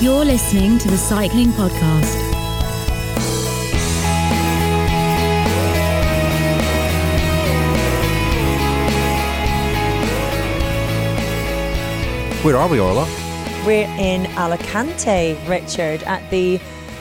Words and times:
You're 0.00 0.24
listening 0.24 0.78
to 0.78 0.88
the 0.88 0.96
Cycling 0.96 1.48
Podcast. 1.48 2.14
Where 12.44 12.56
are 12.56 12.68
we, 12.68 12.78
Orla? 12.78 13.08
We're 13.66 13.88
in 13.98 14.26
Alicante, 14.36 15.36
Richard, 15.48 16.04
at 16.04 16.30
the 16.30 16.60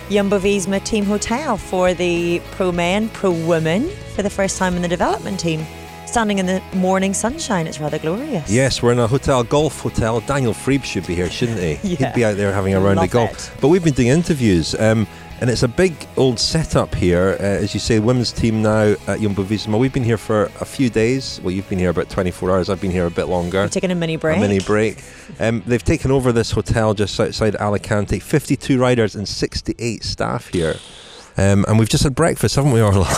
Jumbo 0.10 0.40
Visma 0.40 0.84
Team 0.84 1.06
Hotel 1.06 1.56
for 1.56 1.94
the 1.94 2.42
pro 2.50 2.72
men, 2.72 3.10
pro 3.10 3.30
women 3.30 3.92
for 4.16 4.24
the 4.24 4.32
first 4.32 4.58
time 4.58 4.76
in 4.76 4.82
the 4.82 4.88
development 4.88 5.40
team. 5.40 5.64
Standing 6.18 6.40
in 6.40 6.48
the 6.48 6.64
morning 6.74 7.14
sunshine, 7.14 7.68
it's 7.68 7.80
rather 7.80 8.00
glorious. 8.00 8.50
Yes, 8.50 8.82
we're 8.82 8.92
in 8.92 8.98
a 8.98 9.06
hotel, 9.06 9.44
golf 9.44 9.82
hotel. 9.82 10.20
Daniel 10.22 10.52
Friebe 10.52 10.84
should 10.84 11.06
be 11.06 11.14
here, 11.14 11.30
shouldn't 11.30 11.60
he? 11.60 11.74
Yeah. 11.84 12.08
He'd 12.08 12.16
be 12.16 12.26
out 12.26 12.38
there 12.38 12.52
having 12.52 12.74
a 12.74 12.80
round 12.80 12.96
Love 12.96 13.06
of 13.06 13.12
golf. 13.12 13.56
it. 13.56 13.62
But 13.62 13.68
we've 13.68 13.84
been 13.84 13.94
doing 13.94 14.08
interviews, 14.08 14.74
um, 14.80 15.06
and 15.42 15.48
it's 15.48 15.62
a 15.62 15.68
big 15.68 15.94
old 16.18 16.40
setup 16.40 16.96
here. 16.96 17.38
Uh, 17.40 17.44
as 17.44 17.76
you 17.76 17.80
say, 17.80 18.00
women's 18.00 18.32
team 18.32 18.64
now 18.64 18.96
at 19.06 19.20
Jumbo 19.20 19.44
Visma. 19.44 19.78
We've 19.78 19.94
been 19.94 20.04
here 20.04 20.18
for 20.18 20.46
a 20.60 20.66
few 20.66 20.90
days. 20.90 21.40
Well, 21.44 21.52
you've 21.52 21.70
been 21.70 21.78
here 21.78 21.92
about 21.92 22.10
24 22.10 22.50
hours. 22.50 22.72
I've 22.72 22.82
been 22.82 22.90
here 22.90 23.06
a 23.06 23.12
bit 23.12 23.28
longer. 23.28 23.60
We're 23.60 23.70
taking 23.70 23.92
a 23.92 23.96
mini 23.96 24.16
break. 24.16 24.38
A 24.38 24.42
mini 24.42 24.60
break. 24.60 25.04
Um, 25.40 25.62
they've 25.68 25.84
taken 25.84 26.10
over 26.10 26.32
this 26.32 26.50
hotel 26.50 26.96
just 26.96 27.20
outside 27.20 27.56
Alicante. 27.58 28.18
52 28.18 28.80
riders 28.80 29.14
and 29.14 29.28
68 29.28 30.04
staff 30.04 30.48
here. 30.48 30.78
Um, 31.38 31.66
and 31.68 31.78
we've 31.78 31.90
just 31.90 32.04
had 32.04 32.16
breakfast, 32.16 32.56
haven't 32.56 32.72
we, 32.72 32.82
Orla? 32.82 33.08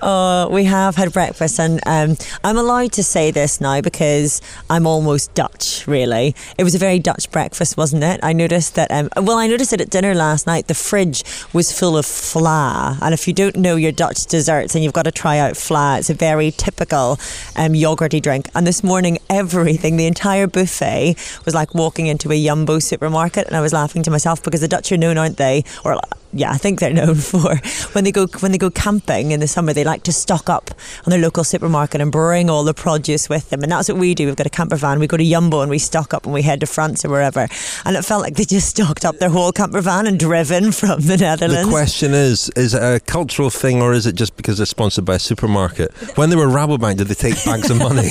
Uh, 0.00 0.48
we 0.50 0.64
have 0.64 0.96
had 0.96 1.12
breakfast, 1.12 1.60
and 1.60 1.78
um, 1.86 2.16
I'm 2.42 2.56
allowed 2.56 2.92
to 2.92 3.02
say 3.04 3.30
this 3.30 3.60
now 3.60 3.82
because 3.82 4.40
I'm 4.70 4.86
almost 4.86 5.34
Dutch, 5.34 5.86
really. 5.86 6.34
It 6.56 6.64
was 6.64 6.74
a 6.74 6.78
very 6.78 6.98
Dutch 6.98 7.30
breakfast, 7.30 7.76
wasn't 7.76 8.04
it? 8.04 8.18
I 8.22 8.32
noticed 8.32 8.76
that, 8.76 8.90
um, 8.90 9.10
well, 9.16 9.36
I 9.36 9.46
noticed 9.46 9.74
it 9.74 9.80
at 9.82 9.90
dinner 9.90 10.14
last 10.14 10.46
night. 10.46 10.68
The 10.68 10.74
fridge 10.74 11.22
was 11.52 11.70
full 11.78 11.98
of 11.98 12.06
vla. 12.06 12.98
And 13.02 13.12
if 13.12 13.28
you 13.28 13.34
don't 13.34 13.56
know 13.56 13.76
your 13.76 13.92
Dutch 13.92 14.24
desserts, 14.24 14.74
and 14.74 14.82
you've 14.82 14.94
got 14.94 15.02
to 15.02 15.12
try 15.12 15.36
out 15.36 15.52
vla, 15.52 15.98
it's 15.98 16.08
a 16.08 16.14
very 16.14 16.50
typical 16.50 17.12
um, 17.56 17.72
yogurty 17.72 18.22
drink. 18.22 18.48
And 18.54 18.66
this 18.66 18.82
morning, 18.82 19.18
everything, 19.28 19.98
the 19.98 20.06
entire 20.06 20.46
buffet, 20.46 21.16
was 21.44 21.54
like 21.54 21.74
walking 21.74 22.06
into 22.06 22.30
a 22.30 22.42
Yumbo 22.42 22.82
supermarket. 22.82 23.46
And 23.48 23.56
I 23.56 23.60
was 23.60 23.74
laughing 23.74 24.02
to 24.04 24.10
myself 24.10 24.42
because 24.42 24.62
the 24.62 24.68
Dutch 24.68 24.90
are 24.92 24.96
known, 24.96 25.18
aren't 25.18 25.36
they? 25.36 25.64
Or 25.84 26.00
yeah, 26.32 26.52
I 26.52 26.58
think 26.58 26.78
they're 26.78 26.92
known 26.92 27.14
for 27.16 27.56
when 27.92 28.04
they 28.04 28.12
go 28.12 28.26
when 28.40 28.52
they 28.52 28.58
go 28.58 28.70
camping 28.70 29.32
in 29.32 29.40
the 29.40 29.48
summer. 29.48 29.72
They 29.72 29.84
like 29.84 30.04
to 30.04 30.12
stock 30.12 30.48
up 30.48 30.70
on 31.04 31.10
their 31.10 31.18
local 31.20 31.44
supermarket 31.44 32.00
and 32.00 32.12
bring 32.12 32.48
all 32.48 32.64
the 32.64 32.74
produce 32.74 33.28
with 33.28 33.50
them, 33.50 33.62
and 33.62 33.72
that's 33.72 33.88
what 33.88 33.98
we 33.98 34.14
do. 34.14 34.26
We've 34.26 34.36
got 34.36 34.46
a 34.46 34.50
camper 34.50 34.76
van. 34.76 35.00
We 35.00 35.06
go 35.06 35.16
to 35.16 35.24
Yumbo 35.24 35.62
and 35.62 35.70
we 35.70 35.78
stock 35.78 36.14
up 36.14 36.24
and 36.24 36.32
we 36.32 36.42
head 36.42 36.60
to 36.60 36.66
France 36.66 37.04
or 37.04 37.08
wherever. 37.10 37.48
And 37.84 37.96
it 37.96 38.04
felt 38.04 38.22
like 38.22 38.34
they 38.36 38.44
just 38.44 38.68
stocked 38.76 39.04
up 39.04 39.18
their 39.18 39.30
whole 39.30 39.52
camper 39.52 39.80
van 39.80 40.06
and 40.06 40.18
driven 40.18 40.72
from 40.80 41.00
the 41.00 41.16
Netherlands. 41.16 41.66
The 41.66 41.72
question 41.72 42.14
is: 42.14 42.50
Is 42.50 42.74
it 42.74 42.82
a 42.82 43.00
cultural 43.00 43.50
thing, 43.50 43.82
or 43.82 43.92
is 43.92 44.06
it 44.06 44.14
just 44.14 44.36
because 44.36 44.58
they're 44.58 44.66
sponsored 44.66 45.04
by 45.04 45.16
a 45.16 45.18
supermarket? 45.18 45.92
When 46.16 46.30
they 46.30 46.36
were 46.36 46.46
Rabobank, 46.46 46.98
did 46.98 47.08
they 47.08 47.14
take 47.14 47.44
bags 47.44 47.70
of 47.70 47.78
money? 47.78 48.10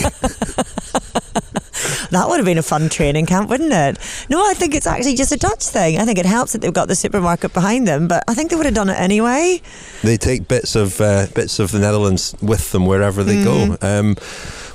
That 2.11 2.27
would 2.27 2.37
have 2.37 2.45
been 2.45 2.57
a 2.57 2.63
fun 2.63 2.89
training 2.89 3.25
camp, 3.25 3.49
wouldn't 3.49 3.71
it? 3.71 3.97
No, 4.29 4.39
I 4.43 4.53
think 4.53 4.75
it's 4.75 4.87
actually 4.87 5.15
just 5.15 5.31
a 5.31 5.37
Dutch 5.37 5.65
thing. 5.65 5.99
I 5.99 6.05
think 6.05 6.17
it 6.17 6.25
helps 6.25 6.53
that 6.53 6.61
they've 6.61 6.73
got 6.73 6.87
the 6.87 6.95
supermarket 6.95 7.53
behind 7.53 7.87
them, 7.87 8.07
but 8.07 8.23
I 8.27 8.33
think 8.33 8.49
they 8.49 8.55
would 8.55 8.65
have 8.65 8.75
done 8.75 8.89
it 8.89 8.99
anyway. 8.99 9.61
they 10.03 10.17
take 10.17 10.47
bits 10.47 10.75
of 10.75 10.99
uh, 11.01 11.27
bits 11.35 11.59
of 11.59 11.71
the 11.71 11.79
Netherlands 11.79 12.35
with 12.41 12.71
them 12.71 12.85
wherever 12.85 13.23
they 13.23 13.43
go. 13.43 13.77
Um, 13.81 14.15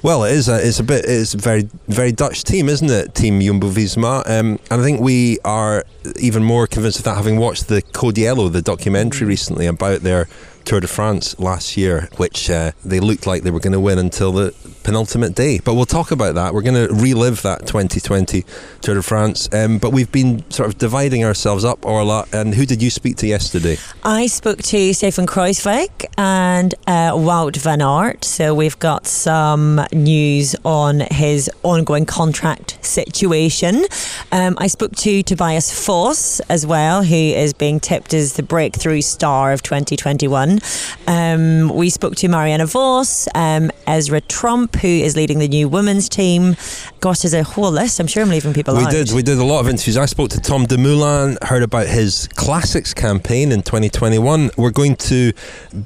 well, 0.02 0.24
it 0.24 0.32
is 0.32 0.48
a 0.48 0.66
it's 0.66 0.80
a 0.80 0.84
bit 0.84 1.06
it's 1.06 1.34
a 1.34 1.38
very 1.38 1.68
very 1.88 2.12
Dutch 2.12 2.44
team, 2.44 2.68
isn't 2.68 2.90
it? 2.90 3.14
Team 3.14 3.40
Jumbo 3.40 3.70
Visma, 3.70 4.18
um, 4.26 4.58
and 4.70 4.80
I 4.80 4.82
think 4.82 5.00
we 5.00 5.38
are 5.44 5.84
even 6.20 6.44
more 6.44 6.66
convinced 6.66 6.98
of 6.98 7.04
that 7.04 7.16
having 7.16 7.38
watched 7.38 7.68
the 7.68 7.80
Code 7.80 8.18
Yellow, 8.18 8.48
the 8.48 8.62
documentary 8.62 9.26
recently 9.26 9.66
about 9.66 10.02
their 10.02 10.28
Tour 10.64 10.80
de 10.80 10.86
France 10.86 11.38
last 11.38 11.76
year, 11.76 12.08
which 12.16 12.50
uh, 12.50 12.72
they 12.84 13.00
looked 13.00 13.26
like 13.26 13.42
they 13.42 13.50
were 13.50 13.60
going 13.60 13.72
to 13.72 13.80
win 13.80 13.98
until 13.98 14.32
the 14.32 14.54
penultimate 14.84 15.34
day. 15.34 15.58
But 15.64 15.74
we'll 15.74 15.86
talk 15.86 16.10
about 16.10 16.34
that. 16.36 16.54
We're 16.54 16.62
going 16.62 16.86
to 16.86 16.94
relive 16.94 17.42
that 17.42 17.60
2020 17.66 18.44
Tour 18.82 18.94
de 18.94 19.02
France. 19.02 19.48
Um, 19.52 19.78
but 19.78 19.90
we've 19.90 20.12
been 20.12 20.48
sort 20.50 20.68
of 20.68 20.78
dividing 20.78 21.24
ourselves 21.24 21.64
up, 21.64 21.84
Orla. 21.84 22.26
And 22.32 22.54
who 22.54 22.66
did 22.66 22.82
you 22.82 22.90
speak 22.90 23.16
to 23.16 23.26
yesterday? 23.26 23.78
I 24.04 24.26
spoke 24.26 24.62
to 24.62 24.92
Steven 24.92 25.26
Kruijswijk 25.26 26.06
and 26.16 26.74
uh, 26.86 27.12
Wout 27.12 27.56
van 27.56 27.82
Aert. 27.82 28.24
So 28.24 28.54
we've 28.54 28.78
got 28.78 29.06
some 29.06 29.80
news 29.92 30.54
on 30.64 31.00
his 31.10 31.50
ongoing 31.62 32.06
contract 32.06 32.84
situation. 32.84 33.84
Um, 34.30 34.56
I 34.58 34.66
spoke 34.66 34.94
to 34.96 35.22
Tobias 35.22 35.86
Foss 35.86 36.40
as 36.40 36.66
well, 36.66 37.02
who 37.02 37.14
is 37.14 37.54
being 37.54 37.80
tipped 37.80 38.14
as 38.14 38.34
the 38.34 38.42
breakthrough 38.42 39.00
star 39.00 39.52
of 39.52 39.62
2021. 39.62 40.60
Um, 41.06 41.74
we 41.74 41.90
spoke 41.90 42.16
to 42.16 42.28
Marianne 42.28 42.66
Vos, 42.66 43.28
um, 43.34 43.70
Esra 43.86 44.20
Tromp, 44.20 44.73
who 44.74 44.88
is 44.88 45.16
leading 45.16 45.38
the 45.38 45.48
new 45.48 45.68
women's 45.68 46.08
team. 46.08 46.56
Gosh, 47.00 47.20
there's 47.20 47.34
a 47.34 47.42
whole 47.42 47.70
list. 47.70 48.00
I'm 48.00 48.06
sure 48.06 48.22
I'm 48.22 48.28
leaving 48.28 48.52
people 48.52 48.76
We 48.76 48.84
out. 48.84 48.90
did. 48.90 49.12
We 49.12 49.22
did 49.22 49.38
a 49.38 49.44
lot 49.44 49.60
of 49.60 49.68
interviews. 49.68 49.96
I 49.96 50.06
spoke 50.06 50.30
to 50.30 50.40
Tom 50.40 50.66
Dumoulin, 50.66 51.38
heard 51.42 51.62
about 51.62 51.86
his 51.86 52.28
classics 52.34 52.94
campaign 52.94 53.52
in 53.52 53.62
2021. 53.62 54.50
We're 54.56 54.70
going 54.70 54.96
to 54.96 55.32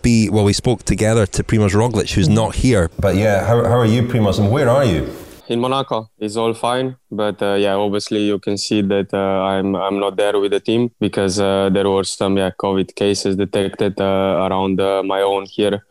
be, 0.02 0.28
well, 0.30 0.44
we 0.44 0.52
spoke 0.52 0.82
together 0.84 1.26
to 1.26 1.42
Primoz 1.44 1.72
Roglic, 1.74 2.12
who's 2.12 2.28
not 2.28 2.54
here. 2.54 2.90
But 2.98 3.16
yeah, 3.16 3.46
how, 3.46 3.62
how 3.64 3.78
are 3.78 3.86
you, 3.86 4.02
Primoz, 4.02 4.38
and 4.38 4.50
where 4.50 4.68
are 4.68 4.84
you? 4.84 5.08
in 5.48 5.60
Monaco. 5.60 6.10
It's 6.18 6.36
all 6.36 6.52
fine, 6.54 6.96
but 7.10 7.42
uh, 7.42 7.54
yeah, 7.54 7.74
obviously 7.74 8.20
you 8.26 8.38
can 8.38 8.58
see 8.58 8.82
that 8.82 9.12
uh, 9.14 9.44
I'm 9.44 9.74
I'm 9.74 9.98
not 9.98 10.16
there 10.16 10.38
with 10.38 10.52
the 10.52 10.60
team 10.60 10.90
because 11.00 11.40
uh, 11.40 11.70
there 11.72 11.88
were 11.88 12.04
some 12.04 12.36
yeah 12.36 12.50
COVID 12.50 12.94
cases 12.94 13.36
detected 13.36 13.98
uh, 14.00 14.46
around 14.48 14.80
uh, 14.80 15.02
my 15.02 15.22
own 15.22 15.46
here 15.46 15.84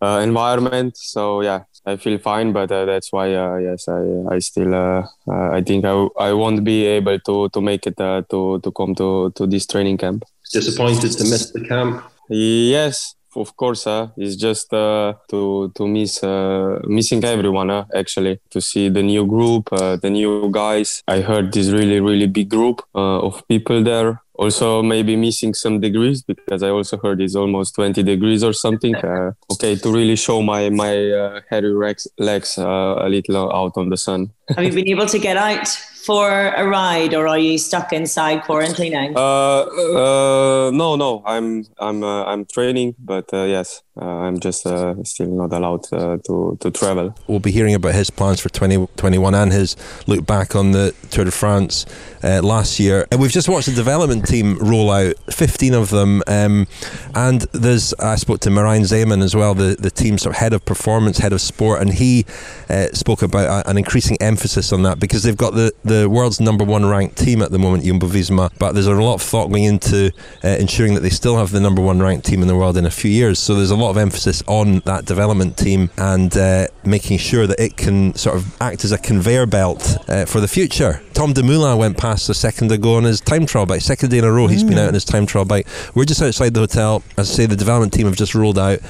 uh, 0.00 0.20
environment. 0.22 0.96
So 0.96 1.40
yeah, 1.42 1.64
I 1.86 1.96
feel 1.96 2.18
fine, 2.18 2.52
but 2.52 2.72
uh, 2.72 2.84
that's 2.86 3.12
why 3.12 3.34
uh, 3.34 3.56
yes, 3.56 3.88
I 3.88 4.34
I 4.34 4.38
still 4.38 4.74
uh, 4.74 5.06
uh, 5.28 5.50
I 5.52 5.62
think 5.62 5.84
I, 5.84 6.06
I 6.18 6.32
won't 6.32 6.64
be 6.64 6.86
able 6.86 7.18
to 7.20 7.48
to 7.50 7.60
make 7.60 7.86
it 7.86 8.00
uh, 8.00 8.22
to 8.30 8.60
to 8.60 8.72
come 8.72 8.94
to 8.94 9.30
to 9.36 9.46
this 9.46 9.66
training 9.66 9.98
camp. 9.98 10.24
Disappointed 10.52 11.12
to 11.12 11.24
miss 11.24 11.50
the 11.50 11.60
camp. 11.60 12.02
Yes, 12.30 13.14
of 13.36 13.56
course. 13.56 13.86
Uh, 13.86 14.08
it's 14.16 14.36
just 14.36 14.72
uh, 14.72 15.14
to 15.28 15.70
to 15.74 15.86
miss 15.86 16.22
uh, 16.24 16.80
missing 16.86 17.22
everyone. 17.24 17.70
Uh, 17.70 17.84
actually, 17.94 18.40
to 18.50 18.60
see 18.60 18.88
the 18.88 19.02
new 19.02 19.26
group, 19.26 19.72
uh, 19.72 19.96
the 19.96 20.10
new 20.10 20.50
guys. 20.50 21.02
I 21.06 21.20
heard 21.20 21.52
this 21.52 21.68
really 21.68 22.00
really 22.00 22.26
big 22.26 22.48
group 22.48 22.82
uh, 22.94 23.20
of 23.20 23.46
people 23.46 23.82
there. 23.82 24.23
Also, 24.34 24.82
maybe 24.82 25.14
missing 25.16 25.54
some 25.54 25.80
degrees 25.80 26.22
because 26.22 26.62
I 26.62 26.70
also 26.70 26.98
heard 26.98 27.20
it's 27.20 27.36
almost 27.36 27.74
20 27.76 28.02
degrees 28.02 28.42
or 28.42 28.52
something. 28.52 28.94
Uh, 29.04 29.32
okay, 29.52 29.76
to 29.76 29.92
really 29.92 30.16
show 30.16 30.40
my 30.40 30.70
my 30.70 31.10
uh, 31.10 31.40
hairy 31.50 31.72
legs, 31.72 32.08
legs 32.18 32.56
uh, 32.56 32.96
a 32.98 33.08
little 33.08 33.52
out 33.52 33.72
on 33.76 33.90
the 33.90 33.96
sun. 33.96 34.30
Have 34.56 34.64
you 34.64 34.72
been 34.72 34.88
able 34.94 35.06
to 35.06 35.18
get 35.18 35.36
out 35.36 35.68
for 36.04 36.30
a 36.30 36.66
ride, 36.66 37.14
or 37.14 37.26
are 37.26 37.38
you 37.38 37.58
stuck 37.58 37.92
inside 37.92 38.42
quarantining? 38.42 39.16
Uh, 39.16 40.68
uh, 40.68 40.70
no, 40.70 40.96
no, 40.96 41.22
I'm 41.24 41.64
I'm 41.78 42.02
uh, 42.02 42.24
I'm 42.24 42.44
training, 42.44 42.94
but 42.98 43.32
uh, 43.32 43.44
yes, 43.44 43.82
uh, 44.00 44.04
I'm 44.04 44.40
just 44.40 44.66
uh, 44.66 44.94
still 45.04 45.30
not 45.30 45.52
allowed 45.52 45.92
uh, 45.92 46.18
to 46.26 46.56
to 46.60 46.70
travel. 46.70 47.14
We'll 47.26 47.40
be 47.40 47.52
hearing 47.52 47.74
about 47.74 47.94
his 47.94 48.10
plans 48.10 48.40
for 48.40 48.48
2021 48.48 49.34
and 49.34 49.52
his 49.52 49.76
look 50.06 50.26
back 50.26 50.54
on 50.54 50.72
the 50.72 50.94
Tour 51.10 51.24
de 51.24 51.30
France 51.30 51.86
uh, 52.24 52.40
last 52.42 52.80
year. 52.80 53.06
And 53.10 53.20
we've 53.20 53.30
just 53.30 53.48
watched 53.48 53.68
the 53.68 53.74
development 53.74 54.26
team 54.26 54.58
roll 54.58 54.90
out, 54.90 55.14
15 55.30 55.74
of 55.74 55.90
them. 55.90 56.22
Um, 56.26 56.66
and 57.14 57.42
there's, 57.52 57.94
I 57.94 58.16
spoke 58.16 58.40
to 58.40 58.50
Marijn 58.50 58.82
Zeeman 58.82 59.22
as 59.22 59.36
well, 59.36 59.54
the, 59.54 59.76
the 59.78 59.90
team 59.90 60.18
sort 60.18 60.34
of 60.34 60.40
head 60.40 60.52
of 60.52 60.64
performance, 60.64 61.18
head 61.18 61.32
of 61.32 61.40
sport, 61.40 61.80
and 61.80 61.92
he 61.94 62.24
uh, 62.68 62.86
spoke 62.92 63.22
about 63.22 63.66
a, 63.66 63.70
an 63.70 63.78
increasing 63.78 64.16
emphasis 64.20 64.72
on 64.72 64.82
that 64.82 64.98
because 64.98 65.22
they've 65.22 65.36
got 65.36 65.54
the, 65.54 65.72
the 65.84 65.93
world's 66.02 66.40
number 66.40 66.64
one 66.64 66.84
ranked 66.84 67.16
team 67.16 67.42
at 67.42 67.50
the 67.50 67.58
moment, 67.58 67.84
Jumbo 67.84 68.06
Visma, 68.06 68.50
but 68.58 68.72
there's 68.72 68.86
a 68.86 68.94
lot 68.94 69.14
of 69.14 69.22
thought 69.22 69.48
going 69.48 69.64
into 69.64 70.12
uh, 70.42 70.48
ensuring 70.48 70.94
that 70.94 71.00
they 71.00 71.10
still 71.10 71.36
have 71.36 71.50
the 71.50 71.60
number 71.60 71.80
one 71.80 72.00
ranked 72.00 72.26
team 72.26 72.42
in 72.42 72.48
the 72.48 72.56
world 72.56 72.76
in 72.76 72.86
a 72.86 72.90
few 72.90 73.10
years. 73.10 73.38
So 73.38 73.54
there's 73.54 73.70
a 73.70 73.76
lot 73.76 73.90
of 73.90 73.96
emphasis 73.96 74.42
on 74.46 74.80
that 74.80 75.04
development 75.04 75.56
team 75.56 75.90
and 75.96 76.36
uh, 76.36 76.66
making 76.84 77.18
sure 77.18 77.46
that 77.46 77.60
it 77.60 77.76
can 77.76 78.14
sort 78.14 78.36
of 78.36 78.60
act 78.60 78.84
as 78.84 78.92
a 78.92 78.98
conveyor 78.98 79.46
belt 79.46 79.96
uh, 80.08 80.24
for 80.24 80.40
the 80.40 80.48
future. 80.48 81.02
Tom 81.14 81.32
Dumoulin 81.32 81.78
went 81.78 81.96
past 81.96 82.28
a 82.28 82.34
second 82.34 82.72
ago 82.72 82.96
on 82.96 83.04
his 83.04 83.20
time 83.20 83.46
trial 83.46 83.66
bike. 83.66 83.80
Second 83.80 84.10
day 84.10 84.18
in 84.18 84.24
a 84.24 84.32
row 84.32 84.46
he's 84.46 84.64
been 84.64 84.78
out 84.78 84.88
on 84.88 84.94
his 84.94 85.04
time 85.04 85.26
trial 85.26 85.44
bike. 85.44 85.66
We're 85.94 86.04
just 86.04 86.20
outside 86.22 86.54
the 86.54 86.60
hotel. 86.60 87.02
As 87.16 87.30
I 87.30 87.34
say, 87.34 87.46
the 87.46 87.56
development 87.56 87.92
team 87.92 88.06
have 88.06 88.16
just 88.16 88.34
rolled 88.34 88.58
out 88.58 88.80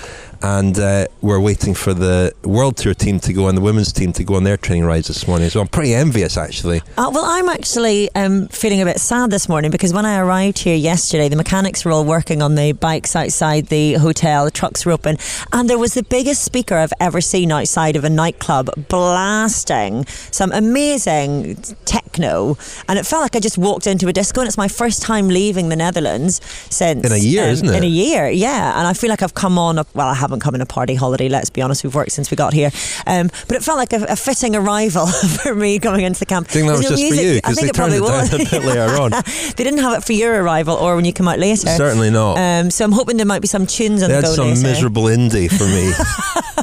and 0.42 0.78
uh, 0.78 1.06
we're 1.22 1.40
waiting 1.40 1.74
for 1.74 1.94
the 1.94 2.32
World 2.44 2.76
Tour 2.76 2.94
team 2.94 3.20
to 3.20 3.32
go 3.32 3.48
and 3.48 3.56
the 3.56 3.62
women's 3.62 3.92
team 3.92 4.12
to 4.14 4.24
go 4.24 4.34
on 4.34 4.44
their 4.44 4.56
training 4.56 4.84
rides 4.84 5.08
this 5.08 5.26
morning. 5.26 5.48
So 5.50 5.60
I'm 5.60 5.68
pretty 5.68 5.94
envious 5.94 6.36
actually. 6.36 6.80
Uh, 6.96 7.10
well, 7.12 7.24
I'm 7.24 7.48
actually 7.48 8.10
um, 8.14 8.48
feeling 8.48 8.80
a 8.80 8.84
bit 8.84 9.00
sad 9.00 9.30
this 9.30 9.48
morning 9.48 9.70
because 9.70 9.92
when 9.92 10.06
I 10.06 10.18
arrived 10.18 10.58
here 10.58 10.76
yesterday, 10.76 11.28
the 11.28 11.36
mechanics 11.36 11.84
were 11.84 11.92
all 11.92 12.04
working 12.04 12.42
on 12.42 12.54
the 12.54 12.72
bikes 12.72 13.16
outside 13.16 13.66
the 13.66 13.94
hotel, 13.94 14.44
the 14.44 14.50
trucks 14.50 14.84
were 14.84 14.92
open, 14.92 15.16
and 15.52 15.68
there 15.68 15.78
was 15.78 15.94
the 15.94 16.02
biggest 16.02 16.44
speaker 16.44 16.76
I've 16.76 16.92
ever 17.00 17.20
seen 17.20 17.52
outside 17.52 17.96
of 17.96 18.04
a 18.04 18.10
nightclub 18.10 18.70
blasting 18.88 20.04
some 20.30 20.52
amazing 20.52 21.56
techno, 21.84 22.56
and 22.88 22.98
it 22.98 23.06
felt 23.06 23.22
like 23.22 23.36
I 23.36 23.40
just 23.40 23.58
walked 23.58 23.86
into 23.86 24.08
a 24.08 24.12
disco. 24.12 24.40
And 24.40 24.48
it's 24.48 24.58
my 24.58 24.68
first 24.68 25.02
time 25.02 25.28
leaving 25.28 25.68
the 25.68 25.76
Netherlands 25.76 26.40
since 26.70 27.04
In 27.04 27.12
a 27.12 27.16
year, 27.16 27.44
um, 27.44 27.50
isn't 27.50 27.68
it? 27.68 27.76
In 27.76 27.84
a 27.84 27.86
year, 27.86 28.28
yeah. 28.28 28.78
And 28.78 28.86
I 28.86 28.92
feel 28.92 29.10
like 29.10 29.22
I've 29.22 29.34
come 29.34 29.58
on. 29.58 29.78
A, 29.78 29.86
well, 29.94 30.08
I 30.08 30.14
haven't 30.14 30.33
come 30.40 30.54
on 30.54 30.60
a 30.60 30.66
party 30.66 30.94
holiday. 30.94 31.28
Let's 31.28 31.50
be 31.50 31.62
honest, 31.62 31.84
we've 31.84 31.94
worked 31.94 32.12
since 32.12 32.30
we 32.30 32.36
got 32.36 32.52
here, 32.52 32.70
um, 33.06 33.30
but 33.48 33.56
it 33.56 33.62
felt 33.62 33.78
like 33.78 33.92
a, 33.92 34.04
a 34.04 34.16
fitting 34.16 34.54
arrival 34.56 35.06
for 35.42 35.54
me 35.54 35.78
coming 35.78 36.04
into 36.04 36.20
the 36.20 36.26
camp. 36.26 36.48
I 36.50 36.52
think 36.52 36.66
that 36.68 36.72
was 36.78 36.82
no 36.82 36.96
just 36.96 37.02
for 37.08 37.14
you 37.22 37.30
I 37.32 37.34
because 37.36 37.58
think 37.58 37.66
they 37.66 37.68
it 37.70 37.74
turned 37.74 37.92
probably 37.92 37.98
it 37.98 38.30
down 38.30 38.38
was. 38.40 38.52
a 38.54 38.60
bit 38.60 38.64
later 38.64 39.00
on. 39.00 39.10
they 39.56 39.64
didn't 39.64 39.80
have 39.80 39.98
it 39.98 40.04
for 40.04 40.12
your 40.12 40.42
arrival 40.42 40.76
or 40.76 40.96
when 40.96 41.04
you 41.04 41.12
come 41.12 41.28
out 41.28 41.38
later. 41.38 41.68
Certainly 41.68 42.10
not. 42.10 42.38
Um, 42.38 42.70
so 42.70 42.84
I'm 42.84 42.92
hoping 42.92 43.16
there 43.16 43.26
might 43.26 43.42
be 43.42 43.48
some 43.48 43.66
tunes 43.66 44.02
on 44.02 44.10
They 44.10 44.16
the 44.16 44.22
go 44.22 44.34
some 44.34 44.48
later. 44.48 44.62
miserable 44.62 45.04
indie 45.04 45.48
for 45.50 45.64
me. 45.66 45.92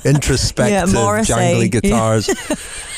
Introspective, 0.09 0.93
Morrissey. 0.93 1.33
jangly 1.33 1.71
guitars. 1.71 2.29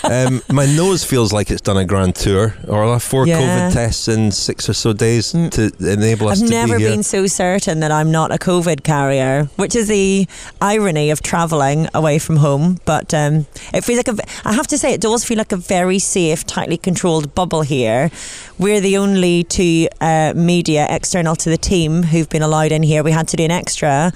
Um, 0.03 0.41
my 0.51 0.65
nose 0.65 1.03
feels 1.03 1.31
like 1.33 1.50
it's 1.51 1.61
done 1.61 1.77
a 1.77 1.85
grand 1.85 2.15
tour. 2.15 2.55
Or 2.67 2.83
I'll 2.83 2.94
have 2.94 3.03
four 3.03 3.25
Yeah. 3.27 3.39
COVID 3.39 3.73
tests 3.73 4.07
in 4.07 4.31
six 4.31 4.67
or 4.69 4.73
so 4.73 4.94
days 4.94 5.31
to 5.31 5.71
enable 5.79 6.27
us 6.29 6.41
I've 6.41 6.47
to 6.47 6.53
never 6.53 6.77
be 6.77 6.83
here. 6.83 6.91
been 6.91 7.03
so 7.03 7.27
certain 7.27 7.79
that 7.79 7.91
I'm 7.91 8.11
not 8.11 8.31
a 8.31 8.38
COVID 8.38 8.83
carrier, 8.83 9.50
which 9.55 9.75
is 9.75 9.88
the 9.88 10.27
irony 10.61 11.09
of 11.11 11.21
travelling 11.21 11.88
away 11.94 12.19
from 12.19 12.38
home. 12.38 12.79
But 12.85 13.13
um, 13.13 13.45
it 13.73 13.83
feels 13.83 13.97
like 13.97 14.07
a, 14.07 14.17
I 14.47 14.53
have 14.53 14.67
to 14.67 14.77
say, 14.77 14.94
it 14.94 15.01
does 15.01 15.23
feel 15.23 15.38
like 15.38 15.51
a 15.51 15.57
very 15.57 16.00
safe, 16.00 16.45
tightly 16.45 16.77
controlled 16.77 17.33
bubble 17.35 17.61
here. 17.61 18.11
We're 18.59 18.81
the 18.81 18.97
only 18.97 19.44
two 19.44 19.88
uh, 19.99 20.33
media 20.35 20.85
external 20.89 21.35
to 21.38 21.49
the 21.49 21.57
team 21.57 22.03
who've 22.03 22.29
been 22.29 22.44
allowed 22.44 22.71
in 22.71 22.83
here. 22.83 23.03
We 23.03 23.11
had 23.11 23.27
to 23.29 23.38
do 23.38 23.44
an 23.44 23.51
extra 23.51 24.11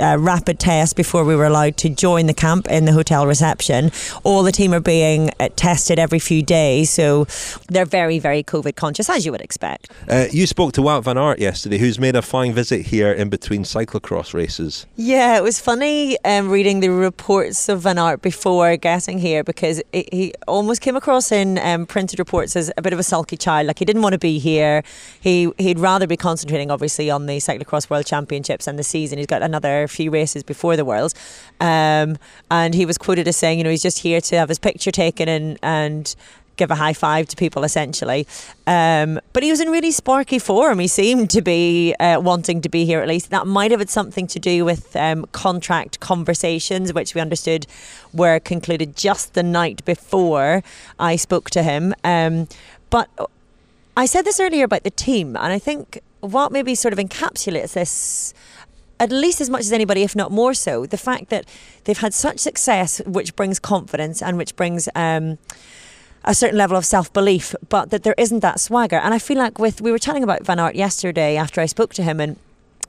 uh, 0.00 0.16
rapid 0.18 0.58
test 0.58 0.96
before 0.96 1.24
we 1.24 1.36
were 1.36 1.44
allowed 1.46 1.76
to 1.78 1.88
join 1.88 2.26
the 2.26 2.34
camp 2.34 2.68
in 2.68 2.84
the 2.84 2.92
hotel 2.92 3.26
reception. 3.26 3.90
All 4.24 4.42
the 4.42 4.52
team 4.52 4.72
are 4.72 4.80
being 4.80 5.30
tested 5.56 5.98
every 5.98 6.18
few 6.18 6.42
days, 6.42 6.90
so 6.90 7.26
they're 7.68 7.84
very, 7.84 8.18
very 8.18 8.42
COVID 8.42 8.76
conscious, 8.76 9.08
as 9.08 9.24
you 9.24 9.32
would 9.32 9.40
expect. 9.40 9.90
Uh, 10.08 10.26
you 10.30 10.46
spoke 10.46 10.72
to 10.74 10.80
Wout 10.80 11.04
van 11.04 11.18
Aert 11.18 11.38
yesterday, 11.38 11.78
who's 11.78 11.98
made 11.98 12.16
a 12.16 12.22
flying 12.22 12.52
visit 12.52 12.86
here 12.86 13.12
in 13.12 13.28
between 13.28 13.64
cyclocross 13.64 14.34
races. 14.34 14.86
Yeah, 14.96 15.36
it 15.36 15.42
was 15.42 15.58
funny 15.58 16.18
um, 16.24 16.48
reading 16.48 16.80
the 16.80 16.88
reports 16.88 17.68
of 17.68 17.80
Van 17.80 17.98
Aert 17.98 18.22
before 18.22 18.76
getting 18.76 19.18
here 19.18 19.44
because 19.44 19.82
it, 19.92 20.12
he 20.12 20.32
almost 20.46 20.80
came 20.80 20.96
across 20.96 21.32
in 21.32 21.58
um, 21.58 21.86
printed 21.86 22.18
reports 22.18 22.56
as 22.56 22.70
a 22.76 22.82
bit 22.82 22.92
of 22.92 22.98
a 22.98 23.02
sulky 23.02 23.36
child. 23.36 23.66
Like 23.66 23.78
he 23.78 23.84
didn't 23.84 24.02
want 24.02 24.12
to 24.12 24.18
be 24.18 24.38
here. 24.38 24.82
He 25.20 25.50
he'd 25.58 25.78
rather 25.78 26.06
be 26.06 26.16
concentrating, 26.16 26.70
obviously, 26.70 27.10
on 27.10 27.26
the 27.26 27.38
cyclocross 27.38 27.90
world 27.90 28.06
championships 28.06 28.66
and 28.66 28.78
the 28.78 28.82
season. 28.82 29.18
He's 29.18 29.26
got 29.26 29.42
another 29.42 29.88
few 29.88 30.10
races 30.10 30.42
before 30.42 30.76
the 30.76 30.84
world, 30.84 31.14
um, 31.60 32.18
and 32.50 32.74
he 32.74 32.86
was 32.86 32.98
quoted 32.98 33.28
as 33.28 33.36
saying, 33.36 33.58
you 33.58 33.64
know, 33.64 33.70
he's 33.70 33.82
just 33.82 34.00
here 34.00 34.20
to 34.20 34.36
have 34.36 34.48
his 34.48 34.58
picture 34.58 34.90
taken 34.90 35.21
and 35.28 35.58
and 35.62 36.14
give 36.56 36.70
a 36.70 36.74
high 36.74 36.92
five 36.92 37.26
to 37.28 37.36
people 37.36 37.64
essentially. 37.64 38.26
Um, 38.66 39.20
but 39.32 39.42
he 39.42 39.50
was 39.50 39.60
in 39.60 39.68
really 39.68 39.90
sparky 39.90 40.38
form. 40.38 40.78
He 40.78 40.88
seemed 40.88 41.30
to 41.30 41.42
be 41.42 41.94
uh, 41.98 42.20
wanting 42.22 42.60
to 42.62 42.68
be 42.68 42.84
here 42.84 43.00
at 43.00 43.08
least. 43.08 43.30
That 43.30 43.46
might 43.46 43.70
have 43.70 43.80
had 43.80 43.90
something 43.90 44.26
to 44.28 44.38
do 44.38 44.64
with 44.64 44.94
um, 44.96 45.26
contract 45.32 46.00
conversations, 46.00 46.92
which 46.92 47.14
we 47.14 47.20
understood 47.20 47.66
were 48.12 48.38
concluded 48.38 48.96
just 48.96 49.34
the 49.34 49.42
night 49.42 49.84
before 49.84 50.62
I 50.98 51.16
spoke 51.16 51.50
to 51.50 51.62
him. 51.62 51.94
Um, 52.04 52.48
but 52.90 53.08
I 53.96 54.06
said 54.06 54.24
this 54.24 54.38
earlier 54.38 54.64
about 54.64 54.84
the 54.84 54.90
team, 54.90 55.36
and 55.36 55.52
I 55.52 55.58
think 55.58 56.00
what 56.20 56.52
maybe 56.52 56.74
sort 56.74 56.92
of 56.92 56.98
encapsulates 56.98 57.72
this 57.72 58.34
at 59.00 59.10
least 59.10 59.40
as 59.40 59.50
much 59.50 59.62
as 59.62 59.72
anybody, 59.72 60.02
if 60.02 60.14
not 60.14 60.30
more 60.30 60.54
so, 60.54 60.86
the 60.86 60.96
fact 60.96 61.28
that 61.30 61.46
they've 61.84 61.98
had 61.98 62.14
such 62.14 62.38
success, 62.38 63.00
which 63.06 63.34
brings 63.36 63.58
confidence 63.58 64.22
and 64.22 64.36
which 64.36 64.54
brings 64.56 64.88
um, 64.94 65.38
a 66.24 66.34
certain 66.34 66.58
level 66.58 66.76
of 66.76 66.84
self 66.84 67.12
belief, 67.12 67.54
but 67.68 67.90
that 67.90 68.02
there 68.02 68.14
isn't 68.16 68.40
that 68.40 68.60
swagger. 68.60 68.96
And 68.96 69.12
I 69.12 69.18
feel 69.18 69.38
like 69.38 69.58
with 69.58 69.80
we 69.80 69.90
were 69.90 69.98
chatting 69.98 70.22
about 70.22 70.44
Van 70.44 70.58
Aert 70.58 70.74
yesterday 70.74 71.36
after 71.36 71.60
I 71.60 71.66
spoke 71.66 71.94
to 71.94 72.02
him 72.02 72.20
and. 72.20 72.36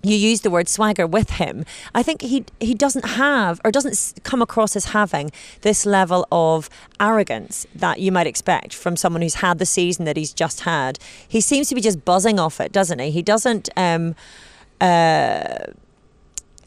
You 0.06 0.18
used 0.18 0.44
the 0.44 0.52
word 0.52 0.68
swagger 0.68 1.08
with 1.08 1.30
him. 1.30 1.64
I 1.96 2.04
think 2.04 2.24
he 2.24 2.44
he 2.60 2.74
doesn't 2.74 3.06
have 3.06 3.62
or 3.64 3.72
doesn't 3.72 4.20
come 4.24 4.42
across 4.42 4.76
as 4.76 4.88
having 4.88 5.32
this 5.62 5.86
level 5.86 6.28
of 6.30 6.70
arrogance 7.00 7.66
that 7.74 8.02
you 8.02 8.12
might 8.12 8.28
expect 8.28 8.74
from 8.74 8.98
someone 8.98 9.22
who's 9.22 9.36
had 9.36 9.60
the 9.60 9.66
season 9.66 10.04
that 10.04 10.18
he's 10.18 10.34
just 10.34 10.62
had. 10.62 11.00
He 11.26 11.40
seems 11.40 11.70
to 11.70 11.76
be 11.76 11.80
just 11.80 12.04
buzzing 12.04 12.38
off 12.38 12.60
it, 12.60 12.74
doesn't 12.74 13.00
he? 13.00 13.12
He 13.12 13.22
doesn't. 13.22 13.70
Um, 13.78 14.16
uh, 14.82 15.68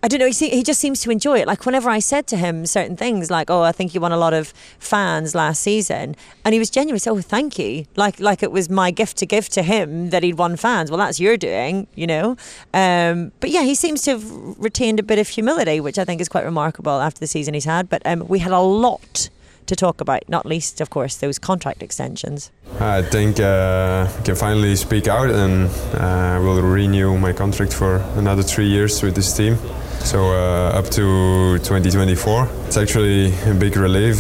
I 0.03 0.09
don't 0.09 0.21
know. 0.21 0.29
He, 0.29 0.51
he 0.51 0.63
just 0.63 0.81
seems 0.81 1.01
to 1.01 1.11
enjoy 1.11 1.39
it. 1.39 1.47
Like 1.47 1.65
whenever 1.67 1.91
I 1.91 1.99
said 1.99 2.27
to 2.29 2.37
him 2.37 2.67
certain 2.67 2.97
things, 2.97 3.31
like, 3.31 3.51
"Oh, 3.51 3.63
I 3.63 3.73
think 3.73 3.95
you 3.95 4.01
won 4.01 4.13
a 4.13 4.17
lot 4.17 4.35
of 4.35 4.53
fans 4.79 5.35
last 5.35 5.63
season," 5.63 6.17
and 6.45 6.53
he 6.53 6.59
was 6.59 6.71
genuinely, 6.71 7.01
"Oh, 7.07 7.21
thank 7.21 7.59
you." 7.59 7.87
Like, 7.97 8.21
like 8.21 8.43
it 8.43 8.53
was 8.53 8.69
my 8.69 8.91
gift 8.91 9.17
to 9.19 9.27
give 9.27 9.49
to 9.51 9.63
him 9.63 10.11
that 10.11 10.23
he'd 10.23 10.39
won 10.39 10.57
fans. 10.57 10.91
Well, 10.91 10.99
that's 10.99 11.19
your 11.19 11.37
doing, 11.37 11.87
you 11.95 12.07
know. 12.07 12.37
Um, 12.75 13.33
but 13.41 13.51
yeah, 13.51 13.63
he 13.63 13.75
seems 13.75 14.03
to 14.03 14.13
have 14.13 14.25
retained 14.59 15.01
a 15.01 15.03
bit 15.03 15.19
of 15.19 15.29
humility, 15.29 15.81
which 15.81 15.99
I 15.99 16.05
think 16.05 16.21
is 16.21 16.29
quite 16.29 16.45
remarkable 16.45 17.01
after 17.01 17.21
the 17.21 17.27
season 17.27 17.55
he's 17.55 17.65
had. 17.65 17.89
But 17.89 18.03
um, 18.05 18.27
we 18.29 18.39
had 18.39 18.53
a 18.53 18.61
lot 18.61 19.29
to 19.67 19.77
talk 19.77 20.01
about, 20.01 20.29
not 20.29 20.47
least, 20.47 20.81
of 20.81 20.91
course, 20.91 21.17
those 21.17 21.39
contract 21.39 21.83
extensions. 21.83 22.51
I 22.81 23.03
think 23.03 23.41
uh, 23.41 24.09
I 24.09 24.23
can 24.23 24.35
finally 24.35 24.77
speak 24.77 25.09
out 25.09 25.31
and 25.31 25.71
uh, 25.95 26.41
will 26.43 26.61
renew 26.63 27.19
my 27.19 27.33
contract 27.33 27.73
for 27.73 27.97
another 28.17 28.43
three 28.43 28.69
years 28.69 29.03
with 29.03 29.15
this 29.15 29.37
team. 29.37 29.59
So 30.07 30.31
uh, 30.31 30.79
up 30.79 30.85
to 30.91 31.59
2024. 31.65 32.49
It's 32.69 32.77
actually 32.77 33.35
a 33.45 33.53
big 33.53 33.77
relief 33.77 34.19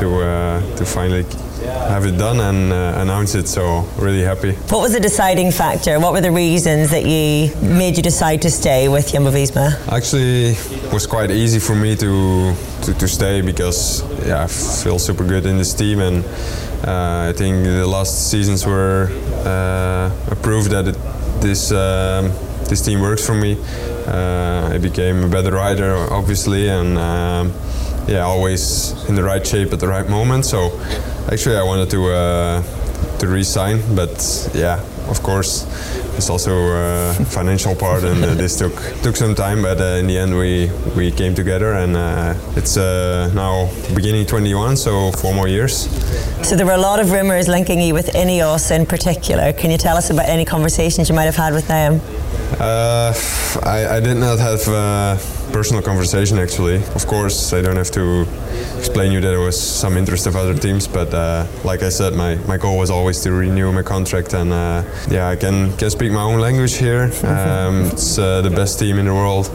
to 0.00 0.20
uh, 0.20 0.76
to 0.76 0.84
finally 0.84 1.22
have 1.86 2.06
it 2.06 2.18
done 2.18 2.40
and 2.40 2.72
uh, 2.72 3.00
announce 3.00 3.36
it. 3.36 3.46
So 3.46 3.86
really 3.98 4.22
happy. 4.22 4.54
What 4.68 4.80
was 4.80 4.94
the 4.94 5.00
deciding 5.00 5.52
factor? 5.52 6.00
What 6.00 6.12
were 6.12 6.20
the 6.20 6.32
reasons 6.32 6.90
that 6.90 7.04
you 7.04 7.54
made 7.62 7.96
you 7.96 8.02
decide 8.02 8.42
to 8.42 8.50
stay 8.50 8.88
with 8.88 9.12
Jumbo 9.12 9.30
Visma? 9.30 9.78
Actually, 9.86 10.56
it 10.86 10.92
was 10.92 11.06
quite 11.06 11.30
easy 11.30 11.60
for 11.60 11.76
me 11.76 11.94
to, 11.94 12.52
to, 12.82 12.94
to 12.94 13.06
stay 13.06 13.40
because 13.40 14.02
yeah, 14.26 14.42
I 14.42 14.48
feel 14.48 14.98
super 14.98 15.24
good 15.24 15.46
in 15.46 15.56
this 15.56 15.72
team 15.72 16.00
and 16.00 16.24
uh, 16.84 17.30
I 17.30 17.32
think 17.32 17.64
the 17.64 17.86
last 17.86 18.28
seasons 18.28 18.66
were 18.66 19.06
uh, 19.46 20.32
a 20.32 20.36
proof 20.42 20.64
that 20.70 20.88
it, 20.88 20.96
this 21.40 21.70
um, 21.70 22.32
this 22.68 22.82
team 22.82 23.00
works 23.00 23.24
for 23.26 23.34
me. 23.34 23.56
Uh, 24.06 24.70
I 24.74 24.78
became 24.78 25.24
a 25.24 25.28
better 25.28 25.52
rider, 25.52 25.94
obviously, 26.10 26.68
and 26.68 26.98
um, 26.98 27.52
yeah, 28.06 28.22
always 28.22 28.92
in 29.08 29.14
the 29.14 29.22
right 29.22 29.46
shape 29.46 29.72
at 29.72 29.80
the 29.80 29.88
right 29.88 30.08
moment. 30.08 30.44
So 30.44 30.78
actually, 31.30 31.56
I 31.56 31.62
wanted 31.62 31.90
to 31.90 32.10
uh, 32.10 32.62
to 33.18 33.26
resign, 33.26 33.80
but 33.94 34.50
yeah, 34.54 34.80
of 35.08 35.22
course, 35.22 35.66
it's 36.16 36.30
also 36.30 36.52
a 36.52 37.14
financial 37.28 37.74
part, 37.74 38.04
and 38.04 38.24
uh, 38.24 38.34
this 38.34 38.58
took 38.58 38.74
took 39.02 39.16
some 39.16 39.34
time. 39.34 39.62
But 39.62 39.80
uh, 39.80 40.00
in 40.00 40.06
the 40.06 40.18
end, 40.18 40.36
we 40.36 40.70
we 40.96 41.10
came 41.10 41.34
together, 41.34 41.72
and 41.74 41.96
uh, 41.96 42.34
it's 42.56 42.76
uh, 42.76 43.30
now 43.34 43.70
beginning 43.94 44.26
21, 44.26 44.76
so 44.76 45.12
four 45.12 45.34
more 45.34 45.48
years. 45.48 45.88
So 46.46 46.56
there 46.56 46.66
were 46.66 46.72
a 46.72 46.84
lot 46.90 47.00
of 47.00 47.12
rumours 47.12 47.48
linking 47.48 47.80
you 47.80 47.94
with 47.94 48.08
Ineos 48.14 48.70
in 48.70 48.86
particular. 48.86 49.52
Can 49.52 49.70
you 49.70 49.78
tell 49.78 49.96
us 49.96 50.10
about 50.10 50.28
any 50.28 50.44
conversations 50.44 51.08
you 51.08 51.14
might 51.14 51.24
have 51.24 51.36
had 51.36 51.52
with 51.52 51.68
them? 51.68 52.00
Uh, 52.60 53.12
I, 53.64 53.96
I 53.96 54.00
did 54.00 54.16
not 54.16 54.38
have 54.38 54.66
a 54.68 55.18
personal 55.52 55.82
conversation 55.82 56.38
actually. 56.38 56.76
Of 56.94 57.06
course, 57.06 57.52
I 57.52 57.60
don't 57.62 57.76
have 57.76 57.90
to 57.92 58.26
explain 58.78 59.12
you 59.12 59.20
that 59.20 59.28
there 59.28 59.40
was 59.40 59.60
some 59.60 59.96
interest 59.96 60.26
of 60.26 60.34
other 60.34 60.54
teams, 60.54 60.88
but 60.88 61.12
uh, 61.12 61.46
like 61.62 61.82
I 61.82 61.88
said, 61.90 62.14
my, 62.14 62.36
my 62.46 62.56
goal 62.56 62.78
was 62.78 62.90
always 62.90 63.20
to 63.22 63.32
renew 63.32 63.70
my 63.72 63.82
contract, 63.82 64.32
and 64.34 64.52
uh, 64.52 64.82
yeah, 65.10 65.28
I 65.28 65.36
can 65.36 65.76
can 65.76 65.90
speak 65.90 66.10
my 66.12 66.22
own 66.22 66.40
language 66.40 66.76
here. 66.76 67.10
Um, 67.38 67.84
it's 67.86 68.18
uh, 68.18 68.40
the 68.42 68.50
best 68.50 68.78
team 68.78 68.98
in 68.98 69.06
the 69.06 69.14
world. 69.14 69.46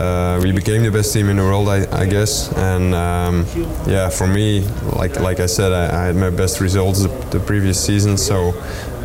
Uh, 0.00 0.40
we 0.42 0.52
became 0.52 0.82
the 0.82 0.90
best 0.90 1.12
team 1.12 1.28
in 1.28 1.36
the 1.36 1.42
world, 1.42 1.68
I, 1.68 1.86
I 1.92 2.06
guess, 2.06 2.52
and 2.56 2.94
um, 2.94 3.46
yeah, 3.86 4.08
for 4.10 4.26
me, 4.26 4.66
like 4.96 5.18
like 5.20 5.40
I 5.40 5.46
said, 5.46 5.72
I, 5.72 5.84
I 6.02 6.06
had 6.06 6.16
my 6.16 6.30
best 6.30 6.60
results 6.60 7.02
the, 7.02 7.08
the 7.30 7.40
previous 7.40 7.82
season, 7.82 8.16
so 8.16 8.52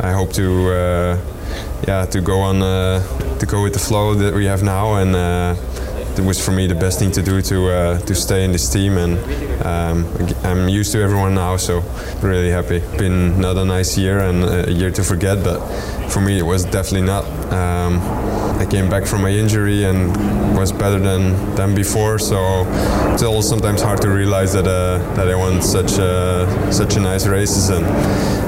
I 0.01 0.11
hope 0.11 0.33
to 0.33 0.69
uh, 0.69 1.17
yeah 1.87 2.05
to 2.05 2.21
go 2.21 2.39
on 2.41 2.61
uh, 2.61 3.01
to 3.39 3.45
go 3.45 3.61
with 3.63 3.73
the 3.73 3.79
flow 3.79 4.15
that 4.15 4.33
we 4.33 4.45
have 4.45 4.63
now 4.63 4.95
and 4.95 5.15
uh, 5.15 5.55
it 6.17 6.23
was 6.23 6.43
for 6.43 6.51
me 6.51 6.67
the 6.67 6.75
best 6.75 6.99
thing 6.99 7.11
to 7.11 7.21
do 7.21 7.41
to 7.41 7.69
uh, 7.69 7.99
to 7.99 8.13
stay 8.13 8.43
in 8.45 8.51
this 8.51 8.69
team 8.69 8.97
and 8.97 9.17
um, 9.65 10.05
I'm 10.43 10.69
used 10.69 10.91
to 10.93 11.01
everyone 11.01 11.33
now 11.35 11.57
so 11.57 11.79
really 12.21 12.49
happy 12.49 12.79
been 12.97 13.39
not 13.39 13.57
a 13.57 13.65
nice 13.65 13.97
year 13.97 14.19
and 14.19 14.43
a 14.43 14.71
year 14.71 14.91
to 14.91 15.03
forget 15.03 15.43
but 15.43 15.59
for 16.09 16.21
me 16.21 16.37
it 16.37 16.43
was 16.43 16.65
definitely 16.65 17.07
not 17.07 17.25
um, 17.51 17.99
I 18.59 18.65
came 18.65 18.89
back 18.89 19.05
from 19.05 19.21
my 19.21 19.31
injury 19.31 19.83
and 19.85 20.55
was 20.55 20.71
better 20.71 20.99
than 20.99 21.55
than 21.55 21.73
before 21.73 22.19
so 22.19 22.65
it's 23.13 23.23
all 23.23 23.41
sometimes 23.41 23.81
hard 23.81 24.01
to 24.01 24.09
realize 24.09 24.53
that 24.53 24.67
uh, 24.67 24.97
that 25.15 25.27
I 25.27 25.35
won 25.35 25.61
such 25.61 25.93
uh, 25.99 26.71
such 26.71 26.95
a 26.95 26.99
nice 26.99 27.25
races 27.25 27.69
and 27.69 27.85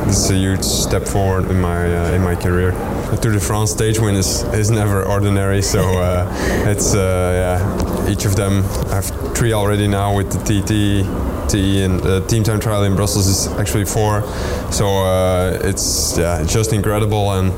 it's 0.07 0.29
a 0.29 0.35
huge 0.35 0.63
step 0.63 1.03
forward 1.03 1.49
in 1.49 1.59
my 1.59 1.81
uh, 1.83 2.11
in 2.13 2.21
my 2.21 2.35
career. 2.35 2.71
To 3.05 3.11
the 3.11 3.17
Tour 3.17 3.33
de 3.33 3.39
France 3.39 3.71
stage 3.71 3.99
win 3.99 4.15
is, 4.15 4.43
is 4.53 4.71
never 4.71 5.03
ordinary, 5.03 5.61
so 5.61 5.79
uh, 5.99 6.27
it's 6.67 6.95
uh, 6.95 7.59
yeah 7.59 8.05
uh, 8.05 8.09
each 8.09 8.25
of 8.25 8.35
them 8.35 8.63
I 8.89 8.95
have 8.95 9.05
three 9.35 9.53
already 9.53 9.87
now 9.87 10.15
with 10.15 10.31
the 10.31 10.39
TT. 10.39 11.05
T 11.47 11.83
and 11.83 11.99
the 11.99 12.21
team 12.21 12.43
time 12.43 12.59
trial 12.59 12.83
in 12.83 12.95
Brussels 12.95 13.27
is 13.27 13.47
actually 13.59 13.85
four, 13.85 14.23
so 14.71 14.87
uh, 15.05 15.59
it's 15.63 16.17
yeah 16.17 16.43
just 16.43 16.73
incredible 16.73 17.31
and 17.33 17.51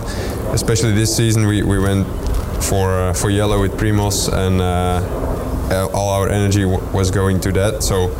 especially 0.53 0.91
this 0.91 1.15
season 1.15 1.47
we, 1.47 1.63
we 1.63 1.79
went 1.79 2.05
for 2.61 2.97
uh, 2.99 3.13
for 3.13 3.29
yellow 3.29 3.61
with 3.61 3.77
Primoz 3.77 4.27
and 4.27 4.59
uh, 4.59 5.87
all 5.93 6.09
our 6.09 6.27
energy 6.29 6.63
w- 6.63 6.83
was 6.91 7.11
going 7.11 7.39
to 7.39 7.51
that. 7.53 7.81
So 7.81 8.11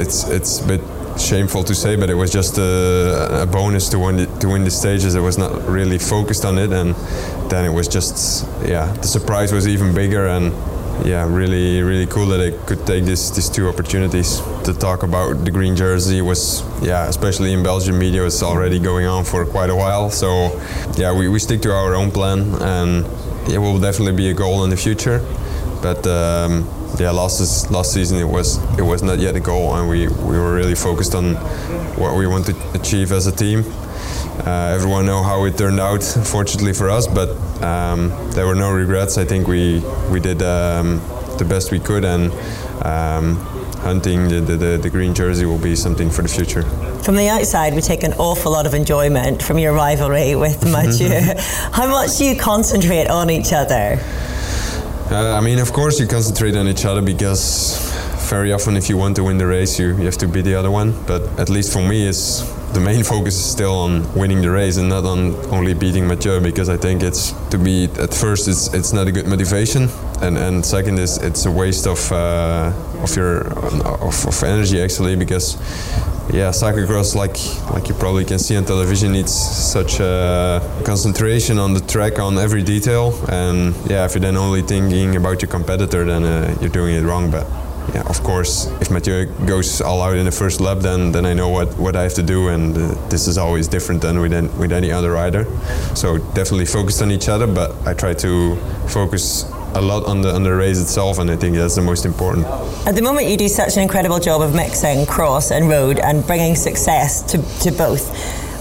it's 0.00 0.26
it's 0.28 0.60
a 0.60 0.66
bit 0.66 0.80
shameful 1.18 1.64
to 1.64 1.74
say, 1.74 1.96
but 1.96 2.10
it 2.10 2.14
was 2.14 2.30
just 2.30 2.58
a, 2.58 3.42
a 3.42 3.46
bonus 3.46 3.88
to 3.90 3.98
win 3.98 4.16
the, 4.16 4.26
to 4.40 4.48
win 4.48 4.64
the 4.64 4.70
stages. 4.70 5.14
It 5.14 5.20
was 5.20 5.38
not 5.38 5.66
really 5.68 5.98
focused 5.98 6.44
on 6.44 6.58
it, 6.58 6.72
and 6.72 6.94
then 7.50 7.64
it 7.64 7.72
was 7.72 7.88
just 7.88 8.46
yeah 8.66 8.92
the 8.92 9.06
surprise 9.06 9.52
was 9.52 9.66
even 9.68 9.94
bigger 9.94 10.26
and 10.26 10.52
yeah, 11.04 11.26
really, 11.28 11.82
really 11.82 12.06
cool 12.06 12.26
that 12.26 12.40
I 12.40 12.50
could 12.66 12.86
take 12.86 13.04
this 13.04 13.30
these 13.30 13.50
two 13.50 13.68
opportunities 13.68 14.40
to 14.64 14.72
talk 14.72 15.02
about 15.02 15.44
the 15.44 15.50
green 15.50 15.76
jersey. 15.76 16.22
Was 16.22 16.62
yeah, 16.82 17.08
especially 17.08 17.52
in 17.52 17.62
Belgian 17.62 17.98
media, 17.98 18.24
it's 18.24 18.42
already 18.42 18.78
going 18.78 19.06
on 19.06 19.24
for 19.24 19.44
quite 19.44 19.70
a 19.70 19.76
while. 19.76 20.10
So 20.10 20.60
yeah, 20.96 21.12
we, 21.12 21.28
we 21.28 21.38
stick 21.38 21.62
to 21.62 21.72
our 21.72 21.94
own 21.94 22.10
plan, 22.10 22.54
and 22.62 23.06
it 23.50 23.58
will 23.58 23.78
definitely 23.78 24.16
be 24.16 24.30
a 24.30 24.34
goal 24.34 24.64
in 24.64 24.70
the 24.70 24.76
future. 24.76 25.18
But 25.82 26.06
um, 26.06 26.64
yeah, 26.98 27.10
last 27.10 27.70
last 27.70 27.92
season 27.92 28.18
it 28.18 28.28
was 28.28 28.58
it 28.78 28.82
was 28.82 29.02
not 29.02 29.18
yet 29.18 29.34
a 29.36 29.40
goal, 29.40 29.74
and 29.74 29.88
we, 29.88 30.06
we 30.08 30.38
were 30.38 30.54
really 30.54 30.74
focused 30.74 31.14
on 31.14 31.34
what 31.96 32.16
we 32.16 32.26
want 32.26 32.46
to 32.46 32.54
achieve 32.74 33.12
as 33.12 33.26
a 33.26 33.32
team. 33.32 33.64
Uh, 34.46 34.72
everyone 34.74 35.06
know 35.06 35.22
how 35.22 35.44
it 35.44 35.56
turned 35.56 35.80
out, 35.80 36.02
fortunately 36.02 36.72
for 36.72 36.90
us, 36.90 37.06
but 37.06 37.30
um, 37.62 38.10
there 38.32 38.46
were 38.46 38.54
no 38.54 38.72
regrets. 38.72 39.18
I 39.18 39.24
think 39.24 39.48
we 39.48 39.82
we 40.10 40.20
did 40.20 40.42
um, 40.42 41.00
the 41.38 41.44
best 41.48 41.72
we 41.72 41.80
could, 41.80 42.04
and 42.04 42.32
um, 42.84 43.36
hunting 43.84 44.28
the, 44.28 44.40
the, 44.40 44.78
the, 44.78 44.90
green 44.90 45.14
jersey 45.14 45.44
will 45.44 45.58
be 45.58 45.76
something 45.76 46.10
for 46.10 46.22
the 46.22 46.28
future. 46.28 46.62
From 47.02 47.16
the 47.16 47.28
outside, 47.28 47.74
we 47.74 47.82
take 47.82 48.02
an 48.02 48.14
awful 48.14 48.52
lot 48.52 48.66
of 48.66 48.72
enjoyment 48.72 49.42
from 49.42 49.58
your 49.58 49.74
rivalry 49.74 50.34
with 50.34 50.64
Mathieu. 50.72 51.34
how 51.72 51.86
much 51.88 52.16
do 52.16 52.24
you 52.24 52.36
concentrate 52.36 53.08
on 53.08 53.30
each 53.30 53.52
other? 53.52 53.98
Uh, 55.10 55.36
I 55.36 55.40
mean, 55.40 55.58
of 55.58 55.72
course, 55.72 56.00
you 56.00 56.06
concentrate 56.06 56.56
on 56.56 56.66
each 56.66 56.86
other 56.86 57.02
because 57.02 57.76
very 58.30 58.52
often, 58.52 58.76
if 58.76 58.88
you 58.88 58.96
want 58.96 59.16
to 59.16 59.24
win 59.24 59.36
the 59.36 59.46
race, 59.46 59.78
you, 59.78 59.88
you 59.88 60.06
have 60.06 60.16
to 60.18 60.26
beat 60.26 60.42
the 60.42 60.54
other 60.54 60.70
one. 60.70 60.94
But 61.06 61.22
at 61.38 61.50
least 61.50 61.72
for 61.72 61.86
me, 61.86 62.08
it's 62.08 62.40
the 62.72 62.80
main 62.80 63.04
focus 63.12 63.34
is 63.36 63.44
still 63.44 63.74
on 63.74 64.12
winning 64.14 64.40
the 64.40 64.50
race 64.50 64.78
and 64.78 64.88
not 64.88 65.04
on 65.04 65.34
only 65.52 65.74
beating 65.74 66.06
Mathieu 66.06 66.40
because 66.40 66.68
I 66.68 66.76
think 66.76 67.02
it's 67.02 67.32
to 67.50 67.58
be 67.58 67.84
at 68.00 68.12
first 68.12 68.48
it's 68.48 68.74
it's 68.74 68.92
not 68.92 69.06
a 69.06 69.12
good 69.12 69.28
motivation 69.28 69.88
and 70.22 70.36
and 70.36 70.66
second 70.66 70.98
is 70.98 71.18
it's 71.18 71.46
a 71.46 71.50
waste 71.50 71.86
of 71.86 72.10
uh, 72.10 72.72
of 73.02 73.14
your 73.14 73.46
of, 74.02 74.26
of 74.26 74.42
energy 74.42 74.82
actually 74.82 75.14
because 75.16 75.56
yeah, 76.32 76.50
cyclocross, 76.50 77.14
like 77.14 77.36
like 77.72 77.88
you 77.88 77.94
probably 77.94 78.24
can 78.24 78.38
see 78.38 78.56
on 78.56 78.64
television, 78.64 79.14
it's 79.14 79.32
such 79.32 80.00
a 80.00 80.60
concentration 80.84 81.58
on 81.58 81.74
the 81.74 81.80
track 81.80 82.18
on 82.18 82.38
every 82.38 82.62
detail. 82.62 83.12
And 83.28 83.74
yeah, 83.88 84.04
if 84.04 84.14
you're 84.14 84.20
then 84.20 84.36
only 84.36 84.62
thinking 84.62 85.16
about 85.16 85.42
your 85.42 85.50
competitor, 85.50 86.04
then 86.04 86.24
uh, 86.24 86.56
you're 86.60 86.70
doing 86.70 86.94
it 86.94 87.02
wrong. 87.02 87.30
But 87.30 87.46
yeah, 87.94 88.02
of 88.06 88.22
course, 88.22 88.66
if 88.80 88.90
Mathieu 88.90 89.26
goes 89.46 89.80
all 89.80 90.00
out 90.00 90.16
in 90.16 90.24
the 90.24 90.32
first 90.32 90.60
lap, 90.60 90.78
then 90.78 91.12
then 91.12 91.26
I 91.26 91.34
know 91.34 91.48
what, 91.50 91.76
what 91.78 91.94
I 91.94 92.02
have 92.02 92.14
to 92.14 92.22
do, 92.22 92.48
and 92.48 92.76
uh, 92.76 93.08
this 93.08 93.28
is 93.28 93.36
always 93.36 93.68
different 93.68 94.00
than 94.00 94.20
with 94.20 94.32
any, 94.32 94.48
with 94.48 94.72
any 94.72 94.90
other 94.90 95.12
rider. 95.12 95.44
So 95.94 96.18
definitely 96.34 96.66
focused 96.66 97.02
on 97.02 97.10
each 97.10 97.28
other, 97.28 97.46
but 97.46 97.70
I 97.86 97.92
try 97.94 98.14
to 98.14 98.56
focus 98.88 99.44
a 99.74 99.80
lot 99.80 100.04
on 100.06 100.22
the 100.22 100.34
on 100.34 100.42
the 100.42 100.54
race 100.54 100.80
itself, 100.80 101.18
and 101.18 101.30
I 101.30 101.36
think 101.36 101.56
that's 101.56 101.74
the 101.74 101.82
most 101.82 102.06
important. 102.06 102.46
At 102.86 102.94
the 102.94 103.02
moment, 103.02 103.26
you 103.28 103.36
do 103.36 103.48
such 103.48 103.76
an 103.76 103.82
incredible 103.82 104.18
job 104.20 104.40
of 104.40 104.54
mixing 104.54 105.06
cross 105.06 105.50
and 105.50 105.68
road 105.68 105.98
and 105.98 106.26
bringing 106.26 106.54
success 106.54 107.22
to, 107.32 107.38
to 107.60 107.72
both. 107.76 108.04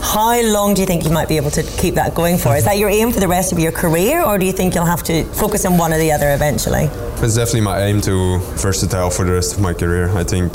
How 0.01 0.41
long 0.41 0.74
do 0.74 0.82
you 0.82 0.88
think 0.88 1.05
you 1.05 1.12
might 1.12 1.29
be 1.29 1.38
able 1.38 1.51
to 1.51 1.63
keep 1.63 1.96
that 1.96 2.13
going 2.13 2.38
for? 2.38 2.55
Is 2.58 2.65
that 2.65 2.77
your 2.77 2.89
aim 2.89 3.12
for 3.12 3.22
the 3.22 3.27
rest 3.27 3.53
of 3.53 3.60
your 3.60 3.72
career, 3.72 4.22
or 4.22 4.38
do 4.38 4.46
you 4.46 4.51
think 4.51 4.75
you'll 4.75 4.86
have 4.86 5.03
to 5.03 5.24
focus 5.25 5.65
on 5.65 5.77
one 5.77 5.93
or 5.93 5.98
the 5.98 6.12
other 6.12 6.34
eventually? 6.34 6.89
It's 7.24 7.36
definitely 7.36 7.62
my 7.62 7.84
aim 7.84 8.01
to 8.01 8.39
versatile 8.58 9.10
for 9.10 9.24
the 9.24 9.32
rest 9.32 9.55
of 9.55 9.62
my 9.62 9.74
career. 9.74 10.10
I 10.10 10.24
think 10.24 10.51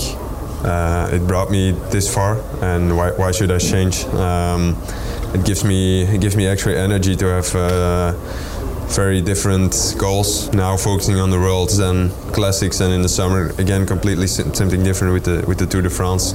uh, 0.65 1.11
it 1.13 1.27
brought 1.27 1.51
me 1.51 1.71
this 1.91 2.13
far, 2.13 2.37
and 2.63 2.97
why, 2.97 3.13
why 3.13 3.31
should 3.31 3.51
I 3.51 3.59
change? 3.59 4.05
Um, 4.07 4.77
it 5.35 5.45
gives 5.45 5.63
me 5.63 6.03
it 6.03 6.21
gives 6.21 6.37
me 6.37 6.47
extra 6.47 6.75
energy 6.75 7.15
to 7.17 7.27
have. 7.27 7.55
Uh, 7.55 8.15
very 8.95 9.21
different 9.21 9.95
goals. 9.99 10.53
Now 10.53 10.77
focusing 10.77 11.17
on 11.17 11.31
the 11.31 11.39
worlds 11.39 11.79
and 11.79 12.11
classics 12.33 12.81
and 12.81 12.93
in 12.93 13.03
the 13.03 13.09
summer 13.09 13.53
again 13.59 13.87
completely 13.87 14.27
something 14.27 14.83
different 14.83 15.13
with 15.13 15.25
the 15.25 15.45
with 15.47 15.59
the 15.59 15.67
Tour 15.67 15.83
de 15.83 15.91
France 15.91 16.33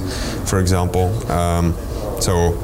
for 0.48 0.60
example. 0.60 1.06
Um, 1.30 1.74
so 2.20 2.54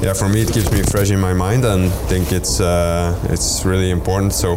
yeah 0.00 0.12
for 0.12 0.28
me 0.28 0.42
it 0.42 0.52
keeps 0.52 0.70
me 0.70 0.82
fresh 0.82 1.10
in 1.10 1.20
my 1.20 1.34
mind 1.34 1.64
and 1.64 1.90
think 2.08 2.32
it's 2.32 2.60
uh, 2.60 3.18
it's 3.30 3.64
really 3.64 3.90
important. 3.90 4.32
So 4.32 4.56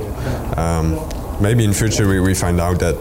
um, 0.57 0.99
maybe 1.41 1.63
in 1.63 1.73
future 1.73 2.07
we, 2.07 2.19
we 2.19 2.33
find 2.33 2.59
out 2.61 2.79
that 2.79 2.95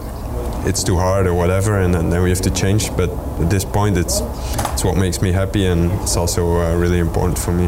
it's 0.65 0.83
too 0.83 0.97
hard 0.97 1.27
or 1.27 1.33
whatever 1.33 1.79
and, 1.79 1.93
then 1.93 2.21
we 2.23 2.29
have 2.29 2.41
to 2.41 2.51
change. 2.51 2.89
But 2.97 3.09
at 3.39 3.49
this 3.49 3.63
point 3.63 3.97
it's 3.97 4.21
it's 4.73 4.83
what 4.83 4.97
makes 4.97 5.21
me 5.21 5.31
happy 5.31 5.65
and 5.67 5.91
it's 6.01 6.17
also 6.17 6.59
uh, 6.59 6.75
really 6.75 6.99
important 6.99 7.37
for 7.37 7.51
me. 7.51 7.67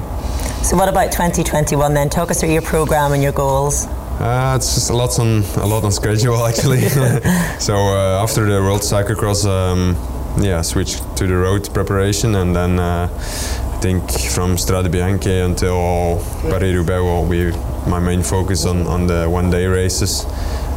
So 0.63 0.75
what 0.75 0.89
about 0.89 1.11
2021 1.11 1.93
then? 1.93 2.09
Talk 2.09 2.31
us 2.31 2.41
through 2.41 2.51
your 2.51 2.61
program 2.61 3.13
and 3.13 3.23
your 3.23 3.31
goals 3.31 3.87
uh, 4.19 4.55
it's 4.55 4.73
just 4.75 4.89
a 4.89 4.93
lot 4.93 5.17
on 5.19 5.43
a 5.57 5.65
lot 5.65 5.83
on 5.83 5.91
schedule 5.91 6.45
actually. 6.49 6.81
so 7.59 7.75
uh, 7.75 8.21
after 8.21 8.45
the 8.45 8.61
World 8.61 8.81
Cyclocross, 8.81 9.45
um, 9.45 9.95
yeah, 10.43 10.61
switched 10.61 11.01
to 11.17 11.27
the 11.27 11.35
road 11.35 11.73
preparation, 11.73 12.35
and 12.35 12.55
then 12.55 12.79
uh, 12.79 13.09
I 13.11 13.81
think 13.81 14.03
from 14.11 14.57
Strade 14.57 14.89
Bianche 14.91 15.45
until 15.45 16.23
Paris 16.49 16.75
Roubaix 16.75 17.01
will 17.01 17.27
be 17.29 17.51
my 17.89 17.99
main 17.99 18.23
focus 18.23 18.65
on 18.65 18.88
on 18.88 19.07
the 19.07 19.29
one 19.29 19.49
day 19.49 19.65
races. 19.65 20.25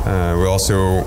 Uh, 0.07 0.37
we 0.39 0.47
also 0.47 1.05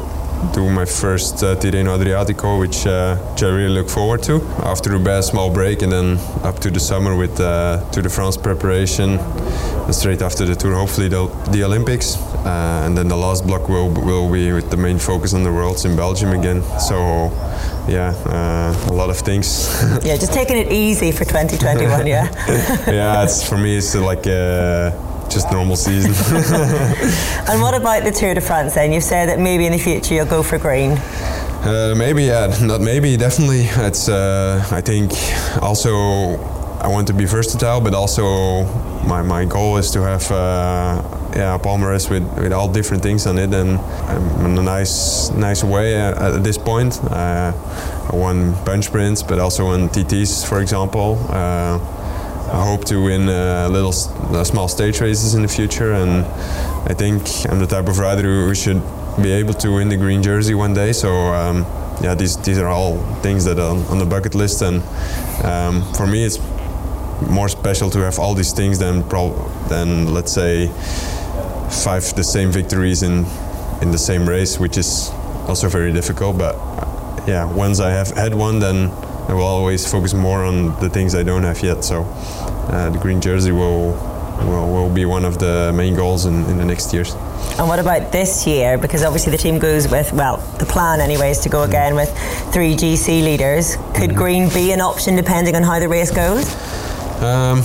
do 0.54 0.70
my 0.70 0.86
first 0.86 1.44
uh, 1.44 1.56
Tirreno 1.56 1.98
Adriatico, 1.98 2.60
which, 2.60 2.86
uh, 2.86 3.16
which 3.16 3.44
I 3.44 3.50
really 3.50 3.74
look 3.74 3.90
forward 3.90 4.24
to. 4.24 4.42
After 4.64 4.92
Roubaix, 4.92 5.28
small 5.28 5.52
break, 5.52 5.82
and 5.82 5.92
then 5.92 6.18
up 6.44 6.60
to 6.60 6.72
the 6.72 6.80
summer 6.80 7.16
with 7.16 7.40
uh, 7.40 7.90
Tour 7.92 8.04
de 8.04 8.10
France 8.10 8.38
preparation. 8.38 9.20
And 9.20 9.94
straight 9.94 10.22
after 10.22 10.46
the 10.46 10.56
Tour, 10.56 10.74
hopefully 10.74 11.08
the, 11.08 11.28
the 11.52 11.64
Olympics, 11.64 12.18
uh, 12.18 12.84
and 12.86 12.98
then 12.98 13.08
the 13.08 13.16
last 13.16 13.46
block 13.46 13.70
will 13.70 13.90
will 13.90 14.32
be 14.32 14.52
with 14.52 14.70
the 14.70 14.78
main 14.78 15.00
focus 15.00 15.34
on 15.34 15.44
the 15.44 15.52
Worlds 15.52 15.86
in 15.86 15.96
Belgium 15.96 16.32
again. 16.32 16.64
So, 16.80 17.32
yeah, 17.88 18.14
uh, 18.25 18.92
a 18.92 18.94
lot 18.94 19.10
of 19.10 19.18
things. 19.18 19.68
yeah, 20.04 20.18
just 20.18 20.34
taking 20.34 20.58
it 20.58 20.72
easy 20.72 21.12
for 21.12 21.25
2021. 21.25 22.08
Yeah. 22.08 22.32
yeah, 22.88 23.24
it's 23.24 23.48
for 23.48 23.58
me. 23.58 23.78
It's 23.78 23.96
like 23.96 24.25
uh, 24.28 24.92
just 25.29 25.51
normal 25.51 25.75
season. 25.75 26.12
and 27.50 27.62
what 27.62 27.74
about 27.74 28.03
the 28.03 28.12
Tour 28.12 28.34
de 28.34 28.41
France 28.41 28.75
then? 28.75 28.91
You've 28.91 29.03
said 29.03 29.29
that 29.29 29.39
maybe 29.39 29.65
in 29.65 29.72
the 29.72 29.77
future 29.77 30.13
you'll 30.13 30.25
go 30.25 30.44
for 30.44 30.58
green. 30.58 30.91
Uh, 31.65 31.96
maybe, 31.98 32.24
yeah, 32.25 32.55
not 32.62 32.82
maybe, 32.82 33.17
definitely. 33.17 33.63
It's, 33.63 34.08
uh, 34.08 34.63
I 34.70 34.82
think, 34.82 35.12
also 35.62 35.96
I 36.86 36.88
want 36.88 37.08
to 37.08 37.13
be 37.13 37.25
versatile, 37.25 37.82
but 37.82 37.96
also 37.96 38.65
my, 39.08 39.24
my 39.24 39.46
goal 39.46 39.77
is 39.77 39.89
to 39.91 40.01
have 40.03 40.32
uh, 40.32 41.01
yeah, 41.36 41.55
a 41.55 41.60
palmarès 41.60 42.10
with, 42.12 42.24
with 42.38 42.53
all 42.53 42.72
different 42.72 43.01
things 43.01 43.25
on 43.25 43.39
it 43.39 43.51
and 43.53 43.79
um, 43.79 44.46
in 44.46 44.58
a 44.58 44.62
nice 44.62 45.32
nice 45.32 45.63
way 45.63 46.00
uh, 46.00 46.36
at 46.36 46.44
this 46.44 46.60
point. 46.60 47.00
Uh, 47.03 47.51
I 48.12 48.15
won 48.15 48.53
bunch 48.65 48.86
sprints, 48.86 49.24
but 49.24 49.39
also 49.39 49.65
on 49.65 49.89
TTs, 49.89 50.48
for 50.48 50.62
example. 50.62 51.17
Uh, 52.56 52.60
I 52.60 52.66
hope 52.66 52.86
to 52.86 53.04
win 53.04 53.28
a 53.30 53.68
little 53.70 53.92
small 53.92 54.68
stage 54.68 55.02
races 55.02 55.34
in 55.36 55.42
the 55.42 55.48
future, 55.48 55.94
and 55.94 56.26
I 56.90 56.94
think 56.94 57.22
I'm 57.50 57.60
the 57.60 57.68
type 57.68 57.88
of 57.88 58.00
rider 58.00 58.24
who 58.24 58.56
should 58.56 58.82
be 59.22 59.32
able 59.32 59.54
to 59.56 59.70
win 59.74 59.90
the 59.90 59.98
green 59.98 60.24
jersey 60.24 60.56
one 60.56 60.74
day. 60.74 60.94
So 60.94 61.10
um, 61.10 61.66
yeah, 62.02 62.16
these 62.16 62.38
these 62.38 62.58
are 62.58 62.68
all 62.68 62.98
things 63.22 63.46
that 63.46 63.60
are 63.60 63.76
on 63.92 64.00
the 64.00 64.06
bucket 64.06 64.36
list, 64.36 64.62
and 64.62 64.82
um, 65.44 65.84
for 65.94 66.08
me, 66.08 66.24
it's 66.24 66.40
more 67.30 67.50
special 67.50 67.90
to 67.90 68.00
have 68.00 68.20
all 68.20 68.34
these 68.34 68.54
things 68.54 68.80
than 68.80 69.04
pro- 69.04 69.50
than 69.70 70.14
let's 70.14 70.32
say 70.32 70.68
five 71.84 72.04
the 72.16 72.24
same 72.24 72.52
victories 72.52 73.04
in 73.04 73.26
in 73.82 73.92
the 73.92 73.98
same 73.98 74.28
race, 74.28 74.60
which 74.60 74.78
is 74.78 75.12
also 75.48 75.68
very 75.70 75.92
difficult. 75.92 76.38
But 76.38 76.56
yeah, 77.28 77.46
once 77.46 77.80
I 77.80 77.92
have 77.92 78.12
had 78.12 78.34
one, 78.34 78.60
then 78.60 78.92
I 79.27 79.34
will 79.34 79.44
always 79.44 79.89
focus 79.89 80.13
more 80.13 80.44
on 80.46 80.79
the 80.79 80.89
things 80.89 81.15
I 81.15 81.24
don't 81.24 81.44
have 81.44 81.62
yet. 81.63 81.84
So 81.84 82.03
uh, 82.03 82.89
the 82.89 83.00
green 83.00 83.22
jersey 83.22 83.51
will, 83.51 83.94
will 84.48 84.72
will 84.72 84.89
be 84.94 85.05
one 85.05 85.25
of 85.25 85.39
the 85.39 85.72
main 85.74 85.96
goals 85.96 86.25
in, 86.25 86.46
in 86.46 86.58
the 86.58 86.65
next 86.65 86.94
years. 86.94 87.15
And 87.58 87.67
what 87.67 87.79
about 87.79 88.12
this 88.12 88.46
year? 88.46 88.77
Because 88.77 89.03
obviously 89.03 89.32
the 89.32 89.38
team 89.38 89.58
goes 89.58 89.88
with 89.89 90.13
well, 90.13 90.38
the 90.60 90.65
plan 90.65 91.01
anyway 91.01 91.32
is 91.32 91.39
to 91.39 91.50
go 91.50 91.63
again 91.63 91.96
with 91.96 92.10
three 92.53 92.75
GC 92.75 93.24
leaders. 93.24 93.75
Could 93.96 94.12
mm-hmm. 94.12 94.17
green 94.17 94.50
be 94.50 94.72
an 94.72 94.82
option 94.82 95.15
depending 95.15 95.55
on 95.55 95.63
how 95.63 95.79
the 95.79 95.88
race 95.88 96.12
goes? 96.12 96.53
Um, 97.22 97.63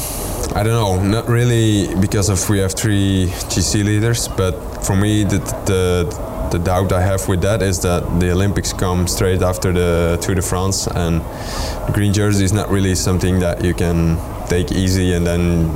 I 0.55 0.63
don't 0.63 0.73
know, 0.73 1.03
not 1.03 1.29
really 1.29 1.95
because 1.97 2.29
of 2.29 2.49
we 2.49 2.59
have 2.59 2.73
three 2.73 3.27
GC 3.53 3.85
leaders, 3.85 4.29
but 4.29 4.53
for 4.85 4.97
me 4.97 5.25
the, 5.25 5.39
the 5.67 6.30
the 6.51 6.59
doubt 6.59 6.93
I 6.93 7.01
have 7.01 7.29
with 7.29 7.43
that 7.43 7.63
is 7.63 7.81
that 7.83 8.21
the 8.21 8.31
Olympics 8.33 8.73
come 8.73 9.07
straight 9.07 9.43
after 9.43 9.73
the 9.73 10.19
Tour 10.21 10.35
de 10.35 10.43
France, 10.43 10.87
and 10.87 11.21
the 11.87 11.93
green 11.93 12.13
jersey 12.13 12.45
is 12.45 12.53
not 12.53 12.71
really 12.71 12.95
something 12.95 13.39
that 13.41 13.65
you 13.65 13.75
can 13.75 14.19
take 14.49 14.73
easy 14.73 15.13
and 15.15 15.27
then 15.27 15.69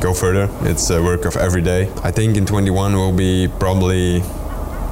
go 0.00 0.12
further. 0.14 0.48
It's 0.62 0.90
a 0.90 1.02
work 1.02 1.24
of 1.24 1.36
every 1.36 1.62
day. 1.62 1.90
I 2.02 2.10
think 2.10 2.36
in 2.36 2.46
21 2.46 2.92
we'll 2.94 3.12
be 3.12 3.48
probably 3.58 4.22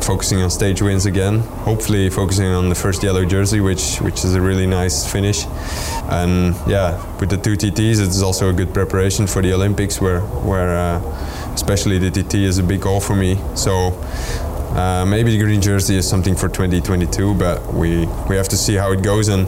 focusing 0.03 0.41
on 0.41 0.51
stage 0.51 0.81
wins 0.81 1.07
again. 1.07 1.41
Hopefully, 1.69 2.09
focusing 2.09 2.47
on 2.47 2.69
the 2.69 2.75
first 2.75 3.03
yellow 3.03 3.25
jersey, 3.25 3.61
which 3.61 3.99
which 3.99 4.25
is 4.25 4.35
a 4.35 4.41
really 4.41 4.67
nice 4.67 5.11
finish. 5.11 5.45
And 6.09 6.55
yeah, 6.67 6.97
with 7.21 7.31
the 7.31 7.37
two 7.37 7.57
TTs, 7.57 8.01
it's 8.05 8.23
also 8.23 8.49
a 8.49 8.53
good 8.53 8.73
preparation 8.73 9.27
for 9.27 9.43
the 9.43 9.53
Olympics, 9.53 10.01
where 10.01 10.21
where 10.21 10.71
uh, 10.77 11.55
especially 11.55 11.99
the 11.99 12.11
TT 12.11 12.35
is 12.35 12.59
a 12.59 12.63
big 12.63 12.81
goal 12.81 13.01
for 13.01 13.15
me. 13.15 13.39
So. 13.55 13.93
Uh, 14.77 15.05
maybe 15.07 15.31
the 15.37 15.43
green 15.43 15.61
jersey 15.61 15.97
is 15.97 16.09
something 16.09 16.35
for 16.37 16.49
2022, 16.49 17.35
but 17.35 17.73
we, 17.73 18.07
we 18.29 18.37
have 18.37 18.49
to 18.49 18.57
see 18.57 18.75
how 18.75 18.93
it 18.93 19.03
goes 19.03 19.29
and 19.29 19.47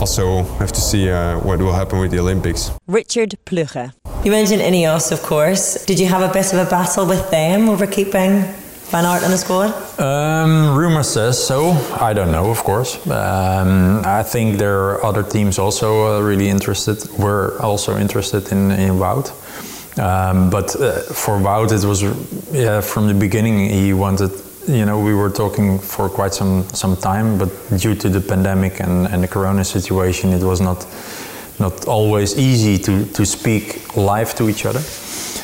also 0.00 0.42
have 0.58 0.72
to 0.72 0.80
see 0.80 1.08
uh, 1.10 1.38
what 1.40 1.58
will 1.60 1.72
happen 1.72 1.98
with 2.00 2.10
the 2.10 2.18
Olympics. 2.18 2.70
Richard 2.86 3.36
Plugge. 3.46 3.92
You 4.24 4.30
mentioned 4.30 4.62
Ineos, 4.62 5.12
of 5.12 5.22
course. 5.22 5.84
Did 5.84 5.98
you 5.98 6.06
have 6.06 6.22
a 6.22 6.32
bit 6.32 6.52
of 6.52 6.66
a 6.66 6.70
battle 6.70 7.06
with 7.06 7.30
them 7.30 7.68
over 7.68 7.86
keeping 7.86 8.44
Van 8.90 9.04
Aert 9.06 9.22
in 9.22 9.30
the 9.30 9.38
squad? 9.38 9.72
Um, 9.98 10.76
rumor 10.76 11.02
says 11.02 11.44
so. 11.44 11.70
I 12.00 12.12
don't 12.12 12.30
know, 12.30 12.50
of 12.50 12.58
course. 12.58 13.04
Um, 13.06 14.02
I 14.04 14.22
think 14.22 14.58
there 14.58 14.78
are 14.90 15.04
other 15.04 15.22
teams 15.22 15.58
also 15.58 16.18
uh, 16.18 16.20
really 16.20 16.48
interested. 16.48 16.98
We're 17.18 17.58
also 17.60 17.96
interested 17.96 18.52
in, 18.52 18.70
in 18.70 18.98
Wout. 18.98 19.32
Um, 19.98 20.48
but 20.48 20.74
uh, 20.76 21.00
for 21.02 21.38
Wout, 21.38 21.70
it 21.72 21.86
was 21.86 22.02
yeah 22.50 22.80
from 22.80 23.08
the 23.08 23.14
beginning 23.14 23.68
he 23.68 23.92
wanted. 23.92 24.30
You 24.66 24.86
know, 24.86 25.00
we 25.00 25.14
were 25.14 25.28
talking 25.28 25.78
for 25.78 26.08
quite 26.08 26.32
some 26.32 26.64
some 26.68 26.96
time, 26.96 27.36
but 27.36 27.50
due 27.76 27.94
to 27.96 28.08
the 28.08 28.20
pandemic 28.20 28.80
and, 28.80 29.06
and 29.08 29.22
the 29.22 29.28
Corona 29.28 29.64
situation, 29.64 30.32
it 30.32 30.42
was 30.42 30.60
not 30.60 30.86
not 31.58 31.86
always 31.86 32.38
easy 32.38 32.78
to 32.78 33.04
to 33.12 33.26
speak 33.26 33.96
live 33.96 34.34
to 34.36 34.48
each 34.48 34.64
other. 34.64 34.80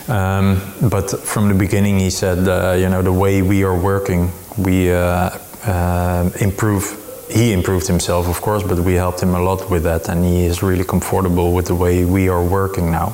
Um, 0.09 0.63
but 0.89 1.11
from 1.11 1.49
the 1.49 1.55
beginning, 1.55 1.99
he 1.99 2.09
said, 2.09 2.49
uh, 2.49 2.73
you 2.73 2.89
know, 2.89 3.03
the 3.03 3.13
way 3.13 3.43
we 3.43 3.65
are 3.65 3.77
working, 3.77 4.31
we 4.57 4.91
uh, 4.91 5.31
uh, 5.67 6.31
improve. 6.41 7.05
He 7.31 7.53
improved 7.53 7.87
himself, 7.87 8.27
of 8.27 8.41
course, 8.41 8.63
but 8.63 8.79
we 8.79 8.95
helped 8.95 9.23
him 9.23 9.35
a 9.35 9.41
lot 9.41 9.69
with 9.69 9.83
that, 9.83 10.09
and 10.09 10.25
he 10.25 10.47
is 10.47 10.63
really 10.63 10.85
comfortable 10.85 11.53
with 11.53 11.67
the 11.67 11.75
way 11.75 12.07
we 12.07 12.31
are 12.31 12.43
working 12.43 12.91
now 12.91 13.13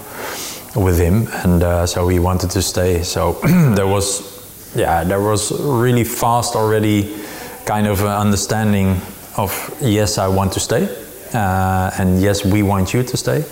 with 0.75 0.99
him, 0.99 1.28
and 1.45 1.62
uh, 1.62 1.87
so 1.87 2.09
he 2.09 2.19
wanted 2.19 2.50
to 2.50 2.62
stay. 2.62 3.02
So 3.02 3.33
there 3.75 3.87
was, 3.87 4.75
yeah, 4.75 5.04
there 5.04 5.21
was 5.21 5.52
really 5.61 6.04
fast 6.04 6.57
already, 6.57 7.16
kind 7.64 7.87
of 7.87 8.04
understanding 8.04 9.00
of 9.37 9.52
yes, 9.81 10.19
I 10.19 10.28
want 10.28 10.52
to 10.52 10.61
stay, 10.61 10.88
uh, 11.33 11.90
and 11.99 12.21
yes, 12.21 12.45
we 12.45 12.62
want 12.62 12.95
you 12.95 13.02
to 13.02 13.16
stay. 13.16 13.45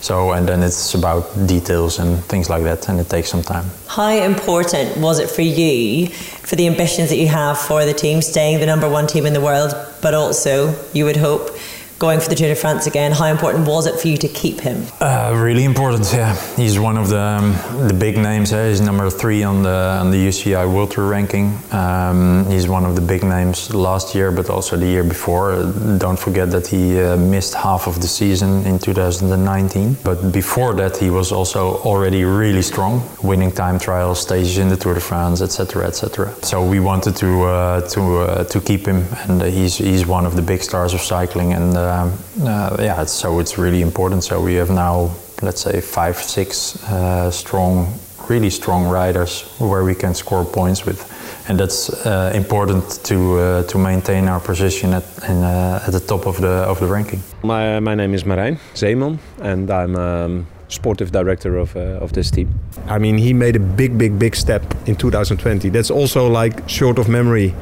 So, 0.00 0.30
and 0.32 0.48
then 0.48 0.62
it's 0.62 0.94
about 0.94 1.24
details 1.48 1.98
and 1.98 2.22
things 2.26 2.48
like 2.48 2.62
that, 2.62 2.88
and 2.88 3.00
it 3.00 3.08
takes 3.08 3.30
some 3.30 3.42
time. 3.42 3.64
How 3.88 4.10
important 4.10 4.96
was 4.98 5.18
it 5.18 5.28
for 5.28 5.42
you, 5.42 6.06
for 6.06 6.54
the 6.54 6.68
ambitions 6.68 7.08
that 7.08 7.16
you 7.16 7.26
have 7.26 7.58
for 7.58 7.84
the 7.84 7.92
team, 7.92 8.22
staying 8.22 8.60
the 8.60 8.66
number 8.66 8.88
one 8.88 9.08
team 9.08 9.26
in 9.26 9.32
the 9.32 9.40
world, 9.40 9.74
but 10.00 10.14
also, 10.14 10.72
you 10.92 11.04
would 11.04 11.16
hope, 11.16 11.50
going 11.98 12.20
for 12.20 12.28
the 12.28 12.34
Tour 12.34 12.48
de 12.48 12.54
France 12.54 12.86
again, 12.86 13.10
how 13.10 13.26
important 13.26 13.66
was 13.66 13.86
it 13.86 13.98
for 14.00 14.08
you 14.08 14.16
to 14.16 14.28
keep 14.28 14.60
him? 14.60 14.84
Uh, 15.00 15.32
really 15.34 15.64
important, 15.64 16.10
yeah. 16.12 16.34
He's 16.56 16.78
one 16.78 16.96
of 16.96 17.08
the 17.08 17.18
um, 17.18 17.52
the 17.88 17.94
big 17.94 18.16
names. 18.16 18.52
Eh? 18.52 18.68
He's 18.68 18.80
number 18.80 19.10
three 19.10 19.42
on 19.42 19.62
the 19.62 19.98
on 20.00 20.10
the 20.10 20.16
UCI 20.16 20.72
World 20.72 20.92
Tour 20.92 21.08
ranking. 21.08 21.58
Um, 21.72 22.46
he's 22.46 22.68
one 22.68 22.84
of 22.84 22.94
the 22.94 23.00
big 23.00 23.24
names 23.24 23.74
last 23.74 24.14
year, 24.14 24.30
but 24.30 24.48
also 24.48 24.76
the 24.76 24.86
year 24.86 25.04
before. 25.04 25.52
Uh, 25.52 25.98
don't 25.98 26.18
forget 26.18 26.50
that 26.50 26.66
he 26.66 27.00
uh, 27.00 27.16
missed 27.16 27.54
half 27.54 27.86
of 27.86 28.00
the 28.00 28.08
season 28.08 28.64
in 28.64 28.78
2019. 28.78 29.96
But 30.04 30.32
before 30.32 30.74
that, 30.74 30.96
he 30.96 31.10
was 31.10 31.32
also 31.32 31.78
already 31.78 32.24
really 32.24 32.62
strong, 32.62 33.02
winning 33.22 33.50
time 33.50 33.78
trials, 33.78 34.20
stages 34.20 34.58
in 34.58 34.68
the 34.68 34.76
Tour 34.76 34.94
de 34.94 35.00
France, 35.00 35.42
etc., 35.42 35.86
etc. 35.86 36.32
So 36.42 36.64
we 36.64 36.78
wanted 36.78 37.16
to 37.16 37.42
uh, 37.42 37.80
to 37.88 38.18
uh, 38.18 38.44
to 38.44 38.60
keep 38.60 38.86
him, 38.86 39.04
and 39.26 39.42
he's 39.42 39.76
he's 39.78 40.06
one 40.06 40.26
of 40.26 40.36
the 40.36 40.42
big 40.42 40.62
stars 40.62 40.94
of 40.94 41.00
cycling 41.00 41.52
and 41.52 41.76
um, 41.88 42.12
uh, 42.42 42.76
yeah, 42.78 43.02
it's, 43.02 43.12
so 43.12 43.40
it's 43.40 43.58
really 43.58 43.82
important. 43.82 44.24
So 44.24 44.40
we 44.40 44.54
have 44.54 44.70
now, 44.70 45.10
let's 45.42 45.60
say, 45.60 45.80
five, 45.80 46.16
six 46.16 46.82
uh, 46.84 47.30
strong, 47.30 47.98
really 48.28 48.50
strong 48.50 48.88
riders 48.88 49.42
where 49.58 49.84
we 49.84 49.94
can 49.94 50.14
score 50.14 50.44
points 50.44 50.84
with, 50.84 51.00
and 51.48 51.58
that's 51.58 51.90
uh, 52.06 52.32
important 52.34 53.04
to 53.04 53.38
uh, 53.38 53.62
to 53.64 53.78
maintain 53.78 54.28
our 54.28 54.40
position 54.40 54.92
at 54.94 55.04
in, 55.28 55.42
uh, 55.42 55.84
at 55.86 55.92
the 55.92 56.00
top 56.00 56.26
of 56.26 56.36
the 56.40 56.64
of 56.68 56.78
the 56.78 56.86
ranking. 56.86 57.22
My 57.42 57.80
my 57.80 57.94
name 57.94 58.14
is 58.14 58.24
Marijn 58.24 58.58
Zeeman, 58.74 59.18
and 59.40 59.70
I'm. 59.70 59.96
Um, 59.96 60.46
sportive 60.68 61.10
director 61.10 61.56
of, 61.56 61.74
uh, 61.76 62.04
of 62.04 62.12
this 62.12 62.30
team. 62.30 62.48
I 62.88 62.98
mean, 62.98 63.18
he 63.18 63.32
made 63.32 63.56
a 63.56 63.60
big, 63.60 63.96
big, 63.96 64.18
big 64.18 64.36
step 64.36 64.62
in 64.86 64.96
2020. 64.96 65.70
That's 65.70 65.90
also 65.90 66.28
like 66.28 66.68
short 66.68 66.98
of 66.98 67.08
memory. 67.08 67.54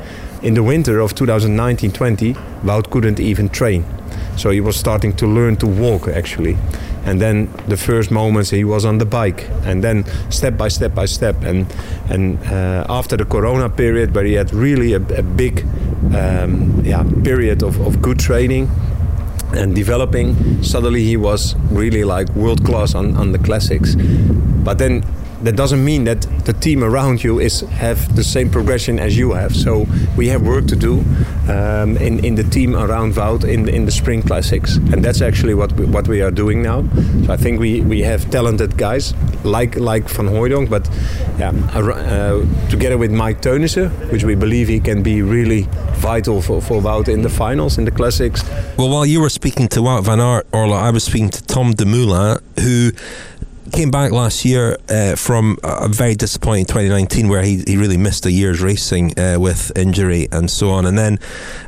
In 0.43 0.55
the 0.55 0.63
winter 0.63 1.01
of 1.01 1.15
2019-20, 1.15 2.35
Wout 2.63 2.91
couldn't 2.91 3.21
even 3.21 3.49
train. 3.49 3.85
So 4.37 4.51
he 4.51 4.61
was 4.61 4.77
starting 4.77 5.15
to 5.17 5.27
learn 5.27 5.57
to 5.57 5.67
walk 5.67 6.09
actually. 6.09 6.57
And 7.05 7.21
then 7.21 7.49
the 7.69 7.77
first 7.77 8.11
moments 8.11 8.51
he 8.51 8.65
was 8.65 8.85
on 8.85 8.99
the 8.99 9.07
bike, 9.07 9.49
and 9.65 9.83
then 9.83 10.05
step 10.31 10.57
by 10.57 10.69
step 10.69 10.95
by 10.95 11.07
step. 11.07 11.37
And 11.45 11.67
and 12.11 12.39
uh, 12.47 12.85
after 12.89 13.17
the 13.17 13.25
Corona 13.25 13.71
period, 13.71 14.15
where 14.15 14.25
he 14.25 14.35
had 14.35 14.53
really 14.53 14.93
a, 14.93 15.01
a 15.17 15.23
big 15.23 15.65
um, 16.15 16.85
yeah 16.85 17.05
period 17.23 17.63
of, 17.63 17.81
of 17.81 18.03
good 18.03 18.19
training 18.19 18.69
and 19.53 19.75
developing, 19.75 20.63
suddenly 20.63 21.05
he 21.05 21.17
was 21.17 21.55
really 21.71 22.03
like 22.03 22.29
world 22.35 22.65
class 22.65 22.95
on, 22.95 23.17
on 23.17 23.33
the 23.33 23.39
classics. 23.39 23.95
But 23.95 24.79
then 24.79 25.05
that 25.43 25.57
doesn't 25.57 25.85
mean 25.85 26.05
that 26.05 26.23
the 26.45 26.53
team 26.53 26.83
around 26.83 27.23
you 27.23 27.41
is 27.41 27.61
have 27.61 28.15
the 28.17 28.25
same 28.25 28.51
progression 28.51 28.99
as 28.99 29.17
you 29.17 29.33
have. 29.33 29.55
So 29.55 29.87
we 30.17 30.29
have 30.29 30.43
work 30.43 30.67
to 30.67 30.77
do 30.77 31.05
um, 31.49 31.97
in 31.97 32.25
in 32.25 32.35
the 32.35 32.45
team 32.45 32.75
around 32.75 33.15
Wout 33.15 33.45
in 33.45 33.65
the, 33.65 33.75
in 33.75 33.85
the 33.85 33.93
spring 33.93 34.23
classics, 34.23 34.77
and 34.77 35.05
that's 35.05 35.21
actually 35.23 35.55
what 35.55 35.73
we, 35.73 35.85
what 35.87 36.09
we 36.09 36.23
are 36.23 36.31
doing 36.31 36.63
now. 36.63 36.83
So 37.27 37.33
I 37.33 37.37
think 37.37 37.61
we, 37.61 37.81
we 37.81 38.03
have 38.03 38.31
talented 38.31 38.77
guys 38.77 39.15
like 39.45 39.77
like 39.77 40.09
Van 40.09 40.27
Hooydonck, 40.27 40.69
but 40.71 40.89
yeah, 41.39 41.53
uh, 41.75 42.45
together 42.71 42.99
with 42.99 43.11
Mike 43.11 43.41
Teunissen, 43.43 43.91
which 44.11 44.25
we 44.25 44.35
believe 44.35 44.69
he 44.69 44.81
can 44.81 45.03
be 45.03 45.23
really 45.23 45.67
vital 45.97 46.43
for, 46.43 46.61
for 46.61 46.81
Wout 46.81 47.09
in 47.09 47.23
the 47.23 47.29
finals 47.29 47.79
in 47.79 47.85
the 47.85 47.91
classics. 47.91 48.43
Well, 48.77 48.91
while 48.91 49.07
you 49.07 49.21
were 49.21 49.31
speaking 49.31 49.69
to 49.69 49.81
Wout 49.81 50.05
van 50.05 50.21
Aert, 50.21 50.47
Orla, 50.53 50.77
I 50.77 50.91
was 50.91 51.05
speaking 51.05 51.31
to 51.31 51.43
Tom 51.43 51.73
Dumoulin, 51.73 52.39
who 52.61 52.93
came 53.77 53.91
back 53.91 54.11
last 54.11 54.47
year 54.47 54.79
uh, 54.89 55.15
from 55.17 55.59
a 55.63 55.87
very 55.87 56.15
disappointing 56.15 56.65
2019 56.65 57.29
where 57.29 57.43
he, 57.43 57.63
he 57.67 57.77
really 57.77 57.99
missed 57.99 58.25
a 58.25 58.33
year's 58.33 58.63
racing 58.63 59.13
uh, 59.19 59.37
with 59.39 59.71
injury 59.77 60.29
and 60.33 60.51
so 60.51 60.71
on. 60.71 60.87
And 60.87 60.97
then 60.97 61.19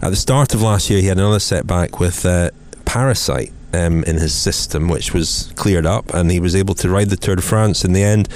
at 0.00 0.08
the 0.08 0.16
start 0.16 0.54
of 0.54 0.62
last 0.62 0.88
year, 0.88 1.02
he 1.02 1.08
had 1.08 1.18
another 1.18 1.38
setback 1.38 2.00
with 2.00 2.24
uh, 2.24 2.50
parasite. 2.86 3.52
Um, 3.70 4.02
in 4.04 4.16
his 4.16 4.32
system, 4.32 4.88
which 4.88 5.12
was 5.12 5.52
cleared 5.54 5.84
up, 5.84 6.14
and 6.14 6.30
he 6.30 6.40
was 6.40 6.56
able 6.56 6.74
to 6.76 6.88
ride 6.88 7.10
the 7.10 7.18
Tour 7.18 7.36
de 7.36 7.42
France 7.42 7.84
in 7.84 7.92
the 7.92 8.02
end. 8.02 8.26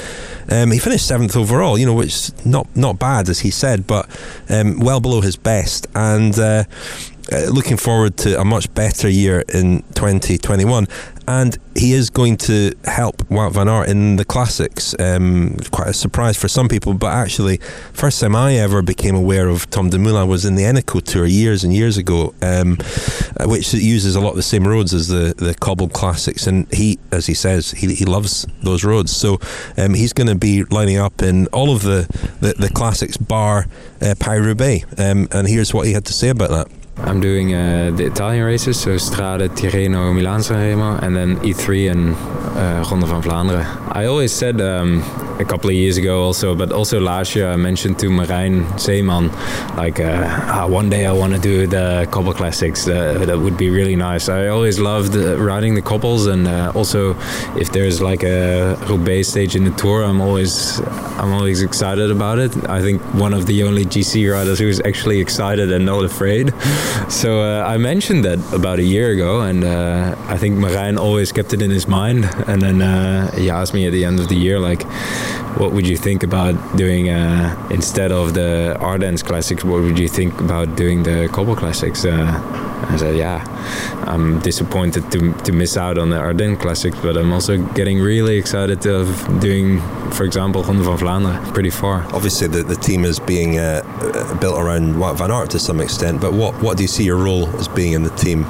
Um, 0.50 0.72
he 0.72 0.78
finished 0.78 1.08
seventh 1.08 1.35
overall, 1.35 1.78
you 1.78 1.87
know, 1.87 1.94
which 1.94 2.30
not 2.44 2.66
not 2.76 2.98
bad 2.98 3.30
as 3.30 3.40
he 3.40 3.50
said, 3.50 3.87
but 3.87 4.11
um, 4.50 4.78
well 4.78 5.00
below 5.00 5.22
his 5.22 5.37
best. 5.37 5.87
And 5.94 6.38
uh, 6.38 6.64
uh, 7.32 7.46
looking 7.46 7.76
forward 7.76 8.16
to 8.18 8.40
a 8.40 8.44
much 8.44 8.72
better 8.74 9.08
year 9.08 9.44
in 9.48 9.82
2021. 9.94 10.87
And 11.26 11.56
he 11.76 11.92
is 11.92 12.11
going 12.11 12.37
to 12.38 12.74
help 12.85 13.18
Wout 13.28 13.52
van 13.52 13.68
Aert 13.68 13.88
in 13.88 14.16
the 14.16 14.24
classics. 14.24 14.94
Um, 14.98 15.56
quite 15.70 15.88
a 15.88 15.92
surprise 15.92 16.37
for 16.37 16.48
some 16.48 16.68
people, 16.68 16.94
but 16.94 17.12
actually, 17.12 17.58
first 17.92 18.20
time 18.20 18.35
I 18.35 18.54
ever 18.54 18.82
became 18.82 19.14
aware 19.14 19.48
of 19.48 19.70
Tom 19.70 19.90
Dumoulin 19.90 20.28
was 20.28 20.44
in 20.44 20.56
the 20.56 20.64
Eneco 20.64 21.02
Tour 21.02 21.26
years 21.26 21.64
and 21.64 21.72
years 21.72 21.96
ago, 21.96 22.35
um, 22.42 22.76
which 23.40 23.72
uses 23.72 24.16
a 24.16 24.20
lot 24.20 24.30
of 24.30 24.37
the 24.37 24.42
same 24.42 24.66
roads 24.66 24.92
as 24.92 25.08
the, 25.08 25.35
the 25.37 25.54
cobbled 25.54 25.92
classics. 25.92 26.46
And 26.46 26.72
he, 26.72 26.98
as 27.11 27.26
he 27.26 27.35
says, 27.35 27.70
he, 27.70 27.94
he 27.94 28.04
loves 28.04 28.46
those 28.62 28.85
roads. 28.85 29.14
So 29.14 29.38
um, 29.78 29.94
he's 29.94 30.12
going 30.12 30.28
to 30.28 30.35
be 30.35 30.64
lining 30.64 30.98
up 30.98 31.22
in 31.22 31.46
all 31.48 31.74
of 31.74 31.82
the, 31.82 32.08
the, 32.40 32.54
the 32.54 32.68
classics 32.68 33.16
bar 33.16 33.66
uh, 34.00 34.14
Paris 34.18 34.44
Roubaix. 34.44 34.85
Um, 34.98 35.28
and 35.30 35.46
here's 35.48 35.72
what 35.72 35.87
he 35.87 35.92
had 35.92 36.04
to 36.06 36.12
say 36.12 36.28
about 36.28 36.50
that. 36.50 36.82
I'm 36.98 37.20
doing 37.20 37.55
uh, 37.55 37.90
the 37.96 38.05
Italian 38.05 38.44
races, 38.44 38.78
so 38.78 38.90
Strade, 38.96 39.48
Tirreno, 39.48 40.14
Milan 40.14 40.40
Sanremo, 40.40 41.02
and 41.02 41.16
then 41.16 41.37
E3 41.38 41.90
and 41.90 42.14
uh, 42.57 42.88
Ronde 42.90 43.07
van 43.07 43.22
Vlaanderen. 43.22 43.66
I 43.96 44.05
always 44.07 44.33
said 44.33 44.61
um, 44.61 45.02
a 45.38 45.44
couple 45.44 45.70
of 45.70 45.74
years 45.74 45.96
ago 45.96 46.22
also, 46.22 46.55
but 46.55 46.70
also 46.70 47.00
last 47.00 47.35
year 47.35 47.48
I 47.48 47.57
mentioned 47.57 47.98
to 48.00 48.07
Marijn 48.07 48.64
Zeeman, 48.78 49.31
like 49.76 50.00
uh, 50.00 50.24
ah, 50.26 50.66
one 50.66 50.90
day 50.90 51.07
I 51.07 51.12
want 51.12 51.33
to 51.33 51.38
do 51.38 51.66
the 51.66 52.07
Cobble 52.11 52.35
Classics. 52.35 52.87
Uh, 52.87 53.24
that 53.26 53.38
would 53.38 53.57
be 53.57 53.70
really 53.70 53.96
nice. 53.96 54.28
I 54.28 54.48
always 54.48 54.78
loved 54.78 55.16
uh, 55.16 55.38
riding 55.38 55.74
the 55.74 55.83
cobbles, 55.83 56.26
and 56.26 56.46
uh, 56.46 56.72
also 56.74 57.16
if 57.57 57.72
there's 57.72 58.00
like 58.00 58.22
a 58.22 58.76
Roubaix 58.88 59.28
stage 59.28 59.57
in 59.57 59.64
the 59.64 59.72
tour, 59.72 60.05
I'm 60.05 60.20
always 60.20 60.81
I'm 61.18 61.33
always 61.33 61.62
excited 61.62 62.11
about 62.11 62.38
it. 62.38 62.52
I 62.68 62.81
think 62.81 63.02
one 63.14 63.35
of 63.35 63.46
the 63.46 63.62
only 63.64 63.85
GC 63.85 64.31
riders 64.33 64.59
who's 64.59 64.81
actually 64.81 65.20
excited 65.20 65.72
and 65.72 65.85
not 65.87 66.05
afraid. 66.05 66.52
So 67.09 67.42
uh, 67.42 67.64
I 67.64 67.77
mentioned 67.79 68.25
that 68.25 68.38
about 68.53 68.79
a 68.79 68.83
year 68.83 69.11
ago, 69.11 69.40
and 69.40 69.64
uh, 69.64 70.16
I 70.29 70.37
think 70.38 70.59
Marijn 70.59 70.99
always 70.99 71.33
kept 71.33 71.53
it 71.53 71.62
in 71.62 71.71
his 71.71 71.87
mind. 71.87 72.25
And 72.47 72.62
then 72.62 72.81
he 73.35 73.51
asked 73.51 73.75
me 73.75 73.87
at 73.87 73.92
the 73.92 74.05
end 74.05 74.21
of 74.21 74.29
the 74.29 74.37
year, 74.37 74.59
like, 74.59 74.83
what 75.59 75.73
would 75.73 75.87
you 75.87 75.97
think 75.97 76.23
about 76.23 76.55
doing 76.77 77.11
uh, 77.11 77.68
instead 77.71 78.12
of 78.12 78.35
the 78.35 78.77
Ardennes 78.81 79.23
Classics? 79.23 79.64
What 79.64 79.83
would 79.83 79.99
you 79.99 80.09
think 80.09 80.40
about 80.40 80.77
doing 80.77 81.03
the 81.03 81.29
Cobble 81.33 81.57
Classics? 81.57 82.05
Uh, 82.83 82.92
I 82.92 82.97
said, 82.97 83.16
yeah, 83.16 83.45
I'm 84.07 84.40
disappointed 84.40 85.11
to, 85.12 85.33
to 85.33 85.53
miss 85.53 85.77
out 85.77 85.99
on 85.99 86.11
the 86.11 86.18
Ardennes 86.18 86.59
Classics, 86.59 86.99
but 87.01 87.16
I'm 87.16 87.33
also 87.33 87.59
getting 87.75 88.01
really 88.01 88.37
excited 88.37 88.87
of 88.87 89.07
doing, 89.40 89.81
for 90.11 90.25
example, 90.25 90.62
Ronde 90.62 90.85
van 90.85 90.99
Vlaanderen 90.99 91.55
pretty 91.55 91.71
far. 91.71 92.03
Obviously, 92.14 92.49
the, 92.49 92.62
the 92.62 92.77
team 92.77 93.05
is 93.05 93.18
being 93.18 93.59
uh, 93.59 93.83
built 94.40 94.59
around 94.59 94.95
Wout 94.95 95.16
van 95.16 95.31
Aert 95.31 95.51
to 95.51 95.59
some 95.59 95.81
extent, 95.81 96.21
but 96.21 96.33
what, 96.33 96.55
what 96.62 96.77
do 96.77 96.83
you 96.85 96.88
see 96.88 97.05
your 97.05 97.18
role 97.18 97.49
as 97.57 97.68
being 97.68 97.92
in 97.92 98.03
the 98.03 98.11
team? 98.11 98.45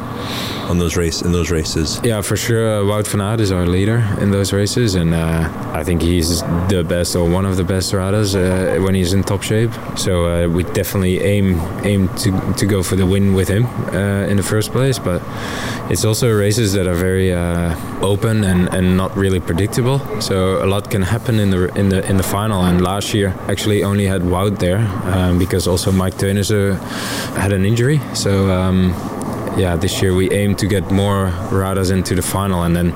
On 0.70 0.78
those 0.78 0.96
race 0.96 1.22
in 1.22 1.32
those 1.32 1.50
races. 1.50 2.00
Yeah, 2.02 2.22
for 2.22 2.36
sure. 2.36 2.80
Uh, 2.80 2.84
Wout 2.84 3.06
van 3.06 3.20
Aert 3.20 3.40
is 3.40 3.52
our 3.52 3.66
leader 3.66 3.98
in 4.20 4.30
those 4.30 4.52
races, 4.52 4.94
and 4.94 5.14
uh, 5.14 5.48
I 5.72 5.84
think 5.84 6.02
he's 6.02 6.42
the 6.68 6.84
best 6.86 7.16
or 7.16 7.28
one 7.28 7.46
of 7.46 7.56
the 7.56 7.64
best 7.64 7.92
riders 7.92 8.34
uh, 8.34 8.78
when 8.80 8.94
he's 8.94 9.12
in 9.12 9.22
top 9.22 9.42
shape. 9.42 9.70
So 9.96 10.26
uh, 10.26 10.48
we 10.48 10.64
definitely 10.64 11.20
aim 11.20 11.60
aim 11.84 12.08
to, 12.22 12.54
to 12.54 12.66
go 12.66 12.82
for 12.82 12.96
the 12.96 13.06
win 13.06 13.34
with 13.34 13.48
him 13.48 13.66
uh, 13.66 14.30
in 14.30 14.36
the 14.36 14.42
first 14.42 14.72
place. 14.72 14.98
But 14.98 15.22
it's 15.90 16.04
also 16.04 16.30
races 16.30 16.72
that 16.72 16.86
are 16.86 16.94
very 16.94 17.32
open 18.02 18.44
and, 18.44 18.68
and 18.72 18.96
not 18.96 19.16
really 19.16 19.40
predictable. 19.40 19.98
So 20.20 20.64
a 20.64 20.66
lot 20.66 20.90
can 20.90 21.02
happen 21.02 21.38
in 21.40 21.50
the 21.50 21.68
in 21.74 21.88
the 21.88 22.08
in 22.08 22.16
the 22.16 22.22
final. 22.22 22.62
And 22.64 22.80
last 22.80 23.14
year 23.14 23.34
actually 23.48 23.82
only 23.84 24.06
had 24.06 24.22
Wout 24.22 24.58
there 24.58 24.78
um, 25.04 25.38
because 25.38 25.66
also 25.66 25.92
Mike 25.92 26.14
Teunissen 26.14 26.78
had 27.36 27.52
an 27.52 27.64
injury. 27.64 28.00
So. 28.14 28.50
Um, 28.50 28.94
yeah, 29.56 29.76
this 29.76 30.02
year 30.02 30.14
we 30.14 30.30
aim 30.30 30.54
to 30.56 30.66
get 30.66 30.90
more 30.90 31.26
riders 31.50 31.90
into 31.90 32.14
the 32.14 32.22
final, 32.22 32.62
and 32.62 32.74
then 32.74 32.92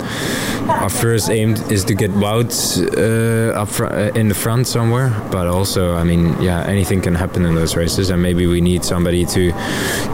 our 0.69 0.89
first 0.89 1.31
aim 1.31 1.55
is 1.71 1.85
to 1.85 1.95
get 1.95 2.11
Wout 2.11 2.53
uh, 2.97 3.61
up 3.61 3.69
fr- 3.69 3.87
uh, 3.87 4.11
in 4.15 4.29
the 4.29 4.35
front 4.35 4.67
somewhere. 4.67 5.11
But 5.31 5.47
also, 5.47 5.95
I 5.97 6.05
mean, 6.05 6.41
yeah, 6.41 6.65
anything 6.65 7.01
can 7.03 7.15
happen 7.15 7.45
in 7.45 7.55
those 7.55 7.77
races, 7.77 8.11
and 8.11 8.23
maybe 8.23 8.47
we 8.47 8.61
need 8.61 8.85
somebody 8.85 9.25
to 9.27 9.53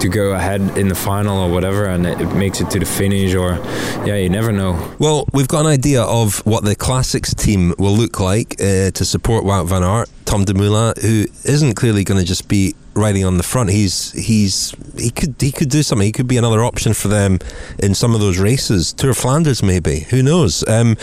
to 0.00 0.08
go 0.08 0.32
ahead 0.32 0.60
in 0.76 0.88
the 0.88 0.94
final 0.94 1.38
or 1.38 1.50
whatever, 1.50 1.86
and 1.86 2.06
it 2.06 2.34
makes 2.34 2.60
it 2.60 2.70
to 2.70 2.78
the 2.78 2.86
finish, 2.86 3.34
or 3.34 3.58
yeah, 4.06 4.16
you 4.16 4.28
never 4.28 4.52
know. 4.52 4.76
Well, 4.98 5.26
we've 5.32 5.48
got 5.48 5.60
an 5.60 5.72
idea 5.72 6.02
of 6.02 6.44
what 6.46 6.64
the 6.64 6.74
classics 6.74 7.34
team 7.34 7.74
will 7.78 7.96
look 7.96 8.20
like 8.20 8.54
uh, 8.60 8.90
to 8.90 9.04
support 9.04 9.44
Wout 9.44 9.66
van 9.68 9.82
Aert. 9.82 10.08
Tom 10.24 10.44
Dumoulin, 10.44 10.94
who 11.02 11.26
isn't 11.44 11.74
clearly 11.74 12.04
going 12.04 12.18
to 12.18 12.26
just 12.26 12.48
be 12.48 12.74
riding 12.94 13.24
on 13.24 13.36
the 13.36 13.42
front. 13.42 13.70
He's 13.70 14.12
he's 14.12 14.74
he 14.96 15.10
could 15.10 15.34
he 15.38 15.52
could 15.52 15.68
do 15.68 15.82
something. 15.82 16.06
He 16.06 16.12
could 16.12 16.28
be 16.28 16.36
another 16.36 16.62
option 16.64 16.94
for 16.94 17.08
them 17.08 17.38
in 17.78 17.94
some 17.94 18.14
of 18.14 18.20
those 18.20 18.38
races. 18.38 18.92
Tour 18.92 19.10
of 19.10 19.18
Flanders, 19.18 19.62
maybe. 19.62 20.00
Who 20.10 20.22
knows? 20.22 20.66
Um, 20.68 20.96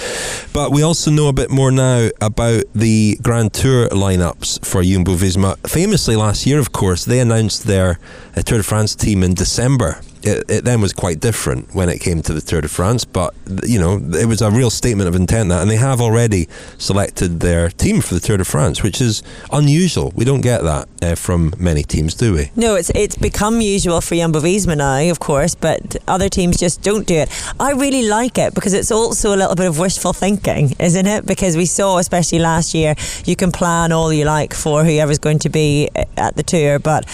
but 0.54 0.72
we 0.72 0.82
also 0.82 1.12
know 1.12 1.28
a 1.28 1.34
bit 1.34 1.50
more 1.50 1.72
now 1.72 2.10
about 2.22 2.64
the 2.74 3.18
Grand 3.22 3.54
Tour 3.54 3.90
lineups 3.90 4.66
for 4.66 4.84
Jumbo 4.84 5.16
Visma. 5.16 5.58
Famously, 5.68 6.16
last 6.16 6.46
year, 6.46 6.60
of 6.60 6.72
course, 6.72 7.06
they 7.06 7.20
announced 7.20 7.66
their 7.66 8.00
uh, 8.36 8.42
Tour 8.42 8.60
de 8.60 8.64
France 8.64 8.96
team 8.96 9.24
in 9.24 9.34
December 9.34 10.02
it, 10.24 10.50
it, 10.50 10.66
then 10.66 10.82
was 10.82 10.94
quite 10.94 11.20
different 11.20 11.74
when 11.74 11.90
it 11.90 12.00
came 12.00 12.22
to 12.24 12.34
the 12.34 12.42
Tour 12.42 12.62
de 12.62 12.68
France. 12.68 13.06
But 13.06 13.34
you 13.64 13.80
know, 13.80 14.00
it 14.18 14.26
was 14.26 14.42
a 14.42 14.52
real 14.52 14.70
statement 14.70 15.08
of 15.08 15.16
intent 15.16 15.50
that, 15.50 15.62
and 15.62 15.70
they 15.70 15.78
have 15.78 16.02
already 16.02 16.48
selected 16.78 17.40
their 17.40 17.70
team 17.70 18.02
for 18.02 18.14
the 18.14 18.20
Tour 18.20 18.38
de 18.38 18.46
France, 18.46 18.84
which 18.84 19.02
is 19.02 19.24
unusual. 19.52 20.12
We 20.16 20.26
don't 20.26 20.42
get 20.42 20.64
that 20.64 20.88
uh, 21.02 21.16
from 21.16 21.54
many 21.58 21.84
teams, 21.84 22.14
do 22.14 22.34
we? 22.34 22.52
No, 22.56 22.76
it's 22.76 22.92
it's 22.96 23.18
become 23.18 23.62
usual 23.62 24.02
for 24.02 24.16
Jumbo 24.16 24.40
Visma 24.40 24.78
now, 24.78 25.10
of 25.10 25.20
course, 25.20 25.56
but 25.56 25.96
other 26.08 26.30
teams 26.30 26.58
just 26.58 26.82
don't 26.82 27.08
do 27.08 27.16
it. 27.16 27.30
I 27.60 27.72
really 27.72 28.08
like 28.08 28.38
it 28.38 28.54
because 28.54 28.74
it's 28.74 28.92
also 28.92 29.34
a 29.34 29.38
little 29.38 29.56
bit 29.56 29.68
of 29.68 29.80
wishful 29.80 30.14
thinking, 30.14 30.76
isn't 30.80 31.08
it? 31.08 31.26
Because 31.26 31.56
we 31.56 31.66
saw, 31.66 31.98
especially 31.98 32.40
last 32.40 32.74
year, 32.74 32.96
you 33.26 33.36
can 33.36 33.52
plan 33.52 33.92
all 33.92 34.12
you 34.12 34.26
like 34.26 34.54
for 34.54 34.84
whoever's 34.84 35.20
going 35.20 35.40
to 35.40 35.50
be 35.50 35.90
at 36.18 36.36
the 36.36 36.44
tour, 36.44 36.80
but 36.80 37.06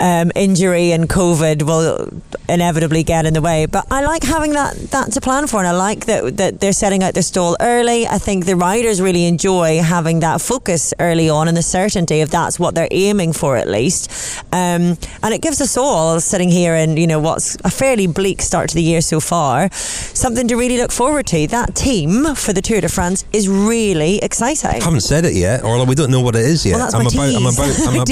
um, 0.00 0.30
injury 0.34 0.92
and 0.92 1.08
COVID 1.08 1.62
will 1.62 2.08
inevitably 2.48 3.02
get 3.02 3.26
in 3.26 3.34
the 3.34 3.40
way. 3.40 3.66
But 3.66 3.86
I 3.90 4.04
like 4.04 4.22
having 4.22 4.52
that 4.52 4.76
that 4.90 5.12
to 5.12 5.20
plan 5.20 5.46
for, 5.46 5.58
and 5.58 5.68
I 5.68 5.72
like 5.72 6.06
that 6.06 6.36
that 6.36 6.60
they're 6.60 6.72
setting 6.72 7.02
out 7.02 7.14
their 7.14 7.22
stall 7.22 7.56
early. 7.60 8.06
I 8.06 8.18
think 8.18 8.46
the 8.46 8.56
riders 8.56 9.00
really 9.00 9.26
enjoy 9.26 9.82
having 9.82 10.20
that 10.20 10.40
focus 10.40 10.94
early 10.98 11.28
on 11.28 11.48
and 11.48 11.56
the 11.56 11.62
certainty 11.62 12.20
of 12.20 12.30
that's 12.30 12.58
what 12.58 12.74
they're 12.74 12.88
aiming 12.90 13.32
for 13.32 13.56
at 13.56 13.68
least. 13.68 14.10
Um, 14.52 14.96
and 15.22 15.34
it 15.34 15.42
gives 15.42 15.60
us 15.60 15.76
all 15.76 16.20
sitting 16.20 16.48
here 16.48 16.74
in 16.74 16.96
you 16.96 17.06
know 17.06 17.20
what's 17.20 17.56
a 17.64 17.70
fairly 17.70 18.06
bleak 18.06 18.42
start 18.42 18.70
to 18.70 18.74
the 18.74 18.82
year 18.82 19.00
so 19.00 19.20
far, 19.20 19.70
something 19.72 20.48
to 20.48 20.56
really 20.56 20.78
look 20.78 20.92
forward 20.92 21.26
to. 21.28 21.46
That 21.46 21.74
team 21.74 22.34
for 22.34 22.52
the 22.52 22.62
Tour 22.62 22.80
de 22.80 22.88
France 22.88 23.24
is 23.32 23.48
really 23.48 24.18
exciting. 24.18 24.82
I 24.82 24.84
haven't 24.84 25.00
said 25.00 25.24
it 25.24 25.34
yet, 25.34 25.64
or 25.64 25.84
we 25.86 25.94
don't 25.94 26.10
know 26.10 26.20
what 26.20 26.34
it 26.34 26.44
is 26.44 26.64
yet. 26.64 26.76
Well, 26.76 26.90
that's 26.90 26.94
I'm, 26.94 27.04
my 27.04 27.26
about. 27.26 27.38
I'm 27.38 27.46
about. 27.46 27.78
I'm 27.86 28.00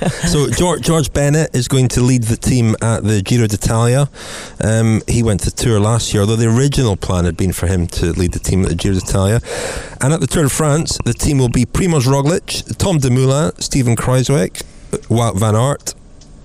about. 0.00 0.12
so 0.28 0.50
George 0.50 0.82
George 0.82 1.12
Bennett 1.12 1.54
is 1.54 1.68
going 1.68 1.88
to 1.88 2.00
lead 2.00 2.24
the 2.24 2.36
team 2.36 2.74
at 2.82 3.04
the 3.04 3.22
Giro 3.22 3.37
d'Italia. 3.46 4.10
Um, 4.62 5.02
he 5.06 5.22
went 5.22 5.40
to 5.42 5.50
Tour 5.50 5.78
last 5.80 6.12
year, 6.12 6.22
although 6.22 6.36
the 6.36 6.48
original 6.48 6.96
plan 6.96 7.24
had 7.24 7.36
been 7.36 7.52
for 7.52 7.66
him 7.66 7.86
to 7.88 8.12
lead 8.12 8.32
the 8.32 8.38
team 8.38 8.62
at 8.64 8.68
the 8.68 8.74
Giro 8.74 8.94
d'Italia. 8.94 9.40
And 10.00 10.12
at 10.12 10.20
the 10.20 10.26
Tour 10.26 10.44
de 10.44 10.48
France, 10.48 10.98
the 11.04 11.14
team 11.14 11.38
will 11.38 11.48
be 11.48 11.64
Primoz 11.64 12.06
Roglic, 12.06 12.76
Tom 12.78 12.98
Dumoulin, 12.98 13.52
Steven 13.60 13.96
Kruijswijk, 13.96 14.62
Wout 15.08 15.38
van 15.38 15.54
Aert, 15.54 15.94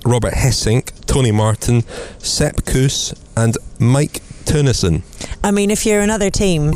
Robert 0.05 0.33
Gesink, 0.33 0.91
Tony 1.05 1.31
Martin, 1.31 1.83
Sepp 2.19 2.65
Kuss, 2.65 3.13
and 3.35 3.57
Mike 3.79 4.21
Teunissen. 4.45 5.01
I 5.43 5.51
mean, 5.51 5.71
if 5.71 5.85
you're 5.85 6.01
another 6.01 6.29
team 6.29 6.73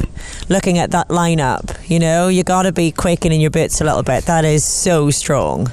looking 0.49 0.77
at 0.77 0.91
that 0.91 1.09
lineup, 1.09 1.77
you 1.89 1.99
know, 1.99 2.27
you 2.27 2.43
got 2.43 2.63
to 2.63 2.71
be 2.71 2.91
quaking 2.91 3.31
in 3.31 3.41
your 3.41 3.51
boots 3.51 3.81
a 3.81 3.83
little 3.83 4.03
bit. 4.03 4.25
That 4.25 4.45
is 4.45 4.63
so 4.63 5.09
strong. 5.11 5.71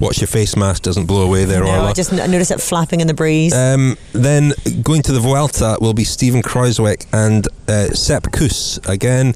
Watch 0.00 0.20
your 0.20 0.28
face 0.28 0.56
mask 0.56 0.82
doesn't 0.82 1.06
blow 1.06 1.22
away 1.22 1.44
there, 1.44 1.62
no, 1.62 1.70
Orla. 1.70 1.90
I 1.90 1.92
just 1.92 2.12
noticed 2.12 2.50
it 2.50 2.60
flapping 2.60 3.00
in 3.00 3.06
the 3.06 3.14
breeze. 3.14 3.54
Um, 3.54 3.96
then 4.12 4.52
going 4.82 5.02
to 5.02 5.12
the 5.12 5.20
Vuelta 5.20 5.78
will 5.80 5.94
be 5.94 6.04
Steven 6.04 6.42
Kruijswijk 6.42 7.06
and 7.12 7.46
uh, 7.68 7.88
Sepp 7.94 8.32
Kuss 8.32 8.78
again. 8.86 9.34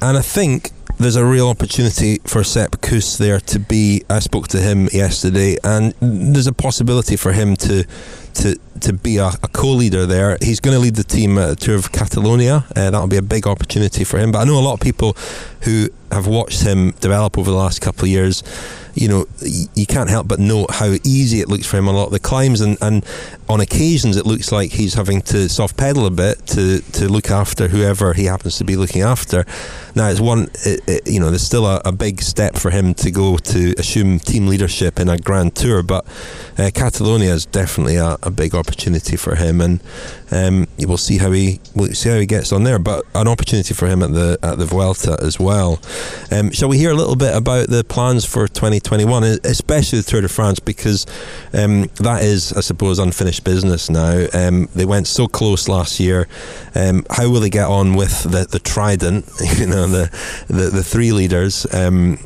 And 0.00 0.16
I 0.16 0.22
think 0.22 0.70
there's 0.98 1.16
a 1.16 1.24
real 1.24 1.48
opportunity 1.48 2.18
for 2.24 2.44
Sepp 2.44 2.80
Kuss 2.82 3.16
there 3.16 3.40
to 3.40 3.58
be. 3.58 4.02
I 4.10 4.18
spoke 4.18 4.48
to 4.48 4.60
him 4.60 4.88
yesterday, 4.92 5.56
and 5.64 5.94
there's 6.00 6.46
a 6.46 6.52
possibility 6.52 7.16
for 7.16 7.32
him 7.32 7.56
to 7.56 7.84
to 8.34 8.56
to 8.80 8.92
be 8.92 9.16
a, 9.16 9.28
a 9.28 9.48
co-leader 9.52 10.06
there. 10.06 10.36
He's 10.42 10.60
going 10.60 10.74
to 10.74 10.80
lead 10.80 10.96
the 10.96 11.04
team 11.04 11.38
at 11.38 11.48
the 11.48 11.56
Tour 11.56 11.76
of 11.76 11.92
Catalonia. 11.92 12.64
Uh, 12.76 12.90
that'll 12.90 13.06
be 13.06 13.16
a 13.16 13.22
big 13.22 13.46
opportunity 13.46 14.04
for 14.04 14.18
him. 14.18 14.30
But 14.30 14.40
I 14.40 14.44
know 14.44 14.58
a 14.58 14.60
lot 14.60 14.74
of 14.74 14.80
people 14.80 15.16
who 15.62 15.88
have 16.12 16.26
watched 16.26 16.62
him 16.62 16.90
develop 17.00 17.38
over 17.38 17.50
the 17.50 17.56
last 17.56 17.80
couple 17.80 18.04
of 18.04 18.10
years 18.10 18.42
you 18.94 19.08
know, 19.08 19.26
you 19.74 19.86
can't 19.86 20.10
help 20.10 20.28
but 20.28 20.38
note 20.38 20.70
how 20.72 20.94
easy 21.04 21.40
it 21.40 21.48
looks 21.48 21.66
for 21.66 21.76
him 21.76 21.88
on 21.88 21.94
a 21.94 21.98
lot 21.98 22.06
of 22.06 22.12
the 22.12 22.18
climbs, 22.18 22.60
and, 22.60 22.76
and 22.80 23.04
on 23.48 23.60
occasions 23.60 24.16
it 24.16 24.26
looks 24.26 24.52
like 24.52 24.72
he's 24.72 24.94
having 24.94 25.22
to 25.22 25.48
soft 25.48 25.76
pedal 25.76 26.06
a 26.06 26.10
bit 26.10 26.44
to, 26.46 26.80
to 26.92 27.08
look 27.08 27.30
after 27.30 27.68
whoever 27.68 28.12
he 28.14 28.24
happens 28.24 28.58
to 28.58 28.64
be 28.64 28.76
looking 28.76 29.02
after. 29.02 29.44
Now 29.94 30.08
it's 30.08 30.20
one, 30.20 30.48
it, 30.64 30.80
it, 30.86 31.06
you 31.06 31.20
know, 31.20 31.30
there's 31.30 31.42
still 31.42 31.66
a, 31.66 31.80
a, 31.84 31.92
big 31.92 32.22
step 32.22 32.56
for 32.56 32.70
him 32.70 32.94
to 32.94 33.10
go 33.10 33.36
to 33.36 33.74
assume 33.78 34.18
team 34.18 34.46
leadership 34.46 34.98
in 34.98 35.08
a 35.08 35.18
Grand 35.18 35.54
Tour, 35.54 35.82
but 35.82 36.06
uh, 36.58 36.70
Catalonia 36.72 37.32
is 37.32 37.46
definitely 37.46 37.96
a, 37.96 38.16
a, 38.22 38.30
big 38.30 38.54
opportunity 38.54 39.16
for 39.16 39.34
him, 39.34 39.60
and 39.60 39.80
um, 40.30 40.66
we'll 40.78 40.96
see 40.96 41.18
how 41.18 41.30
he 41.32 41.60
we'll 41.74 41.92
see 41.92 42.08
how 42.08 42.18
he 42.18 42.26
gets 42.26 42.52
on 42.52 42.64
there. 42.64 42.78
But 42.78 43.04
an 43.14 43.28
opportunity 43.28 43.74
for 43.74 43.86
him 43.86 44.02
at 44.02 44.12
the 44.12 44.38
at 44.42 44.58
the 44.58 44.66
Vuelta 44.66 45.18
as 45.20 45.38
well. 45.38 45.80
Um, 46.30 46.50
shall 46.50 46.68
we 46.68 46.78
hear 46.78 46.90
a 46.90 46.94
little 46.94 47.16
bit 47.16 47.34
about 47.36 47.68
the 47.68 47.84
plans 47.84 48.24
for 48.24 48.46
2021, 48.46 49.24
especially 49.44 50.00
the 50.00 50.10
Tour 50.10 50.20
de 50.20 50.28
France, 50.28 50.60
because 50.60 51.06
um, 51.52 51.90
that 51.96 52.22
is, 52.22 52.52
I 52.52 52.60
suppose, 52.60 52.98
unfinished 52.98 53.44
business 53.44 53.90
now. 53.90 54.26
Um, 54.32 54.68
they 54.74 54.84
went 54.84 55.06
so 55.06 55.26
close 55.26 55.68
last 55.68 56.00
year. 56.00 56.28
Um, 56.74 57.04
how 57.10 57.30
will 57.30 57.40
they 57.40 57.50
get 57.50 57.66
on 57.66 57.94
with 57.94 58.22
the 58.24 58.46
the 58.50 58.58
Trident? 58.58 59.28
You 59.60 59.66
know, 59.66 59.86
the 59.86 60.10
the, 60.48 60.70
the 60.70 60.82
three 60.82 61.12
leaders. 61.12 61.66
Um, 61.74 62.18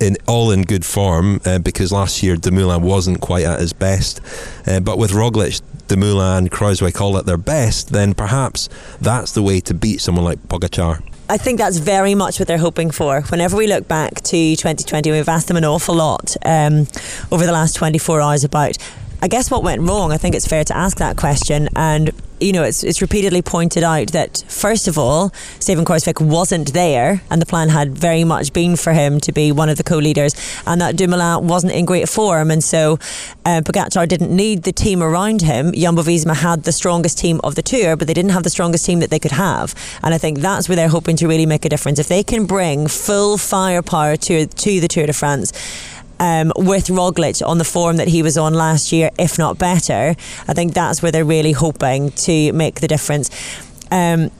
in 0.00 0.16
all 0.26 0.50
in 0.50 0.62
good 0.62 0.84
form 0.84 1.40
uh, 1.46 1.58
because 1.58 1.92
last 1.92 2.22
year 2.22 2.36
Dumoulin 2.36 2.82
wasn't 2.82 3.20
quite 3.20 3.44
at 3.44 3.60
his 3.60 3.72
best. 3.72 4.20
Uh, 4.66 4.80
but 4.80 4.98
with 4.98 5.12
Roglic, 5.12 5.62
Dumoulin, 5.92 6.38
and 6.38 6.50
Kruijswijk 6.50 6.94
call 6.94 7.18
at 7.18 7.26
their 7.26 7.36
best, 7.36 7.92
then 7.92 8.14
perhaps 8.14 8.70
that's 8.98 9.32
the 9.32 9.42
way 9.42 9.60
to 9.60 9.74
beat 9.74 10.00
someone 10.00 10.24
like 10.24 10.38
Pogacar. 10.48 11.02
I 11.28 11.36
think 11.36 11.58
that's 11.58 11.76
very 11.76 12.14
much 12.14 12.38
what 12.38 12.48
they're 12.48 12.56
hoping 12.56 12.90
for. 12.90 13.20
Whenever 13.22 13.58
we 13.58 13.66
look 13.66 13.88
back 13.88 14.14
to 14.22 14.56
2020, 14.56 15.10
we've 15.10 15.28
asked 15.28 15.48
them 15.48 15.58
an 15.58 15.66
awful 15.66 15.94
lot 15.94 16.34
um, 16.46 16.86
over 17.30 17.44
the 17.44 17.52
last 17.52 17.76
24 17.76 18.22
hours 18.22 18.42
about, 18.42 18.78
I 19.20 19.28
guess, 19.28 19.50
what 19.50 19.62
went 19.62 19.82
wrong. 19.82 20.12
I 20.12 20.16
think 20.16 20.34
it's 20.34 20.46
fair 20.46 20.64
to 20.64 20.76
ask 20.76 20.96
that 20.96 21.18
question. 21.18 21.68
And 21.76 22.10
you 22.42 22.52
know, 22.52 22.62
it's, 22.62 22.82
it's 22.82 23.00
repeatedly 23.00 23.42
pointed 23.42 23.82
out 23.82 24.08
that, 24.08 24.44
first 24.48 24.88
of 24.88 24.98
all, 24.98 25.30
Steven 25.60 25.84
Kruijswijk 25.84 26.20
wasn't 26.20 26.72
there, 26.72 27.22
and 27.30 27.40
the 27.40 27.46
plan 27.46 27.68
had 27.68 27.96
very 27.96 28.24
much 28.24 28.52
been 28.52 28.76
for 28.76 28.92
him 28.92 29.20
to 29.20 29.32
be 29.32 29.52
one 29.52 29.68
of 29.68 29.76
the 29.76 29.84
co 29.84 29.98
leaders, 29.98 30.34
and 30.66 30.80
that 30.80 30.96
Dumoulin 30.96 31.46
wasn't 31.46 31.72
in 31.72 31.84
great 31.84 32.08
form. 32.08 32.50
And 32.50 32.62
so 32.62 32.98
uh, 33.44 33.62
Pogacar 33.64 34.06
didn't 34.08 34.34
need 34.34 34.64
the 34.64 34.72
team 34.72 35.02
around 35.02 35.42
him. 35.42 35.72
Jumbo 35.72 36.02
Visma 36.02 36.34
had 36.34 36.64
the 36.64 36.72
strongest 36.72 37.18
team 37.18 37.40
of 37.44 37.54
the 37.54 37.62
tour, 37.62 37.96
but 37.96 38.06
they 38.06 38.14
didn't 38.14 38.32
have 38.32 38.42
the 38.42 38.50
strongest 38.50 38.84
team 38.84 39.00
that 39.00 39.10
they 39.10 39.18
could 39.18 39.32
have. 39.32 39.74
And 40.02 40.14
I 40.14 40.18
think 40.18 40.38
that's 40.38 40.68
where 40.68 40.76
they're 40.76 40.88
hoping 40.88 41.16
to 41.16 41.28
really 41.28 41.46
make 41.46 41.64
a 41.64 41.68
difference. 41.68 41.98
If 41.98 42.08
they 42.08 42.22
can 42.22 42.46
bring 42.46 42.88
full 42.88 43.38
firepower 43.38 44.16
to, 44.16 44.46
to 44.46 44.80
the 44.80 44.88
Tour 44.88 45.06
de 45.06 45.12
France, 45.12 45.52
um, 46.20 46.52
with 46.56 46.86
Roglic 46.86 47.46
on 47.46 47.58
the 47.58 47.64
form 47.64 47.96
that 47.96 48.08
he 48.08 48.22
was 48.22 48.36
on 48.38 48.54
last 48.54 48.92
year, 48.92 49.10
if 49.18 49.38
not 49.38 49.58
better. 49.58 50.14
I 50.48 50.54
think 50.54 50.74
that's 50.74 51.02
where 51.02 51.12
they're 51.12 51.24
really 51.24 51.52
hoping 51.52 52.10
to 52.10 52.52
make 52.52 52.80
the 52.80 52.88
difference. 52.88 53.30
Um, 53.90 54.30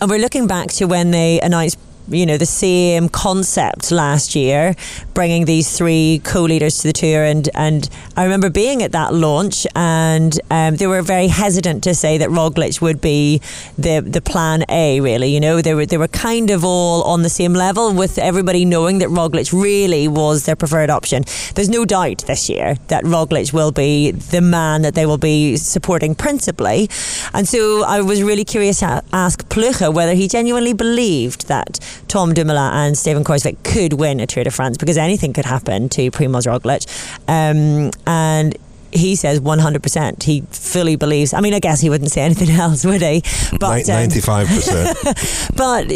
and 0.00 0.08
we're 0.08 0.18
looking 0.18 0.46
back 0.46 0.68
to 0.72 0.86
when 0.86 1.10
they 1.10 1.40
announced 1.40 1.78
you 2.08 2.26
know 2.26 2.36
the 2.36 2.46
same 2.46 3.08
concept 3.08 3.90
last 3.90 4.34
year, 4.34 4.74
bringing 5.20 5.44
these 5.44 5.76
three 5.76 6.18
co-leaders 6.24 6.78
to 6.78 6.88
the 6.88 6.94
tour, 6.94 7.22
and 7.24 7.50
and 7.54 7.90
I 8.16 8.24
remember 8.24 8.48
being 8.48 8.82
at 8.82 8.92
that 8.92 9.12
launch, 9.12 9.66
and 9.76 10.32
um, 10.50 10.76
they 10.76 10.86
were 10.86 11.02
very 11.02 11.26
hesitant 11.26 11.84
to 11.84 11.94
say 11.94 12.16
that 12.16 12.30
Roglic 12.30 12.80
would 12.80 13.02
be 13.02 13.42
the 13.76 14.00
the 14.00 14.22
plan 14.22 14.64
A. 14.70 14.98
Really, 15.02 15.28
you 15.28 15.38
know, 15.38 15.60
they 15.60 15.74
were 15.74 15.84
they 15.84 15.98
were 15.98 16.08
kind 16.08 16.48
of 16.48 16.64
all 16.64 17.02
on 17.02 17.20
the 17.20 17.28
same 17.28 17.52
level, 17.52 17.92
with 17.92 18.16
everybody 18.16 18.64
knowing 18.64 18.96
that 19.00 19.10
Roglic 19.10 19.52
really 19.52 20.08
was 20.08 20.46
their 20.46 20.56
preferred 20.56 20.88
option. 20.88 21.24
There's 21.54 21.68
no 21.68 21.84
doubt 21.84 22.24
this 22.26 22.48
year 22.48 22.76
that 22.88 23.04
Roglic 23.04 23.52
will 23.52 23.72
be 23.72 24.12
the 24.12 24.40
man 24.40 24.80
that 24.80 24.94
they 24.94 25.04
will 25.04 25.18
be 25.18 25.58
supporting 25.58 26.14
principally, 26.14 26.88
and 27.34 27.46
so 27.46 27.84
I 27.84 28.00
was 28.00 28.22
really 28.22 28.46
curious 28.46 28.78
to 28.78 29.04
ask 29.12 29.46
Plugge 29.50 29.92
whether 29.92 30.14
he 30.14 30.28
genuinely 30.28 30.72
believed 30.72 31.48
that 31.48 31.78
Tom 32.08 32.32
Dumoulin 32.32 32.72
and 32.72 32.96
Steven 32.96 33.22
Kruijswijk 33.22 33.62
could 33.64 33.92
win 33.92 34.18
a 34.20 34.26
Tour 34.26 34.44
de 34.44 34.50
France 34.50 34.78
because 34.78 34.96
anything 35.10 35.32
could 35.32 35.44
happen 35.44 35.88
to 35.90 36.10
Primoz 36.10 36.46
Roglic. 36.46 36.86
Um, 37.28 37.90
and 38.06 38.56
he 38.92 39.16
says 39.16 39.40
100%. 39.40 40.22
He 40.22 40.42
fully 40.50 40.96
believes. 40.96 41.32
I 41.32 41.40
mean, 41.40 41.54
I 41.54 41.60
guess 41.60 41.80
he 41.80 41.90
wouldn't 41.90 42.10
say 42.10 42.22
anything 42.22 42.50
else, 42.64 42.84
would 42.84 43.02
he? 43.02 43.22
But 43.58 43.88
um, 43.88 44.08
95%. 44.08 45.56
but 45.56 45.90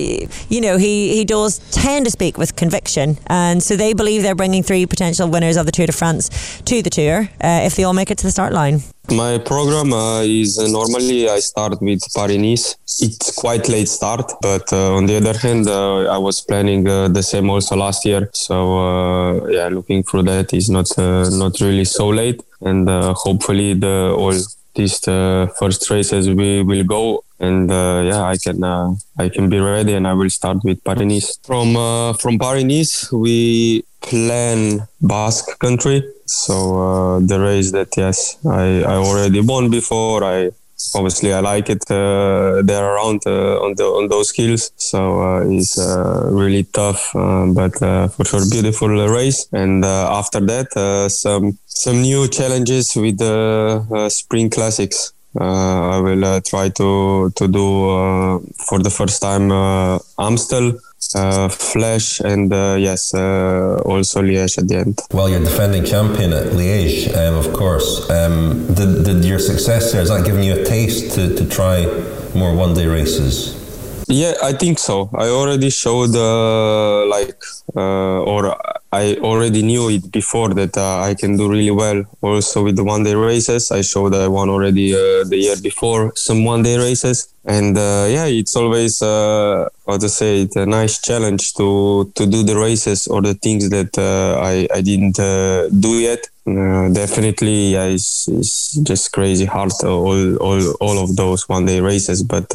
you 0.51 0.61
know, 0.61 0.77
he 0.77 1.15
he 1.15 1.25
does 1.25 1.59
tend 1.71 2.05
to 2.07 2.11
speak 2.11 2.39
with 2.39 2.57
conviction, 2.57 3.19
and 3.27 3.63
so 3.63 3.77
they 3.77 3.95
believe 3.95 4.23
they're 4.23 4.35
bringing 4.35 4.63
three 4.63 4.87
potential 4.87 5.29
winners 5.29 5.57
of 5.57 5.67
the 5.67 5.73
Tour 5.73 5.87
de 5.87 5.93
France 5.93 6.61
to 6.65 6.83
the 6.83 6.91
tour 6.91 7.29
uh, 7.43 7.61
if 7.65 7.77
they 7.77 7.85
all 7.85 7.95
make 7.95 8.11
it 8.11 8.19
to 8.19 8.25
the 8.25 8.33
start 8.33 8.53
line. 8.53 8.81
My 9.11 9.39
program 9.39 9.93
uh, 9.93 10.23
is 10.23 10.59
uh, 10.59 10.67
normally 10.67 11.29
I 11.29 11.39
start 11.41 11.81
with 11.81 12.01
Paris 12.15 12.39
Nice. 12.39 12.77
It's 13.01 13.35
quite 13.35 13.69
late 13.69 13.89
start, 13.89 14.33
but 14.41 14.73
uh, 14.73 14.95
on 14.95 15.07
the 15.07 15.17
other 15.17 15.37
hand, 15.37 15.69
uh, 15.69 16.07
I 16.07 16.17
was 16.19 16.41
planning 16.41 16.89
uh, 16.89 17.09
the 17.09 17.23
same 17.23 17.51
also 17.51 17.77
last 17.77 18.07
year. 18.07 18.31
So 18.33 18.79
uh, 18.79 19.47
yeah, 19.49 19.69
looking 19.69 20.05
through 20.05 20.23
that 20.25 20.55
is 20.55 20.71
not 20.71 20.89
not 20.97 21.61
really 21.61 21.85
so 21.85 22.09
late, 22.09 22.43
and 22.63 22.89
hopefully 22.89 23.75
the 23.75 24.15
all 24.17 24.35
these 24.75 24.99
first 25.59 25.91
races 25.91 26.29
we 26.31 26.63
will 26.63 26.85
go 26.85 27.25
and 27.41 27.71
uh, 27.71 28.03
yeah, 28.05 28.23
I 28.23 28.37
can 28.37 28.63
uh, 28.63 28.95
I 29.19 29.29
can 29.29 29.49
be 29.49 29.59
ready, 29.59 29.95
and 29.95 30.07
I 30.07 30.13
will 30.13 30.31
start 30.31 30.59
with 30.65 30.83
Paris. 30.85 31.39
From 31.43 31.77
uh, 31.77 32.13
from 32.15 32.39
Paris 32.39 33.11
we 33.13 33.85
plan 34.09 34.87
Basque 35.01 35.59
Country. 35.59 36.03
So 36.27 36.55
uh, 36.55 37.21
the 37.21 37.39
race 37.41 37.73
that 37.73 37.97
yes, 37.97 38.39
I, 38.47 38.83
I 38.83 38.97
already 38.97 39.41
won 39.41 39.71
before. 39.71 40.25
I 40.25 40.51
obviously 40.95 41.33
I 41.33 41.41
like 41.41 41.71
it. 41.71 41.83
Uh, 41.91 42.63
they're 42.63 42.85
around 42.85 43.23
uh, 43.27 43.65
on 43.65 43.75
the 43.77 43.85
on 43.85 44.09
those 44.09 44.31
hills, 44.33 44.73
so 44.77 45.21
uh, 45.21 45.49
it's 45.49 45.79
uh, 45.79 46.29
really 46.31 46.65
tough, 46.65 47.15
uh, 47.15 47.47
but 47.47 47.79
for 48.13 48.25
sure 48.25 48.43
beautiful 48.51 48.89
race. 48.89 49.47
And 49.53 49.85
after 49.85 50.41
that, 50.41 51.09
some 51.11 51.59
some 51.67 52.03
new 52.03 52.29
challenges 52.29 52.95
with 52.97 53.19
the 53.19 54.09
spring 54.11 54.51
classics. 54.51 55.13
I 55.37 55.99
will 55.99 56.41
try 56.43 56.69
to 56.69 57.31
to 57.35 57.49
do 57.49 57.67
for 58.69 58.79
the 58.79 58.91
first 58.91 59.21
time 59.21 59.51
Amstel 60.19 60.79
uh, 61.15 61.49
Flèche, 61.49 62.21
and 62.25 62.53
uh, 62.53 62.77
yes, 62.79 63.15
uh, 63.15 63.81
also 63.85 64.23
Liège 64.23 64.59
at 64.59 64.69
the 64.69 64.77
end. 64.77 65.01
Well, 65.13 65.29
you're 65.29 65.41
defending 65.41 65.85
champion 65.85 66.33
at 66.33 66.47
Liège, 66.53 67.15
um, 67.17 67.35
of 67.35 67.53
course. 67.53 68.09
Um, 68.11 68.67
did, 68.75 69.05
did 69.05 69.25
your 69.25 69.39
success 69.39 69.93
there, 69.93 70.01
has 70.01 70.11
that 70.11 70.25
given 70.25 70.43
you 70.43 70.55
a 70.61 70.65
taste 70.65 71.15
to, 71.15 71.35
to 71.35 71.45
try 71.49 71.87
more 72.35 72.55
one 72.55 72.75
day 72.75 72.87
races? 72.87 73.61
Yeah, 74.09 74.35
I 74.43 74.53
think 74.53 74.79
so. 74.79 75.09
I 75.15 75.29
already 75.29 75.71
showed, 75.71 76.15
uh, 76.15 77.07
like, 77.07 77.43
uh, 77.75 78.21
or 78.33 78.57
I 79.03 79.17
already 79.29 79.63
knew 79.63 79.91
it 79.91 80.13
before 80.13 80.51
that 80.55 80.77
uh, 80.77 81.01
I 81.01 81.15
can 81.15 81.37
do 81.37 81.49
really 81.51 81.71
well. 81.71 82.05
Also 82.21 82.63
with 82.65 82.77
the 82.77 82.85
one 82.85 83.03
day 83.03 83.15
races, 83.15 83.71
I 83.71 83.83
showed 83.83 84.15
I 84.15 84.29
won 84.29 84.49
already 84.49 84.95
uh, 84.95 85.25
the 85.25 85.37
year 85.37 85.57
before 85.61 86.13
some 86.15 86.45
one 86.45 86.63
day 86.63 86.77
races, 86.79 87.29
and 87.45 87.77
uh, 87.77 88.07
yeah, 88.09 88.27
it's 88.27 88.55
always 88.57 89.03
uh, 89.03 89.69
how 89.87 89.99
to 89.99 90.09
say 90.09 90.43
it 90.43 90.57
a 90.57 90.67
nice 90.67 91.01
challenge 91.01 91.55
to 91.55 92.11
to 92.15 92.27
do 92.27 92.43
the 92.45 92.57
races 92.57 93.07
or 93.07 93.21
the 93.23 93.35
things 93.35 93.69
that 93.71 93.93
I 94.53 94.69
I 94.79 94.81
didn't 94.91 95.17
do 95.87 95.93
yet. 96.11 96.23
definitely, 97.01 97.73
yeah, 97.75 97.87
it's, 97.97 98.29
it's 98.29 98.77
just 98.91 99.13
crazy 99.13 99.47
hard 99.47 99.73
all 99.83 100.37
all 100.47 100.61
all 100.81 100.99
of 101.05 101.17
those 101.17 101.49
one 101.49 101.65
day 101.67 101.81
races, 101.81 102.23
but 102.23 102.49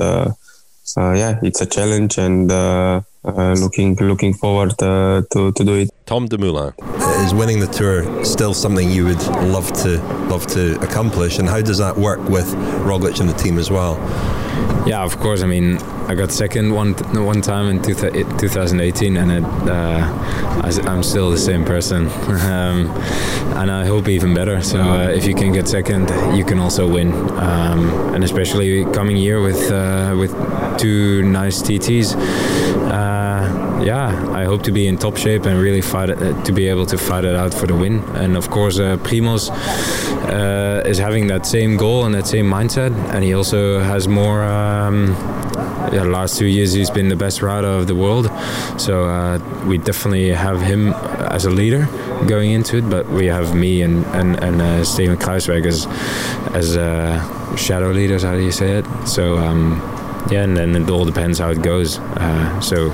uh, 0.97 1.13
yeah, 1.13 1.39
it's 1.43 1.62
a 1.62 1.65
challenge 1.65 2.17
and 2.17 2.52
uh, 2.52 3.02
uh, 3.23 3.54
looking 3.54 3.95
looking 3.95 4.34
forward 4.34 4.78
to 4.80 5.25
to 5.30 5.52
do 5.52 5.75
it. 5.75 5.89
Tom 6.10 6.28
Dumoulin 6.28 6.74
is 7.24 7.36
winning 7.36 7.60
the 7.60 7.67
tour 7.67 8.26
still 8.26 8.56
something 8.56 8.89
you 8.89 9.06
would 9.06 9.22
love 9.54 9.72
to 9.84 10.02
love 10.28 10.48
to 10.48 10.82
accomplish, 10.82 11.38
and 11.38 11.48
how 11.48 11.62
does 11.62 11.78
that 11.78 11.95
work 11.95 12.19
with 12.28 12.48
Roglic 12.84 13.19
and 13.19 13.30
the 13.30 13.36
team 13.36 13.60
as 13.60 13.69
well? 13.69 13.93
Yeah, 14.88 15.04
of 15.04 15.19
course. 15.19 15.43
I 15.43 15.45
mean, 15.45 15.78
I 16.08 16.15
got 16.15 16.32
second 16.32 16.74
one 16.74 16.95
one 17.13 17.41
time 17.41 17.67
in 17.69 17.84
2018, 17.84 19.17
and 19.17 19.32
it, 19.32 19.43
uh, 19.43 20.63
I, 20.63 20.91
am 20.91 21.04
still 21.04 21.30
the 21.30 21.38
same 21.38 21.63
person, 21.63 22.08
um, 22.28 22.89
and 23.60 23.69
I 23.69 23.86
hope 23.86 24.08
even 24.08 24.34
better. 24.34 24.63
So 24.63 24.82
uh, 24.82 25.10
if 25.10 25.28
you 25.28 25.36
can 25.36 25.52
get 25.52 25.67
second, 25.67 26.10
you 26.36 26.43
can 26.43 26.58
also 26.58 26.91
win, 26.91 27.13
um, 27.38 28.15
and 28.15 28.24
especially 28.24 28.84
coming 28.86 29.15
year 29.15 29.43
with 29.43 29.72
uh, 29.72 30.15
with 30.17 30.32
two 30.80 31.22
nice 31.22 31.62
TTs. 31.62 32.15
Uh, 33.89 33.95
yeah, 33.95 34.32
I 34.32 34.45
hope 34.45 34.63
to 34.63 34.71
be 34.71 34.88
in 34.88 34.97
top 34.97 35.17
shape 35.17 35.45
and 35.45 35.60
really 35.60 35.82
fight 35.82 36.10
it, 36.10 36.21
uh, 36.21 36.43
to 36.43 36.52
be 36.52 36.67
able 36.67 36.86
to 36.86 36.97
fight 36.97 37.25
it 37.25 37.36
out 37.36 37.54
for 37.54 37.67
the 37.67 37.75
win. 37.75 38.04
And 38.15 38.38
of 38.38 38.49
course, 38.49 38.80
uh, 38.80 38.97
Primoz 38.97 39.49
is 40.86 40.97
having 40.97 41.28
that 41.28 41.45
same 41.45 41.78
goal 41.78 42.06
and 42.06 42.13
that 42.13 42.28
same 42.28 42.45
mindset, 42.45 42.91
and 43.13 43.23
he 43.23 43.34
also 43.34 43.80
has 43.80 44.08
more. 44.08 44.43
Um, 44.43 45.15
yeah, 45.91 46.04
last 46.04 46.38
two 46.38 46.45
years 46.45 46.73
he's 46.73 46.91
been 46.91 47.10
the 47.10 47.15
best 47.15 47.41
rider 47.41 47.67
of 47.67 47.88
the 47.88 47.95
world. 47.95 48.30
So 48.78 49.06
uh, 49.06 49.39
we 49.65 49.78
definitely 49.78 50.30
have 50.30 50.62
him 50.62 50.93
as 51.32 51.45
a 51.45 51.49
leader 51.49 51.88
going 52.28 52.52
into 52.52 52.78
it, 52.78 52.89
but 52.89 53.10
we 53.10 53.25
have 53.25 53.56
me 53.56 53.82
and 53.82 54.06
and, 54.08 54.43
and 54.43 54.62
uh, 54.62 54.84
Steven 54.84 55.17
Kruijswijk 55.17 55.65
as 55.65 55.88
as 56.54 56.78
uh, 56.78 57.56
shadow 57.56 57.91
leaders. 57.91 58.23
How 58.23 58.36
do 58.36 58.43
you 58.43 58.52
say 58.52 58.78
it? 58.80 58.86
So. 59.06 59.38
Um, 59.38 59.98
yeah, 60.32 60.43
and 60.43 60.55
then 60.55 60.75
it 60.75 60.89
all 60.89 61.05
depends 61.05 61.39
how 61.39 61.49
it 61.49 61.62
goes. 61.62 61.99
Uh, 61.99 62.60
so 62.62 62.89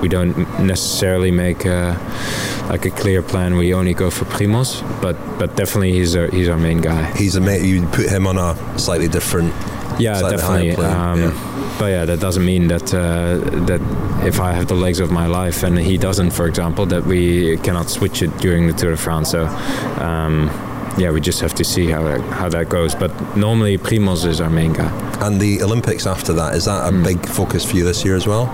we 0.00 0.08
don't 0.08 0.36
necessarily 0.60 1.30
make 1.30 1.64
uh, 1.66 1.96
like 2.68 2.84
a 2.84 2.90
clear 2.90 3.22
plan. 3.22 3.56
We 3.56 3.74
only 3.74 3.94
go 3.94 4.10
for 4.10 4.24
Primoz, 4.24 4.82
but 5.00 5.16
but 5.38 5.56
definitely 5.56 5.92
he's 5.92 6.16
our 6.16 6.28
he's 6.28 6.48
our 6.48 6.58
main 6.58 6.80
guy. 6.80 7.16
He's 7.16 7.36
a 7.36 7.40
mate. 7.40 7.62
You 7.62 7.86
put 7.86 8.08
him 8.08 8.26
on 8.26 8.38
a 8.38 8.78
slightly 8.78 9.08
different. 9.08 9.52
Yeah, 9.98 10.18
slightly 10.18 10.36
definitely. 10.36 10.84
Um, 10.84 11.20
yeah 11.20 11.54
but 11.78 11.86
yeah, 11.86 12.04
that 12.04 12.20
doesn't 12.20 12.44
mean 12.44 12.68
that 12.68 12.94
uh, 12.94 13.38
that 13.66 13.80
if 14.24 14.40
I 14.40 14.52
have 14.52 14.68
the 14.68 14.74
legs 14.74 15.00
of 15.00 15.10
my 15.10 15.26
life 15.26 15.62
and 15.62 15.78
he 15.78 15.98
doesn't, 15.98 16.30
for 16.30 16.46
example, 16.46 16.86
that 16.86 17.04
we 17.04 17.56
cannot 17.58 17.90
switch 17.90 18.22
it 18.22 18.36
during 18.38 18.66
the 18.66 18.72
Tour 18.72 18.92
de 18.92 18.96
France. 18.96 19.30
So. 19.30 19.46
Um, 19.46 20.50
yeah, 20.96 21.10
we 21.10 21.20
just 21.20 21.40
have 21.40 21.54
to 21.54 21.64
see 21.64 21.86
how 21.90 22.02
that, 22.04 22.20
how 22.20 22.48
that 22.48 22.68
goes. 22.68 22.94
But 22.94 23.36
normally, 23.36 23.78
Primoz 23.78 24.26
is 24.26 24.40
our 24.40 24.50
main 24.50 24.72
guy. 24.72 24.90
And 25.26 25.40
the 25.40 25.62
Olympics 25.62 26.06
after 26.06 26.32
that 26.34 26.54
is 26.54 26.66
that 26.66 26.88
a 26.88 26.92
mm. 26.92 27.04
big 27.04 27.26
focus 27.26 27.64
for 27.64 27.76
you 27.76 27.84
this 27.84 28.04
year 28.04 28.16
as 28.16 28.26
well? 28.26 28.46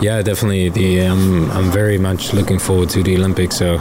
Yeah, 0.00 0.22
definitely. 0.22 0.70
The 0.70 1.02
um, 1.02 1.50
I'm 1.50 1.70
very 1.70 1.98
much 1.98 2.32
looking 2.32 2.58
forward 2.58 2.88
to 2.90 3.02
the 3.02 3.16
Olympics. 3.16 3.56
So 3.58 3.76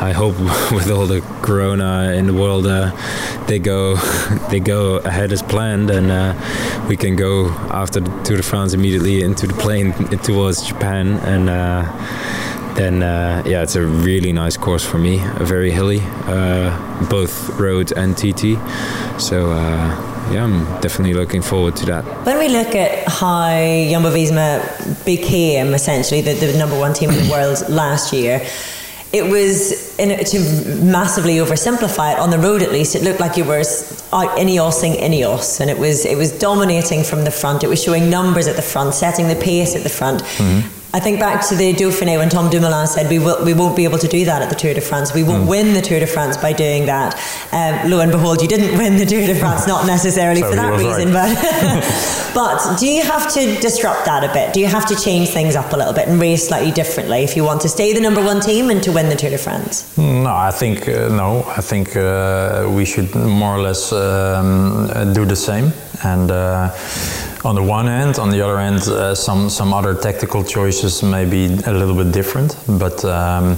I 0.00 0.12
hope 0.12 0.38
with 0.72 0.90
all 0.90 1.06
the 1.06 1.20
Corona 1.42 2.12
in 2.14 2.26
the 2.26 2.32
world, 2.32 2.66
uh, 2.66 2.90
they 3.46 3.58
go 3.58 3.96
they 4.50 4.60
go 4.60 4.96
ahead 4.96 5.30
as 5.30 5.42
planned, 5.42 5.90
and 5.90 6.10
uh, 6.10 6.86
we 6.88 6.96
can 6.96 7.16
go 7.16 7.50
after 7.70 8.00
the 8.00 8.10
Tour 8.24 8.38
de 8.38 8.42
France 8.42 8.72
immediately 8.72 9.22
into 9.22 9.46
the 9.46 9.54
plane 9.54 9.92
towards 10.22 10.66
Japan 10.66 11.18
and. 11.18 11.50
Uh, 11.50 12.34
then 12.78 13.02
uh, 13.02 13.42
yeah, 13.44 13.62
it's 13.62 13.74
a 13.74 13.84
really 13.84 14.32
nice 14.32 14.56
course 14.56 14.84
for 14.84 14.98
me. 14.98 15.20
A 15.40 15.44
very 15.44 15.70
hilly, 15.70 16.00
uh, 16.26 17.06
both 17.10 17.50
road 17.58 17.92
and 17.92 18.16
TT. 18.16 18.56
So 19.20 19.50
uh, 19.50 20.30
yeah, 20.32 20.44
I'm 20.44 20.64
definitely 20.80 21.14
looking 21.14 21.42
forward 21.42 21.74
to 21.76 21.86
that. 21.86 22.04
When 22.24 22.38
we 22.38 22.48
look 22.48 22.74
at 22.76 23.08
how 23.08 23.50
Jumbo 23.90 24.10
Visma 24.10 25.04
became 25.04 25.74
essentially 25.74 26.20
the, 26.20 26.34
the 26.34 26.56
number 26.56 26.78
one 26.78 26.94
team 26.94 27.10
in 27.10 27.16
the 27.16 27.30
world 27.30 27.68
last 27.68 28.12
year, 28.12 28.46
it 29.12 29.24
was 29.24 29.98
in, 29.98 30.24
to 30.24 30.38
massively 30.84 31.36
oversimplify 31.36 32.12
it 32.12 32.18
on 32.18 32.30
the 32.30 32.38
road 32.38 32.62
at 32.62 32.70
least 32.70 32.94
it 32.94 33.02
looked 33.02 33.20
like 33.20 33.38
you 33.38 33.44
were 33.44 33.64
out 34.12 34.36
Ineosing 34.38 34.96
Ineos 34.96 35.60
and 35.60 35.70
it 35.70 35.78
was 35.78 36.04
it 36.04 36.18
was 36.18 36.30
dominating 36.38 37.02
from 37.02 37.24
the 37.24 37.30
front 37.30 37.64
it 37.64 37.68
was 37.68 37.82
showing 37.82 38.10
numbers 38.10 38.46
at 38.46 38.56
the 38.56 38.62
front 38.62 38.92
setting 38.92 39.26
the 39.28 39.36
pace 39.36 39.74
at 39.74 39.82
the 39.82 39.88
front 39.88 40.22
mm-hmm. 40.22 40.77
I 40.94 41.00
think 41.00 41.20
back 41.20 41.46
to 41.48 41.54
the 41.54 41.74
Dauphiné 41.74 42.16
when 42.16 42.30
Tom 42.30 42.48
Dumoulin 42.48 42.86
said 42.86 43.10
we 43.10 43.18
will 43.18 43.44
we 43.44 43.52
won't 43.52 43.76
be 43.76 43.84
able 43.84 43.98
to 43.98 44.08
do 44.08 44.24
that 44.24 44.40
at 44.40 44.48
the 44.48 44.54
Tour 44.54 44.72
de 44.72 44.80
France. 44.80 45.12
We 45.12 45.22
won't 45.22 45.44
mm. 45.44 45.48
win 45.48 45.74
the 45.74 45.82
Tour 45.82 46.00
de 46.00 46.06
France 46.06 46.38
by 46.38 46.54
doing 46.54 46.86
that. 46.86 47.14
Um, 47.52 47.90
lo 47.90 48.00
and 48.00 48.10
behold, 48.10 48.40
you 48.40 48.48
didn't 48.48 48.78
win 48.78 48.96
the 48.96 49.04
Tour 49.04 49.26
de 49.26 49.34
France, 49.34 49.66
not 49.66 49.86
necessarily 49.86 50.40
so 50.40 50.48
for 50.48 50.56
that 50.56 50.72
reason, 50.78 51.12
right. 51.12 51.36
but 51.36 52.32
but 52.34 52.78
do 52.78 52.86
you 52.86 53.02
have 53.02 53.30
to 53.34 53.60
disrupt 53.60 54.06
that 54.06 54.24
a 54.24 54.32
bit? 54.32 54.54
Do 54.54 54.60
you 54.60 54.66
have 54.66 54.86
to 54.86 54.96
change 54.96 55.28
things 55.28 55.56
up 55.56 55.74
a 55.74 55.76
little 55.76 55.92
bit 55.92 56.08
and 56.08 56.18
race 56.18 56.48
slightly 56.48 56.70
differently 56.70 57.22
if 57.22 57.36
you 57.36 57.44
want 57.44 57.60
to 57.62 57.68
stay 57.68 57.92
the 57.92 58.00
number 58.00 58.22
one 58.22 58.40
team 58.40 58.70
and 58.70 58.82
to 58.84 58.90
win 58.90 59.10
the 59.10 59.16
Tour 59.16 59.30
de 59.30 59.38
France? 59.38 59.96
No, 59.98 60.34
I 60.34 60.50
think 60.50 60.88
uh, 60.88 61.08
no. 61.08 61.44
I 61.54 61.60
think 61.60 61.96
uh, 61.96 62.66
we 62.66 62.86
should 62.86 63.14
more 63.14 63.56
or 63.56 63.60
less 63.60 63.92
um, 63.92 65.12
do 65.12 65.26
the 65.26 65.36
same 65.36 65.70
and. 66.02 66.30
Uh, 66.30 66.70
on 67.44 67.54
the 67.54 67.62
one 67.62 67.86
hand, 67.86 68.18
on 68.18 68.30
the 68.30 68.40
other 68.40 68.58
hand, 68.58 68.82
uh, 68.82 69.14
some 69.14 69.48
some 69.48 69.72
other 69.72 69.94
tactical 69.94 70.42
choices 70.44 71.02
may 71.02 71.24
be 71.24 71.46
a 71.66 71.72
little 71.72 71.94
bit 71.94 72.12
different, 72.12 72.56
but 72.66 73.04
um, 73.04 73.56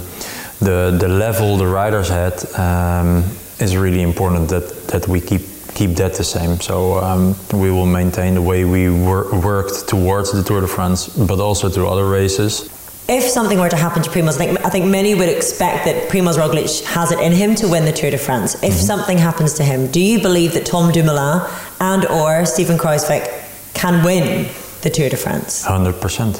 the 0.59 0.95
the 0.99 1.07
level 1.07 1.57
the 1.57 1.67
riders 1.67 2.09
had 2.09 2.33
um, 2.57 3.23
is 3.59 3.75
really 3.75 4.01
important 4.01 4.49
that 4.49 4.87
that 4.87 5.07
we 5.07 5.19
keep 5.19 5.41
keep 5.73 5.91
that 5.91 6.13
the 6.13 6.23
same. 6.23 6.59
So 6.59 6.99
um, 6.99 7.35
we 7.53 7.71
will 7.71 7.85
maintain 7.85 8.35
the 8.35 8.41
way 8.41 8.65
we 8.65 8.89
wor- 8.89 9.31
worked 9.39 9.87
towards 9.87 10.31
the 10.31 10.43
Tour 10.43 10.61
de 10.61 10.67
France, 10.67 11.07
but 11.07 11.39
also 11.39 11.69
to 11.69 11.87
other 11.87 12.07
races. 12.07 12.69
If 13.07 13.23
something 13.23 13.59
were 13.59 13.69
to 13.69 13.75
happen 13.75 14.03
to 14.03 14.09
Primoz, 14.09 14.35
I 14.35 14.45
think, 14.45 14.65
I 14.65 14.69
think 14.69 14.85
many 14.85 15.15
would 15.15 15.27
expect 15.27 15.85
that 15.85 16.09
Primoz 16.09 16.37
Roglic 16.37 16.83
has 16.85 17.11
it 17.11 17.19
in 17.19 17.31
him 17.31 17.55
to 17.55 17.67
win 17.67 17.83
the 17.83 17.91
Tour 17.91 18.11
de 18.11 18.17
France. 18.17 18.55
If 18.55 18.61
mm-hmm. 18.61 18.71
something 18.73 19.17
happens 19.17 19.53
to 19.55 19.63
him, 19.63 19.87
do 19.91 19.99
you 19.99 20.21
believe 20.21 20.53
that 20.53 20.65
Tom 20.65 20.91
Dumoulin 20.91 21.41
and 21.79 22.05
or 22.05 22.45
Steven 22.45 22.77
Kruijswijk 22.77 23.40
can 23.73 24.03
win 24.03 24.47
the 24.81 24.89
Tour 24.89 25.09
de 25.09 25.17
France. 25.17 25.65
100%. 25.65 26.39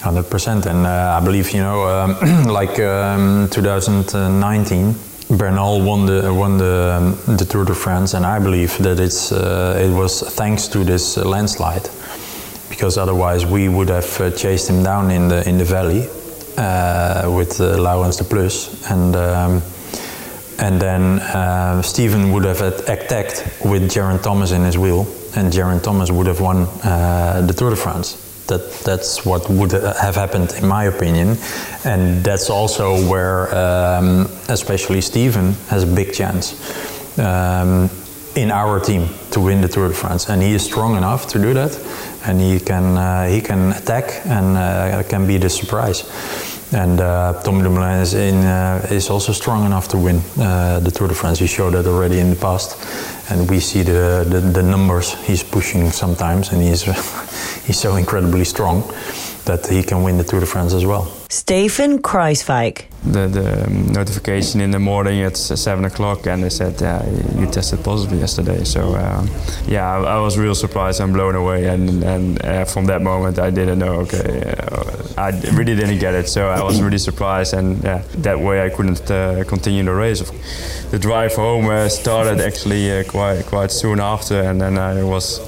100%. 0.00 0.66
And 0.66 0.86
uh, 0.86 1.18
I 1.20 1.24
believe, 1.24 1.50
you 1.50 1.60
know, 1.60 1.88
um, 1.88 2.44
like 2.52 2.78
um, 2.78 3.48
2019, 3.50 4.94
Bernal 5.30 5.82
won 5.82 6.06
the 6.06 6.32
won 6.32 6.56
the 6.56 6.96
um, 6.96 7.36
the 7.36 7.44
Tour 7.44 7.64
de 7.66 7.74
France, 7.74 8.14
and 8.14 8.24
I 8.24 8.38
believe 8.38 8.78
that 8.78 8.98
it's 8.98 9.30
uh, 9.30 9.78
it 9.78 9.92
was 9.94 10.22
thanks 10.22 10.68
to 10.68 10.84
this 10.84 11.18
landslide, 11.18 11.90
because 12.70 12.96
otherwise 12.96 13.44
we 13.44 13.68
would 13.68 13.90
have 13.90 14.20
uh, 14.20 14.30
chased 14.30 14.70
him 14.70 14.82
down 14.82 15.10
in 15.10 15.28
the 15.28 15.46
in 15.46 15.58
the 15.58 15.64
valley 15.64 16.08
uh, 16.56 17.30
with 17.30 17.60
uh, 17.60 17.76
Laurens 17.76 18.16
de 18.16 18.24
Plus, 18.24 18.90
and 18.90 19.14
um, 19.16 19.62
and 20.58 20.80
then 20.80 21.20
uh, 21.20 21.82
Steven 21.82 22.32
would 22.32 22.44
have 22.44 22.60
attacked 22.60 23.44
with 23.64 23.90
Geraint 23.90 24.22
Thomas 24.22 24.50
in 24.50 24.62
his 24.62 24.76
wheel, 24.76 25.06
and 25.36 25.52
Geraint 25.52 25.84
Thomas 25.84 26.10
would 26.10 26.26
have 26.26 26.40
won 26.40 26.66
uh, 26.82 27.44
the 27.46 27.52
Tour 27.52 27.70
de 27.70 27.76
France. 27.76 28.24
That 28.48 28.72
that's 28.80 29.26
what 29.26 29.48
would 29.50 29.72
have 29.72 30.14
happened, 30.14 30.52
in 30.52 30.66
my 30.66 30.84
opinion, 30.84 31.36
and 31.84 32.24
that's 32.24 32.48
also 32.48 32.96
where, 33.08 33.54
um, 33.54 34.26
especially 34.48 35.00
Steven, 35.02 35.52
has 35.68 35.82
a 35.82 35.86
big 35.86 36.14
chance 36.14 36.54
um, 37.18 37.90
in 38.34 38.50
our 38.50 38.80
team 38.80 39.08
to 39.32 39.40
win 39.40 39.60
the 39.60 39.68
Tour 39.68 39.88
de 39.88 39.94
France, 39.94 40.30
and 40.30 40.42
he 40.42 40.54
is 40.54 40.64
strong 40.64 40.96
enough 40.96 41.26
to 41.28 41.38
do 41.38 41.52
that, 41.54 41.78
and 42.24 42.40
he 42.40 42.58
can 42.58 42.96
uh, 42.96 43.28
he 43.28 43.40
can 43.42 43.72
attack 43.72 44.26
and 44.26 44.56
uh, 44.56 45.02
can 45.08 45.26
be 45.26 45.36
the 45.36 45.50
surprise. 45.50 46.04
And 46.72 47.00
uh, 47.00 47.40
Tom 47.42 47.62
Dumoulin 47.62 48.00
is, 48.00 48.12
in, 48.12 48.44
uh, 48.44 48.86
is 48.90 49.08
also 49.08 49.32
strong 49.32 49.64
enough 49.64 49.88
to 49.88 49.96
win 49.96 50.20
uh, 50.38 50.80
the 50.80 50.90
Tour 50.90 51.08
de 51.08 51.14
France. 51.14 51.38
He 51.38 51.46
showed 51.46 51.72
that 51.72 51.86
already 51.86 52.18
in 52.18 52.30
the 52.30 52.36
past, 52.36 52.76
and 53.30 53.48
we 53.48 53.58
see 53.58 53.82
the, 53.82 54.26
the, 54.28 54.40
the 54.40 54.62
numbers 54.62 55.14
he's 55.26 55.42
pushing 55.42 55.90
sometimes, 55.90 56.52
and 56.52 56.62
he's 56.62 56.82
he's 57.66 57.78
so 57.78 57.96
incredibly 57.96 58.44
strong 58.44 58.82
that 59.46 59.66
he 59.66 59.82
can 59.82 60.02
win 60.02 60.18
the 60.18 60.24
Tour 60.24 60.40
de 60.40 60.46
France 60.46 60.74
as 60.74 60.84
well. 60.84 61.17
Steven 61.30 62.00
Kruijswijk. 62.00 62.86
The, 63.04 63.28
the 63.28 63.70
notification 63.92 64.60
in 64.60 64.70
the 64.70 64.78
morning 64.78 65.22
at 65.22 65.36
7 65.36 65.84
o'clock 65.84 66.26
and 66.26 66.42
they 66.42 66.48
said, 66.48 66.80
yeah, 66.80 67.04
you 67.38 67.46
tested 67.46 67.84
positive 67.84 68.18
yesterday. 68.18 68.64
So, 68.64 68.94
uh, 68.94 69.26
yeah, 69.66 69.92
I, 69.92 70.16
I, 70.16 70.20
was 70.20 70.38
real 70.38 70.54
surprised 70.54 71.00
and 71.00 71.12
blown 71.12 71.34
away. 71.34 71.66
And, 71.66 72.02
and 72.02 72.44
uh, 72.44 72.64
from 72.64 72.86
that 72.86 73.02
moment, 73.02 73.38
I 73.38 73.50
didn't 73.50 73.78
know, 73.78 74.00
okay, 74.00 74.54
uh, 74.58 75.20
I 75.20 75.30
really 75.52 75.76
didn't 75.76 75.98
get 75.98 76.14
it. 76.14 76.28
So 76.28 76.48
I 76.48 76.62
was 76.62 76.80
really 76.80 76.98
surprised. 76.98 77.52
And 77.52 77.82
yeah, 77.84 78.02
that 78.22 78.40
way 78.40 78.64
I 78.64 78.70
couldn't 78.70 79.10
uh, 79.10 79.44
continue 79.44 79.84
the 79.84 79.94
race. 79.94 80.20
The 80.90 80.98
drive 80.98 81.34
home 81.34 81.68
uh, 81.68 81.90
started 81.90 82.40
actually 82.40 82.90
uh, 82.90 83.04
quite, 83.04 83.44
quite 83.44 83.70
soon 83.70 84.00
after. 84.00 84.40
And 84.40 84.60
then 84.60 84.78
I 84.78 85.02
was 85.02 85.40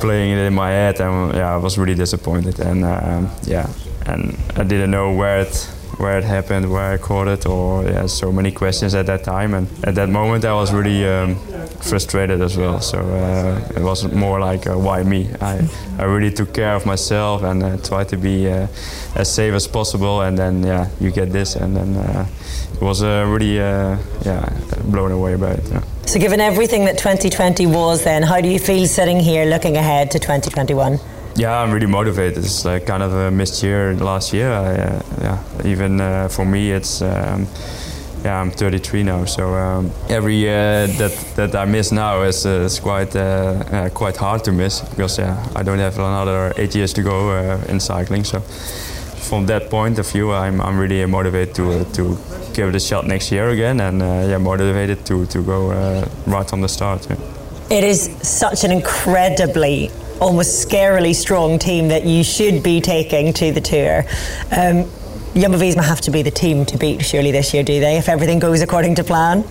playing 0.00 0.32
it 0.32 0.38
in 0.38 0.54
my 0.54 0.70
head, 0.70 1.00
and 1.00 1.34
yeah, 1.34 1.54
I 1.54 1.58
was 1.58 1.78
really 1.78 1.94
disappointed. 1.94 2.58
And 2.60 2.84
um, 2.84 3.30
yeah, 3.44 3.68
and 4.06 4.38
I 4.56 4.64
didn't 4.64 4.90
know 4.90 5.12
where 5.12 5.40
it 5.40 5.70
where 5.98 6.18
it 6.18 6.24
happened, 6.24 6.70
where 6.70 6.92
I 6.92 6.98
caught 6.98 7.28
it, 7.28 7.46
or 7.46 7.84
yeah, 7.84 8.06
so 8.06 8.32
many 8.32 8.50
questions 8.50 8.94
at 8.94 9.06
that 9.06 9.24
time. 9.24 9.54
And 9.54 9.68
at 9.84 9.94
that 9.94 10.08
moment, 10.08 10.44
I 10.44 10.54
was 10.54 10.72
really 10.72 11.06
um, 11.06 11.36
frustrated 11.80 12.40
as 12.40 12.56
well. 12.56 12.80
So 12.80 12.98
uh, 12.98 13.72
it 13.76 13.82
was 13.82 14.12
more 14.12 14.40
like, 14.40 14.66
uh, 14.66 14.76
why 14.76 15.02
me? 15.02 15.30
I, 15.40 15.68
I 15.98 16.04
really 16.04 16.32
took 16.32 16.54
care 16.54 16.74
of 16.74 16.86
myself 16.86 17.42
and 17.42 17.62
uh, 17.62 17.76
tried 17.78 18.08
to 18.08 18.16
be 18.16 18.48
uh, 18.48 18.66
as 19.14 19.32
safe 19.32 19.54
as 19.54 19.68
possible. 19.68 20.22
And 20.22 20.36
then 20.36 20.62
yeah, 20.62 20.88
you 21.00 21.10
get 21.10 21.30
this, 21.32 21.56
and 21.56 21.76
then 21.76 21.96
uh, 21.96 22.26
it 22.74 22.80
was 22.80 23.02
uh, 23.02 23.24
really 23.28 23.56
yeah 23.56 23.98
blown 24.84 25.12
away 25.12 25.36
by 25.36 25.52
it. 25.52 25.68
Yeah. 25.70 25.82
So, 26.06 26.18
given 26.18 26.40
everything 26.40 26.84
that 26.86 26.98
2020 26.98 27.66
was, 27.66 28.04
then 28.04 28.22
how 28.22 28.40
do 28.40 28.48
you 28.48 28.58
feel 28.58 28.86
sitting 28.86 29.20
here 29.20 29.46
looking 29.46 29.76
ahead 29.76 30.10
to 30.10 30.18
2021? 30.18 30.98
Yeah, 31.34 31.58
I'm 31.58 31.72
really 31.72 31.86
motivated. 31.86 32.44
It's 32.44 32.64
like 32.64 32.86
kind 32.86 33.02
of 33.02 33.14
a 33.14 33.30
missed 33.30 33.62
year 33.62 33.94
last 33.94 34.32
year. 34.34 34.52
I, 34.52 34.74
uh, 34.74 35.02
yeah, 35.20 35.38
even 35.64 36.00
uh, 36.00 36.28
for 36.28 36.44
me, 36.44 36.72
it's 36.72 37.00
um, 37.00 37.46
yeah, 38.22 38.38
I'm 38.40 38.50
33 38.50 39.02
now. 39.02 39.24
So 39.24 39.54
um, 39.54 39.90
every 40.10 40.36
year 40.36 40.86
that 40.86 41.12
that 41.36 41.54
I 41.54 41.64
miss 41.64 41.90
now 41.90 42.22
is, 42.22 42.44
uh, 42.44 42.66
is 42.66 42.78
quite 42.80 43.16
uh, 43.16 43.20
uh, 43.72 43.88
quite 43.88 44.16
hard 44.16 44.44
to 44.44 44.52
miss 44.52 44.80
because 44.80 45.18
yeah, 45.18 45.42
I 45.56 45.62
don't 45.62 45.78
have 45.78 45.98
another 45.98 46.52
eight 46.56 46.74
years 46.74 46.92
to 46.94 47.02
go 47.02 47.30
uh, 47.30 47.64
in 47.68 47.80
cycling. 47.80 48.24
So 48.24 48.40
from 49.30 49.46
that 49.46 49.70
point 49.70 49.98
of 49.98 50.12
view, 50.12 50.32
I'm 50.32 50.60
I'm 50.60 50.78
really 50.78 51.06
motivated 51.06 51.54
to 51.54 51.84
to 51.94 52.18
give 52.52 52.68
it 52.68 52.76
a 52.76 52.80
shot 52.80 53.06
next 53.06 53.32
year 53.32 53.48
again, 53.48 53.80
and 53.80 54.00
yeah, 54.00 54.38
motivated 54.38 55.06
to 55.06 55.24
to 55.26 55.42
go 55.42 55.70
right 56.26 56.48
from 56.50 56.60
the 56.60 56.68
start. 56.68 57.06
Yeah. 57.08 57.16
It 57.70 57.84
is 57.84 58.10
such 58.20 58.64
an 58.64 58.70
incredibly 58.70 59.90
almost 60.20 60.68
scarily 60.68 61.14
strong 61.14 61.58
team 61.58 61.88
that 61.88 62.04
you 62.04 62.22
should 62.22 62.62
be 62.62 62.80
taking 62.80 63.32
to 63.34 63.52
the 63.52 63.60
tour. 63.60 64.04
Um, 64.50 64.90
Jumbo 65.34 65.58
Visma 65.58 65.82
have 65.82 66.00
to 66.02 66.10
be 66.10 66.22
the 66.22 66.30
team 66.30 66.66
to 66.66 66.76
beat 66.76 67.04
surely 67.04 67.30
this 67.30 67.54
year, 67.54 67.62
do 67.62 67.80
they? 67.80 67.96
If 67.96 68.08
everything 68.08 68.38
goes 68.38 68.60
according 68.60 68.96
to 68.96 69.04
plan. 69.04 69.44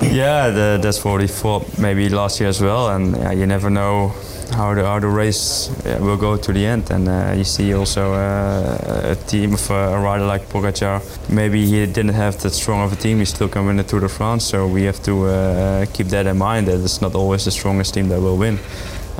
Yeah, 0.00 0.50
the, 0.50 0.78
that's 0.80 1.04
what 1.04 1.20
we 1.20 1.26
thought 1.26 1.78
maybe 1.78 2.08
last 2.08 2.40
year 2.40 2.48
as 2.48 2.60
well, 2.60 2.90
and 2.90 3.16
yeah, 3.16 3.32
you 3.32 3.46
never 3.46 3.70
know 3.70 4.14
how 4.52 4.74
the, 4.74 4.84
how 4.84 4.98
the 4.98 5.08
race 5.08 5.70
yeah, 5.84 5.98
will 5.98 6.16
go 6.16 6.36
to 6.36 6.52
the 6.52 6.64
end. 6.64 6.90
And 6.90 7.08
uh, 7.08 7.34
you 7.36 7.44
see 7.44 7.74
also 7.74 8.12
uh, 8.12 9.12
a 9.12 9.16
team 9.26 9.54
of 9.54 9.70
uh, 9.70 9.74
a 9.74 10.00
rider 10.00 10.24
like 10.24 10.48
Pogacar. 10.48 11.02
Maybe 11.30 11.64
he 11.66 11.86
didn't 11.86 12.14
have 12.14 12.40
that 12.42 12.50
strong 12.50 12.82
of 12.82 12.92
a 12.92 12.96
team. 12.96 13.18
He 13.18 13.24
still 13.24 13.48
can 13.48 13.66
win 13.66 13.76
the 13.76 13.84
Tour 13.84 14.00
de 14.00 14.08
France. 14.08 14.44
So 14.44 14.66
we 14.66 14.82
have 14.82 15.02
to 15.04 15.26
uh, 15.26 15.86
keep 15.92 16.08
that 16.08 16.26
in 16.26 16.38
mind. 16.38 16.68
That 16.68 16.80
it's 16.80 17.00
not 17.00 17.14
always 17.14 17.44
the 17.44 17.50
strongest 17.50 17.94
team 17.94 18.08
that 18.08 18.20
will 18.20 18.36
win. 18.36 18.58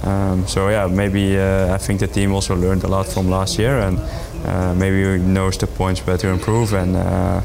Um, 0.04 0.46
so 0.46 0.68
yeah, 0.68 0.86
maybe 0.88 1.38
uh, 1.38 1.74
I 1.74 1.78
think 1.78 2.00
the 2.00 2.06
team 2.06 2.32
also 2.32 2.56
learned 2.56 2.84
a 2.84 2.88
lot 2.88 3.06
from 3.06 3.30
last 3.30 3.58
year, 3.58 3.78
and 3.78 3.98
uh, 4.44 4.74
maybe 4.74 5.18
knows 5.22 5.56
the 5.58 5.66
points 5.66 6.06
where 6.06 6.18
to 6.18 6.28
improve. 6.28 6.72
And 6.72 6.96
uh, 6.96 7.40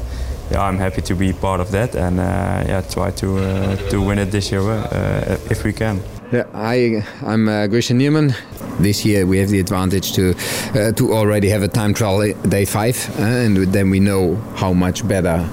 yeah, 0.50 0.62
I'm 0.62 0.78
happy 0.78 1.02
to 1.02 1.14
be 1.14 1.32
part 1.32 1.60
of 1.60 1.70
that, 1.70 1.94
and 1.94 2.18
uh, 2.18 2.22
yeah, 2.66 2.80
try 2.80 3.10
to 3.10 3.38
uh, 3.38 3.76
to 3.90 4.00
win 4.02 4.18
it 4.18 4.30
this 4.30 4.50
year 4.50 4.62
uh, 4.62 5.38
if 5.50 5.64
we 5.64 5.72
can. 5.72 6.00
Yeah, 6.32 6.44
I, 6.52 7.04
I'm 7.24 7.48
uh, 7.48 7.68
Christian. 7.68 8.34
This 8.80 9.04
year 9.04 9.26
we 9.26 9.38
have 9.38 9.48
the 9.48 9.60
advantage 9.60 10.12
to 10.12 10.34
to 10.92 11.12
already 11.12 11.48
have 11.48 11.62
a 11.62 11.68
time 11.68 11.94
trial 11.94 12.32
day 12.48 12.64
five, 12.64 12.96
and 13.18 13.56
then 13.72 13.90
we 13.90 14.00
know 14.00 14.36
how 14.56 14.72
much 14.72 15.06
better 15.06 15.48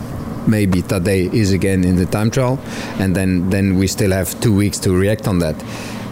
maybe 0.47 0.83
Tadej 0.83 1.33
is 1.33 1.51
again 1.51 1.83
in 1.83 1.95
the 1.95 2.05
time 2.05 2.29
trial, 2.29 2.59
and 2.99 3.15
then 3.15 3.49
then 3.49 3.77
we 3.79 3.87
still 3.87 4.11
have 4.11 4.39
two 4.39 4.55
weeks 4.55 4.79
to 4.79 4.91
react 4.91 5.27
on 5.27 5.39
that 5.39 5.55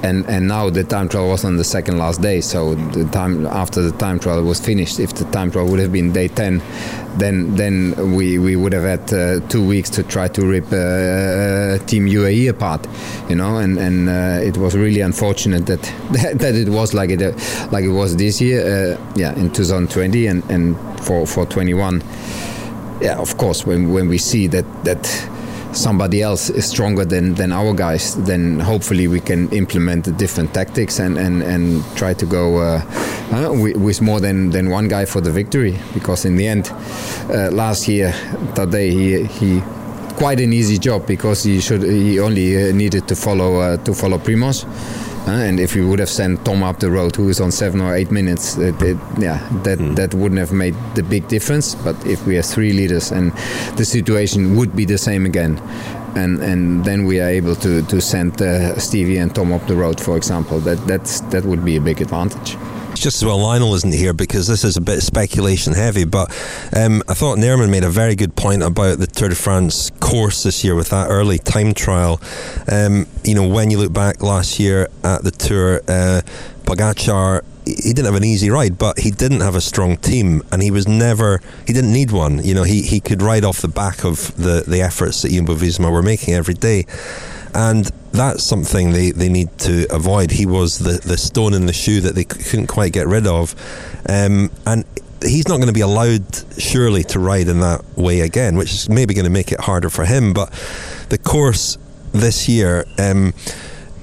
and 0.03 0.25
and 0.27 0.47
now 0.47 0.69
the 0.69 0.83
time 0.83 1.07
trial 1.07 1.29
was 1.29 1.45
on 1.45 1.55
the 1.55 1.63
second 1.63 1.97
last 1.97 2.21
day 2.21 2.41
so 2.41 2.75
the 2.75 3.05
time 3.05 3.45
after 3.47 3.81
the 3.81 3.91
time 3.93 4.19
trial 4.19 4.43
was 4.43 4.59
finished 4.59 4.99
if 4.99 5.13
the 5.13 5.23
time 5.31 5.49
trial 5.49 5.65
would 5.65 5.79
have 5.79 5.91
been 5.91 6.11
day 6.11 6.27
10 6.27 6.61
then 7.17 7.55
then 7.55 8.15
we 8.15 8.37
we 8.37 8.55
would 8.55 8.73
have 8.73 8.83
had 8.83 9.13
uh, 9.13 9.39
two 9.47 9.65
weeks 9.65 9.89
to 9.89 10.03
try 10.03 10.27
to 10.27 10.45
rip 10.45 10.65
uh, 10.73 10.75
uh 10.75 11.77
team 11.85 12.05
UAE 12.05 12.49
apart 12.49 12.85
you 13.29 13.35
know 13.35 13.57
and 13.57 13.77
and 13.77 14.09
uh, 14.09 14.45
it 14.49 14.57
was 14.57 14.75
really 14.75 14.99
unfortunate 14.99 15.65
that 15.71 15.81
that 16.11 16.55
it 16.55 16.69
was 16.69 16.93
like 16.93 17.09
it 17.09 17.21
uh, 17.21 17.31
like 17.71 17.85
it 17.85 17.91
was 17.91 18.17
this 18.17 18.41
year 18.41 18.59
uh, 18.61 19.13
yeah 19.15 19.33
in 19.35 19.51
2020 19.51 20.27
and 20.27 20.43
and 20.51 20.75
for 20.99 21.25
for 21.25 21.45
21 21.45 22.03
yeah 23.01 23.17
of 23.17 23.37
course 23.37 23.65
when 23.65 23.93
when 23.93 24.09
we 24.09 24.17
see 24.17 24.47
that 24.47 24.65
that 24.83 25.03
somebody 25.75 26.21
else 26.21 26.49
is 26.49 26.65
stronger 26.65 27.05
than, 27.05 27.33
than 27.35 27.51
our 27.51 27.73
guys, 27.73 28.15
then 28.25 28.59
hopefully 28.59 29.07
we 29.07 29.19
can 29.19 29.49
implement 29.51 30.05
the 30.05 30.11
different 30.11 30.53
tactics 30.53 30.99
and, 30.99 31.17
and, 31.17 31.43
and 31.43 31.83
try 31.95 32.13
to 32.13 32.25
go 32.25 32.57
uh, 32.57 32.81
with 33.53 34.01
more 34.01 34.19
than, 34.19 34.51
than 34.51 34.69
one 34.69 34.87
guy 34.87 35.05
for 35.05 35.21
the 35.21 35.31
victory. 35.31 35.77
Because 35.93 36.25
in 36.25 36.35
the 36.35 36.47
end, 36.47 36.71
uh, 37.29 37.49
last 37.51 37.87
year, 37.87 38.11
Tadej, 38.53 38.91
he, 38.91 39.23
he 39.25 39.61
quite 40.15 40.39
an 40.39 40.53
easy 40.53 40.77
job 40.77 41.05
because 41.07 41.43
he 41.43 41.59
should 41.59 41.83
he 41.83 42.19
only 42.19 42.69
uh, 42.69 42.71
needed 42.71 43.07
to 43.07 43.15
follow 43.15 43.59
uh, 43.59 43.77
to 43.77 43.93
follow 43.93 44.19
Primoz 44.19 44.63
uh, 44.63 45.02
and 45.27 45.59
if 45.59 45.75
we 45.75 45.85
would 45.85 45.99
have 45.99 46.09
sent 46.09 46.43
Tom 46.45 46.63
up 46.63 46.79
the 46.79 46.89
road, 46.89 47.15
who 47.15 47.29
is 47.29 47.39
on 47.39 47.51
seven 47.51 47.79
or 47.81 47.95
eight 47.95 48.11
minutes, 48.11 48.57
it, 48.57 48.81
it, 48.81 48.97
yeah, 49.17 49.37
that 49.63 49.79
mm. 49.79 49.95
that 49.95 50.13
wouldn't 50.13 50.39
have 50.39 50.51
made 50.51 50.75
the 50.95 51.03
big 51.03 51.27
difference. 51.27 51.75
But 51.75 51.95
if 52.05 52.25
we 52.25 52.35
have 52.35 52.45
three 52.45 52.73
leaders, 52.73 53.11
and 53.11 53.31
the 53.77 53.85
situation 53.85 54.55
would 54.57 54.75
be 54.75 54.85
the 54.85 54.97
same 54.97 55.25
again, 55.25 55.59
and 56.15 56.41
and 56.41 56.83
then 56.83 57.05
we 57.05 57.21
are 57.21 57.29
able 57.29 57.55
to 57.55 57.81
to 57.83 58.01
send 58.01 58.41
uh, 58.41 58.77
Stevie 58.77 59.17
and 59.17 59.33
Tom 59.33 59.53
up 59.53 59.65
the 59.67 59.75
road, 59.75 59.99
for 59.99 60.17
example, 60.17 60.59
that 60.61 60.85
that's 60.87 61.21
that 61.31 61.45
would 61.45 61.63
be 61.63 61.77
a 61.77 61.81
big 61.81 62.01
advantage. 62.01 62.57
It's 62.93 63.01
just 63.01 63.23
as 63.23 63.25
well 63.25 63.39
Lionel 63.39 63.73
isn't 63.73 63.91
here 63.91 64.13
because 64.13 64.45
this 64.45 64.63
is 64.63 64.77
a 64.77 64.81
bit 64.81 65.01
speculation 65.01 65.73
heavy. 65.73 66.05
But 66.05 66.29
um, 66.77 67.01
I 67.09 67.15
thought 67.15 67.39
Niermann 67.39 67.71
made 67.71 67.83
a 67.83 67.89
very 67.89 68.15
good 68.15 68.35
point 68.35 68.61
about 68.61 68.99
the 68.99 69.07
Tour 69.07 69.29
de 69.29 69.35
France 69.35 69.89
course 69.99 70.43
this 70.43 70.63
year 70.63 70.75
with 70.75 70.89
that 70.89 71.09
early 71.09 71.39
time 71.39 71.73
trial. 71.73 72.21
Um, 72.71 73.07
you 73.23 73.33
know, 73.33 73.47
when 73.47 73.71
you 73.71 73.79
look 73.79 73.91
back 73.91 74.21
last 74.21 74.59
year 74.59 74.89
at 75.03 75.23
the 75.23 75.31
Tour, 75.31 75.81
uh, 75.87 76.21
Pogacar 76.65 77.43
he 77.65 77.93
didn't 77.93 78.05
have 78.05 78.15
an 78.15 78.25
easy 78.25 78.51
ride, 78.51 78.77
but 78.77 78.99
he 78.99 79.09
didn't 79.09 79.39
have 79.39 79.55
a 79.55 79.61
strong 79.61 79.97
team, 79.97 80.43
and 80.51 80.61
he 80.61 80.69
was 80.69 80.87
never. 80.87 81.41
He 81.65 81.73
didn't 81.73 81.93
need 81.93 82.11
one. 82.11 82.43
You 82.43 82.53
know, 82.53 82.63
he, 82.63 82.81
he 82.81 82.99
could 82.99 83.21
ride 83.21 83.45
off 83.45 83.61
the 83.61 83.69
back 83.69 84.03
of 84.03 84.35
the 84.35 84.63
the 84.67 84.81
efforts 84.81 85.23
that 85.23 85.31
Jumbo 85.31 85.55
Visma 85.55 85.91
were 85.91 86.03
making 86.03 86.33
every 86.35 86.53
day, 86.53 86.85
and 87.55 87.89
that's 88.13 88.43
something 88.43 88.91
they, 88.91 89.11
they 89.11 89.27
need 89.27 89.57
to 89.59 89.87
avoid. 89.93 90.31
He 90.31 90.45
was 90.45 90.77
the, 90.77 90.99
the 91.05 91.17
stone 91.17 91.53
in 91.53 91.65
the 91.65 91.73
shoe 91.73 91.99
that 92.01 92.13
they 92.13 92.23
couldn't 92.23 92.67
quite 92.67 92.93
get 92.93 93.07
rid 93.07 93.25
of. 93.25 93.55
Um, 94.07 94.51
and 94.67 94.85
he's 95.23 95.47
not 95.47 95.57
going 95.57 95.67
to 95.67 95.73
be 95.73 95.81
allowed, 95.81 96.23
surely, 96.59 97.03
to 97.05 97.19
ride 97.19 97.47
in 97.47 97.59
that 97.61 97.83
way 97.97 98.21
again, 98.21 98.55
which 98.55 98.71
is 98.71 98.89
maybe 98.89 99.15
going 99.15 99.25
to 99.25 99.31
make 99.31 99.51
it 99.51 99.59
harder 99.59 99.89
for 99.89 100.05
him. 100.05 100.31
But 100.31 100.51
the 101.09 101.17
course 101.17 101.79
this 102.11 102.47
year, 102.47 102.85
um, 102.99 103.33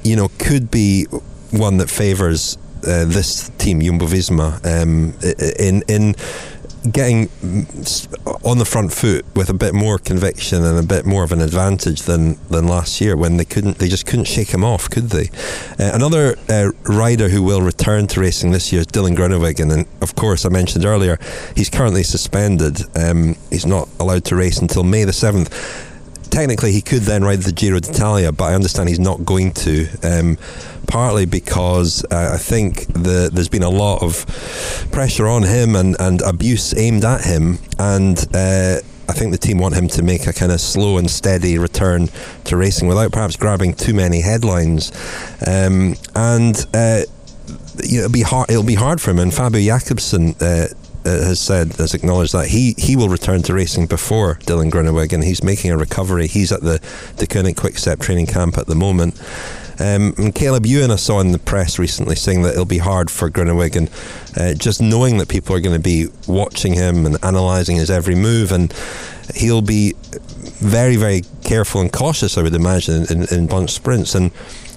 you 0.03 0.17
know, 0.17 0.29
could 0.39 0.71
be 0.71 1.05
one 1.53 1.79
that 1.79 1.89
favours 1.89 2.59
uh, 2.85 3.05
this 3.05 3.51
team, 3.59 3.81
Jumbo 3.81 4.07
Visma, 4.07 4.59
um, 4.65 5.15
in 5.59 5.83
in 5.87 6.15
getting 6.91 7.28
on 8.43 8.59
the 8.59 8.64
front 8.64 8.93
foot 8.93 9.24
with 9.37 9.51
a 9.51 9.55
bit 9.55 9.74
more 9.74 9.99
conviction 9.99 10.64
and 10.64 10.78
a 10.78 10.83
bit 10.83 11.05
more 11.05 11.22
of 11.22 11.33
an 11.33 11.41
advantage 11.41 12.03
than, 12.03 12.39
than 12.49 12.66
last 12.66 13.01
year 13.01 13.16
when 13.16 13.37
they 13.37 13.45
couldn't 13.45 13.78
they 13.78 13.89
just 13.89 14.07
couldn't 14.07 14.24
shake 14.24 14.49
him 14.49 14.64
off 14.64 14.89
could 14.89 15.11
they? 15.11 15.28
Uh, 15.78 15.91
another 15.93 16.37
uh, 16.49 16.70
rider 16.85 17.28
who 17.28 17.43
will 17.43 17.61
return 17.61 18.07
to 18.07 18.20
racing 18.20 18.51
this 18.51 18.72
year 18.72 18.81
is 18.81 18.87
Dylan 18.87 19.14
Groenewegen. 19.14 19.72
And 19.72 19.87
of 20.01 20.14
course 20.14 20.47
I 20.47 20.49
mentioned 20.49 20.85
earlier 20.85 21.18
he's 21.55 21.68
currently 21.68 22.03
suspended. 22.03 22.83
Um, 22.97 23.37
he's 23.51 23.66
not 23.66 23.89
allowed 23.99 24.24
to 24.26 24.37
race 24.37 24.59
until 24.59 24.83
May 24.83 25.05
the 25.05 25.12
7th 25.12 25.89
technically 26.31 26.72
he 26.72 26.81
could 26.81 27.03
then 27.03 27.24
ride 27.24 27.41
the 27.41 27.53
Giro 27.53 27.81
d'Italia, 27.81 28.33
but 28.33 28.45
I 28.45 28.55
understand 28.55 28.89
he's 28.89 29.01
not 29.01 29.24
going 29.24 29.53
to. 29.53 29.89
Um, 30.03 30.39
partly 30.87 31.26
because 31.26 32.05
uh, 32.11 32.33
I 32.35 32.39
think 32.39 32.87
the, 32.93 33.31
there's 33.33 33.49
been 33.49 33.62
a 33.62 33.70
lot 33.70 34.03
of 34.03 34.26
pressure 34.93 35.26
on 35.26 35.45
him 35.45 35.76
and, 35.76 35.97
and 35.99 36.20
abuse 36.22 36.76
aimed 36.76 37.05
at 37.05 37.24
him, 37.24 37.59
and 37.78 38.18
uh, 38.35 38.78
I 39.11 39.12
think 39.12 39.33
the 39.33 39.39
team 39.39 39.59
want 39.59 39.74
him 39.74 39.89
to 39.89 40.03
make 40.05 40.28
a 40.28 40.33
kind 40.33 40.53
of 40.53 40.61
slow 40.61 40.97
and 40.97 41.11
steady 41.11 41.59
return 41.59 42.09
to 42.45 42.57
racing 42.57 42.87
without 42.87 43.11
perhaps 43.11 43.35
grabbing 43.35 43.74
too 43.74 43.93
many 43.93 44.20
headlines. 44.20 44.93
Um, 45.45 45.97
and 46.14 46.57
uh, 46.72 47.03
it'll 47.78 48.09
be 48.09 48.22
hard. 48.22 48.51
It'll 48.51 48.62
be 48.62 48.76
hard 48.76 49.01
for 49.01 49.11
him. 49.11 49.18
And 49.18 49.35
Fabio 49.35 49.61
Jakobsen 49.61 50.37
uh, 50.41 50.68
uh, 51.05 51.11
has 51.11 51.41
said, 51.41 51.72
has 51.74 51.93
acknowledged 51.93 52.35
that 52.35 52.49
he, 52.49 52.74
he 52.78 52.95
will 52.95 53.09
return 53.09 53.43
to 53.43 53.55
racing 53.55 53.87
before 53.87 54.37
Dylan 54.45 54.70
Groenewegen. 54.70 55.24
He's 55.24 55.43
making 55.43 55.72
a 55.72 55.76
recovery. 55.76 56.28
He's 56.28 56.53
at 56.53 56.61
the 56.61 56.78
Deceuninck 57.16 57.57
Quick 57.57 57.78
Step 57.78 57.99
training 57.99 58.26
camp 58.26 58.59
at 58.59 58.66
the 58.66 58.76
moment. 58.76 59.20
Um, 59.81 60.14
and 60.18 60.35
Caleb 60.35 60.66
Ewan 60.66 60.91
I 60.91 60.97
saw 60.97 61.20
in 61.20 61.33
the 61.33 61.39
press 61.39 61.78
recently 61.78 62.14
saying 62.14 62.43
that 62.43 62.53
it'll 62.53 62.66
be 62.66 62.78
hard 62.78 63.11
for 63.11 63.31
Groenewegen, 63.31 63.89
uh, 64.37 64.55
just 64.55 64.83
knowing 64.83 65.16
that 65.18 65.28
people 65.28 65.57
are 65.57 65.61
going 65.61 65.74
to 65.74 65.83
be 65.83 66.09
watching 66.28 66.74
him 66.74 67.07
and 67.07 67.16
analysing 67.22 67.76
his 67.76 67.91
every 67.91 68.14
move, 68.14 68.53
and 68.53 68.72
he'll 69.35 69.62
be 69.62 69.95
very, 70.61 70.97
very 70.97 71.22
careful 71.45 71.81
and 71.81 71.91
cautious, 71.91 72.37
I 72.37 72.43
would 72.43 72.55
imagine, 72.55 73.07
in, 73.11 73.22
in 73.35 73.47
bunch 73.47 73.70
sprints. 73.70 74.14
And 74.14 74.31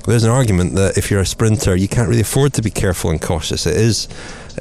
there's 0.07 0.23
an 0.23 0.31
argument 0.31 0.75
that 0.75 0.97
if 0.97 1.11
you're 1.11 1.21
a 1.21 1.25
sprinter, 1.25 1.75
you 1.75 1.89
can't 1.89 2.07
really 2.07 2.21
afford 2.21 2.53
to 2.53 2.61
be 2.61 2.71
careful 2.71 3.11
and 3.11 3.21
cautious. 3.21 3.65
It 3.65 3.75
is 3.75 4.07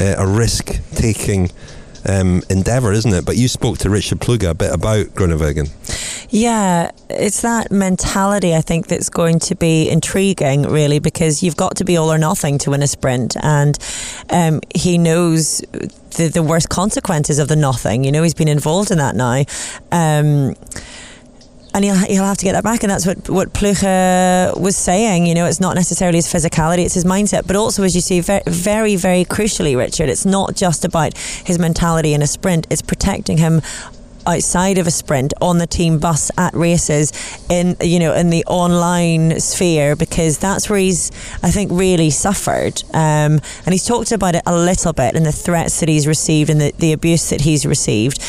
uh, 0.01 0.16
a 0.18 0.26
risk 0.26 0.80
taking 0.95 1.51
um, 2.09 2.42
endeavour, 2.48 2.92
isn't 2.92 3.12
it? 3.12 3.24
But 3.24 3.36
you 3.36 3.48
spoke 3.48 3.78
to 3.78 3.90
Richard 3.90 4.20
Plugge 4.20 4.48
a 4.48 4.55
bit 4.55 4.72
about 4.72 5.07
Groenewegen. 5.07 5.70
Yeah, 6.30 6.92
it's 7.11 7.42
that 7.42 7.70
mentality 7.70 8.55
I 8.55 8.62
think 8.62 8.86
that's 8.86 9.11
going 9.11 9.38
to 9.40 9.55
be 9.55 9.90
intriguing, 9.90 10.62
really, 10.62 10.98
because 10.98 11.42
you've 11.42 11.57
got 11.57 11.76
to 11.76 11.84
be 11.84 11.98
all 11.98 12.11
or 12.11 12.16
nothing 12.16 12.57
to 12.59 12.70
win 12.70 12.82
a 12.82 12.86
sprint, 12.86 13.36
and 13.42 13.78
um, 14.30 14.61
he 14.74 14.96
knows 14.96 15.59
the, 16.16 16.30
the 16.32 16.42
worst 16.42 16.70
consequences 16.70 17.38
of 17.38 17.48
the 17.48 17.57
nothing. 17.57 18.05
You 18.05 18.12
know, 18.12 18.22
he's 18.22 18.34
been 18.34 18.48
involved 18.48 18.90
in 18.90 18.98
that 18.98 19.14
now. 19.14 19.44
Um, 19.92 20.55
and 21.75 21.85
he'll, 21.85 21.97
he'll 21.97 22.25
have 22.25 22.37
to 22.39 22.45
get 22.45 22.53
that 22.53 22.64
back. 22.64 22.83
And 22.83 22.91
that's 22.91 23.07
what, 23.07 23.29
what 23.29 23.53
Plugge 23.53 24.59
was 24.59 24.77
saying. 24.77 25.27
You 25.27 25.35
know, 25.35 25.47
it's 25.47 25.61
not 25.61 25.75
necessarily 25.75 26.18
his 26.18 26.27
physicality, 26.27 26.85
it's 26.85 26.95
his 26.95 27.05
mindset. 27.05 27.47
But 27.47 27.57
also, 27.57 27.83
as 27.83 27.95
you 27.95 28.01
see, 28.01 28.20
very, 28.20 28.43
very, 28.47 28.97
very 28.97 29.25
crucially, 29.25 29.77
Richard, 29.77 30.09
it's 30.09 30.27
not 30.27 30.55
just 30.55 30.85
about 30.85 31.16
his 31.16 31.59
mentality 31.59 32.14
in 32.14 32.23
a 32.23 32.27
sprint, 32.27 32.66
it's 32.70 32.83
protecting 32.83 33.39
him 33.39 33.62
outside 34.27 34.79
of 34.79 34.87
a 34.87 34.91
sprint 34.91 35.33
on 35.41 35.59
the 35.59 35.66
team 35.66 35.99
bus 35.99 36.31
at 36.39 36.55
races 36.55 37.12
in 37.49 37.77
you 37.81 37.99
know 37.99 38.14
in 38.14 38.31
the 38.31 38.45
online 38.47 39.39
sphere 39.41 39.97
because 39.97 40.39
that's 40.39 40.68
where 40.68 40.79
he's 40.79 41.11
I 41.43 41.51
think 41.51 41.70
really 41.73 42.11
suffered 42.11 42.83
um, 42.95 43.41
and 43.64 43.68
he's 43.68 43.85
talked 43.85 44.12
about 44.12 44.35
it 44.35 44.43
a 44.47 44.57
little 44.57 44.93
bit 44.93 45.14
and 45.14 45.27
the 45.27 45.33
threats 45.33 45.81
that 45.81 45.89
he's 45.89 46.07
received 46.07 46.51
and 46.51 46.61
the, 46.61 46.73
the 46.79 46.93
abuse 46.93 47.31
that 47.31 47.43
he's 47.43 47.66
received 47.66 48.20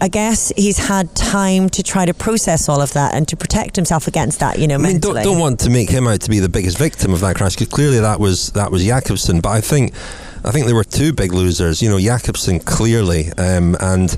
I 0.00 0.08
guess 0.08 0.52
he's 0.56 0.78
had 0.78 1.14
time 1.14 1.70
to 1.70 1.82
try 1.82 2.04
to 2.04 2.12
process 2.12 2.68
all 2.68 2.82
of 2.82 2.92
that 2.92 3.14
and 3.14 3.26
to 3.28 3.36
protect 3.36 3.76
himself 3.76 4.06
against 4.06 4.40
that. 4.40 4.58
You 4.58 4.68
know, 4.68 4.74
I 4.74 4.78
mean, 4.78 5.00
don't, 5.00 5.14
don't, 5.22 5.38
want 5.38 5.60
to 5.60 5.70
make 5.70 5.88
him 5.88 6.06
out 6.06 6.20
to 6.22 6.30
be 6.30 6.38
the 6.38 6.50
biggest 6.50 6.76
victim 6.76 7.14
of 7.14 7.20
that 7.20 7.36
crash 7.36 7.54
because 7.54 7.68
clearly 7.68 8.00
that 8.00 8.20
was 8.20 8.50
that 8.52 8.70
was 8.70 8.84
Jakobsen. 8.84 9.40
But 9.40 9.50
I 9.50 9.60
think 9.62 9.94
I 10.44 10.50
think 10.50 10.66
there 10.66 10.74
were 10.74 10.84
two 10.84 11.12
big 11.12 11.32
losers. 11.32 11.80
You 11.80 11.88
know, 11.88 11.98
Jakobsen 11.98 12.60
clearly, 12.60 13.32
um, 13.38 13.76
and 13.80 14.16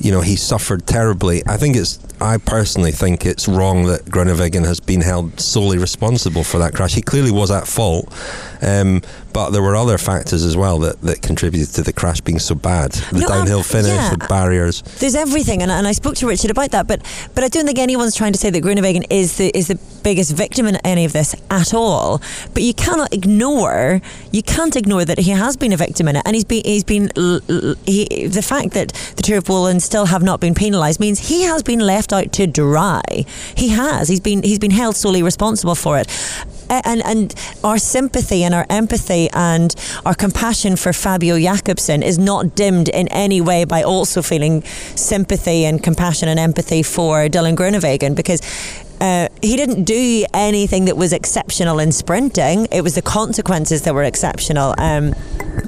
you 0.00 0.10
know 0.10 0.20
he 0.20 0.36
suffered 0.36 0.86
terribly. 0.86 1.42
I 1.46 1.56
think 1.56 1.76
it's 1.76 1.98
I 2.20 2.36
personally 2.36 2.92
think 2.92 3.24
it's 3.24 3.48
wrong 3.48 3.86
that 3.86 4.04
Groenewegen 4.04 4.66
has 4.66 4.78
been 4.78 5.00
held 5.00 5.40
solely 5.40 5.78
responsible 5.78 6.44
for 6.44 6.58
that 6.58 6.74
crash. 6.74 6.94
He 6.94 7.00
clearly 7.00 7.30
was 7.30 7.50
at 7.50 7.66
fault, 7.66 8.12
um, 8.60 9.00
but 9.32 9.50
there 9.50 9.62
were 9.62 9.74
other 9.74 9.96
factors 9.96 10.44
as 10.44 10.56
well 10.56 10.78
that, 10.80 11.00
that 11.00 11.22
contributed 11.22 11.74
to 11.76 11.82
the 11.82 11.92
crash 11.94 12.20
being 12.20 12.38
so 12.38 12.54
bad. 12.54 12.92
The 12.92 13.20
no, 13.20 13.28
downhill 13.28 13.58
um, 13.58 13.64
finish, 13.64 13.88
yeah, 13.88 14.10
the 14.10 14.26
barriers. 14.28 14.82
There's 14.98 15.14
everything, 15.14 15.62
and, 15.62 15.70
and 15.70 15.86
I 15.86 15.92
spoke 15.92 16.16
to 16.16 16.26
Richard 16.26 16.50
about 16.50 16.72
that, 16.72 16.86
but 16.86 17.00
but 17.34 17.42
I 17.42 17.48
don't 17.48 17.64
think 17.64 17.78
anyone's 17.78 18.14
trying 18.14 18.32
to 18.32 18.38
say 18.38 18.50
that 18.50 18.62
Groenewegen 18.62 19.04
is 19.08 19.38
the 19.38 19.56
is 19.56 19.68
the 19.68 19.78
biggest 20.02 20.32
victim 20.32 20.66
in 20.66 20.76
any 20.76 21.04
of 21.04 21.12
this 21.12 21.34
at 21.50 21.72
all. 21.72 22.20
But 22.52 22.62
you 22.62 22.74
cannot 22.74 23.14
ignore 23.14 24.02
you 24.30 24.42
can't 24.42 24.76
ignore 24.76 25.04
that 25.04 25.18
he 25.18 25.30
has 25.30 25.56
been 25.56 25.72
a 25.72 25.76
victim 25.76 26.08
in 26.08 26.16
it, 26.16 26.22
and 26.26 26.34
he's 26.34 26.44
been 26.44 26.62
he's 26.64 26.84
been 26.84 27.10
he, 27.86 28.26
the 28.26 28.44
fact 28.46 28.72
that 28.72 28.92
the 29.16 29.22
Tour 29.22 29.38
of 29.38 29.44
Poland 29.44 29.82
still 29.90 30.06
have 30.06 30.22
not 30.22 30.38
been 30.38 30.54
penalised 30.54 31.00
means 31.00 31.18
he 31.18 31.42
has 31.42 31.64
been 31.64 31.80
left 31.80 32.12
out 32.12 32.32
to 32.32 32.46
dry. 32.46 33.02
He 33.56 33.70
has. 33.70 34.06
He's 34.06 34.20
been 34.20 34.44
he's 34.44 34.60
been 34.60 34.70
held 34.70 34.94
solely 34.94 35.20
responsible 35.20 35.74
for 35.74 35.98
it 35.98 36.06
and 36.70 37.02
and 37.04 37.34
our 37.64 37.78
sympathy 37.78 38.44
and 38.44 38.54
our 38.54 38.66
empathy 38.70 39.28
and 39.32 39.74
our 40.06 40.14
compassion 40.14 40.76
for 40.76 40.92
Fabio 40.92 41.36
Jakobsen 41.38 42.04
is 42.04 42.18
not 42.18 42.54
dimmed 42.54 42.88
in 42.88 43.08
any 43.08 43.40
way 43.40 43.64
by 43.64 43.82
also 43.82 44.22
feeling 44.22 44.62
sympathy 44.94 45.64
and 45.64 45.82
compassion 45.82 46.28
and 46.28 46.38
empathy 46.38 46.84
for 46.84 47.28
Dylan 47.28 47.56
Groenewegen 47.56 48.14
because 48.14 48.40
uh, 49.00 49.28
he 49.42 49.56
didn't 49.56 49.84
do 49.84 50.24
anything 50.34 50.84
that 50.84 50.96
was 50.96 51.12
exceptional 51.12 51.78
in 51.78 51.92
sprinting. 51.92 52.66
It 52.70 52.82
was 52.82 52.94
the 52.94 53.02
consequences 53.02 53.82
that 53.82 53.94
were 53.94 54.04
exceptional. 54.04 54.74
Um, 54.78 55.14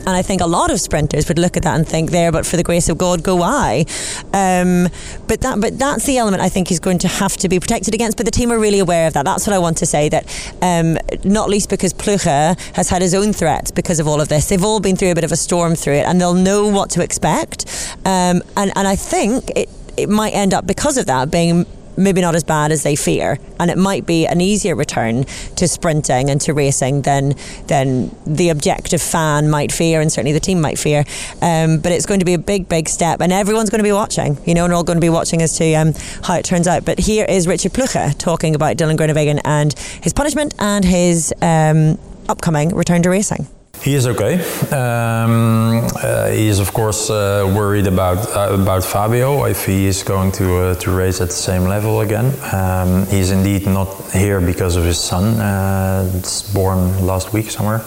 and 0.04 0.08
I 0.08 0.22
think 0.22 0.40
a 0.40 0.46
lot 0.46 0.70
of 0.70 0.80
sprinters 0.80 1.28
would 1.28 1.38
look 1.38 1.56
at 1.56 1.62
that 1.62 1.76
and 1.76 1.86
think, 1.86 2.10
"There, 2.10 2.32
but 2.32 2.44
for 2.44 2.56
the 2.56 2.62
grace 2.62 2.88
of 2.88 2.98
God, 2.98 3.22
go 3.22 3.42
I." 3.42 3.84
Um, 4.32 4.88
but 5.28 5.40
that, 5.40 5.60
but 5.60 5.78
that's 5.78 6.04
the 6.04 6.18
element 6.18 6.42
I 6.42 6.48
think 6.48 6.68
he's 6.68 6.80
going 6.80 6.98
to 6.98 7.08
have 7.08 7.36
to 7.38 7.48
be 7.48 7.58
protected 7.58 7.94
against. 7.94 8.16
But 8.16 8.26
the 8.26 8.32
team 8.32 8.52
are 8.52 8.58
really 8.58 8.80
aware 8.80 9.06
of 9.06 9.14
that. 9.14 9.24
That's 9.24 9.46
what 9.46 9.54
I 9.54 9.58
want 9.58 9.78
to 9.78 9.86
say. 9.86 10.08
That 10.08 10.24
um, 10.60 10.98
not 11.24 11.48
least 11.48 11.70
because 11.70 11.94
Plugge 11.94 12.58
has 12.76 12.88
had 12.88 13.02
his 13.02 13.14
own 13.14 13.32
threats 13.32 13.70
because 13.70 14.00
of 14.00 14.06
all 14.06 14.20
of 14.20 14.28
this. 14.28 14.48
They've 14.48 14.64
all 14.64 14.80
been 14.80 14.96
through 14.96 15.12
a 15.12 15.14
bit 15.14 15.24
of 15.24 15.32
a 15.32 15.36
storm 15.36 15.74
through 15.74 15.94
it, 15.94 16.06
and 16.06 16.20
they'll 16.20 16.34
know 16.34 16.68
what 16.68 16.90
to 16.90 17.02
expect. 17.02 17.64
Um, 18.04 18.42
and 18.56 18.72
and 18.76 18.86
I 18.86 18.96
think 18.96 19.50
it 19.56 19.68
it 19.96 20.08
might 20.08 20.30
end 20.30 20.54
up 20.54 20.66
because 20.66 20.96
of 20.96 21.06
that 21.06 21.30
being 21.30 21.66
maybe 21.96 22.20
not 22.20 22.34
as 22.34 22.44
bad 22.44 22.72
as 22.72 22.82
they 22.82 22.96
fear, 22.96 23.38
and 23.58 23.70
it 23.70 23.78
might 23.78 24.06
be 24.06 24.26
an 24.26 24.40
easier 24.40 24.74
return 24.74 25.24
to 25.56 25.68
sprinting 25.68 26.30
and 26.30 26.40
to 26.42 26.54
racing 26.54 27.02
than 27.02 27.34
than 27.66 28.14
the 28.26 28.48
objective 28.48 29.02
fan 29.02 29.50
might 29.50 29.72
fear, 29.72 30.00
and 30.00 30.12
certainly 30.12 30.32
the 30.32 30.40
team 30.40 30.60
might 30.60 30.78
fear. 30.78 31.04
Um, 31.40 31.78
but 31.78 31.92
it's 31.92 32.06
going 32.06 32.20
to 32.20 32.26
be 32.26 32.34
a 32.34 32.38
big, 32.38 32.68
big 32.68 32.88
step, 32.88 33.20
and 33.20 33.32
everyone's 33.32 33.70
going 33.70 33.80
to 33.80 33.84
be 33.84 33.92
watching. 33.92 34.38
You 34.46 34.54
know, 34.54 34.64
and 34.64 34.72
all 34.72 34.84
going 34.84 34.96
to 34.98 35.00
be 35.00 35.08
watching 35.08 35.42
as 35.42 35.56
to 35.58 35.74
um, 35.74 35.94
how 36.22 36.34
it 36.34 36.44
turns 36.44 36.66
out. 36.66 36.84
But 36.84 36.98
here 36.98 37.24
is 37.28 37.46
Richard 37.46 37.72
Plugge 37.72 38.18
talking 38.18 38.54
about 38.54 38.76
Dylan 38.76 38.96
Groenewegen 38.96 39.40
and 39.44 39.72
his 40.02 40.12
punishment 40.12 40.54
and 40.58 40.84
his 40.84 41.32
um, 41.42 41.98
upcoming 42.28 42.74
return 42.74 43.02
to 43.02 43.10
racing. 43.10 43.46
He 43.80 43.94
is 43.94 44.06
okay. 44.06 44.34
Um, 44.70 45.88
uh, 45.96 46.28
he 46.28 46.46
is, 46.46 46.60
of 46.60 46.72
course, 46.72 47.10
uh, 47.10 47.50
worried 47.52 47.88
about 47.88 48.18
uh, 48.36 48.54
about 48.54 48.84
Fabio 48.84 49.44
if 49.44 49.66
he 49.66 49.86
is 49.86 50.04
going 50.04 50.30
to 50.32 50.56
uh, 50.56 50.74
to 50.76 50.90
race 50.92 51.20
at 51.20 51.28
the 51.28 51.34
same 51.34 51.64
level 51.64 52.00
again. 52.00 52.32
Um, 52.52 53.06
he's 53.06 53.32
indeed 53.32 53.66
not 53.66 53.88
here 54.12 54.40
because 54.40 54.76
of 54.76 54.84
his 54.84 55.00
son. 55.00 55.40
Uh, 55.40 56.12
it's 56.14 56.42
born 56.54 57.04
last 57.04 57.32
week 57.32 57.50
somewhere, 57.50 57.82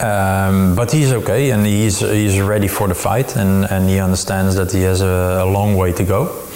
um, 0.00 0.74
but 0.74 0.92
he's 0.92 1.12
okay 1.12 1.50
and 1.52 1.64
he's 1.64 2.00
he's 2.00 2.38
ready 2.38 2.68
for 2.68 2.88
the 2.88 2.94
fight 2.94 3.36
and 3.36 3.64
and 3.70 3.88
he 3.88 3.98
understands 3.98 4.56
that 4.56 4.72
he 4.72 4.82
has 4.82 5.00
a, 5.00 5.40
a 5.42 5.46
long 5.46 5.74
way 5.74 5.92
to 5.92 6.04
go. 6.04 6.49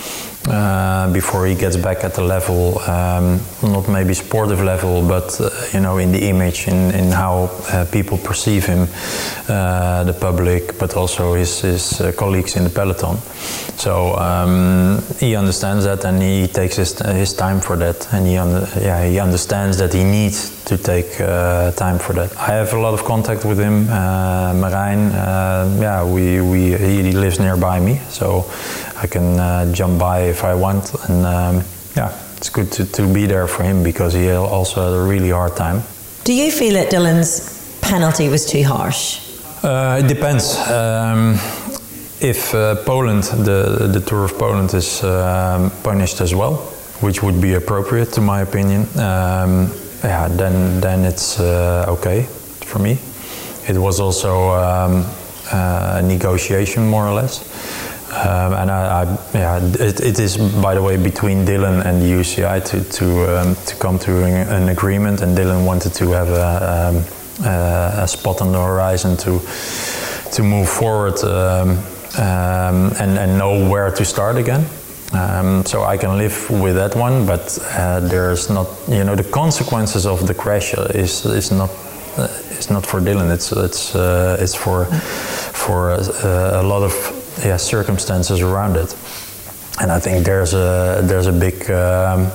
Uh, 0.47 1.11
before 1.11 1.47
he 1.47 1.55
gets 1.55 1.74
back 1.74 2.05
at 2.05 2.12
the 2.12 2.20
level, 2.20 2.78
um, 2.80 3.40
not 3.62 3.88
maybe 3.88 4.12
sportive 4.12 4.62
level, 4.62 5.01
but 5.09 5.40
uh, 5.40 5.49
you 5.72 5.80
know, 5.80 5.97
in 5.97 6.12
the 6.12 6.28
image, 6.28 6.68
in, 6.68 6.90
in 6.95 7.11
how 7.11 7.45
uh, 7.72 7.86
people 7.90 8.18
perceive 8.18 8.66
him, 8.66 8.86
uh, 9.49 10.05
the 10.05 10.12
public, 10.12 10.78
but 10.78 10.95
also 10.97 11.32
his, 11.32 11.62
his 11.62 11.99
uh, 11.99 12.12
colleagues 12.12 12.57
in 12.57 12.64
the 12.64 12.68
peloton. 12.68 13.16
So 13.76 14.16
um, 14.16 15.03
he 15.18 15.34
understands 15.34 15.86
that, 15.86 16.05
and 16.05 16.20
he 16.20 16.47
takes 16.47 16.76
his, 16.76 16.99
his 16.99 17.32
time 17.32 17.61
for 17.61 17.76
that, 17.76 18.07
and 18.12 18.26
he 18.26 18.34
yeah 18.34 19.09
he 19.09 19.18
understands 19.18 19.78
that 19.78 19.95
he 19.95 20.05
needs 20.05 20.62
to 20.66 20.76
take 20.76 21.20
uh, 21.20 21.70
time 21.72 21.99
for 21.99 22.12
that. 22.12 22.36
I 22.36 22.53
have 22.53 22.74
a 22.74 22.78
lot 22.78 22.92
of 22.92 23.03
contact 23.05 23.47
with 23.47 23.59
him, 23.59 23.86
Marijn. 23.86 25.11
yeah, 25.80 26.05
we, 26.05 26.42
we 26.42 26.76
he 26.76 27.12
lives 27.12 27.40
nearby 27.40 27.80
me, 27.80 28.01
so 28.11 28.45
I 28.97 29.07
can 29.07 29.74
jump 29.74 29.99
by 29.99 30.20
if 30.22 30.45
I 30.45 30.55
want. 30.55 30.95
And 31.09 31.26
um, 31.26 31.64
yeah, 31.97 32.12
it's 32.36 32.51
good 32.51 32.70
to, 32.72 32.84
to 32.92 33.12
be 33.12 33.26
there 33.26 33.47
for 33.47 33.62
him 33.62 33.82
because 33.82 34.12
he 34.12 34.30
also 34.30 34.84
had 34.84 34.99
a 34.99 35.03
really 35.03 35.30
hard 35.30 35.57
time. 35.57 35.82
Do 36.24 36.32
you 36.32 36.51
feel 36.51 36.74
that 36.74 36.90
Dylan's 36.90 37.78
penalty 37.80 38.28
was 38.28 38.47
too 38.47 38.62
harsh? 38.62 39.20
Uh, 39.62 40.01
it 40.05 40.09
depends. 40.09 40.57
Um, 40.68 41.38
if 42.20 42.55
uh, 42.55 42.76
Poland, 42.84 43.24
the, 43.24 43.88
the 43.92 44.01
Tour 44.01 44.24
of 44.24 44.38
Poland, 44.38 44.72
is 44.74 45.03
um, 45.05 45.70
punished 45.82 46.20
as 46.20 46.34
well, 46.34 46.57
which 47.01 47.22
would 47.22 47.40
be 47.40 47.55
appropriate 47.55 48.12
to 48.12 48.20
my 48.20 48.40
opinion, 48.42 48.82
um, 48.99 49.70
yeah, 50.03 50.28
then 50.28 50.80
then 50.80 51.05
it's 51.05 51.40
uh, 51.40 51.86
okay 51.88 52.22
for 52.64 52.78
me. 52.78 52.99
It 53.66 53.78
was 53.78 54.01
also 54.01 54.51
um, 54.51 55.05
uh, 55.51 55.99
a 55.99 56.03
negotiation, 56.03 56.86
more 56.86 57.07
or 57.07 57.14
less. 57.14 57.40
Um, 58.15 58.53
and 58.53 58.71
I, 58.71 59.03
I, 59.03 59.19
yeah, 59.35 59.59
it, 59.61 60.01
it 60.01 60.19
is, 60.21 60.37
by 60.37 60.75
the 60.75 60.83
way, 60.83 60.97
between 60.97 61.45
Dylan 61.45 61.85
and 61.85 62.01
the 62.01 62.07
UCI 62.07 62.65
to 62.67 62.85
to 62.99 63.41
um, 63.41 63.57
to 63.67 63.77
come 63.77 63.99
to 64.01 64.25
an 64.25 64.69
agreement. 64.69 65.21
And 65.21 65.37
Dylan 65.37 65.67
wanted 65.67 65.95
to 65.95 66.12
have 66.12 66.29
a, 66.29 66.89
um, 66.89 66.97
a 67.45 68.07
spot 68.07 68.41
on 68.41 68.53
the 68.53 68.62
horizon 68.62 69.17
to 69.17 69.41
to 70.33 70.43
move 70.43 70.69
forward 70.69 71.19
um, 71.25 71.79
um, 72.19 72.93
and 73.01 73.19
and 73.19 73.37
know 73.37 73.69
where 73.69 73.91
to 73.91 74.05
start 74.05 74.37
again. 74.37 74.65
Um, 75.12 75.65
so 75.65 75.83
I 75.83 75.97
can 75.97 76.19
live 76.19 76.51
with 76.51 76.75
that 76.75 76.97
one, 76.97 77.25
but 77.25 77.59
uh, 77.71 78.01
there's 78.01 78.51
not, 78.51 78.67
you 78.89 79.05
know, 79.05 79.15
the 79.15 79.23
consequences 79.23 80.07
of 80.07 80.27
the 80.27 80.35
crash 80.35 80.75
is 80.75 81.25
is 81.25 81.51
not 81.51 81.71
uh, 82.17 82.29
is 82.59 82.71
not 82.71 82.85
for 82.87 83.01
Dylan. 83.01 83.33
It's 83.33 83.53
it's 83.53 83.95
uh, 83.95 84.37
it's 84.41 84.55
for 84.55 84.87
for 85.53 85.91
uh, 85.93 86.61
a 86.61 86.62
lot 86.62 86.83
of 86.83 86.93
yeah, 87.43 87.57
circumstances 87.57 88.41
around 88.41 88.76
it. 88.76 88.95
And 89.80 89.91
I 89.91 89.99
think 89.99 90.24
there's 90.24 90.55
a 90.55 91.01
there's 91.03 91.26
a 91.26 91.32
big 91.32 91.70
um, 91.70 92.30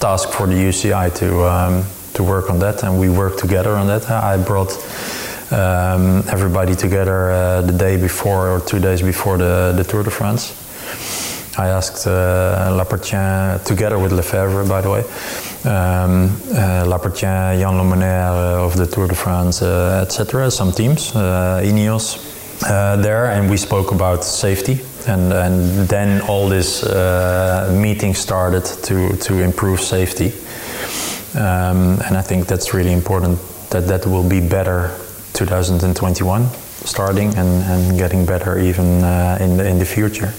task 0.00 0.30
for 0.30 0.46
the 0.46 0.54
UCI 0.54 1.14
to 1.16 1.44
um, 1.44 1.84
to 2.14 2.22
work 2.22 2.50
on 2.50 2.58
that, 2.58 2.82
and 2.82 2.98
we 2.98 3.08
work 3.08 3.36
together 3.36 3.76
on 3.76 3.86
that. 3.86 4.10
I 4.10 4.36
brought 4.36 4.72
um, 5.52 6.22
everybody 6.28 6.74
together 6.74 7.30
uh, 7.30 7.60
the 7.62 7.72
day 7.72 7.96
before 7.96 8.48
or 8.48 8.60
two 8.60 8.78
days 8.78 9.02
before 9.02 9.36
the, 9.38 9.72
the 9.76 9.84
Tour 9.84 10.02
de 10.02 10.10
France. 10.10 10.56
I 11.58 11.68
asked 11.68 12.06
uh, 12.06 12.72
Lappartient, 12.76 13.64
together 13.66 13.98
with 13.98 14.12
Lefevere, 14.12 14.68
by 14.68 14.80
the 14.80 14.90
way, 14.90 15.00
um, 15.64 16.30
uh, 16.54 16.86
Lappartient, 16.86 17.60
Jan 17.60 17.76
Lemonnier 17.76 18.30
uh, 18.30 18.64
of 18.64 18.76
the 18.76 18.86
Tour 18.86 19.08
de 19.08 19.14
France, 19.14 19.60
uh, 19.62 20.04
etc., 20.06 20.50
some 20.50 20.72
teams, 20.72 21.14
uh, 21.14 21.60
Ineos, 21.62 22.39
uh, 22.66 22.96
there, 22.96 23.26
and 23.26 23.50
we 23.50 23.56
spoke 23.56 23.92
about 23.92 24.24
safety. 24.24 24.80
And, 25.06 25.32
and 25.32 25.88
then 25.88 26.20
all 26.22 26.48
this 26.48 26.82
uh, 26.82 27.74
meeting 27.74 28.14
started 28.14 28.64
to, 28.84 29.16
to 29.16 29.42
improve 29.42 29.80
safety. 29.80 30.32
Um, 31.38 32.00
and 32.04 32.16
I 32.16 32.22
think 32.22 32.46
that's 32.46 32.74
really 32.74 32.92
important 32.92 33.38
that 33.70 33.86
that 33.86 34.04
will 34.06 34.28
be 34.28 34.40
better 34.40 34.90
2021 35.32 36.46
starting 36.84 37.28
and, 37.36 37.62
and 37.64 37.98
getting 37.98 38.26
better 38.26 38.58
even 38.58 39.04
uh, 39.04 39.38
in, 39.40 39.56
the, 39.56 39.66
in 39.66 39.78
the 39.78 39.84
future 39.84 40.32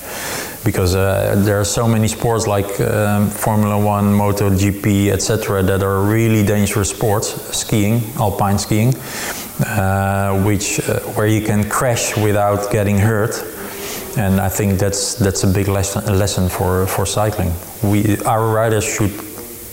because 0.64 0.96
uh, 0.96 1.36
there 1.40 1.60
are 1.60 1.66
so 1.66 1.88
many 1.88 2.08
sports 2.08 2.46
like 2.46 2.80
um, 2.82 3.30
Formula 3.30 3.80
One, 3.84 4.14
MotoGP, 4.14 5.12
etc., 5.12 5.64
that 5.64 5.82
are 5.82 6.02
really 6.02 6.46
dangerous 6.46 6.90
sports. 6.90 7.30
Skiing, 7.58 8.04
alpine 8.18 8.60
skiing, 8.60 8.94
uh, 9.66 10.42
which 10.44 10.80
uh, 10.80 11.00
where 11.16 11.28
you 11.28 11.42
can 11.42 11.64
crash 11.70 12.16
without 12.18 12.72
getting 12.72 12.98
hurt, 12.98 13.36
and 14.18 14.40
I 14.40 14.50
think 14.50 14.80
that's 14.80 15.16
that's 15.16 15.44
a 15.44 15.48
big 15.48 15.68
lesson, 15.68 16.18
lesson 16.18 16.50
for 16.50 16.88
for 16.88 17.06
cycling. 17.06 17.52
We 17.84 18.18
our 18.26 18.48
riders 18.48 18.86
should 18.86 19.12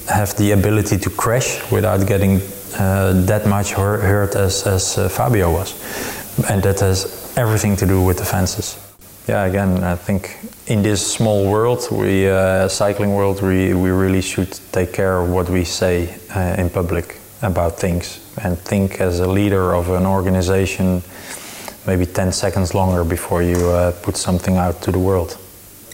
have 0.09 0.37
the 0.37 0.53
ability 0.53 0.99
to 0.99 1.11
crash 1.11 1.61
without 1.71 2.07
getting 2.07 2.41
uh, 2.79 3.13
that 3.27 3.47
much 3.47 3.73
hurt 3.73 4.35
as 4.35 4.67
as 4.67 4.99
uh, 4.99 5.09
Fabio 5.09 5.53
was, 5.53 5.75
and 6.51 6.63
that 6.63 6.81
has 6.81 7.33
everything 7.37 7.77
to 7.77 7.87
do 7.87 8.03
with 8.03 8.19
the 8.19 8.25
fences. 8.25 8.77
Yeah, 9.29 9.45
again, 9.45 9.85
I 9.85 9.97
think 9.97 10.39
in 10.67 10.83
this 10.83 11.07
small 11.07 11.51
world, 11.51 11.87
we 11.91 12.29
uh, 12.29 12.69
cycling 12.69 13.15
world, 13.15 13.43
we 13.43 13.75
we 13.75 13.91
really 13.91 14.23
should 14.23 14.53
take 14.73 14.93
care 14.93 15.19
of 15.19 15.31
what 15.31 15.49
we 15.49 15.65
say 15.65 16.15
uh, 16.35 16.61
in 16.61 16.71
public 16.71 17.17
about 17.43 17.79
things 17.79 18.28
and 18.43 18.59
think 18.59 19.01
as 19.01 19.21
a 19.21 19.27
leader 19.27 19.75
of 19.75 19.91
an 19.91 20.07
organization 20.07 21.03
maybe 21.89 22.05
10 22.05 22.33
seconds 22.33 22.75
longer 22.75 23.03
before 23.03 23.43
you 23.43 23.57
uh, 23.71 23.93
put 24.03 24.17
something 24.17 24.57
out 24.57 24.83
to 24.83 24.93
the 24.93 24.99
world. 24.99 25.39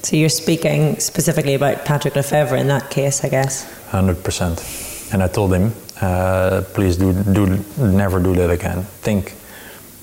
So 0.03 0.17
you're 0.17 0.29
speaking 0.29 0.99
specifically 0.99 1.55
about 1.55 1.85
Patrick 1.85 2.15
Lefevere 2.15 2.59
in 2.59 2.69
that 2.69 2.91
case, 2.91 3.25
I 3.25 3.29
guess? 3.29 3.65
100%. 3.91 5.13
And 5.15 5.23
I 5.23 5.29
told 5.29 5.55
him, 5.55 5.73
uh, 6.01 6.63
please 6.75 6.97
do, 6.97 7.13
do 7.13 7.65
never 7.79 8.21
do 8.21 8.35
that 8.35 8.51
again. 8.51 8.83
Think, 9.03 9.35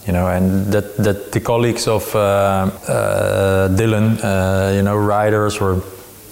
you 0.07 0.13
know, 0.13 0.27
and 0.27 0.67
that, 0.73 0.97
that 0.97 1.31
the 1.33 1.39
colleagues 1.41 1.87
of 1.87 2.15
uh, 2.15 2.19
uh 2.19 3.69
Dylan, 3.77 4.17
uh, 4.23 4.73
you 4.73 4.81
know, 4.81 4.97
riders 4.97 5.59
or, 5.59 5.83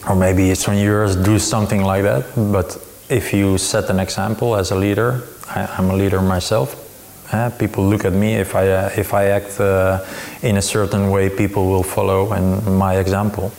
or 0.08 0.16
maybe 0.16 0.50
it's 0.50 0.64
from 0.64 0.76
yours 0.76 1.16
do 1.16 1.38
something 1.38 1.84
like 1.84 2.04
that, 2.04 2.24
but 2.36 2.78
if 3.10 3.34
you 3.34 3.58
set 3.58 3.90
an 3.90 4.00
example 4.00 4.56
as 4.56 4.72
a 4.72 4.76
leader, 4.76 5.22
I, 5.50 5.78
am 5.78 5.90
a 5.90 5.96
leader 5.96 6.22
myself. 6.22 6.86
Uh, 7.34 7.50
people 7.52 7.86
look 7.86 8.06
at 8.06 8.14
me. 8.14 8.36
If 8.36 8.56
I 8.56 8.68
uh, 8.70 8.90
if 8.98 9.14
I 9.14 9.26
act 9.26 9.60
uh, 9.60 10.04
in 10.42 10.58
a 10.58 10.62
certain 10.62 11.12
way, 11.12 11.30
people 11.30 11.68
will 11.68 11.84
follow 11.84 12.32
and 12.32 12.66
my 12.78 12.98
example. 12.98 13.52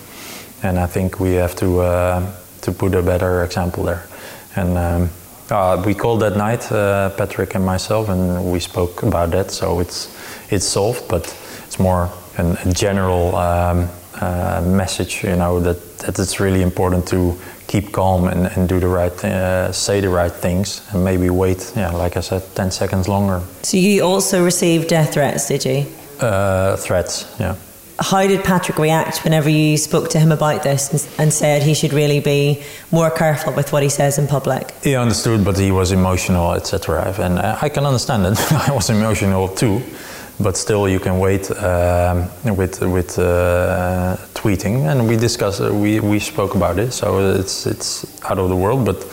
And 0.62 0.78
I 0.78 0.86
think 0.86 1.20
we 1.20 1.34
have 1.34 1.54
to 1.56 2.22
to 2.62 2.72
put 2.72 2.94
a 2.94 3.02
better 3.02 3.44
example 3.44 3.84
there. 3.84 4.02
And 4.56 4.76
um, 4.76 5.84
we 5.84 5.94
called 5.94 6.20
that 6.20 6.36
night, 6.36 6.68
Patrick 7.16 7.54
and 7.54 7.64
myself, 7.64 8.08
and 8.08 8.52
we 8.52 8.60
spoke 8.60 9.02
about 9.02 9.30
that. 9.30 9.50
So 9.50 9.80
it's 9.80 10.08
it's 10.50 10.66
solved, 10.66 11.08
but 11.08 11.22
it's 11.66 11.78
more 11.78 12.10
an, 12.38 12.56
a 12.64 12.72
general 12.72 13.36
um, 13.36 13.88
message, 14.76 15.22
you 15.24 15.36
know, 15.36 15.60
that, 15.60 15.98
that 15.98 16.18
it's 16.18 16.40
really 16.40 16.62
important 16.62 17.06
to 17.08 17.38
keep 17.70 17.92
calm 17.92 18.26
and, 18.26 18.46
and 18.46 18.68
do 18.68 18.80
the 18.80 18.88
right, 18.88 19.24
uh, 19.24 19.70
say 19.72 20.00
the 20.00 20.08
right 20.08 20.32
things, 20.32 20.82
and 20.92 21.04
maybe 21.04 21.30
wait, 21.30 21.72
yeah, 21.76 21.92
like 21.92 22.16
I 22.16 22.20
said, 22.20 22.42
ten 22.54 22.70
seconds 22.70 23.06
longer. 23.06 23.40
So 23.62 23.76
you 23.76 24.02
also 24.02 24.44
received 24.44 24.88
death 24.88 25.12
threats, 25.14 25.46
did 25.48 25.64
you? 25.64 25.86
Uh, 26.18 26.76
threats, 26.76 27.26
yeah. 27.38 27.54
How 28.00 28.26
did 28.26 28.42
Patrick 28.42 28.78
react 28.78 29.24
whenever 29.24 29.50
you 29.50 29.76
spoke 29.76 30.08
to 30.10 30.18
him 30.18 30.32
about 30.32 30.62
this 30.62 30.90
and, 30.90 31.20
and 31.20 31.32
said 31.32 31.62
he 31.62 31.74
should 31.74 31.92
really 31.92 32.20
be 32.20 32.62
more 32.90 33.10
careful 33.10 33.52
with 33.52 33.72
what 33.72 33.82
he 33.82 33.90
says 33.90 34.18
in 34.18 34.26
public? 34.26 34.72
He 34.82 34.96
understood, 34.96 35.44
but 35.44 35.58
he 35.58 35.70
was 35.70 35.92
emotional, 35.92 36.54
etc. 36.54 37.14
And 37.18 37.38
I 37.38 37.68
can 37.68 37.84
understand 37.84 38.26
it. 38.26 38.52
I 38.68 38.72
was 38.72 38.88
emotional 38.90 39.48
too, 39.48 39.82
but 40.42 40.56
still, 40.56 40.88
you 40.88 40.98
can 40.98 41.18
wait 41.18 41.50
um, 41.50 42.28
with 42.56 42.80
with 42.80 43.18
uh, 43.18 44.16
tweeting, 44.34 44.90
and 44.90 45.06
we 45.08 45.16
discussed. 45.16 45.60
Uh, 45.60 45.72
we 45.72 46.00
we 46.00 46.18
spoke 46.18 46.54
about 46.54 46.78
it, 46.78 46.92
so 46.92 47.34
it's 47.34 47.66
it's 47.66 48.04
out 48.24 48.38
of 48.38 48.48
the 48.48 48.56
world, 48.56 48.84
but 48.84 49.04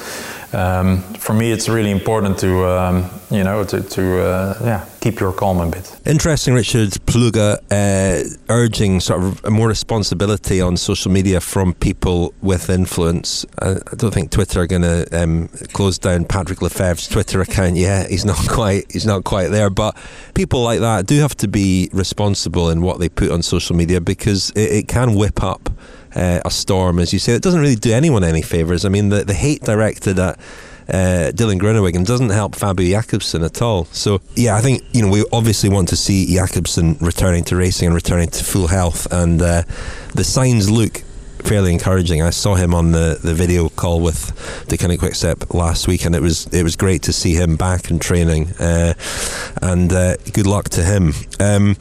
um, 0.54 1.02
for 1.16 1.34
me, 1.34 1.52
it's 1.52 1.68
really 1.68 1.92
important 1.92 2.38
to 2.40 2.66
um, 2.66 3.10
you 3.30 3.44
know 3.44 3.64
to, 3.66 3.82
to 3.82 4.22
uh, 4.22 4.58
yeah 4.62 4.86
keep 5.02 5.20
your 5.20 5.34
calm 5.34 5.60
a 5.60 5.70
bit. 5.70 6.00
Interesting, 6.06 6.54
Richard 6.54 6.92
Plugge 7.06 7.58
uh, 7.70 8.30
urging 8.50 9.00
sort 9.02 9.24
of 9.24 9.50
more 9.50 9.68
responsibility 9.68 10.62
on 10.62 10.78
social 10.78 11.12
media 11.12 11.42
from 11.42 11.74
people 11.74 12.34
with 12.42 12.70
influence. 12.70 13.46
I, 13.62 13.72
I 13.72 13.96
don't 13.96 14.14
think 14.14 14.32
Twitter 14.32 14.62
are 14.62 14.68
going 14.68 14.84
to 14.84 15.08
um, 15.12 15.50
close 15.74 15.98
down 15.98 16.26
Patrick 16.26 16.62
Lefevere's 16.62 17.08
Twitter 17.10 17.42
account 17.42 17.76
yet. 17.76 18.10
He's 18.10 18.26
not 18.26 18.38
quite 18.50 18.90
he's 18.92 19.06
not 19.06 19.26
quite 19.26 19.50
there, 19.50 19.70
but 19.70 19.98
people 20.34 20.64
like 20.64 20.80
that 20.80 21.08
do 21.08 21.20
have 21.20 21.36
to 21.38 21.48
be 21.48 21.90
responsible 21.92 22.70
in 22.70 22.82
what 22.82 23.00
they 23.00 23.10
put 23.10 23.32
on 23.32 23.42
social 23.42 23.76
media 23.76 24.00
because 24.00 24.52
it, 24.52 24.72
it 24.72 24.88
can 24.88 25.14
whip 25.14 25.44
up 25.44 25.70
uh, 26.16 26.42
a 26.46 26.52
storm, 26.52 27.00
as 27.00 27.14
you 27.14 27.20
say. 27.20 27.34
It 27.34 27.42
doesn't 27.42 27.60
really 27.60 27.76
do 27.76 27.94
anyone 27.94 28.24
any 28.24 28.42
favours. 28.42 28.86
I 28.86 28.90
mean, 28.90 29.10
the, 29.10 29.24
the 29.24 29.34
hate 29.34 29.62
directed 29.62 30.20
at 30.20 30.40
uh, 30.90 31.32
Dylan 31.34 31.60
Groenewegen 31.60 32.06
doesn't 32.06 32.30
help 32.30 32.56
Fabio 32.56 33.00
Jakobsen 33.00 33.44
at 33.44 33.62
all. 33.62 33.86
So, 33.86 34.22
yeah, 34.36 34.56
I 34.56 34.62
think, 34.62 34.84
you 34.94 35.02
know, 35.02 35.12
we 35.12 35.26
obviously 35.32 35.70
want 35.70 35.90
to 35.90 35.98
see 35.98 36.34
Jakobsen 36.34 36.98
returning 37.02 37.44
to 37.46 37.56
racing 37.56 37.88
and 37.88 37.96
returning 37.96 38.30
to 38.30 38.44
full 38.44 38.68
health. 38.68 39.08
And 39.12 39.42
uh, 39.42 39.64
the 40.16 40.24
signs 40.24 40.70
look 40.70 41.04
fairly 41.40 41.74
encouraging. 41.74 42.22
I 42.22 42.30
saw 42.30 42.56
him 42.56 42.74
on 42.74 42.92
the, 42.92 43.20
the 43.22 43.34
video 43.34 43.70
call 43.70 44.02
with 44.02 44.32
Deceuninck 44.68 45.00
Quickstep 45.00 45.54
last 45.54 45.88
week, 45.88 46.06
and 46.06 46.16
it 46.16 46.22
was 46.22 46.48
it 46.48 46.64
was 46.64 46.76
great 46.76 47.04
to 47.04 47.14
see 47.14 47.34
him 47.36 47.56
back 47.56 47.90
in 47.90 48.00
training. 48.00 48.50
Uh, 48.60 48.94
and 49.62 49.92
uh, 49.94 50.18
good 50.34 50.48
luck 50.48 50.70
to 50.70 50.84
him. 50.84 51.14
Um, 51.40 51.76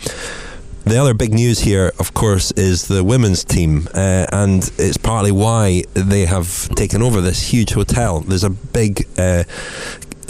the 0.87 0.99
other 0.99 1.15
big 1.15 1.35
news 1.35 1.59
here, 1.59 1.93
of 1.99 2.15
course, 2.15 2.53
is 2.53 2.87
the 2.87 3.03
women's 3.03 3.43
team, 3.45 3.89
uh, 3.93 4.27
and 4.33 4.71
it's 4.79 4.97
partly 4.97 5.33
why 5.33 5.83
they 5.95 6.27
have 6.27 6.69
taken 6.77 7.03
over 7.03 7.21
this 7.21 7.53
huge 7.53 7.73
hotel. 7.73 8.21
There's 8.21 8.45
a 8.45 8.51
big 8.51 9.05
uh, 9.19 9.43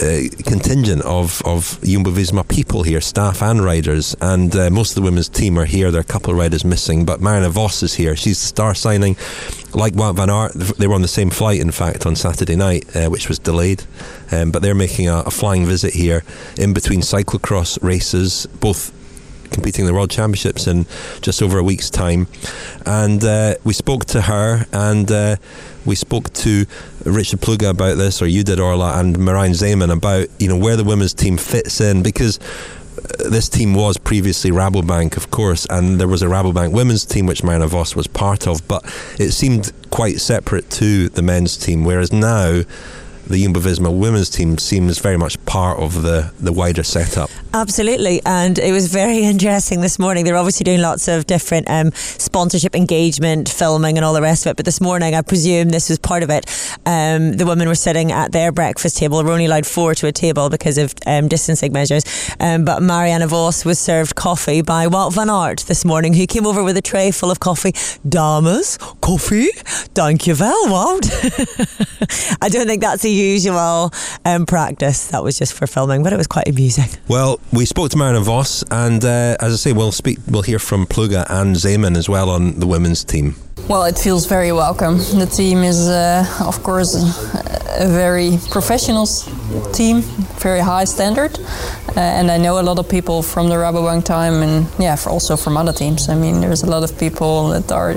uh, 0.01 0.21
contingent 0.45 1.03
of, 1.03 1.43
of 1.45 1.79
Jumbo 1.83 2.09
Visma 2.09 2.47
people 2.47 2.81
here, 2.81 3.01
staff 3.01 3.43
and 3.43 3.63
riders, 3.63 4.15
and 4.19 4.55
uh, 4.55 4.71
most 4.71 4.91
of 4.91 4.95
the 4.95 5.03
women's 5.03 5.29
team 5.29 5.59
are 5.59 5.65
here. 5.65 5.91
There 5.91 5.99
are 5.99 6.01
a 6.01 6.05
couple 6.05 6.31
of 6.31 6.39
riders 6.39 6.65
missing, 6.65 7.05
but 7.05 7.21
Marianne 7.21 7.51
Vos 7.51 7.83
is 7.83 7.93
here. 7.93 8.15
She's 8.15 8.39
the 8.41 8.47
star 8.47 8.73
signing. 8.73 9.15
Like 9.75 9.93
Wout 9.93 10.15
van 10.15 10.31
Aert, 10.31 10.53
they 10.53 10.87
were 10.87 10.95
on 10.95 11.03
the 11.03 11.07
same 11.07 11.29
flight, 11.29 11.59
in 11.59 11.71
fact, 11.71 12.07
on 12.07 12.15
Saturday 12.15 12.55
night, 12.55 12.95
uh, 12.95 13.09
which 13.09 13.29
was 13.29 13.37
delayed. 13.37 13.83
Um, 14.31 14.49
but 14.49 14.63
they're 14.63 14.73
making 14.73 15.07
a, 15.07 15.19
a 15.19 15.31
flying 15.31 15.67
visit 15.67 15.93
here 15.93 16.23
in 16.57 16.73
between 16.73 17.01
cyclocross 17.01 17.77
races, 17.83 18.47
both 18.59 18.91
competing 19.51 19.85
in 19.85 19.87
the 19.87 19.93
World 19.93 20.09
Championships 20.09 20.67
in 20.67 20.85
just 21.21 21.41
over 21.41 21.57
a 21.57 21.63
week's 21.63 21.89
time. 21.89 22.27
And 22.85 23.23
uh, 23.23 23.55
we 23.63 23.73
spoke 23.73 24.05
to 24.05 24.21
her 24.21 24.65
and 24.71 25.11
uh, 25.11 25.35
we 25.85 25.95
spoke 25.95 26.31
to 26.33 26.65
Richard 27.05 27.39
Plugge 27.39 27.69
about 27.69 27.97
this, 27.97 28.21
or 28.21 28.27
you 28.27 28.43
did, 28.43 28.59
Orla, 28.59 28.99
and 28.99 29.15
Marijn 29.15 29.51
Zeeman 29.51 29.91
about 29.91 30.27
you 30.39 30.47
know 30.47 30.57
where 30.57 30.75
the 30.75 30.83
women's 30.83 31.13
team 31.13 31.37
fits 31.37 31.79
in 31.79 32.03
because 32.03 32.39
uh, 32.97 33.29
this 33.29 33.47
team 33.47 33.73
was 33.73 33.97
previously 33.97 34.51
Rabobank, 34.51 35.15
of 35.17 35.31
course, 35.31 35.65
and 35.69 35.99
there 35.99 36.07
was 36.07 36.21
a 36.21 36.27
Rabobank 36.27 36.73
women's 36.73 37.05
team 37.05 37.25
which 37.25 37.43
Marianne 37.43 37.67
Vos 37.67 37.95
was 37.95 38.07
part 38.07 38.47
of, 38.47 38.67
but 38.67 38.83
it 39.17 39.31
seemed 39.31 39.71
quite 39.89 40.19
separate 40.19 40.69
to 40.71 41.09
the 41.09 41.21
men's 41.21 41.57
team, 41.57 41.85
whereas 41.85 42.11
now 42.11 42.63
the 43.29 43.43
Jumbo 43.43 43.59
Visma 43.59 43.95
women's 43.95 44.29
team 44.29 44.57
seems 44.57 44.99
very 44.99 45.17
much 45.17 45.43
part 45.45 45.79
of 45.79 46.01
the, 46.01 46.31
the 46.39 46.53
wider 46.53 46.83
setup. 46.83 47.29
Absolutely, 47.53 48.21
and 48.25 48.57
it 48.57 48.71
was 48.71 48.87
very 48.87 49.23
interesting 49.23 49.81
this 49.81 49.99
morning. 49.99 50.25
They're 50.25 50.37
obviously 50.37 50.63
doing 50.63 50.81
lots 50.81 51.07
of 51.07 51.25
different 51.25 51.69
um, 51.69 51.91
sponsorship 51.93 52.75
engagement, 52.75 53.49
filming, 53.49 53.97
and 53.97 54.05
all 54.05 54.13
the 54.13 54.21
rest 54.21 54.45
of 54.45 54.51
it. 54.51 54.57
But 54.57 54.65
this 54.65 54.81
morning, 54.81 55.15
I 55.15 55.21
presume 55.21 55.69
this 55.69 55.89
was 55.89 55.99
part 55.99 56.23
of 56.23 56.29
it. 56.29 56.45
Um, 56.85 57.33
the 57.33 57.45
women 57.45 57.67
were 57.67 57.75
sitting 57.75 58.11
at 58.11 58.31
their 58.31 58.51
breakfast 58.51 58.97
table. 58.97 59.23
We're 59.23 59.31
only 59.31 59.45
allowed 59.45 59.65
four 59.65 59.93
to 59.95 60.07
a 60.07 60.11
table 60.11 60.49
because 60.49 60.77
of 60.77 60.93
um, 61.05 61.27
distancing 61.27 61.73
measures. 61.73 62.03
Um, 62.39 62.65
but 62.65 62.81
Marianne 62.81 63.27
Vos 63.27 63.65
was 63.65 63.79
served 63.79 64.15
coffee 64.15 64.61
by 64.61 64.87
Wout 64.87 65.13
van 65.13 65.29
Aert 65.29 65.65
this 65.67 65.83
morning, 65.83 66.13
who 66.13 66.25
came 66.27 66.45
over 66.45 66.63
with 66.63 66.77
a 66.77 66.81
tray 66.81 67.11
full 67.11 67.31
of 67.31 67.39
coffee. 67.39 67.73
Dames, 68.07 68.77
coffee, 69.01 69.49
thank 69.93 70.27
you 70.27 70.35
well, 70.39 70.67
Wout. 70.99 72.37
I 72.41 72.49
don't 72.49 72.67
think 72.67 72.81
that's 72.81 73.03
a 73.05 73.09
usual 73.17 73.91
um, 74.25 74.45
practice. 74.45 75.07
That 75.07 75.23
was 75.23 75.37
just 75.37 75.53
for 75.53 75.67
filming, 75.67 76.03
but 76.03 76.13
it 76.13 76.17
was 76.17 76.27
quite 76.27 76.47
amusing. 76.47 76.89
Well, 77.07 77.39
we 77.51 77.65
spoke 77.65 77.89
to 77.91 77.97
Marianne 77.97 78.23
Vos, 78.23 78.63
and 78.71 79.03
uh, 79.03 79.35
as 79.39 79.53
I 79.53 79.55
say, 79.55 79.73
we'll 79.73 79.91
speak. 79.91 80.19
We'll 80.27 80.43
hear 80.43 80.59
from 80.59 80.85
Plugge 80.85 81.25
and 81.29 81.55
Zeeman 81.55 81.97
as 81.97 82.07
well 82.07 82.29
on 82.29 82.59
the 82.59 82.67
women's 82.67 83.03
team. 83.03 83.35
Well, 83.67 83.83
it 83.83 83.97
feels 83.97 84.25
very 84.27 84.53
welcome. 84.53 84.97
The 84.97 85.25
team 85.25 85.57
is, 85.63 85.89
uh, 85.89 86.23
of 86.45 86.63
course, 86.63 86.95
a 86.95 87.87
very 87.87 88.37
professional 88.49 89.05
team, 89.73 90.01
very 90.39 90.61
high 90.61 90.85
standard, 90.85 91.37
uh, 91.37 91.99
and 91.99 92.31
I 92.31 92.37
know 92.37 92.59
a 92.59 92.65
lot 92.69 92.79
of 92.79 92.87
people 92.87 93.21
from 93.21 93.49
the 93.49 93.55
Rabobank 93.55 94.05
time, 94.05 94.35
and 94.41 94.67
yeah, 94.79 94.95
also 95.05 95.35
from 95.35 95.57
other 95.57 95.73
teams. 95.73 96.07
I 96.07 96.15
mean, 96.15 96.39
there's 96.39 96.63
a 96.63 96.69
lot 96.69 96.83
of 96.83 96.97
people 96.97 97.49
that 97.49 97.69
are 97.71 97.95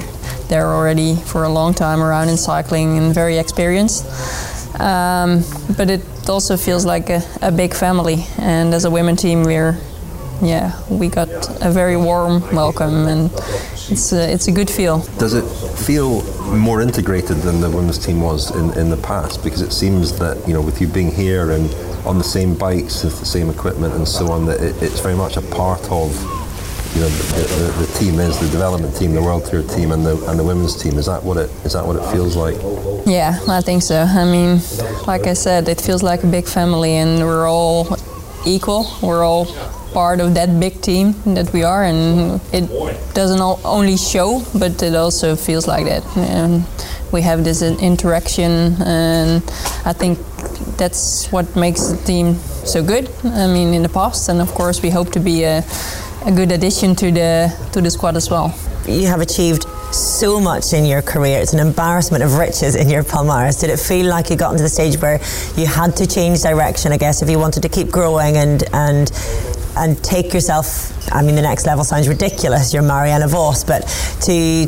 there 0.48 0.66
already 0.66 1.14
for 1.14 1.44
a 1.44 1.48
long 1.48 1.72
time 1.72 2.02
around 2.02 2.28
in 2.28 2.36
cycling 2.36 2.98
and 2.98 3.14
very 3.14 3.38
experienced. 3.38 4.04
Um, 4.78 5.42
but 5.76 5.90
it 5.90 6.28
also 6.28 6.56
feels 6.56 6.84
like 6.84 7.10
a, 7.10 7.22
a, 7.42 7.50
big 7.50 7.74
family, 7.74 8.24
and 8.38 8.72
as 8.72 8.84
a 8.84 8.90
women 8.90 9.16
team, 9.16 9.42
we're 9.42 9.78
yeah, 10.42 10.80
we 10.88 11.08
got 11.08 11.28
a 11.62 11.70
very 11.70 11.96
warm 11.96 12.40
welcome, 12.54 13.08
and 13.08 13.30
it's 13.90 14.12
a, 14.12 14.32
it's 14.32 14.48
a 14.48 14.52
good 14.52 14.70
feel. 14.70 15.00
Does 15.18 15.34
it 15.34 15.44
feel 15.76 16.22
more 16.56 16.80
integrated 16.80 17.38
than 17.38 17.60
the 17.60 17.68
women's 17.68 17.98
team 17.98 18.20
was 18.20 18.54
in, 18.54 18.78
in 18.78 18.90
the 18.90 18.96
past? 18.96 19.44
Because 19.44 19.60
it 19.60 19.72
seems 19.72 20.18
that 20.18 20.46
you 20.46 20.54
know, 20.54 20.62
with 20.62 20.80
you 20.80 20.86
being 20.86 21.10
here 21.10 21.50
and 21.50 21.72
on 22.06 22.16
the 22.16 22.24
same 22.24 22.54
bikes 22.54 23.04
with 23.04 23.18
the 23.20 23.26
same 23.26 23.50
equipment 23.50 23.94
and 23.94 24.08
so 24.08 24.30
on, 24.32 24.46
that 24.46 24.60
it, 24.62 24.82
it's 24.82 25.00
very 25.00 25.16
much 25.16 25.36
a 25.36 25.42
part 25.42 25.82
of 25.90 26.39
you 26.94 27.00
know 27.02 27.08
the, 27.08 27.76
the, 27.78 27.86
the, 27.86 27.98
team 27.98 28.18
is 28.18 28.38
the 28.40 28.48
development 28.48 28.96
team, 28.96 29.12
the 29.14 29.22
World 29.22 29.44
Tour 29.46 29.62
team, 29.62 29.92
and 29.92 30.04
the 30.04 30.16
and 30.28 30.38
the 30.38 30.44
women's 30.44 30.74
team. 30.80 30.98
Is 30.98 31.06
that 31.06 31.22
what 31.22 31.36
it 31.36 31.50
is 31.64 31.72
that 31.74 31.86
what 31.86 31.96
it 31.96 32.04
feels 32.12 32.36
like? 32.36 32.56
Yeah, 33.06 33.38
I 33.48 33.60
think 33.60 33.82
so. 33.82 34.02
I 34.02 34.24
mean, 34.24 34.60
like 35.06 35.26
I 35.26 35.34
said, 35.34 35.68
it 35.68 35.80
feels 35.80 36.02
like 36.02 36.24
a 36.24 36.26
big 36.26 36.46
family, 36.46 36.94
and 36.96 37.20
we're 37.20 37.48
all 37.48 37.96
equal. 38.44 38.90
We're 39.02 39.24
all 39.24 39.46
part 39.92 40.20
of 40.20 40.34
that 40.34 40.58
big 40.58 40.80
team 40.82 41.14
that 41.34 41.52
we 41.52 41.62
are, 41.62 41.84
and 41.84 42.40
it 42.52 42.68
doesn't 43.14 43.40
only 43.64 43.96
show, 43.96 44.42
but 44.58 44.82
it 44.82 44.94
also 44.94 45.36
feels 45.36 45.66
like 45.66 45.84
that. 45.86 46.04
And 46.16 46.64
we 47.12 47.22
have 47.22 47.44
this 47.44 47.62
interaction, 47.62 48.76
and 48.82 49.42
I 49.84 49.92
think 49.92 50.18
that's 50.76 51.30
what 51.30 51.54
makes 51.56 51.88
the 51.88 51.96
team 52.04 52.34
so 52.64 52.82
good. 52.82 53.08
I 53.24 53.46
mean, 53.46 53.74
in 53.74 53.82
the 53.82 53.88
past, 53.88 54.28
and 54.28 54.40
of 54.40 54.52
course, 54.54 54.82
we 54.82 54.90
hope 54.90 55.12
to 55.12 55.20
be 55.20 55.44
a 55.44 55.62
a 56.26 56.32
good 56.32 56.52
addition 56.52 56.94
to 56.96 57.10
the 57.10 57.52
to 57.72 57.80
the 57.80 57.90
squad 57.90 58.16
as 58.16 58.30
well. 58.30 58.54
You 58.86 59.06
have 59.06 59.20
achieved 59.20 59.64
so 59.94 60.40
much 60.40 60.72
in 60.72 60.84
your 60.84 61.02
career. 61.02 61.40
It's 61.40 61.52
an 61.52 61.60
embarrassment 61.60 62.22
of 62.22 62.36
riches 62.36 62.76
in 62.76 62.88
your 62.88 63.02
palmares. 63.02 63.60
Did 63.60 63.70
it 63.70 63.78
feel 63.78 64.06
like 64.06 64.30
you 64.30 64.36
got 64.36 64.52
into 64.52 64.62
the 64.62 64.68
stage 64.68 64.96
where 65.00 65.20
you 65.56 65.66
had 65.66 65.96
to 65.96 66.06
change 66.06 66.42
direction? 66.42 66.92
I 66.92 66.96
guess 66.96 67.22
if 67.22 67.30
you 67.30 67.38
wanted 67.38 67.62
to 67.62 67.68
keep 67.68 67.90
growing 67.90 68.36
and 68.36 68.62
and 68.72 69.10
and 69.76 70.02
take 70.02 70.34
yourself. 70.34 70.96
I 71.12 71.22
mean, 71.22 71.34
the 71.34 71.42
next 71.42 71.66
level 71.66 71.84
sounds 71.84 72.08
ridiculous. 72.08 72.72
You're 72.72 72.82
Marianne 72.82 73.26
Vos, 73.28 73.64
but 73.64 73.82
to 74.22 74.66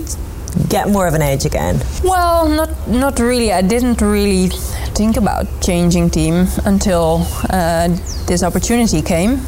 get 0.68 0.88
more 0.88 1.06
of 1.06 1.14
an 1.14 1.22
edge 1.22 1.44
again? 1.44 1.80
Well, 2.04 2.48
not 2.48 2.70
not 2.88 3.18
really. 3.18 3.52
I 3.52 3.62
didn't 3.62 4.00
really 4.00 4.48
think 4.94 5.16
about 5.16 5.46
changing 5.60 6.10
team 6.10 6.46
until 6.64 7.26
uh, 7.50 7.88
this 8.26 8.42
opportunity 8.42 9.02
came. 9.02 9.40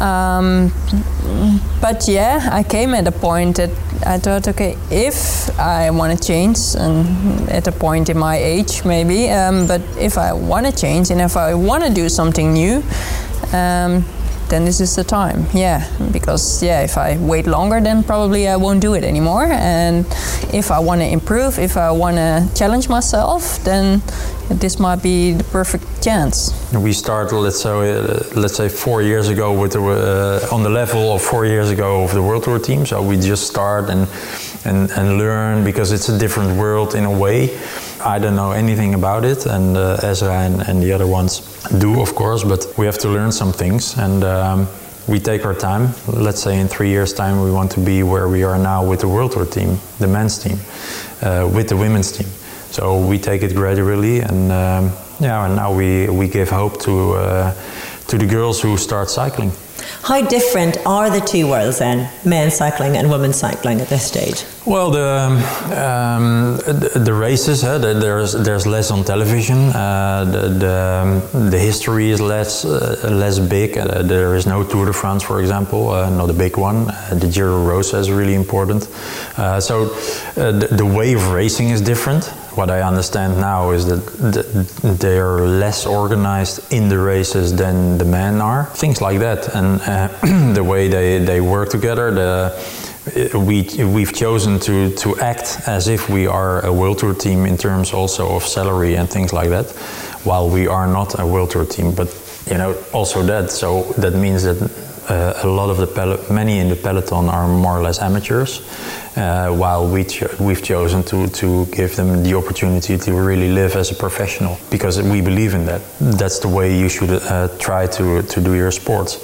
Um, 0.00 0.72
but 1.80 2.08
yeah, 2.08 2.48
I 2.50 2.62
came 2.62 2.94
at 2.94 3.06
a 3.06 3.12
point 3.12 3.56
that 3.56 3.70
I 4.06 4.18
thought, 4.18 4.48
okay, 4.48 4.76
if 4.90 5.50
I 5.58 5.90
want 5.90 6.18
to 6.18 6.26
change, 6.26 6.74
and 6.74 7.48
at 7.50 7.66
a 7.66 7.72
point 7.72 8.08
in 8.08 8.16
my 8.18 8.36
age 8.36 8.84
maybe, 8.84 9.28
um, 9.30 9.66
but 9.66 9.82
if 9.98 10.16
I 10.16 10.32
want 10.32 10.66
to 10.66 10.72
change 10.72 11.10
and 11.10 11.20
if 11.20 11.36
I 11.36 11.54
want 11.54 11.84
to 11.84 11.92
do 11.92 12.08
something 12.08 12.52
new, 12.54 12.82
um, 13.52 14.04
then 14.48 14.64
this 14.64 14.80
is 14.80 14.96
the 14.96 15.04
time. 15.04 15.44
Yeah, 15.52 15.86
because 16.12 16.62
yeah, 16.62 16.80
if 16.80 16.96
I 16.96 17.18
wait 17.18 17.46
longer, 17.46 17.80
then 17.80 18.02
probably 18.02 18.48
I 18.48 18.56
won't 18.56 18.80
do 18.80 18.94
it 18.94 19.04
anymore. 19.04 19.44
And 19.44 20.06
if 20.52 20.70
I 20.70 20.78
want 20.80 21.02
to 21.02 21.06
improve, 21.06 21.58
if 21.58 21.76
I 21.76 21.90
want 21.90 22.16
to 22.16 22.48
challenge 22.54 22.88
myself, 22.88 23.62
then 23.64 24.02
this 24.58 24.78
might 24.78 25.02
be 25.02 25.32
the 25.32 25.44
perfect 25.44 26.02
chance. 26.02 26.52
We 26.74 26.92
started, 26.92 27.36
let's 27.36 27.60
say, 27.60 27.70
uh, 27.70 28.22
let's 28.34 28.56
say 28.56 28.68
four 28.68 29.02
years 29.02 29.28
ago 29.28 29.52
with 29.52 29.72
the, 29.72 29.82
uh, 29.82 30.54
on 30.54 30.62
the 30.62 30.70
level 30.70 31.12
of 31.12 31.22
four 31.22 31.46
years 31.46 31.70
ago 31.70 32.02
of 32.02 32.12
the 32.12 32.22
World 32.22 32.44
Tour 32.44 32.58
team. 32.58 32.84
So 32.84 33.00
we 33.02 33.16
just 33.16 33.46
start 33.46 33.90
and 33.90 34.08
and 34.64 34.90
and 34.90 35.18
learn 35.18 35.64
because 35.64 35.92
it's 35.92 36.08
a 36.08 36.18
different 36.18 36.56
world 36.56 36.94
in 36.94 37.04
a 37.04 37.10
way. 37.10 37.58
I 38.04 38.18
don't 38.18 38.34
know 38.34 38.52
anything 38.52 38.94
about 38.94 39.24
it, 39.24 39.46
and 39.46 39.76
uh, 39.76 39.98
Esra 39.98 40.46
and, 40.46 40.62
and, 40.62 40.82
the 40.82 40.92
other 40.92 41.06
ones 41.06 41.40
do, 41.78 42.00
of 42.00 42.14
course, 42.14 42.42
but 42.44 42.66
we 42.78 42.86
have 42.86 42.98
to 42.98 43.08
learn 43.08 43.30
some 43.30 43.52
things, 43.52 43.98
and 43.98 44.24
um, 44.24 44.68
we 45.06 45.20
take 45.20 45.44
our 45.44 45.54
time. 45.54 45.90
Let's 46.06 46.42
say 46.42 46.58
in 46.58 46.68
three 46.68 46.88
years' 46.88 47.12
time, 47.12 47.42
we 47.42 47.50
want 47.50 47.70
to 47.72 47.80
be 47.80 48.02
where 48.02 48.26
we 48.26 48.42
are 48.42 48.58
now 48.58 48.82
with 48.82 49.00
the 49.00 49.08
World 49.08 49.32
Tour 49.32 49.44
team, 49.44 49.78
the 49.98 50.08
men's 50.08 50.38
team, 50.38 50.58
uh, 51.20 51.46
with 51.52 51.68
the 51.68 51.76
women's 51.76 52.10
team. 52.10 52.28
So 52.70 53.04
we 53.04 53.18
take 53.18 53.42
it 53.42 53.54
gradually, 53.54 54.20
and 54.20 54.52
um, 54.52 54.92
yeah, 55.18 55.46
and 55.46 55.56
now 55.56 55.72
we, 55.74 56.08
we 56.08 56.28
give 56.28 56.50
hope 56.50 56.80
to 56.82 57.12
uh, 57.14 57.54
to 58.08 58.18
the 58.18 58.26
girls 58.26 58.60
who 58.60 58.76
start 58.76 59.10
cycling. 59.10 59.52
How 60.02 60.22
different 60.22 60.78
are 60.86 61.10
the 61.10 61.20
two 61.20 61.48
worlds 61.48 61.78
then, 61.78 62.10
men's 62.24 62.54
cycling 62.54 62.96
and 62.96 63.10
women's 63.10 63.36
cycling 63.36 63.80
at 63.80 63.88
this 63.88 64.06
stage? 64.06 64.44
Well, 64.66 64.90
the 64.90 65.08
um, 65.08 66.56
the, 66.58 67.00
the, 67.02 67.14
races, 67.14 67.64
uh, 67.64 67.78
the, 67.78 67.94
there's 67.94 68.34
there's 68.34 68.66
less 68.66 68.90
on 68.90 69.04
television. 69.04 69.70
Uh, 69.70 70.24
the, 70.30 70.48
the, 70.48 71.32
um, 71.32 71.50
the 71.50 71.58
history 71.58 72.10
is 72.10 72.20
less 72.20 72.66
uh, 72.66 73.08
less 73.10 73.38
big. 73.38 73.78
Uh, 73.78 74.02
there 74.02 74.36
is 74.36 74.46
no 74.46 74.62
Tour 74.62 74.84
de 74.84 74.92
France, 74.92 75.22
for 75.22 75.40
example, 75.40 75.88
uh, 75.88 76.10
not 76.10 76.28
a 76.28 76.34
big 76.34 76.58
one. 76.58 76.90
Uh, 76.90 77.14
the 77.14 77.26
Giro 77.26 77.64
Rosa 77.64 77.96
is 77.96 78.10
really 78.10 78.34
important. 78.34 78.82
so 79.62 79.86
the, 80.34 80.68
the 80.70 80.84
way 80.84 81.14
of 81.14 81.32
racing 81.32 81.70
is 81.70 81.80
different. 81.80 82.26
What 82.54 82.68
I 82.68 82.82
understand 82.82 83.40
now 83.40 83.70
is 83.70 83.86
that 83.86 84.98
they 85.00 85.18
are 85.18 85.40
less 85.40 85.86
organized 85.86 86.70
in 86.70 86.90
the 86.90 86.98
races 86.98 87.56
than 87.56 87.96
the 87.96 88.04
men 88.04 88.42
are. 88.42 88.66
Things 88.74 89.00
like 89.00 89.20
that, 89.20 89.54
and 89.54 89.80
the 90.54 90.62
way 90.62 90.88
they, 90.88 91.18
they 91.18 91.40
work 91.40 91.70
together. 91.70 92.10
The 92.10 92.89
we 93.34 93.62
we've 93.84 94.12
chosen 94.12 94.58
to 94.60 94.94
to 94.96 95.18
act 95.20 95.60
as 95.66 95.88
if 95.88 96.08
we 96.08 96.26
are 96.26 96.64
a 96.64 96.72
world 96.72 96.98
tour 96.98 97.14
team 97.14 97.46
in 97.46 97.56
terms 97.56 97.92
also 97.92 98.36
of 98.36 98.42
salary 98.44 98.96
and 98.96 99.08
things 99.08 99.32
like 99.32 99.48
that, 99.48 99.70
while 100.24 100.48
we 100.48 100.66
are 100.66 100.86
not 100.86 101.18
a 101.18 101.26
world 101.26 101.50
tour 101.50 101.64
team. 101.64 101.94
But 101.94 102.08
you 102.50 102.58
know 102.58 102.74
also 102.92 103.22
that 103.22 103.50
so 103.50 103.82
that 103.98 104.14
means 104.14 104.42
that 104.42 104.58
a 105.10 105.46
lot 105.46 105.70
of 105.70 105.76
the 105.76 106.32
many 106.32 106.58
in 106.58 106.68
the 106.68 106.76
peloton 106.76 107.28
are 107.28 107.48
more 107.48 107.78
or 107.78 107.82
less 107.82 108.00
amateurs, 108.00 108.60
uh, 109.16 109.50
while 109.50 109.86
we 109.86 110.04
cho 110.04 110.28
we've 110.38 110.62
chosen 110.62 111.02
to 111.02 111.26
to 111.28 111.66
give 111.66 111.96
them 111.96 112.22
the 112.22 112.34
opportunity 112.34 112.96
to 112.96 113.12
really 113.12 113.50
live 113.52 113.76
as 113.76 113.90
a 113.90 113.94
professional 113.94 114.56
because 114.70 115.02
we 115.02 115.20
believe 115.20 115.54
in 115.54 115.66
that. 115.66 115.82
That's 116.00 116.38
the 116.38 116.48
way 116.48 116.78
you 116.78 116.88
should 116.88 117.10
uh, 117.10 117.48
try 117.58 117.86
to 117.86 118.22
to 118.22 118.40
do 118.40 118.54
your 118.54 118.70
sports. 118.70 119.18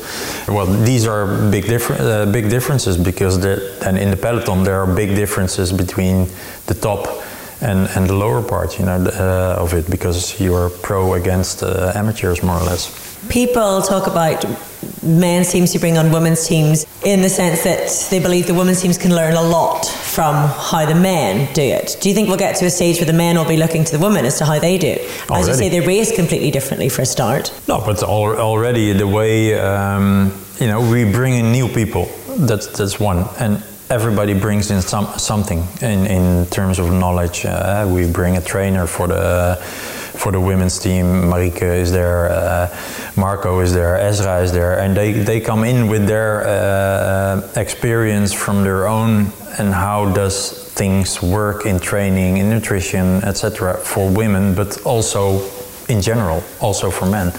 Well, 0.49 0.67
these 0.67 1.07
are 1.07 1.27
big 1.51 1.67
different 1.67 2.01
uh, 2.03 2.27
big 2.33 2.51
differences 2.51 2.97
because 2.97 3.39
then 3.39 3.97
in 3.97 4.11
the 4.11 4.17
peloton 4.17 4.65
there 4.65 4.81
are 4.83 4.87
big 4.95 5.15
differences 5.15 5.73
between 5.73 6.27
the 6.67 6.75
top 6.75 7.07
and, 7.61 7.89
and 7.97 8.09
the 8.09 8.15
lower 8.15 8.43
part, 8.43 8.79
you 8.79 8.85
know, 8.85 8.97
uh, 8.97 9.63
of 9.63 9.73
it 9.73 9.91
because 9.91 10.39
you 10.41 10.55
are 10.55 10.69
pro 10.69 11.15
against 11.15 11.63
uh, 11.63 11.93
amateurs 11.95 12.43
more 12.43 12.59
or 12.59 12.65
less. 12.65 12.91
People 13.29 13.83
talk 13.83 14.07
about 14.07 14.45
men's 15.03 15.51
teams 15.51 15.73
to 15.73 15.79
bring 15.79 15.99
on 15.99 16.11
women's 16.11 16.47
teams 16.47 16.87
in 17.05 17.23
the 17.23 17.29
sense 17.29 17.65
that 17.65 18.11
they 18.11 18.21
believe 18.21 18.47
the 18.47 18.55
women's 18.55 18.81
teams 18.83 18.99
can 18.99 19.15
learn 19.15 19.35
a 19.35 19.43
lot 19.43 19.87
from 19.87 20.35
how 20.35 20.85
the 20.87 20.95
men 20.95 21.53
do 21.53 21.63
it. 21.63 21.97
Do 22.01 22.09
you 22.09 22.15
think 22.15 22.29
we'll 22.29 22.39
get 22.39 22.57
to 22.57 22.67
a 22.67 22.71
stage 22.71 22.97
where 22.97 23.07
the 23.07 23.13
men 23.13 23.37
will 23.37 23.45
be 23.45 23.57
looking 23.57 23.85
to 23.85 23.97
the 23.97 24.03
women 24.03 24.25
as 24.25 24.39
to 24.39 24.45
how 24.45 24.59
they 24.59 24.79
do 24.79 24.89
it? 24.89 25.01
As 25.01 25.31
already. 25.31 25.49
you 25.49 25.55
say, 25.55 25.69
they 25.69 25.87
race 25.87 26.15
completely 26.15 26.51
differently 26.51 26.89
for 26.89 27.03
a 27.03 27.07
start. 27.07 27.53
No, 27.69 27.79
but 27.79 28.03
already 28.03 28.93
the 28.93 29.07
way 29.07 29.59
um, 29.59 30.33
you 30.61 30.67
know 30.67 30.81
we 30.81 31.05
bring 31.05 31.35
in 31.35 31.53
new 31.53 31.69
people. 31.69 32.07
That's 32.39 32.67
that's 32.67 33.01
one 33.01 33.25
and 33.39 33.63
everybody 33.89 34.35
brings 34.35 34.71
in 34.71 34.83
some 34.83 35.07
something 35.19 35.65
in, 35.81 36.07
in 36.07 36.47
terms 36.47 36.79
of 36.79 36.93
knowledge. 36.93 37.45
Uh, 37.45 37.89
we 37.89 38.11
bring 38.11 38.37
a 38.37 38.41
trainer 38.41 38.87
for 38.87 39.07
the 39.07 39.57
for 40.17 40.33
the 40.33 40.41
women's 40.41 40.79
team. 40.79 41.07
Marike 41.31 41.63
is 41.63 41.93
there, 41.93 42.31
uh, 42.31 42.77
Marco 43.17 43.61
is 43.61 43.73
there, 43.73 43.97
Esra 43.99 44.43
is 44.43 44.53
there, 44.53 44.79
and 44.79 44.97
they, 44.97 45.13
they 45.13 45.41
come 45.41 45.65
in 45.65 45.89
with 45.89 46.07
their 46.07 46.47
uh, 46.47 47.53
experience 47.57 48.33
from 48.33 48.65
their 48.65 48.87
own 48.87 49.33
and 49.59 49.73
how 49.73 50.13
does 50.13 50.53
things 50.75 51.23
work 51.23 51.65
in 51.65 51.79
training, 51.81 52.37
in 52.39 52.51
nutrition, 52.51 53.23
etc. 53.25 53.77
for 53.79 54.11
women, 54.11 54.55
but 54.55 54.81
also 54.83 55.41
in 55.89 56.03
general, 56.03 56.43
also 56.61 56.91
for 56.91 57.07
men. 57.07 57.33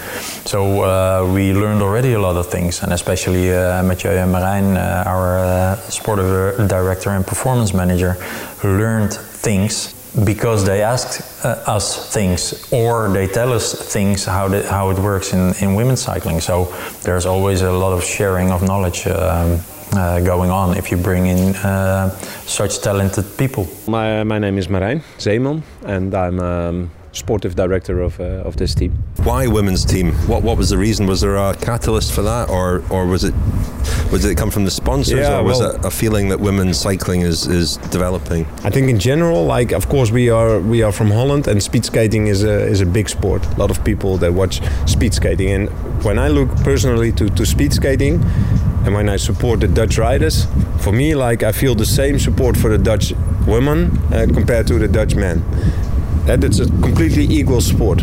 So 0.46 0.82
uh, 0.82 1.30
we 1.32 1.52
learned 1.52 1.82
already 1.82 2.14
a 2.14 2.20
lot 2.20 2.36
of 2.36 2.50
things, 2.50 2.82
and 2.82 2.92
especially 2.92 3.52
uh, 3.52 3.82
Mathieu 3.82 4.10
and 4.10 4.32
Marijn, 4.32 4.76
uh, 4.76 5.08
our 5.08 5.38
uh, 5.38 6.66
director 6.66 7.10
and 7.10 7.26
performance 7.26 7.74
manager, 7.74 8.16
learned 8.64 9.12
things 9.12 9.94
because 10.24 10.64
they 10.64 10.82
ask 10.82 11.44
uh, 11.44 11.48
us 11.66 12.12
things 12.12 12.72
or 12.72 13.08
they 13.08 13.26
tell 13.26 13.52
us 13.52 13.74
things 13.92 14.24
how, 14.24 14.48
the, 14.48 14.66
how 14.68 14.90
it 14.90 14.98
works 14.98 15.32
in, 15.32 15.54
in 15.60 15.74
women's 15.74 16.02
cycling. 16.02 16.40
So 16.40 16.64
there's 17.02 17.26
always 17.26 17.62
a 17.62 17.72
lot 17.72 17.92
of 17.92 18.04
sharing 18.04 18.50
of 18.50 18.62
knowledge 18.62 19.06
um, 19.06 19.60
uh, 19.92 20.20
going 20.20 20.50
on 20.50 20.76
if 20.76 20.90
you 20.90 20.96
bring 20.96 21.26
in 21.26 21.54
uh, 21.56 22.10
such 22.46 22.80
talented 22.80 23.24
people. 23.38 23.66
My, 23.86 24.24
my 24.24 24.38
name 24.38 24.58
is 24.58 24.68
Marijn 24.68 25.02
Zeeman 25.18 25.62
and 25.84 26.14
I'm 26.14 26.40
um, 26.40 26.90
sportive 27.12 27.54
director 27.54 28.00
of, 28.00 28.20
uh, 28.20 28.48
of 28.48 28.56
this 28.56 28.74
team. 28.74 28.92
Why 29.24 29.46
women's 29.46 29.84
team? 29.84 30.12
What 30.26 30.42
what 30.42 30.56
was 30.56 30.70
the 30.70 30.78
reason? 30.78 31.06
Was 31.06 31.20
there 31.20 31.36
a 31.36 31.54
catalyst 31.54 32.12
for 32.12 32.22
that, 32.22 32.48
or 32.48 32.82
or 32.90 33.06
was 33.06 33.24
it 33.24 33.34
was 34.12 34.24
it 34.24 34.36
come 34.36 34.50
from 34.50 34.64
the 34.64 34.70
sponsors, 34.70 35.20
yeah, 35.20 35.38
or 35.38 35.42
was 35.42 35.58
well, 35.58 35.76
it 35.76 35.84
a 35.84 35.90
feeling 35.90 36.28
that 36.28 36.40
women's 36.40 36.78
cycling 36.78 37.22
is, 37.22 37.46
is 37.46 37.76
developing? 37.90 38.46
I 38.64 38.70
think 38.70 38.88
in 38.88 38.98
general, 38.98 39.44
like 39.44 39.72
of 39.72 39.88
course 39.88 40.10
we 40.10 40.30
are 40.30 40.60
we 40.60 40.82
are 40.82 40.92
from 40.92 41.10
Holland, 41.10 41.46
and 41.46 41.62
speed 41.62 41.84
skating 41.84 42.26
is 42.26 42.44
a 42.44 42.66
is 42.66 42.80
a 42.80 42.86
big 42.86 43.08
sport. 43.08 43.44
A 43.46 43.58
lot 43.58 43.70
of 43.70 43.84
people 43.84 44.18
that 44.18 44.32
watch 44.32 44.60
speed 44.86 45.14
skating, 45.14 45.50
and 45.50 45.68
when 46.04 46.18
I 46.18 46.28
look 46.28 46.48
personally 46.62 47.12
to, 47.12 47.28
to 47.28 47.44
speed 47.44 47.72
skating, 47.72 48.22
and 48.84 48.94
when 48.94 49.08
I 49.08 49.16
support 49.16 49.60
the 49.60 49.68
Dutch 49.68 49.98
riders, 49.98 50.46
for 50.80 50.92
me, 50.92 51.14
like 51.14 51.42
I 51.42 51.52
feel 51.52 51.74
the 51.74 51.86
same 51.86 52.18
support 52.18 52.56
for 52.56 52.70
the 52.70 52.78
Dutch 52.78 53.12
women 53.46 53.98
uh, 54.12 54.26
compared 54.32 54.66
to 54.68 54.78
the 54.78 54.88
Dutch 54.88 55.14
men. 55.14 55.42
That 56.28 56.44
it's 56.44 56.58
a 56.58 56.66
completely 56.66 57.24
equal 57.24 57.62
sport, 57.62 58.02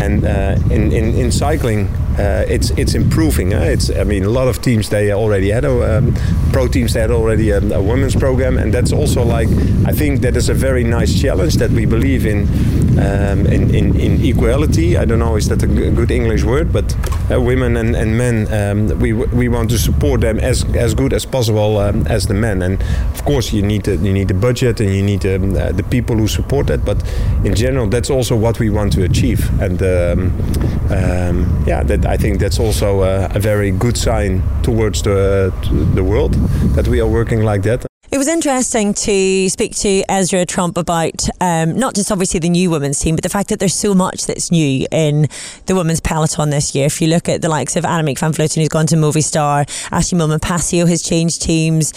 and 0.00 0.24
uh, 0.24 0.56
in, 0.70 0.92
in 0.92 1.14
in 1.14 1.32
cycling, 1.32 1.88
uh, 2.18 2.44
it's 2.48 2.70
it's 2.70 2.94
improving. 2.94 3.52
It's 3.52 3.90
I 3.90 4.04
mean 4.04 4.24
a 4.24 4.30
lot 4.30 4.48
of 4.48 4.62
teams 4.62 4.88
they 4.88 5.12
already 5.12 5.50
had 5.50 5.64
a 5.64 5.98
um, 5.98 6.14
pro 6.52 6.68
teams 6.68 6.92
they 6.92 7.00
had 7.00 7.10
already 7.10 7.50
a, 7.50 7.58
a, 7.58 7.82
women's 7.82 8.14
program, 8.14 8.56
and 8.58 8.72
that's 8.72 8.92
also 8.92 9.24
like 9.24 9.48
I 9.86 9.92
think 9.92 10.20
that 10.20 10.36
is 10.36 10.48
a 10.48 10.54
very 10.54 10.84
nice 10.84 11.20
challenge 11.20 11.56
that 11.56 11.70
we 11.70 11.86
believe 11.86 12.26
in 12.26 12.46
um, 12.98 13.46
in, 13.46 13.74
in, 13.74 13.98
in, 13.98 14.24
equality. 14.24 14.96
I 14.96 15.04
don't 15.04 15.18
know 15.18 15.36
is 15.36 15.48
that 15.48 15.62
a 15.62 15.66
good 15.66 16.10
English 16.10 16.44
word, 16.44 16.72
but 16.72 16.94
uh, 17.30 17.40
women 17.40 17.76
and, 17.76 17.96
and 17.96 18.16
men 18.16 18.46
um, 18.52 18.98
we 19.00 19.12
we 19.12 19.48
want 19.48 19.70
to 19.70 19.78
support 19.78 20.20
them 20.20 20.38
as 20.38 20.64
as 20.76 20.94
good 20.94 21.12
as 21.12 21.26
possible 21.26 21.78
um, 21.78 22.06
as 22.06 22.26
the 22.26 22.34
men, 22.34 22.62
and 22.62 22.80
of 23.12 23.24
course 23.24 23.52
you 23.52 23.62
need 23.62 23.84
the, 23.84 23.96
you 23.96 24.12
need 24.12 24.28
the 24.28 24.34
budget 24.34 24.80
and 24.80 24.94
you 24.94 25.02
need 25.02 25.26
um, 25.26 25.56
uh, 25.56 25.72
the 25.72 25.82
people 25.82 26.16
who 26.16 26.28
support 26.28 26.68
that, 26.68 26.84
but 26.84 27.02
in 27.44 27.54
general 27.54 27.88
that's 27.88 28.10
also 28.10 28.36
what 28.36 28.60
we 28.60 28.70
want 28.70 28.92
to 28.92 29.02
achieve, 29.02 29.50
and 29.60 29.82
um, 29.84 31.64
yeah 31.66 31.82
that 31.82 32.06
I 32.06 32.16
think 32.16 32.40
that's 32.40 32.58
also 32.58 33.02
a, 33.02 33.26
a 33.34 33.38
very 33.38 33.70
good 33.70 33.96
sign 33.96 34.42
towards 34.62 35.02
the, 35.02 35.52
the 35.94 36.02
world 36.02 36.34
that 36.74 36.88
we 36.88 37.00
are 37.00 37.08
working 37.08 37.42
like 37.42 37.62
that. 37.62 37.86
It 38.14 38.18
was 38.18 38.28
interesting 38.28 38.94
to 38.94 39.48
speak 39.48 39.74
to 39.78 40.04
Esra 40.08 40.46
Tromp 40.46 40.78
about 40.78 41.28
um, 41.40 41.76
not 41.76 41.96
just 41.96 42.12
obviously 42.12 42.38
the 42.38 42.48
new 42.48 42.70
women's 42.70 43.00
team, 43.00 43.16
but 43.16 43.24
the 43.24 43.28
fact 43.28 43.48
that 43.48 43.58
there's 43.58 43.74
so 43.74 43.92
much 43.92 44.26
that's 44.26 44.52
new 44.52 44.86
in 44.92 45.26
the 45.66 45.74
women's 45.74 46.00
peloton 46.00 46.50
this 46.50 46.76
year. 46.76 46.86
If 46.86 47.02
you 47.02 47.08
look 47.08 47.28
at 47.28 47.42
the 47.42 47.48
likes 47.48 47.74
of 47.74 47.82
Annemiek 47.82 48.20
van 48.20 48.32
Vleuten, 48.32 48.60
who's 48.60 48.68
gone 48.68 48.86
to 48.86 48.94
Movistar, 48.94 49.66
Ashleigh 49.90 50.16
Moolman 50.16 50.38
Pasio 50.38 50.88
has 50.88 51.02
changed 51.02 51.42
teams, 51.42 51.90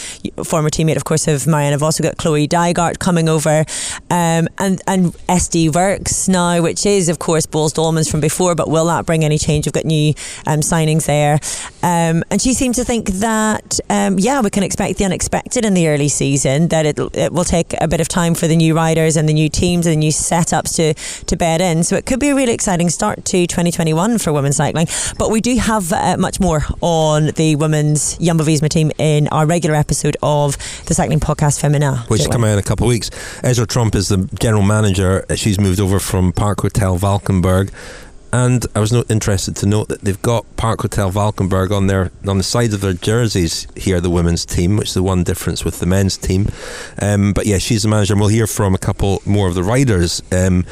former 0.43 0.71
teammate, 0.71 0.95
of 0.95 1.03
course, 1.03 1.27
of 1.27 1.45
Marianne. 1.45 1.73
I've 1.73 1.83
also 1.83 2.01
got 2.01 2.17
Chloe 2.17 2.47
Dygert 2.47 2.97
coming 2.97 3.29
over, 3.29 3.63
um, 4.09 4.47
and 4.57 4.81
and 4.87 5.13
SD 5.29 5.69
Worx 5.69 6.27
now, 6.27 6.63
which 6.63 6.87
is, 6.87 7.09
of 7.09 7.19
course, 7.19 7.45
Boels 7.45 7.73
Dolmans 7.73 8.09
from 8.09 8.21
before, 8.21 8.55
but 8.55 8.71
will 8.71 8.87
that 8.87 9.05
bring 9.05 9.23
any 9.23 9.37
change? 9.37 9.67
We've 9.67 9.73
got 9.73 9.85
new 9.85 10.15
um, 10.47 10.61
signings 10.61 11.05
there. 11.05 11.33
Um, 11.83 12.23
and 12.31 12.41
she 12.41 12.55
seemed 12.55 12.73
to 12.73 12.83
think 12.83 13.07
that, 13.19 13.79
um, 13.91 14.17
yeah, 14.17 14.41
we 14.41 14.49
can 14.49 14.63
expect 14.63 14.97
the 14.97 15.05
unexpected 15.05 15.63
in 15.63 15.75
the 15.75 15.87
early 15.87 16.06
season 16.09 16.67
that 16.69 16.85
it, 16.85 16.99
it 17.13 17.31
will 17.31 17.43
take 17.43 17.73
a 17.81 17.87
bit 17.87 18.01
of 18.01 18.07
time 18.07 18.35
for 18.35 18.47
the 18.47 18.55
new 18.55 18.75
riders 18.75 19.15
and 19.15 19.27
the 19.27 19.33
new 19.33 19.49
teams 19.49 19.85
and 19.85 19.93
the 19.93 19.97
new 19.97 20.11
setups 20.11 20.75
to, 20.75 20.93
to 21.25 21.35
bed 21.35 21.61
in. 21.61 21.83
So 21.83 21.95
it 21.95 22.05
could 22.05 22.19
be 22.19 22.29
a 22.29 22.35
really 22.35 22.53
exciting 22.53 22.89
start 22.89 23.25
to 23.25 23.47
2021 23.47 24.17
for 24.17 24.33
women's 24.33 24.57
cycling. 24.57 24.87
But 25.17 25.31
we 25.31 25.41
do 25.41 25.55
have 25.57 25.91
uh, 25.91 26.17
much 26.17 26.39
more 26.39 26.65
on 26.81 27.27
the 27.35 27.55
women's 27.55 28.17
Jumbo 28.17 28.43
Visma 28.43 28.69
team 28.69 28.91
in 28.97 29.27
our 29.29 29.45
regular 29.45 29.75
episode 29.75 30.17
of 30.23 30.57
the 30.85 30.93
Cycling 30.93 31.19
Podcast 31.19 31.61
Femina. 31.61 32.05
Which 32.07 32.21
is 32.21 32.27
coming 32.27 32.49
out 32.49 32.53
in 32.53 32.59
a 32.59 32.63
couple 32.63 32.85
of 32.85 32.89
weeks. 32.89 33.09
Esra 33.43 33.65
Tromp 33.65 33.95
is 33.95 34.09
the 34.09 34.29
general 34.39 34.63
manager. 34.63 35.25
She's 35.35 35.59
moved 35.59 35.79
over 35.79 35.99
from 35.99 36.31
Park 36.33 36.61
Hotel 36.61 36.97
Valkenburg. 36.97 37.71
And 38.33 38.65
I 38.75 38.79
was 38.79 38.91
no, 38.91 39.03
interested 39.09 39.55
to 39.57 39.65
note 39.65 39.87
that 39.87 40.01
they've 40.01 40.21
got 40.21 40.45
Park 40.57 40.81
Hotel 40.81 41.09
Valkenburg 41.09 41.71
on 41.71 41.87
their 41.87 42.11
on 42.27 42.37
the 42.37 42.43
sides 42.43 42.73
of 42.73 42.81
their 42.81 42.93
jerseys 42.93 43.67
here, 43.75 44.01
the 44.01 44.09
women's 44.09 44.45
team, 44.45 44.77
which 44.77 44.89
is 44.89 44.93
the 44.95 45.03
one 45.03 45.23
difference 45.23 45.63
with 45.63 45.79
the 45.79 45.85
men's 45.85 46.17
team. 46.17 46.47
Um, 47.01 47.33
but 47.33 47.45
yeah, 47.45 47.57
she's 47.57 47.83
the 47.83 47.89
manager, 47.89 48.13
and 48.13 48.19
we'll 48.19 48.29
hear 48.29 48.47
from 48.47 48.75
a 48.75 48.77
couple 48.77 49.21
more 49.25 49.47
of 49.47 49.55
the 49.55 49.63
riders 49.63 50.21
um, 50.31 50.65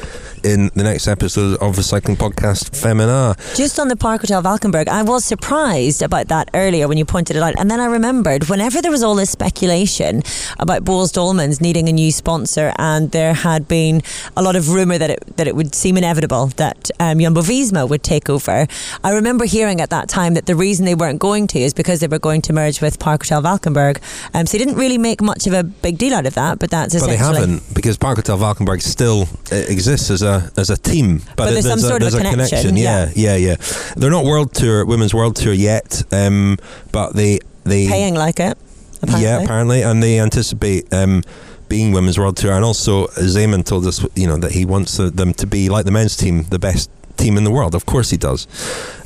in 0.44 0.70
the 0.74 0.84
next 0.84 1.08
episode 1.08 1.58
of 1.60 1.76
the 1.76 1.82
cycling 1.82 2.16
podcast 2.16 2.76
Femina. 2.76 3.36
Just 3.54 3.80
on 3.80 3.88
the 3.88 3.96
Park 3.96 4.20
Hotel 4.20 4.42
Valkenburg, 4.42 4.88
I 4.88 5.02
was 5.02 5.24
surprised 5.24 6.02
about 6.02 6.28
that 6.28 6.50
earlier 6.52 6.88
when 6.88 6.98
you 6.98 7.04
pointed 7.04 7.36
it 7.36 7.42
out, 7.42 7.54
and 7.58 7.70
then 7.70 7.80
I 7.80 7.86
remembered 7.86 8.48
whenever 8.48 8.82
there 8.82 8.90
was 8.90 9.02
all 9.02 9.14
this 9.14 9.30
speculation 9.30 10.22
about 10.58 10.84
Boels 10.84 11.12
Dolmans 11.12 11.60
needing 11.60 11.88
a 11.88 11.92
new 11.92 12.12
sponsor, 12.12 12.74
and 12.78 13.10
there 13.12 13.32
had 13.32 13.66
been 13.66 14.02
a 14.36 14.42
lot 14.42 14.56
of 14.56 14.70
rumor 14.70 14.98
that 14.98 15.10
it 15.10 15.36
that 15.36 15.46
it 15.46 15.56
would 15.56 15.74
seem 15.74 15.96
inevitable 15.96 16.48
that 16.56 16.90
um, 17.00 17.18
Jumbo 17.18 17.45
Visma 17.46 17.88
would 17.88 18.02
take 18.02 18.28
over. 18.28 18.66
I 19.04 19.10
remember 19.10 19.44
hearing 19.44 19.80
at 19.80 19.90
that 19.90 20.08
time 20.08 20.34
that 20.34 20.46
the 20.46 20.56
reason 20.56 20.84
they 20.84 20.94
weren't 20.94 21.20
going 21.20 21.46
to 21.48 21.58
is 21.58 21.72
because 21.74 22.00
they 22.00 22.06
were 22.06 22.18
going 22.18 22.42
to 22.42 22.52
merge 22.52 22.80
with 22.80 22.98
Park 22.98 23.22
Hotel 23.22 23.40
Valkenburg. 23.40 24.00
Um, 24.34 24.46
so 24.46 24.56
they 24.56 24.64
didn't 24.64 24.78
really 24.78 24.98
make 24.98 25.20
much 25.22 25.46
of 25.46 25.52
a 25.52 25.62
big 25.62 25.98
deal 25.98 26.14
out 26.14 26.26
of 26.26 26.34
that, 26.34 26.58
but 26.58 26.70
that's 26.70 26.98
But 26.98 27.06
they 27.06 27.16
haven't 27.16 27.62
because 27.74 27.96
Park 27.96 28.16
Hotel 28.16 28.36
Valkenburg 28.36 28.80
still 28.80 29.28
uh, 29.52 29.56
exists 29.56 30.10
as 30.10 30.22
a 30.22 30.50
as 30.56 30.70
a 30.70 30.76
team. 30.76 31.22
But 31.36 31.50
there's 31.50 31.66
some 31.66 31.78
a, 31.78 31.82
sort 31.82 32.02
of 32.02 32.14
a 32.14 32.18
connection, 32.18 32.76
Yeah, 32.76 33.10
yeah, 33.14 33.36
yeah. 33.36 33.56
They're 33.96 34.10
not 34.10 34.24
world 34.24 34.54
tour, 34.54 34.84
women's 34.84 35.14
world 35.14 35.36
tour 35.36 35.52
yet, 35.52 36.02
um, 36.12 36.56
but 36.92 37.14
they 37.14 37.38
they 37.64 37.88
Paying 37.88 38.14
like 38.14 38.40
it. 38.40 38.58
Apparently. 39.02 39.22
yeah 39.22 39.42
apparently, 39.42 39.82
and 39.82 40.02
they 40.02 40.18
anticipate. 40.20 40.92
Um, 40.92 41.22
being 41.68 41.92
women's 41.92 42.16
world 42.16 42.36
tour, 42.36 42.52
and 42.52 42.64
also 42.64 43.08
Zeeman 43.08 43.64
told 43.64 43.86
us, 43.86 44.06
you 44.14 44.28
know, 44.28 44.36
that 44.36 44.52
he 44.52 44.64
wants 44.64 44.98
them 44.98 45.34
to 45.34 45.46
be 45.48 45.68
like 45.68 45.84
the 45.84 45.90
men's 45.90 46.16
team, 46.16 46.44
the 46.44 46.60
best 46.60 46.88
team 47.16 47.36
in 47.36 47.44
the 47.44 47.50
world. 47.50 47.74
Of 47.74 47.86
course, 47.86 48.10
he 48.10 48.16
does. 48.16 48.46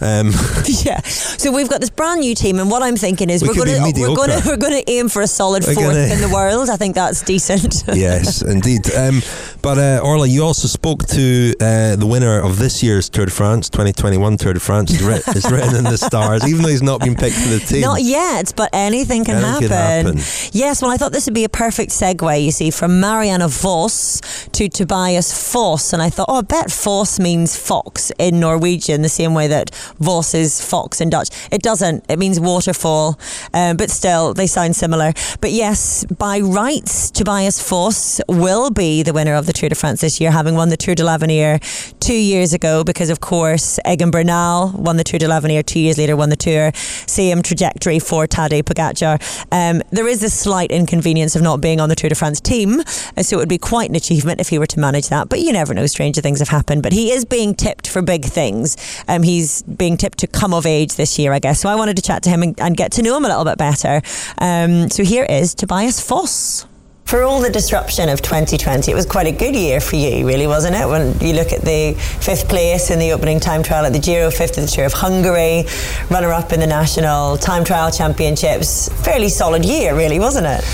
Um, 0.01 0.29
yeah. 0.85 1.01
So 1.03 1.53
we've 1.53 1.69
got 1.69 1.81
this 1.81 1.91
brand 1.91 2.21
new 2.21 2.35
team, 2.35 2.59
and 2.59 2.71
what 2.71 2.83
I'm 2.83 2.97
thinking 2.97 3.31
is 3.31 3.43
We 3.43 3.49
are 3.51 3.55
going 3.55 3.69
to 3.69 3.81
we're 4.09 4.15
going 4.17 4.31
to 4.31 4.43
we're 4.49 4.57
going 4.57 4.83
to 4.83 4.91
aim 4.91 5.09
for 5.09 5.23
a 5.23 5.27
solid 5.27 5.65
We're 5.67 5.75
4th 5.75 5.83
gonna- 5.83 6.15
in 6.15 6.21
the 6.21 6.29
world. 6.33 6.69
I 6.71 6.77
think 6.77 6.95
that's 6.95 7.23
decent. 7.23 7.85
yes, 7.95 8.43
indeed. 8.43 8.91
Um, 8.95 9.21
but 9.63 9.79
uh, 9.79 10.01
Orla, 10.03 10.27
you 10.27 10.43
also 10.45 10.69
spoke 10.69 11.07
to 11.09 11.55
uh, 11.61 11.97
the 11.97 12.07
winner 12.07 12.41
of 12.41 12.59
this 12.59 12.83
year's 12.83 13.09
Tour 13.11 13.27
de 13.27 13.31
France, 13.31 13.69
2021 13.71 14.37
Tour 14.39 14.55
de 14.55 14.61
France. 14.61 14.93
It's, 14.93 15.03
writ- 15.03 15.23
it's 15.37 15.51
written 15.51 15.77
in 15.77 15.85
the 15.85 15.99
stars, 15.99 16.47
even 16.49 16.63
though 16.63 16.69
he's 16.71 16.83
not 16.83 17.01
been 17.01 17.15
picked 17.15 17.37
for 17.37 17.49
the 17.51 17.61
team. 17.61 17.83
Not 17.83 18.03
yet, 18.03 18.53
but 18.57 18.71
anything 18.73 19.25
can 19.25 19.37
Anything 19.45 19.69
happen. 19.71 20.17
happen. 20.17 20.51
Yes, 20.53 20.81
well, 20.83 20.91
I 20.91 20.97
thought 20.97 21.13
this 21.13 21.27
would 21.27 21.35
be 21.35 21.45
a 21.45 21.49
perfect 21.51 21.91
segue, 21.93 22.43
you 22.45 22.51
see, 22.51 22.71
from 22.71 23.01
Marianne 23.01 23.47
Vos 23.49 24.21
to 24.53 24.69
Tobias 24.69 25.31
Foss. 25.53 25.93
And 25.93 26.01
I 26.03 26.09
thought, 26.11 26.27
oh, 26.29 26.39
I 26.39 26.43
bet 26.43 26.71
Foss 26.71 27.19
means 27.21 27.57
fox 27.57 28.00
in 28.19 28.41
Norwegian, 28.41 29.03
the 29.03 29.09
same 29.09 29.35
way 29.35 29.47
that 29.49 29.75
Vos 29.99 30.35
is 30.35 30.65
fox 30.65 31.01
in 31.01 31.11
Dutch. 31.11 31.29
It 31.51 31.63
doesn't, 31.63 32.05
it 32.09 32.19
means 32.19 32.41
waterfall, 32.41 33.19
um, 33.53 33.77
but 33.77 33.91
still, 33.91 34.33
they 34.33 34.47
sound 34.47 34.77
similar. 34.77 35.13
But 35.41 35.53
yes, 35.53 36.05
by 36.05 36.41
rights, 36.41 37.11
Tobias 37.11 37.61
Foss 37.61 38.21
will 38.29 38.71
be 38.71 39.03
the 39.03 39.13
winner 39.13 39.35
of 39.35 39.47
the 39.47 39.53
Tour 39.53 39.69
de 39.69 39.75
France 39.75 40.01
this 40.01 40.21
year, 40.21 40.31
having 40.31 40.55
won 40.55 40.69
the 40.71 40.77
Tour 40.77 40.95
de 40.95 41.05
l'Avenir 41.05 41.59
two 42.01 42.15
years 42.15 42.53
ago, 42.53 42.85
because 42.85 43.11
of 43.11 43.21
course, 43.21 43.79
Egan 43.87 44.11
Bernal 44.11 44.73
won 44.77 44.97
the 44.97 45.05
Tour 45.05 45.19
de 45.19 45.29
l'Avenir 45.29 45.63
two 45.63 45.81
years 45.81 45.99
later, 45.99 46.17
won 46.17 46.31
the 46.31 46.37
Tour. 46.37 46.73
Same 47.07 47.43
trajectory 47.43 47.99
for 47.99 48.27
Tadej 48.27 48.63
Pogacar. 48.63 49.21
Um, 49.53 49.83
there 49.91 50.09
is 50.09 50.23
a 50.23 50.31
slight 50.31 50.71
inconvenience 50.71 51.37
of 51.37 51.43
not 51.43 51.61
being 51.61 51.81
on 51.81 51.89
the 51.89 51.97
Tour 51.97 52.09
de 52.09 52.15
France 52.15 52.41
team, 52.41 52.81
uh, 52.81 53.23
so 53.23 53.37
it 53.37 53.41
would 53.41 53.49
be 53.49 53.59
quite 53.59 53.91
an 53.91 53.97
achievement 53.97 54.41
if 54.41 54.49
he 54.49 54.59
were 54.59 54.67
to 54.67 54.81
manage 54.81 55.09
that. 55.09 55.29
But 55.29 55.41
you 55.41 55.53
never 55.53 55.75
know, 55.75 55.87
stranger 55.87 56.21
things 56.21 56.39
have 56.39 56.49
happened. 56.49 56.83
But 56.83 56.93
he 56.93 57.11
is 57.11 57.25
being 57.25 57.55
tipped 57.55 57.89
for 57.91 58.03
big 58.03 58.25
things. 58.25 58.77
Um, 59.09 59.23
he's 59.23 59.63
being 59.63 59.97
tipped 59.97 60.19
to 60.19 60.27
come 60.27 60.55
of 60.55 60.67
age 60.67 60.95
this 60.95 61.19
year, 61.19 61.33
I 61.33 61.39
guess. 61.39 61.61
So 61.61 61.69
I 61.69 61.75
wanted 61.75 61.97
to 61.97 62.03
chat 62.03 62.23
to 62.25 62.31
him 62.31 62.43
and, 62.43 62.61
and 62.61 62.77
get 62.77 62.93
to 62.93 63.03
know 63.03 63.17
him 63.17 63.25
a 63.25 63.29
little 63.29 63.45
bit 63.45 63.59
better. 63.59 64.03
Um, 64.39 64.91
so 64.91 65.05
here 65.05 65.25
is 65.25 65.55
Tobias 65.55 66.01
Foss. 66.01 66.67
For 67.11 67.25
all 67.25 67.41
the 67.41 67.51
disruption 67.51 68.09
of 68.09 68.23
2020, 68.23 68.93
it 68.93 68.95
was 68.95 69.05
quite 69.05 69.27
a 69.27 69.33
good 69.33 69.57
year 69.57 69.81
for 69.81 69.97
you, 69.97 70.25
really, 70.25 70.47
wasn't 70.47 70.77
it? 70.77 70.87
When 70.87 71.19
you 71.19 71.33
look 71.33 71.53
at 71.53 71.63
the 71.63 71.95
fifth 71.95 72.49
place 72.49 72.89
in 72.93 73.01
the 73.01 73.11
opening 73.11 73.41
time 73.41 73.65
trial 73.65 73.85
at 73.85 73.93
the 73.93 73.99
Giro, 73.99 74.31
fifth 74.31 74.57
at 74.59 74.65
the 74.65 74.71
Tour 74.71 74.85
of 74.85 74.93
Hungary, 74.93 75.65
runner 76.09 76.31
up 76.31 76.53
in 76.53 76.61
the 76.61 76.69
national 76.69 77.37
time 77.37 77.65
trial 77.65 77.91
championships. 77.91 78.91
Fairly 79.05 79.29
solid 79.29 79.65
year, 79.65 79.97
really, 79.97 80.21
wasn't 80.21 80.47
it? 80.47 80.65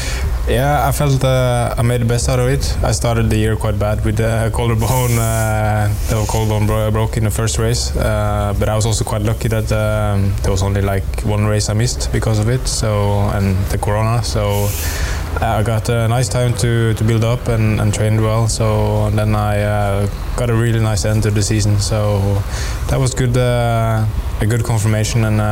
Yeah, 0.47 0.87
I 0.87 0.93
felt 0.93 1.24
uh, 1.24 1.74
I 1.78 1.80
made 1.80 2.03
the 2.03 2.05
best 2.05 2.28
out 2.28 2.39
of 2.39 2.49
it. 2.49 2.76
I 2.84 2.93
started 2.93 3.30
the 3.30 3.39
year 3.39 3.57
quite 3.57 3.78
bad 3.78 4.05
with 4.05 4.18
the 4.18 4.51
collarbone, 4.55 5.18
uh, 5.18 5.89
the 6.11 6.26
collarbone 6.28 6.66
bro- 6.66 6.91
broke 6.91 7.16
in 7.16 7.24
the 7.24 7.30
first 7.30 7.59
race. 7.59 7.97
Uh, 7.97 8.55
but 8.59 8.68
I 8.68 8.76
was 8.76 8.84
also 8.84 9.05
quite 9.05 9.22
lucky 9.22 9.49
that 9.49 9.72
um, 9.72 10.34
there 10.43 10.53
was 10.53 10.62
only 10.62 10.82
like 10.82 11.22
one 11.22 11.47
race 11.47 11.70
I 11.70 11.72
missed 11.72 12.12
because 12.12 12.39
of 12.39 12.51
it. 12.51 12.68
So 12.68 13.20
and 13.32 13.57
the 13.70 13.78
corona. 13.78 14.22
So 14.22 14.68
I 15.41 15.62
got 15.62 15.89
a 15.91 16.09
nice 16.09 16.28
time 16.28 16.55
to, 16.55 16.95
to 16.95 17.05
build 17.05 17.22
up 17.22 17.49
and, 17.49 17.78
and 17.80 17.93
trained 17.93 18.22
well. 18.22 18.49
So 18.49 19.11
then 19.11 19.34
I 19.34 19.61
uh, 19.61 20.07
got 20.37 20.49
a 20.49 20.55
really 20.55 20.80
nice 20.80 21.05
end 21.05 21.24
to 21.24 21.30
the 21.30 21.43
season. 21.43 21.78
So 21.78 22.43
that 22.89 22.99
was 22.99 23.14
good, 23.14 23.37
uh, 23.37 24.07
a 24.41 24.47
good 24.47 24.64
confirmation, 24.64 25.24
and 25.24 25.41
uh, 25.41 25.45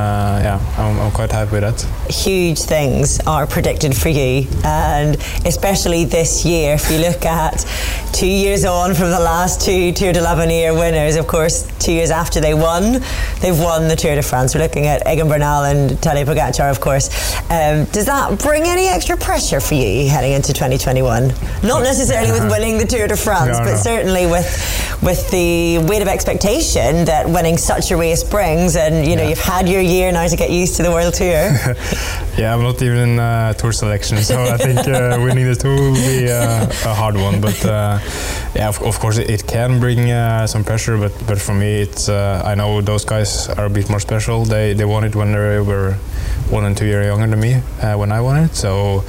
yeah, 0.42 0.74
I'm, 0.76 1.00
I'm 1.00 1.10
quite 1.12 1.32
happy 1.32 1.52
with 1.52 1.62
that. 1.62 2.12
huge 2.12 2.58
things 2.60 3.18
are 3.26 3.46
predicted 3.46 3.96
for 3.96 4.10
you, 4.10 4.46
and 4.64 5.16
especially 5.46 6.04
this 6.04 6.44
year. 6.44 6.74
If 6.74 6.90
you 6.90 6.98
look 6.98 7.24
at 7.24 7.64
two 8.12 8.26
years 8.26 8.64
on 8.64 8.94
from 8.94 9.10
the 9.10 9.18
last 9.18 9.60
two 9.62 9.92
Tour 9.92 10.12
de 10.12 10.20
l'Avenir 10.22 10.74
winners, 10.74 11.16
of 11.16 11.26
course, 11.26 11.66
two 11.78 11.92
years 11.92 12.10
after 12.10 12.40
they 12.40 12.52
won, 12.52 13.00
they've 13.40 13.58
won 13.58 13.88
the 13.88 13.96
Tour 13.96 14.14
de 14.16 14.22
France. 14.22 14.54
We're 14.54 14.60
looking 14.60 14.86
at 14.86 15.06
Egan 15.08 15.28
Bernal 15.28 15.64
and 15.64 15.90
Tadej 15.92 16.26
Pogacar, 16.26 16.70
of 16.70 16.80
course. 16.80 17.08
Um, 17.50 17.84
does 17.86 18.04
that 18.06 18.38
bring 18.38 18.64
any 18.64 18.86
extra 18.88 19.16
pressure 19.16 19.60
for 19.60 19.74
you 19.74 20.08
heading 20.10 20.32
into 20.32 20.52
2021? 20.52 21.28
Not 21.62 21.82
necessarily 21.82 22.32
with 22.32 22.50
winning 22.50 22.76
the 22.78 22.86
Tour 22.86 23.08
de 23.08 23.16
France, 23.16 23.58
No, 23.58 23.64
but 23.64 23.70
no. 23.72 23.76
certainly 23.76 24.26
with 24.26 25.00
with 25.02 25.30
the 25.30 25.78
weight 25.88 26.00
of 26.00 26.08
expectation 26.08 27.04
that 27.04 27.28
winning 27.28 27.58
such 27.58 27.90
a 27.90 27.96
race 27.96 28.22
brings. 28.24 28.73
And 28.76 29.06
you 29.06 29.16
know, 29.16 29.26
you've 29.28 29.38
had 29.38 29.68
your 29.68 29.80
year 29.80 30.10
now 30.12 30.26
to 30.26 30.36
get 30.36 30.50
used 30.50 30.76
to 30.76 30.82
the 30.82 30.90
World 30.90 31.14
Tour. 31.14 31.74
Yeah, 32.36 32.52
I'm 32.52 32.62
not 32.62 32.82
even 32.82 32.98
in 33.10 33.18
uh, 33.20 33.52
tour 33.52 33.70
selection, 33.70 34.18
so 34.18 34.42
I 34.42 34.56
think 34.56 34.80
uh, 34.88 35.20
winning 35.22 35.44
the 35.46 35.54
tour 35.54 35.76
will 35.76 35.94
be 35.94 36.28
uh, 36.28 36.66
a 36.90 36.92
hard 36.92 37.16
one. 37.16 37.40
But 37.40 37.64
uh, 37.64 38.00
yeah, 38.56 38.68
of, 38.68 38.82
of 38.82 38.98
course, 38.98 39.18
it, 39.18 39.30
it 39.30 39.46
can 39.46 39.78
bring 39.78 40.10
uh, 40.10 40.44
some 40.48 40.64
pressure. 40.64 40.98
But 40.98 41.12
but 41.28 41.40
for 41.40 41.54
me, 41.54 41.82
it's 41.82 42.08
uh, 42.08 42.42
I 42.44 42.56
know 42.56 42.80
those 42.80 43.04
guys 43.04 43.48
are 43.50 43.66
a 43.66 43.70
bit 43.70 43.88
more 43.88 44.00
special. 44.00 44.44
They 44.44 44.74
they 44.74 44.84
won 44.84 45.04
it 45.04 45.14
when 45.14 45.30
they 45.30 45.60
were 45.60 45.96
one 46.50 46.64
and 46.64 46.76
two 46.76 46.86
years 46.86 47.06
younger 47.06 47.26
than 47.26 47.40
me 47.40 47.54
uh, 47.82 47.96
when 47.96 48.12
I 48.12 48.20
won 48.20 48.36
it. 48.44 48.54
So 48.54 49.02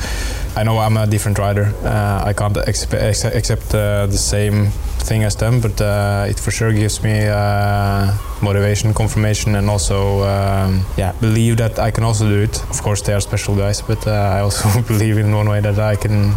I 0.55 0.63
know 0.63 0.78
I'm 0.80 0.97
a 0.97 1.05
different 1.05 1.38
rider. 1.38 1.74
Uh, 1.84 2.24
I 2.30 2.34
can't 2.34 2.55
expe- 2.55 3.01
ex- 3.01 3.26
accept 3.26 3.74
uh, 3.76 4.05
the 4.07 4.18
same 4.18 4.68
thing 4.99 5.24
as 5.24 5.36
them, 5.36 5.59
but 5.61 5.80
uh, 5.82 6.26
it 6.30 6.39
for 6.39 6.51
sure 6.51 6.72
gives 6.74 7.03
me 7.03 7.28
uh, 7.28 8.11
motivation, 8.41 8.93
confirmation, 8.93 9.55
and 9.55 9.70
also 9.70 10.24
um, 10.24 10.84
yeah, 10.97 11.13
believe 11.22 11.57
that 11.57 11.78
I 11.78 11.91
can 11.91 12.03
also 12.03 12.28
do 12.28 12.41
it. 12.41 12.63
Of 12.70 12.82
course, 12.82 13.01
they 13.01 13.13
are 13.13 13.22
special 13.22 13.55
guys, 13.55 13.82
but 13.82 14.07
uh, 14.07 14.11
I 14.11 14.39
also 14.39 14.82
believe 14.88 15.18
in 15.18 15.36
one 15.36 15.49
way 15.49 15.61
that 15.61 15.78
I 15.80 15.95
can. 15.95 16.34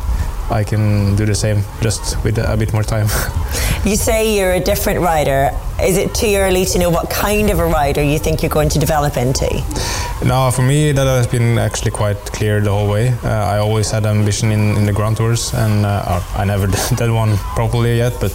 I 0.50 0.64
can 0.64 1.14
do 1.16 1.26
the 1.26 1.34
same, 1.34 1.62
just 1.82 2.16
with 2.24 2.38
a 2.38 2.56
bit 2.56 2.72
more 2.72 2.82
time. 2.82 3.06
You 3.84 3.96
say 3.96 4.34
you're 4.36 4.54
a 4.54 4.60
different 4.60 5.00
rider. 5.00 5.50
Is 5.82 5.96
it 5.96 6.12
too 6.12 6.34
early 6.34 6.64
to 6.64 6.78
know 6.80 6.90
what 6.90 7.08
kind 7.08 7.50
of 7.50 7.60
a 7.60 7.66
rider 7.66 8.02
you 8.02 8.18
think 8.18 8.42
you're 8.42 8.50
going 8.50 8.68
to 8.70 8.80
develop 8.80 9.16
into? 9.16 9.46
No, 10.24 10.50
for 10.50 10.62
me 10.62 10.90
that 10.90 11.06
has 11.06 11.28
been 11.28 11.56
actually 11.56 11.92
quite 11.92 12.16
clear 12.32 12.60
the 12.60 12.70
whole 12.70 12.88
way. 12.90 13.10
Uh, 13.22 13.28
I 13.28 13.58
always 13.58 13.88
had 13.88 14.04
ambition 14.04 14.50
in, 14.50 14.76
in 14.76 14.86
the 14.86 14.92
Grand 14.92 15.18
Tours, 15.18 15.54
and 15.54 15.86
uh, 15.86 16.20
I 16.36 16.44
never 16.44 16.66
did 16.96 17.10
one 17.12 17.36
properly 17.54 17.98
yet. 17.98 18.14
But 18.20 18.34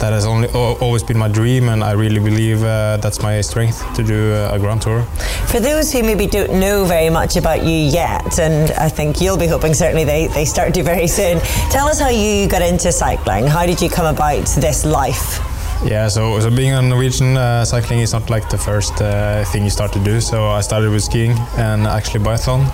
that 0.00 0.12
has 0.12 0.26
only 0.26 0.48
always 0.48 1.02
been 1.02 1.16
my 1.16 1.28
dream, 1.28 1.70
and 1.70 1.82
I 1.82 1.92
really 1.92 2.20
believe 2.20 2.62
uh, 2.62 2.98
that's 2.98 3.22
my 3.22 3.40
strength 3.40 3.82
to 3.94 4.04
do 4.04 4.34
uh, 4.34 4.50
a 4.52 4.58
Grand 4.58 4.82
Tour. 4.82 5.02
For 5.46 5.60
those 5.60 5.90
who 5.92 6.02
maybe 6.02 6.26
don't 6.26 6.60
know 6.60 6.84
very 6.84 7.08
much 7.08 7.36
about 7.36 7.64
you 7.64 7.74
yet, 7.74 8.38
and 8.38 8.70
I 8.72 8.90
think 8.90 9.18
you'll 9.18 9.38
be 9.38 9.46
hoping 9.46 9.72
certainly 9.72 10.04
they, 10.04 10.26
they 10.26 10.44
start 10.44 10.74
to 10.74 10.82
very 10.82 11.06
soon, 11.06 11.40
tell 11.70 11.88
us 11.88 11.98
how 11.98 12.10
you 12.10 12.46
got 12.48 12.60
into 12.60 12.92
cycling. 12.92 13.46
How 13.46 13.64
did 13.64 13.80
you 13.80 13.88
come 13.88 14.06
about 14.06 14.44
this 14.60 14.84
life? 14.84 15.51
Yeah, 15.84 16.08
so, 16.08 16.38
so 16.40 16.48
being 16.50 16.72
a 16.72 16.80
Norwegian, 16.80 17.36
uh, 17.36 17.64
cycling 17.64 18.00
is 18.00 18.12
not 18.12 18.30
like 18.30 18.48
the 18.48 18.58
first 18.58 19.00
uh, 19.02 19.44
thing 19.46 19.64
you 19.64 19.70
start 19.70 19.92
to 19.92 19.98
do. 19.98 20.20
So 20.20 20.48
I 20.50 20.60
started 20.60 20.90
with 20.90 21.02
skiing 21.02 21.32
and 21.56 21.86
actually 21.86 22.24
biathlon. 22.24 22.70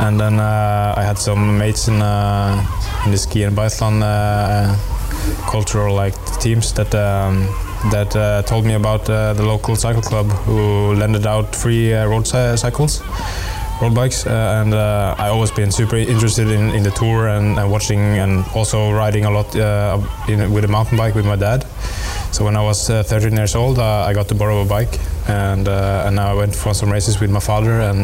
and 0.00 0.18
then 0.18 0.40
uh, 0.40 0.94
I 0.96 1.02
had 1.02 1.18
some 1.18 1.58
mates 1.58 1.88
in 1.88 2.00
uh, 2.02 2.64
in 3.04 3.12
the 3.12 3.18
ski 3.18 3.44
and 3.44 3.56
biathlon 3.56 4.02
uh, 4.02 4.76
cultural 5.50 5.94
like 5.94 6.14
teams 6.40 6.72
that 6.74 6.94
um, 6.94 7.46
that 7.90 8.14
uh, 8.16 8.42
told 8.42 8.64
me 8.64 8.74
about 8.74 9.08
uh, 9.08 9.32
the 9.34 9.42
local 9.42 9.76
cycle 9.76 10.02
club 10.02 10.26
who 10.46 10.94
lended 10.94 11.26
out 11.26 11.54
free 11.54 11.92
uh, 11.94 12.06
road 12.06 12.26
cycles 12.26 13.02
road 13.80 13.94
bikes 13.94 14.26
uh, 14.26 14.62
and 14.62 14.74
I 14.74 15.28
always 15.28 15.50
been 15.50 15.72
super 15.72 15.96
interested 15.96 16.48
in, 16.48 16.70
in 16.70 16.82
the 16.84 16.90
tour 16.90 17.28
and, 17.28 17.58
and 17.58 17.70
watching 17.70 18.00
and 18.18 18.44
also 18.54 18.92
riding 18.92 19.24
a 19.24 19.30
lot 19.30 19.54
in, 20.28 20.52
with 20.52 20.64
a 20.64 20.68
mountain 20.68 20.96
bike 20.96 21.14
with 21.14 21.26
my 21.26 21.36
dad 21.36 21.66
so 22.32 22.44
when 22.44 22.56
I 22.56 22.62
was 22.62 22.88
uh, 22.88 23.02
13 23.02 23.36
years 23.36 23.54
old 23.54 23.78
uh, 23.78 24.08
I 24.08 24.14
got 24.14 24.26
to 24.28 24.34
borrow 24.34 24.62
a 24.62 24.64
bike 24.64 24.98
and 25.28 25.68
uh, 25.68 26.04
and 26.06 26.18
I 26.18 26.34
went 26.34 26.54
for 26.54 26.74
some 26.74 26.90
races 26.90 27.20
with 27.20 27.30
my 27.30 27.40
father 27.40 27.80
and 27.80 28.00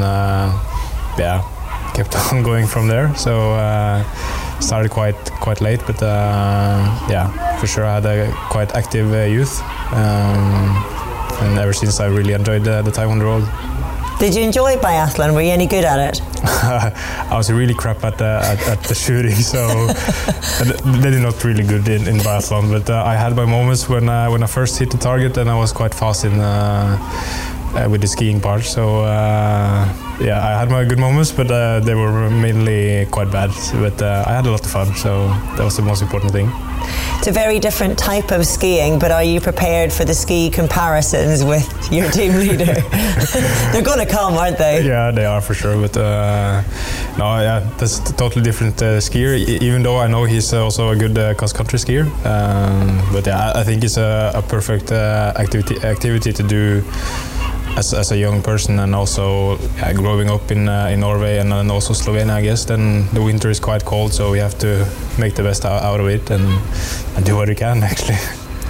yeah 1.18 1.42
kept 1.94 2.14
on 2.32 2.42
going 2.42 2.66
from 2.66 2.88
there 2.88 3.14
so 3.16 3.32
started 4.60 4.90
quite 4.90 5.18
quite 5.40 5.60
late 5.60 5.80
but 5.86 6.00
yeah 7.10 7.56
for 7.58 7.66
sure 7.66 7.84
I 7.84 7.94
had 7.94 8.06
a 8.06 8.32
quite 8.50 8.74
active 8.74 9.08
youth 9.32 9.60
um, 9.92 10.84
and 11.40 11.58
ever 11.58 11.72
since 11.72 11.98
I 11.98 12.06
really 12.06 12.34
enjoyed 12.34 12.64
the, 12.64 12.82
the 12.82 12.92
time 12.92 13.10
on 13.10 13.18
the 13.18 13.24
road 13.24 13.48
Did 14.20 14.34
you 14.34 14.42
enjoy 14.42 14.74
biathlon? 14.76 15.32
Were 15.32 15.42
you 15.42 15.52
any 15.52 15.66
good 15.66 15.84
at 15.84 16.00
it? 16.08 16.27
I 16.44 17.36
was 17.36 17.50
really 17.50 17.74
crap 17.74 18.04
at, 18.04 18.20
uh, 18.20 18.40
at, 18.42 18.68
at 18.68 18.82
the 18.84 18.94
shooting, 18.94 19.34
so 19.34 19.86
they 21.00 21.10
did 21.10 21.22
not 21.22 21.42
really 21.44 21.64
good 21.64 21.88
in, 21.88 22.06
in 22.06 22.16
biathlon. 22.18 22.70
But 22.70 22.90
uh, 22.90 23.02
I 23.04 23.14
had 23.14 23.34
my 23.34 23.44
moments 23.44 23.88
when 23.88 24.08
uh, 24.08 24.30
when 24.30 24.42
I 24.42 24.46
first 24.46 24.78
hit 24.78 24.90
the 24.90 24.98
target, 24.98 25.36
and 25.36 25.50
I 25.50 25.56
was 25.58 25.72
quite 25.72 25.94
fast 25.94 26.24
in 26.24 26.40
uh, 26.40 26.98
uh, 27.74 27.88
with 27.90 28.00
the 28.00 28.06
skiing 28.06 28.40
part. 28.40 28.62
So 28.62 29.04
uh, 29.04 30.07
yeah, 30.20 30.44
I 30.44 30.58
had 30.58 30.70
my 30.70 30.84
good 30.84 30.98
moments, 30.98 31.30
but 31.32 31.50
uh, 31.50 31.80
they 31.80 31.94
were 31.94 32.28
mainly 32.30 33.06
quite 33.10 33.30
bad. 33.30 33.50
But 33.74 34.00
uh, 34.02 34.24
I 34.26 34.32
had 34.34 34.46
a 34.46 34.50
lot 34.50 34.64
of 34.64 34.70
fun, 34.70 34.94
so 34.96 35.28
that 35.56 35.64
was 35.64 35.76
the 35.76 35.82
most 35.82 36.02
important 36.02 36.32
thing. 36.32 36.50
It's 37.18 37.26
a 37.26 37.32
very 37.32 37.58
different 37.58 37.98
type 37.98 38.30
of 38.30 38.46
skiing, 38.46 38.98
but 38.98 39.10
are 39.10 39.24
you 39.24 39.40
prepared 39.40 39.92
for 39.92 40.04
the 40.04 40.14
ski 40.14 40.50
comparisons 40.50 41.44
with 41.44 41.66
your 41.92 42.10
team 42.10 42.34
leader? 42.34 42.64
They're 43.72 43.82
going 43.82 43.98
to 43.98 44.06
come, 44.06 44.34
aren't 44.34 44.58
they? 44.58 44.84
Yeah, 44.84 45.10
they 45.10 45.24
are 45.24 45.40
for 45.40 45.54
sure. 45.54 45.76
But 45.80 45.96
uh, 45.96 46.62
no, 47.18 47.40
yeah, 47.40 47.68
that's 47.78 47.98
a 47.98 48.12
totally 48.14 48.44
different 48.44 48.80
uh, 48.80 48.98
skier. 49.00 49.36
E- 49.36 49.58
even 49.60 49.82
though 49.82 49.98
I 49.98 50.06
know 50.06 50.24
he's 50.24 50.52
also 50.52 50.90
a 50.90 50.96
good 50.96 51.18
uh, 51.18 51.34
cross 51.34 51.52
country 51.52 51.78
skier, 51.78 52.04
um, 52.24 53.02
but 53.12 53.26
yeah, 53.26 53.52
I 53.54 53.60
I 53.60 53.64
think 53.64 53.82
it's 53.84 53.96
a, 53.98 54.32
a 54.34 54.42
perfect 54.42 54.90
uh, 54.92 55.32
activity 55.36 55.76
activity 55.82 56.32
to 56.32 56.42
do. 56.42 56.82
As, 57.76 57.94
as 57.94 58.10
a 58.10 58.16
young 58.16 58.42
person 58.42 58.80
and 58.80 58.94
also 58.94 59.56
yeah, 59.76 59.92
growing 59.92 60.28
up 60.28 60.50
in 60.50 60.68
uh, 60.68 60.88
in 60.92 61.00
Norway 61.00 61.38
and 61.38 61.52
then 61.52 61.70
also 61.70 61.94
Slovenia, 61.94 62.30
I 62.30 62.42
guess. 62.42 62.64
Then 62.64 63.06
the 63.12 63.22
winter 63.22 63.50
is 63.50 63.60
quite 63.60 63.84
cold, 63.84 64.12
so 64.12 64.30
we 64.30 64.38
have 64.38 64.58
to 64.58 64.86
make 65.18 65.34
the 65.34 65.42
best 65.42 65.64
out, 65.64 65.82
out 65.82 66.00
of 66.00 66.08
it 66.08 66.30
and, 66.30 66.44
and 67.16 67.24
do 67.24 67.36
what 67.36 67.48
we 67.48 67.54
can 67.54 67.82
actually. 67.90 68.18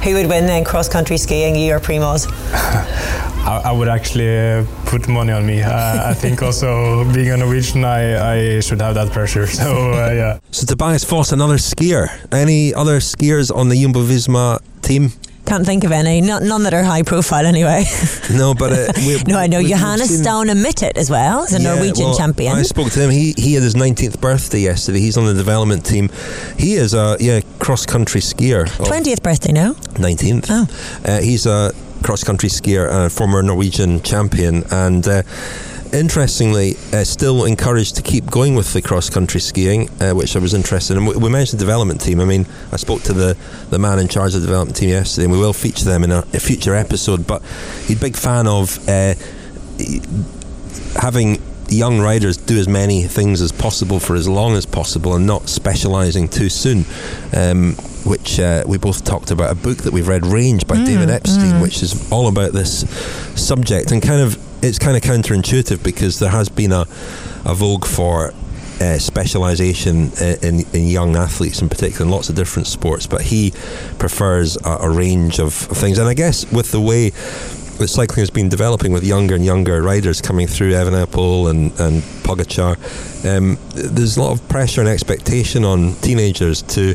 Who 0.05 0.14
would 0.14 0.28
win 0.28 0.46
then 0.46 0.64
cross 0.64 0.88
country 0.88 1.16
skiing, 1.18 1.57
you 1.57 1.74
or 1.74 1.80
Primoz? 1.80 2.26
I, 3.49 3.62
I 3.64 3.72
would 3.72 3.88
actually 3.88 4.28
uh, 4.28 4.64
put 4.84 5.09
money 5.09 5.32
on 5.32 5.46
me. 5.46 5.62
Uh, 5.62 6.11
I 6.11 6.14
think 6.14 6.42
also 6.42 7.05
being 7.14 7.30
on 7.30 7.40
a 7.40 7.44
Norwegian, 7.44 7.84
I, 7.84 8.57
I 8.57 8.61
should 8.61 8.80
have 8.80 8.94
that 8.94 9.11
pressure. 9.11 9.46
So 9.46 9.92
uh, 9.92 10.12
yeah. 10.12 10.38
So 10.51 10.66
Tobias 10.66 11.05
Foss, 11.05 11.32
another 11.32 11.57
skier. 11.57 12.09
Any 12.32 12.74
other 12.74 13.01
skiers 13.01 13.55
on 13.55 13.70
the 13.70 13.82
Jumbo 13.82 14.05
Visma 14.05 14.61
team? 14.82 15.12
Can't 15.49 15.64
think 15.64 15.84
of 15.84 15.92
any. 15.92 16.20
Not, 16.20 16.42
none 16.42 16.62
that 16.64 16.74
are 16.74 16.82
high 16.82 17.03
profile 17.03 17.46
anyway. 17.46 17.84
No, 18.30 18.53
but 18.53 18.72
uh, 18.72 18.92
no, 19.26 19.38
I 19.38 19.46
know 19.46 19.62
Johannes 19.62 20.11
seen- 20.11 20.22
Staune-Mittet 20.22 20.99
as 20.99 21.09
well 21.09 21.44
as 21.44 21.55
a 21.55 21.61
Yeah, 21.62 21.74
Norwegian 21.74 22.05
well, 22.09 22.18
champion. 22.18 22.53
I 22.55 22.62
spoke 22.62 22.90
to 22.92 23.01
him. 23.01 23.11
He 23.11 23.32
he 23.38 23.55
had 23.55 23.62
his 23.62 23.74
19th 23.74 24.20
birthday 24.20 24.61
yesterday. 24.61 25.01
He's 25.01 25.16
on 25.16 25.24
the 25.24 25.32
development 25.32 25.86
team. 25.86 26.11
He 26.59 26.74
is 26.74 26.92
a 26.92 27.16
yeah 27.20 27.40
cross 27.59 27.86
country 27.86 28.20
skier. 28.20 28.66
20th 28.66 29.22
birthday 29.22 29.53
now. 29.53 29.72
19th. 29.96 30.46
Oh. 30.51 30.66
Uh, 31.11 31.20
he's 31.22 31.46
a 31.46 31.72
cross 32.03 32.22
country 32.22 32.51
skier, 32.51 32.86
a 33.07 33.09
former 33.09 33.42
Norwegian 33.42 34.03
champion, 34.03 34.62
and 34.70 35.09
uh, 35.09 35.22
interestingly, 35.93 36.76
uh, 36.93 37.05
still 37.05 37.45
encouraged 37.45 37.97
to 37.97 38.03
keep 38.03 38.30
going 38.30 38.55
with 38.55 38.72
the 38.72 38.82
cross 38.82 39.11
country 39.11 39.41
skiing, 39.41 39.89
uh, 40.01 40.12
which 40.12 40.36
I 40.36 40.39
was 40.39 40.55
interested 40.55 40.97
in. 40.97 41.07
We, 41.07 41.16
we 41.16 41.30
mentioned 41.30 41.61
the 41.61 41.64
development 41.64 42.01
team. 42.01 42.20
I 42.20 42.24
mean, 42.24 42.47
I 42.72 42.76
spoke 42.76 43.03
to 43.03 43.12
the, 43.12 43.36
the 43.70 43.78
man 43.78 43.99
in 43.99 44.09
charge 44.09 44.34
of 44.34 44.41
the 44.41 44.47
development 44.47 44.76
team 44.76 44.91
yesterday, 44.91 45.24
and 45.24 45.32
we 45.32 45.39
will 45.39 45.53
feature 45.53 45.84
them 45.84 46.05
in 46.05 46.11
a, 46.11 46.18
a 46.34 46.41
future 46.41 46.74
episode. 46.74 47.26
But 47.26 47.43
he's 47.86 47.97
a 47.97 48.01
big 48.01 48.16
fan 48.16 48.47
of 48.47 48.78
uh, 48.89 49.14
having 51.01 51.41
young 51.68 52.01
riders 52.01 52.36
do 52.39 52.59
as 52.59 52.66
many 52.66 53.03
things 53.03 53.43
as 53.43 53.53
possible 53.53 54.01
for 54.01 54.16
as 54.16 54.26
long 54.26 54.55
as 54.55 54.64
possible 54.64 55.14
and 55.14 55.26
not 55.26 55.49
specialising 55.49 56.28
too 56.28 56.49
soon. 56.49 56.84
Um, 57.36 57.74
which 58.05 58.41
uh, 58.41 58.64
we 58.66 58.78
both 58.78 59.05
talked 59.05 59.30
about 59.30 59.53
a 59.53 59.55
book 59.55 59.78
that 59.78 59.93
we've 59.93 60.09
read, 60.09 60.24
Range 60.24 60.66
by 60.66 60.76
Mm, 60.76 60.86
David 60.86 61.11
Epstein, 61.11 61.55
mm. 61.55 61.62
which 61.62 61.82
is 61.82 62.11
all 62.11 62.28
about 62.28 62.53
this 62.53 62.89
subject 63.39 63.93
and 63.93 64.01
kind 64.01 64.22
of 64.22 64.39
it's 64.62 64.78
kind 64.78 64.96
of 64.96 65.02
counterintuitive 65.02 65.82
because 65.82 66.18
there 66.18 66.30
has 66.30 66.48
been 66.48 66.72
a, 66.72 66.86
a 67.44 67.54
vogue 67.54 67.84
for 67.84 68.32
uh, 68.80 68.98
specialisation 68.98 70.12
in, 70.42 70.64
in 70.72 70.86
young 70.86 71.16
athletes 71.16 71.61
in 71.61 71.68
particular 71.68 72.04
in 72.06 72.11
lots 72.11 72.28
of 72.28 72.36
different 72.36 72.66
sports, 72.66 73.06
but 73.06 73.22
he 73.22 73.52
prefers 73.98 74.56
a, 74.64 74.78
a 74.82 74.90
range 74.90 75.40
of 75.40 75.52
things. 75.52 75.98
And 75.98 76.09
I 76.09 76.14
guess 76.14 76.50
with 76.52 76.70
the 76.70 76.80
way 76.80 77.12
that 77.78 77.88
cycling 77.88 78.20
has 78.20 78.30
been 78.30 78.48
developing 78.48 78.92
with 78.92 79.04
younger 79.04 79.34
and 79.34 79.44
younger 79.44 79.80
riders 79.82 80.20
coming 80.20 80.46
through 80.46 80.72
Evenepoel 80.72 81.50
and, 81.50 81.80
and 81.80 82.02
Pogacar, 82.22 82.76
um, 83.24 83.58
there's 83.74 84.16
a 84.16 84.22
lot 84.22 84.32
of 84.32 84.48
pressure 84.48 84.80
and 84.80 84.88
expectation 84.88 85.64
on 85.64 85.94
teenagers 85.96 86.62
to 86.62 86.94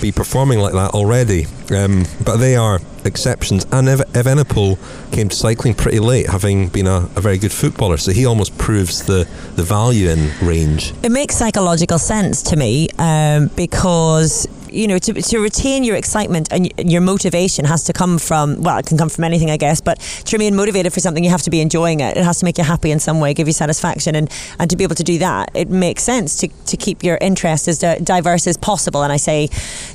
be 0.00 0.12
performing 0.12 0.58
like 0.58 0.72
that 0.72 0.90
already. 0.90 1.46
Um, 1.74 2.04
but 2.24 2.36
they 2.36 2.56
are 2.56 2.80
exceptions. 3.04 3.66
And 3.72 3.88
Ev- 3.88 4.12
Evenepoel 4.12 4.78
came 5.12 5.28
to 5.28 5.36
cycling 5.36 5.74
pretty 5.74 6.00
late, 6.00 6.28
having 6.28 6.68
been 6.68 6.86
a, 6.86 7.08
a 7.16 7.20
very 7.20 7.38
good 7.38 7.52
footballer. 7.52 7.96
So 7.96 8.12
he 8.12 8.26
almost 8.26 8.56
proves 8.58 9.04
the, 9.04 9.28
the 9.56 9.62
value 9.62 10.10
in 10.10 10.30
range. 10.46 10.92
It 11.02 11.10
makes 11.10 11.36
psychological 11.36 11.98
sense 11.98 12.42
to 12.42 12.56
me 12.56 12.88
um, 12.98 13.48
because 13.56 14.46
you 14.74 14.86
know 14.86 14.98
to, 14.98 15.12
to 15.14 15.38
retain 15.38 15.84
your 15.84 15.96
excitement 15.96 16.48
and 16.50 16.72
your 16.90 17.00
motivation 17.00 17.64
has 17.64 17.84
to 17.84 17.92
come 17.92 18.18
from 18.18 18.60
well 18.62 18.78
it 18.78 18.86
can 18.86 18.98
come 18.98 19.08
from 19.08 19.24
anything 19.24 19.50
I 19.50 19.56
guess 19.56 19.80
but 19.80 20.00
to 20.00 20.36
remain 20.36 20.54
motivated 20.56 20.92
for 20.92 21.00
something 21.00 21.22
you 21.24 21.30
have 21.30 21.42
to 21.42 21.50
be 21.50 21.60
enjoying 21.60 22.00
it. 22.00 22.16
It 22.16 22.24
has 22.24 22.38
to 22.40 22.44
make 22.44 22.58
you 22.58 22.64
happy 22.64 22.90
in 22.90 22.98
some 22.98 23.20
way 23.20 23.34
give 23.34 23.46
you 23.46 23.52
satisfaction 23.52 24.14
and 24.14 24.30
and 24.58 24.70
to 24.70 24.76
be 24.76 24.84
able 24.84 24.96
to 24.96 25.04
do 25.04 25.18
that 25.18 25.50
it 25.54 25.70
makes 25.70 26.02
sense 26.02 26.36
to, 26.38 26.48
to 26.48 26.76
keep 26.76 27.02
your 27.02 27.18
interest 27.20 27.68
as 27.68 27.78
diverse 27.78 28.46
as 28.46 28.56
possible 28.56 29.02
and 29.02 29.12
I 29.12 29.16
say 29.16 29.48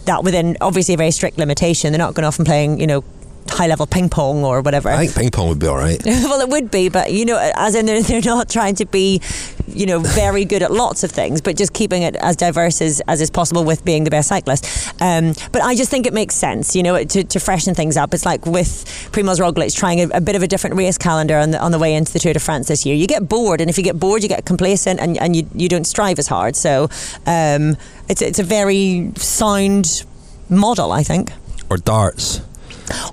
that 0.05 0.23
within 0.23 0.57
obviously 0.61 0.93
a 0.93 0.97
very 0.97 1.11
strict 1.11 1.37
limitation. 1.37 1.91
They're 1.91 1.99
not 1.99 2.13
going 2.13 2.25
off 2.25 2.39
and 2.39 2.45
playing 2.45 2.79
you 2.79 2.87
know 2.87 3.03
high 3.49 3.67
level 3.67 3.85
ping 3.85 4.09
pong 4.09 4.43
or 4.43 4.61
whatever 4.61 4.89
I 4.89 5.05
think 5.05 5.15
ping 5.15 5.31
pong 5.31 5.49
would 5.49 5.59
be 5.59 5.67
all 5.67 5.77
right. 5.77 6.01
well, 6.05 6.41
it 6.41 6.49
would 6.49 6.71
be, 6.71 6.89
but 6.89 7.11
you 7.11 7.25
know, 7.25 7.37
as 7.55 7.75
in 7.75 7.85
they're, 7.85 8.01
they're 8.01 8.21
not 8.21 8.49
trying 8.49 8.75
to 8.75 8.85
be, 8.85 9.21
you 9.67 9.85
know, 9.85 9.99
very 9.99 10.45
good 10.45 10.63
at 10.63 10.71
lots 10.71 11.03
of 11.03 11.11
things, 11.11 11.41
but 11.41 11.57
just 11.57 11.73
keeping 11.73 12.03
it 12.03 12.15
as 12.17 12.35
diverse 12.35 12.81
as, 12.81 13.01
as 13.07 13.21
is 13.21 13.29
possible 13.29 13.63
with 13.63 13.83
being 13.85 14.03
the 14.03 14.09
best 14.09 14.29
cyclist. 14.29 14.65
Um, 15.01 15.33
but 15.51 15.61
I 15.61 15.75
just 15.75 15.91
think 15.91 16.07
it 16.07 16.13
makes 16.13 16.35
sense, 16.35 16.75
you 16.75 16.83
know, 16.83 17.03
to, 17.03 17.23
to 17.23 17.39
freshen 17.39 17.75
things 17.75 17.97
up. 17.97 18.13
It's 18.13 18.25
like 18.25 18.45
with 18.45 18.85
Primoz 19.11 19.39
Roglic 19.39 19.75
trying 19.75 20.01
a, 20.01 20.17
a 20.17 20.21
bit 20.21 20.35
of 20.35 20.43
a 20.43 20.47
different 20.47 20.75
race 20.75 20.97
calendar 20.97 21.37
on 21.37 21.51
the, 21.51 21.59
on 21.59 21.71
the 21.71 21.79
way 21.79 21.95
into 21.95 22.13
the 22.13 22.19
Tour 22.19 22.33
de 22.33 22.39
France 22.39 22.67
this 22.67 22.85
year. 22.85 22.95
You 22.95 23.07
get 23.07 23.27
bored, 23.27 23.61
and 23.61 23.69
if 23.69 23.77
you 23.77 23.83
get 23.83 23.99
bored, 23.99 24.23
you 24.23 24.29
get 24.29 24.45
complacent, 24.45 24.99
and, 24.99 25.17
and 25.17 25.35
you, 25.35 25.47
you 25.53 25.69
don't 25.69 25.85
strive 25.85 26.19
as 26.19 26.27
hard. 26.27 26.55
So 26.55 26.89
um, 27.25 27.77
it's 28.07 28.21
it's 28.21 28.39
a 28.39 28.43
very 28.43 29.11
sound 29.15 30.03
model, 30.49 30.91
I 30.91 31.03
think. 31.03 31.31
Or 31.69 31.77
darts. 31.77 32.41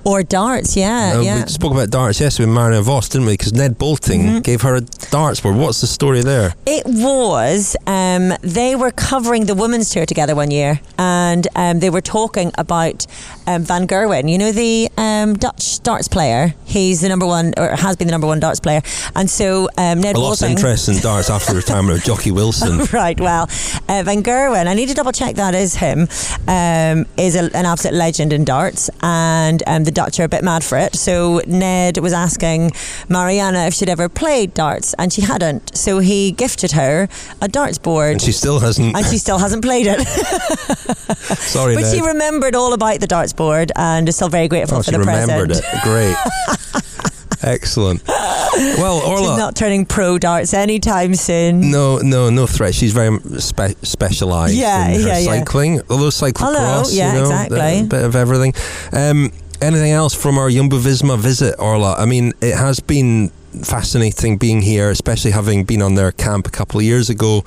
Or 0.03 0.23
darts, 0.23 0.75
yeah, 0.75 1.13
Uh, 1.17 1.21
yeah. 1.21 1.43
We 1.43 1.49
spoke 1.49 1.71
about 1.73 1.89
darts 1.89 2.19
yesterday 2.19 2.47
with 2.47 2.55
Marianne 2.55 2.83
Vos, 2.83 3.09
didn't 3.09 3.27
we? 3.27 3.33
Because 3.33 3.53
Ned 3.53 3.77
Boulting 3.77 4.21
Mm-hmm. 4.21 4.39
gave 4.39 4.61
her 4.61 4.75
a 4.75 4.81
darts 5.11 5.39
board. 5.41 5.55
What's 5.57 5.81
the 5.81 5.87
story 5.87 6.21
there? 6.23 6.53
It 6.65 6.85
was. 6.85 7.75
Um, 7.85 8.33
they 8.41 8.75
were 8.75 8.91
covering 8.91 9.45
the 9.45 9.55
women's 9.55 9.89
tour 9.89 10.05
together 10.05 10.35
one 10.35 10.51
year, 10.51 10.79
and 10.97 11.47
um, 11.55 11.79
they 11.79 11.89
were 11.89 12.01
talking 12.01 12.51
about 12.57 13.05
um, 13.47 13.63
Van 13.63 13.87
Gerwen. 13.87 14.29
You 14.29 14.37
know 14.37 14.51
the 14.51 14.89
um, 14.97 15.33
Dutch 15.33 15.81
darts 15.81 16.07
player. 16.07 16.53
He's 16.65 17.01
the 17.01 17.09
number 17.09 17.25
one, 17.25 17.53
or 17.57 17.69
has 17.69 17.95
been 17.95 18.07
the 18.07 18.11
number 18.11 18.27
one 18.27 18.39
darts 18.39 18.59
player. 18.59 18.81
And 19.15 19.29
so 19.29 19.69
um, 19.77 20.01
Ned 20.01 20.15
I 20.15 20.19
lost 20.19 20.41
Boulting- 20.41 20.57
interest 20.57 20.89
in 20.89 20.99
darts 20.99 21.29
after 21.29 21.51
the 21.53 21.57
retirement 21.57 21.97
of 21.97 22.03
Jocky 22.03 22.31
Wilson. 22.31 22.79
right. 22.93 23.19
Well, 23.19 23.43
uh, 23.89 24.03
Van 24.03 24.21
Gerwen, 24.21 24.67
I 24.67 24.73
need 24.73 24.89
to 24.89 24.93
double 24.93 25.11
check 25.13 25.35
that 25.35 25.55
is 25.55 25.75
him, 25.75 26.07
um, 26.47 27.05
is 27.17 27.35
a, 27.35 27.55
an 27.55 27.65
absolute 27.65 27.95
legend 27.95 28.33
in 28.33 28.43
darts, 28.43 28.89
and 29.01 29.63
um, 29.65 29.85
the 29.85 29.91
Dutch 29.91 30.19
are 30.19 30.25
a 30.25 30.29
bit 30.29 30.43
mad 30.43 30.63
for 30.63 30.77
it. 30.77 30.95
So 30.95 31.41
Ned 31.47 31.97
was 31.99 32.13
asking 32.13 32.71
Mariana 33.07 33.65
if 33.67 33.73
she'd 33.73 33.89
ever 33.89 34.09
played 34.09 34.53
darts, 34.53 34.93
and 34.95 35.11
she 35.11 35.21
hadn't. 35.21 35.75
So 35.77 35.99
he 35.99 36.31
gifted 36.33 36.73
her 36.73 37.07
a 37.41 37.47
darts 37.47 37.77
board. 37.77 38.11
And 38.13 38.21
she 38.21 38.33
still 38.33 38.59
hasn't. 38.59 38.95
And 38.95 39.05
she 39.05 39.17
still 39.17 39.37
hasn't 39.37 39.63
played 39.63 39.87
it. 39.87 40.05
Sorry, 41.37 41.75
but 41.75 41.81
Ned. 41.81 41.95
she 41.95 42.01
remembered 42.01 42.55
all 42.55 42.73
about 42.73 42.99
the 42.99 43.07
darts 43.07 43.33
board 43.37 43.71
and 43.77 44.09
is 44.09 44.15
still 44.17 44.27
very 44.29 44.49
grateful 44.49 44.77
Oh, 44.79 44.81
for 44.81 44.85
she 44.85 44.91
the 44.91 44.99
remembered 44.99 45.49
present. 45.49 45.65
it. 45.73 45.83
Great. 45.83 46.15
Excellent. 47.43 48.01
Well, 48.07 48.99
Orla. 49.05 49.27
She's 49.29 49.37
not 49.37 49.55
turning 49.55 49.85
pro 49.85 50.17
darts 50.17 50.53
anytime 50.53 51.13
soon. 51.15 51.69
No, 51.71 51.99
no, 51.99 52.29
no 52.31 52.47
threat. 52.47 52.73
She's 52.73 52.91
very 52.93 53.19
spe- 53.39 53.77
specialised 53.83 54.55
Yeah, 54.55 54.87
in 54.87 55.01
her 55.01 55.07
yeah, 55.07 55.19
yeah. 55.19 55.25
cycling. 55.39 55.79
Although 55.89 56.09
cyclocross, 56.09 56.39
Hello, 56.39 56.83
yeah, 56.89 57.13
you 57.13 57.19
know, 57.19 57.25
exactly. 57.25 57.79
a 57.81 57.83
bit 57.83 58.03
of 58.03 58.15
everything. 58.15 58.53
Um, 58.91 59.31
anything 59.61 59.91
else 59.91 60.13
from 60.15 60.37
our 60.39 60.49
Jumbo 60.49 60.77
Visma 60.79 61.17
visit, 61.19 61.55
Orla? 61.59 61.95
I 61.97 62.05
mean, 62.05 62.33
it 62.41 62.55
has 62.55 62.79
been 62.79 63.29
fascinating 63.63 64.37
being 64.37 64.61
here, 64.63 64.89
especially 64.89 65.31
having 65.31 65.63
been 65.63 65.81
on 65.83 65.93
their 65.95 66.11
camp 66.11 66.47
a 66.47 66.51
couple 66.51 66.79
of 66.79 66.85
years 66.85 67.09
ago 67.09 67.43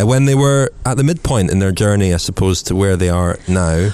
uh, 0.00 0.06
when 0.06 0.24
they 0.24 0.34
were 0.36 0.70
at 0.86 0.96
the 0.96 1.04
midpoint 1.04 1.50
in 1.50 1.58
their 1.58 1.72
journey, 1.72 2.14
I 2.14 2.18
suppose, 2.18 2.62
to 2.64 2.76
where 2.76 2.96
they 2.96 3.08
are 3.08 3.38
now. 3.48 3.90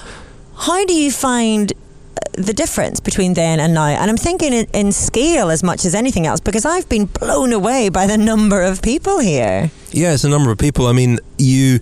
How 0.59 0.85
do 0.85 0.93
you 0.95 1.11
find 1.11 1.73
uh, 1.73 2.43
the 2.43 2.53
difference 2.53 3.01
between 3.01 3.35
then 3.35 3.61
and 3.61 3.75
now? 3.75 3.87
And 3.87 4.11
I'm 4.11 4.17
thinking 4.17 4.53
in, 4.53 4.67
in 4.75 4.93
scale 4.93 5.51
as 5.51 5.63
much 5.63 5.85
as 5.85 5.95
anything 5.95 6.27
else 6.27 6.41
because 6.41 6.65
I've 6.65 6.89
been 6.89 7.07
blown 7.07 7.53
away 7.53 7.89
by 7.91 8.07
the 8.07 8.19
number 8.19 8.63
of 8.63 8.83
people 8.83 9.21
here. 9.21 9.71
Yeah, 9.93 10.13
it's 10.15 10.25
a 10.25 10.29
number 10.29 10.51
of 10.51 10.59
people. 10.59 10.87
I 10.87 10.93
mean, 10.93 11.19
you. 11.39 11.81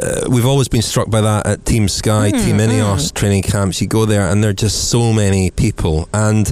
Uh, 0.00 0.26
we've 0.30 0.46
always 0.46 0.68
been 0.68 0.82
struck 0.82 1.10
by 1.10 1.20
that 1.20 1.46
at 1.46 1.66
Team 1.66 1.88
Sky, 1.88 2.30
Mm, 2.32 2.44
Team 2.44 2.56
Ineos 2.58 3.12
training 3.12 3.42
camps. 3.42 3.80
You 3.80 3.86
go 3.88 4.06
there, 4.06 4.28
and 4.28 4.42
there 4.42 4.50
are 4.50 4.54
just 4.54 4.88
so 4.90 5.12
many 5.12 5.50
people, 5.50 6.08
and 6.14 6.50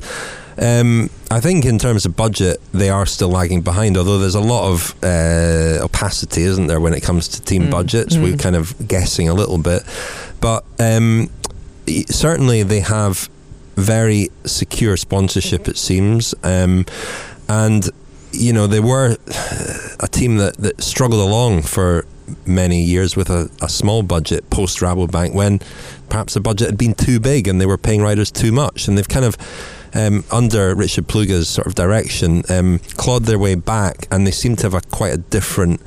um, 0.58 1.08
I 1.30 1.40
think 1.40 1.64
in 1.64 1.78
terms 1.78 2.04
of 2.04 2.16
budget, 2.16 2.60
they 2.72 2.90
are 2.90 3.06
still 3.06 3.30
lagging 3.30 3.62
behind. 3.62 3.96
Although 3.96 4.18
there's 4.18 4.34
a 4.34 4.40
lot 4.40 4.70
of 4.70 4.94
uh, 5.02 5.82
opacity, 5.84 6.42
isn't 6.42 6.66
there, 6.66 6.80
when 6.80 6.92
it 6.92 7.02
comes 7.02 7.28
to 7.28 7.40
team 7.40 7.68
Mm, 7.68 7.70
budgets? 7.70 8.16
mm. 8.16 8.22
We're 8.22 8.36
kind 8.36 8.56
of 8.56 8.74
guessing 8.86 9.28
a 9.28 9.34
little 9.34 9.58
bit, 9.58 9.82
but 10.40 10.64
um, 10.78 11.30
certainly 12.08 12.62
they 12.62 12.80
have 12.80 13.28
very 13.76 14.28
secure 14.44 14.96
sponsorship. 14.96 15.68
It 15.68 15.76
seems, 15.76 16.34
um, 16.42 16.86
and 17.48 17.88
you 18.32 18.52
know 18.52 18.66
they 18.66 18.80
were 18.80 19.16
a 20.00 20.08
team 20.08 20.36
that, 20.36 20.56
that 20.58 20.82
struggled 20.82 21.20
along 21.20 21.62
for 21.62 22.06
many 22.46 22.82
years 22.82 23.16
with 23.16 23.28
a, 23.28 23.50
a 23.60 23.68
small 23.68 24.02
budget 24.02 24.48
post 24.50 24.78
Rabobank 24.78 25.34
when 25.34 25.60
perhaps 26.08 26.34
the 26.34 26.40
budget 26.40 26.68
had 26.68 26.78
been 26.78 26.94
too 26.94 27.18
big 27.18 27.48
and 27.48 27.60
they 27.60 27.66
were 27.66 27.78
paying 27.78 28.02
riders 28.02 28.30
too 28.30 28.52
much 28.52 28.86
and 28.86 28.96
they've 28.96 29.08
kind 29.08 29.24
of 29.24 29.36
um, 29.94 30.22
under 30.30 30.74
Richard 30.74 31.08
Plugge's 31.08 31.48
sort 31.48 31.66
of 31.66 31.74
direction 31.74 32.44
um, 32.48 32.78
clawed 32.96 33.24
their 33.24 33.38
way 33.38 33.56
back 33.56 34.06
and 34.12 34.26
they 34.26 34.30
seem 34.30 34.54
to 34.56 34.62
have 34.64 34.74
a 34.74 34.80
quite 34.80 35.12
a 35.12 35.18
different 35.18 35.80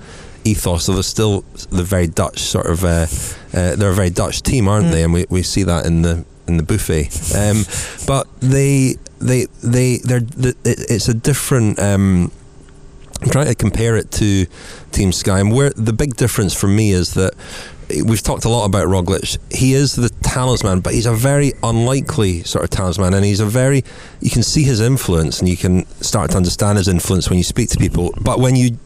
ethos. 0.46 0.86
So 0.86 0.94
they're 0.94 1.04
still 1.04 1.42
the 1.70 1.84
very 1.84 2.08
Dutch 2.08 2.40
sort 2.40 2.66
of 2.68 2.84
uh, 2.84 3.08
uh, 3.54 3.76
they're 3.76 3.92
a 3.92 3.96
very 3.96 4.10
Dutch 4.10 4.42
team 4.44 4.68
aren't 4.68 4.92
they? 4.92 5.04
And 5.04 5.14
we, 5.14 5.26
we 5.30 5.44
see 5.44 5.64
that 5.64 5.86
in 5.86 6.02
the 6.02 6.26
in 6.48 6.58
the 6.58 6.64
buffet. 6.64 7.10
Um, 7.36 7.66
but 8.08 8.28
they 8.40 8.96
they 9.20 9.46
they 9.64 9.98
they're 9.98 10.20
th- 10.22 10.56
it- 10.66 10.86
it's 10.90 11.08
a 11.08 11.14
different 11.14 11.80
um, 11.80 12.32
I'm 13.22 13.30
trying 13.30 13.48
to 13.48 13.56
compare 13.56 13.96
it 13.96 14.12
to 14.14 14.46
Team 14.92 15.12
Sky, 15.14 15.40
and 15.40 15.54
where 15.54 15.70
the 15.72 15.94
big 15.94 16.16
difference 16.18 16.54
for 16.54 16.68
me 16.68 16.92
is 16.92 17.14
that 17.14 17.34
we've 18.06 18.22
talked 18.22 18.44
a 18.44 18.50
lot 18.50 18.66
about 18.66 18.88
Roglic. 18.88 19.38
He 19.50 19.74
is 19.74 19.96
the 19.96 20.10
talisman, 20.22 20.82
but 20.82 20.94
he's 20.94 21.06
a 21.06 21.14
very 21.14 21.54
unlikely 21.64 22.44
sort 22.44 22.66
of 22.66 22.70
talisman, 22.72 23.14
and 23.14 23.24
he's 23.24 23.40
a 23.40 23.46
very 23.46 23.86
you 24.20 24.30
can 24.30 24.44
see 24.44 24.64
his 24.64 24.82
influence, 24.82 25.40
and 25.40 25.48
you 25.48 25.56
can 25.56 25.86
start 26.02 26.32
to 26.32 26.38
understand 26.38 26.78
his 26.78 26.90
influence 26.90 27.30
when 27.30 27.38
you 27.38 27.44
speak 27.46 27.70
to 27.70 27.78
people. 27.78 28.14
But 28.20 28.40
when 28.40 28.58
you 28.58 28.78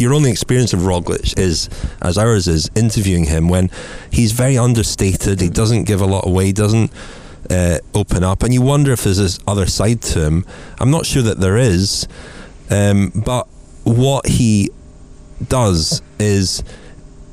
your 0.00 0.14
only 0.14 0.30
experience 0.30 0.72
of 0.72 0.80
Roglic 0.80 1.38
is, 1.38 1.68
as 2.00 2.16
ours 2.18 2.48
is, 2.48 2.70
interviewing 2.74 3.24
him 3.24 3.48
when 3.48 3.70
he's 4.10 4.32
very 4.32 4.56
understated. 4.58 5.40
He 5.40 5.48
doesn't 5.50 5.84
give 5.84 6.00
a 6.00 6.06
lot 6.06 6.26
away. 6.26 6.46
He 6.46 6.52
doesn't 6.52 6.90
uh, 7.50 7.78
open 7.94 8.24
up, 8.24 8.42
and 8.42 8.52
you 8.54 8.62
wonder 8.62 8.92
if 8.92 9.04
there's 9.04 9.18
this 9.18 9.38
other 9.46 9.66
side 9.66 10.02
to 10.02 10.24
him. 10.24 10.44
I'm 10.78 10.90
not 10.90 11.04
sure 11.06 11.22
that 11.22 11.38
there 11.40 11.56
is, 11.56 12.08
um, 12.70 13.12
but 13.14 13.46
what 13.84 14.26
he 14.26 14.70
does 15.48 16.02
is 16.18 16.62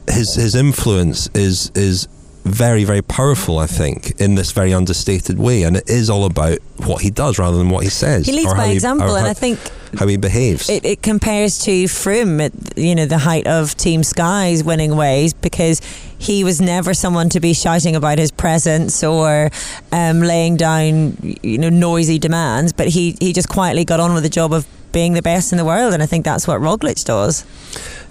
his 0.09 0.36
his 0.36 0.55
influence 0.55 1.28
is 1.34 1.72
is 1.76 2.07
very 2.45 2.84
very 2.86 3.01
powerful. 3.01 3.59
I 3.59 3.68
think 3.68 4.20
in 4.22 4.36
this 4.36 4.51
very 4.53 4.74
understated 4.74 5.38
way, 5.38 5.63
and 5.63 5.78
it 5.78 5.89
is 5.89 6.09
all 6.09 6.26
about 6.26 6.59
what 6.86 7.01
he 7.01 7.09
does 7.09 7.38
rather 7.38 7.57
than 7.57 7.70
what 7.70 7.84
he 7.84 7.89
says. 7.89 8.26
He 8.26 8.32
leads 8.32 8.53
by 8.53 8.68
example, 8.68 9.07
and 9.15 9.26
how- 9.26 9.30
I 9.32 9.34
think 9.34 9.59
how 9.95 10.07
he 10.07 10.17
behaves. 10.17 10.69
it, 10.69 10.85
it 10.85 11.01
compares 11.01 11.59
to 11.59 11.71
Froome 11.85 12.45
at 12.45 12.77
you 12.77 12.95
know 12.95 13.05
the 13.05 13.17
height 13.17 13.47
of 13.47 13.75
Team 13.75 14.03
Sky's 14.03 14.63
winning 14.63 14.95
ways 14.95 15.33
because 15.33 15.81
he 16.17 16.43
was 16.43 16.59
never 16.59 16.93
someone 16.93 17.29
to 17.29 17.39
be 17.39 17.53
shouting 17.53 17.95
about 17.95 18.17
his 18.17 18.31
presence 18.31 19.03
or 19.03 19.49
um, 19.91 20.19
laying 20.19 20.57
down 20.57 21.17
you 21.43 21.57
know 21.57 21.69
noisy 21.69 22.19
demands, 22.19 22.73
but 22.73 22.88
he 22.88 23.15
he 23.19 23.33
just 23.33 23.49
quietly 23.49 23.85
got 23.85 23.99
on 23.99 24.13
with 24.13 24.23
the 24.23 24.29
job 24.29 24.53
of 24.53 24.67
being 24.91 25.13
the 25.13 25.21
best 25.21 25.51
in 25.51 25.57
the 25.57 25.65
world, 25.65 25.93
and 25.93 26.01
I 26.01 26.05
think 26.05 26.25
that's 26.25 26.47
what 26.47 26.59
Roglic 26.59 27.03
does. 27.05 27.45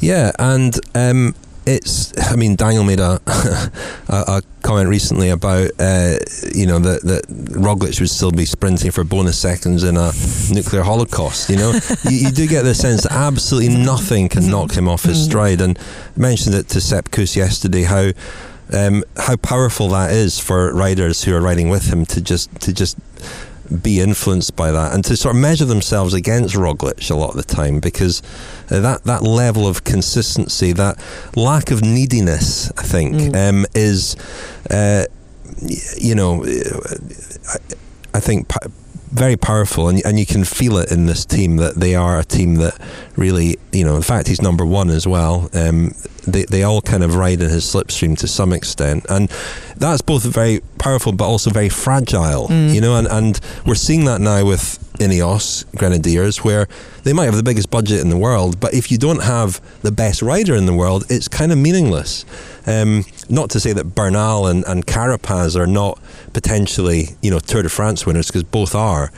Yeah, 0.01 0.33
and 0.39 0.79
um, 0.95 1.35
it's. 1.67 2.13
I 2.31 2.37
mean, 2.37 2.57
Daniel 2.57 2.85
made 2.85 3.01
a 3.01 3.21
a, 4.09 4.15
a 4.39 4.43
comment 4.63 4.89
recently 4.89 5.31
about 5.31 5.71
uh, 5.79 6.17
you 6.55 6.67
know 6.67 6.79
that 6.79 7.03
that 7.03 7.27
Roglic 7.29 8.01
would 8.01 8.11
still 8.11 8.33
be 8.33 8.45
sprinting 8.45 8.91
for 8.91 9.05
bonus 9.05 9.39
seconds 9.39 9.83
in 9.83 9.97
a 9.97 10.13
nuclear 10.51 10.83
holocaust. 10.83 11.51
You 11.51 11.57
know, 11.57 11.73
you, 12.05 12.17
you 12.17 12.31
do 12.31 12.47
get 12.47 12.63
the 12.63 12.75
sense 12.75 13.03
that 13.03 13.13
absolutely 13.13 13.77
nothing 13.77 14.29
can 14.29 14.49
knock 14.51 14.73
him 14.73 14.89
off 14.89 15.03
his 15.03 15.23
stride. 15.23 15.61
And 15.61 15.79
I 15.79 16.21
mentioned 16.21 16.55
it 16.55 16.69
to 16.69 16.81
Sepp 16.81 17.11
Kuss 17.11 17.37
yesterday 17.37 17.83
how. 17.83 18.13
Um, 18.73 19.05
how 19.17 19.37
powerful 19.37 19.91
that 19.91 20.11
is 20.11 20.41
for 20.41 20.75
riders 20.75 21.23
who 21.23 21.33
are 21.33 21.41
riding 21.41 21.69
with 21.69 21.87
him 21.87 22.05
to 22.07 22.21
just 22.21 22.51
to 22.63 22.73
just 22.73 22.99
be 23.83 24.01
influenced 24.01 24.57
by 24.57 24.71
that 24.71 24.93
and 24.93 25.05
to 25.05 25.17
sort 25.17 25.35
of 25.35 25.41
measure 25.41 25.65
themselves 25.65 26.15
against 26.15 26.55
Roglic 26.55 27.11
a 27.11 27.15
lot 27.15 27.31
of 27.31 27.37
the 27.37 27.43
time 27.43 27.81
because 27.81 28.23
uh, 28.71 28.81
that 28.81 29.05
that 29.05 29.23
level 29.23 29.67
of 29.67 29.85
consistency, 29.85 30.73
that 30.73 30.99
lack 31.35 31.71
of 31.71 31.83
neediness, 31.83 32.71
I 32.77 32.83
think, 32.83 33.35
um, 33.37 33.67
is 33.75 34.17
uh, 34.71 35.07
you 35.97 36.15
know, 36.15 36.45
uh, 36.45 36.95
I, 37.49 37.57
I 38.15 38.21
think. 38.21 38.49
Pa- 38.49 38.69
very 39.17 39.37
powerful, 39.37 39.89
and 39.89 40.05
and 40.05 40.19
you 40.19 40.27
can 40.27 40.45
feel 40.45 40.77
it 40.77 40.93
in 40.93 41.07
this 41.07 41.25
team 41.25 41.57
that 41.57 41.75
they 41.77 41.95
are 41.95 42.19
a 42.19 42.25
team 42.25 42.57
that 42.57 42.79
really, 43.17 43.59
you 43.73 43.85
know, 43.85 43.97
in 43.97 44.03
fact, 44.03 44.29
he's 44.29 44.43
number 44.43 44.65
one 44.65 44.91
as 44.91 45.07
well. 45.07 45.49
Um, 45.55 45.95
they 46.27 46.45
they 46.45 46.63
all 46.63 46.83
kind 46.83 47.03
of 47.03 47.15
ride 47.15 47.41
in 47.41 47.49
his 47.49 47.65
slipstream 47.65 48.17
to 48.19 48.29
some 48.29 48.53
extent, 48.53 49.07
and 49.09 49.31
that's 49.77 50.03
both 50.03 50.25
very 50.25 50.61
powerful 50.79 51.13
but 51.13 51.25
also 51.25 51.51
very 51.51 51.71
fragile. 51.71 52.49
You 52.51 52.81
know, 52.81 52.97
and 52.97 53.09
and 53.09 53.41
we're 53.65 53.75
seeing 53.75 54.05
that 54.05 54.21
now 54.21 54.45
with 54.45 54.79
Ineos 54.99 55.65
Grenadiers, 55.77 56.45
where 56.45 56.69
they 57.05 57.13
might 57.13 57.25
have 57.25 57.37
the 57.37 57.43
biggest 57.43 57.71
budget 57.71 58.01
in 58.01 58.11
the 58.11 58.17
world, 58.19 58.61
but 58.61 58.75
if 58.75 58.91
you 58.91 58.99
don't 58.99 59.23
have 59.23 59.61
the 59.83 59.93
best 59.93 60.23
rider 60.23 60.55
in 60.55 60.67
the 60.67 60.75
world, 60.75 61.05
it's 61.09 61.29
kind 61.29 61.53
of 61.53 61.59
meaningless. 61.59 62.25
Um, 62.67 63.05
not 63.29 63.51
to 63.51 63.61
say 63.61 63.73
that 63.73 63.95
Bernal 63.95 64.47
and, 64.49 64.65
and 64.67 64.87
Carapaz 64.87 65.57
are 65.57 65.69
not 65.69 66.01
potentially, 66.33 67.11
you 67.23 67.31
know, 67.31 67.39
Tour 67.39 67.63
de 67.63 67.69
France 67.69 68.05
winners, 68.05 68.27
because 68.27 68.43
both 68.43 68.75
are. 68.75 69.13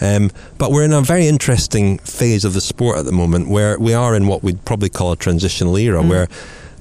Um, 0.00 0.30
but 0.58 0.70
we're 0.72 0.84
in 0.84 0.92
a 0.92 1.02
very 1.02 1.28
interesting 1.28 1.98
phase 1.98 2.44
of 2.44 2.52
the 2.54 2.60
sport 2.60 2.98
at 2.98 3.04
the 3.04 3.12
moment 3.12 3.48
where 3.48 3.78
we 3.78 3.94
are 3.94 4.16
in 4.16 4.26
what 4.26 4.42
we'd 4.42 4.64
probably 4.64 4.88
call 4.88 5.12
a 5.12 5.16
transitional 5.16 5.76
era, 5.76 6.02
where 6.02 6.28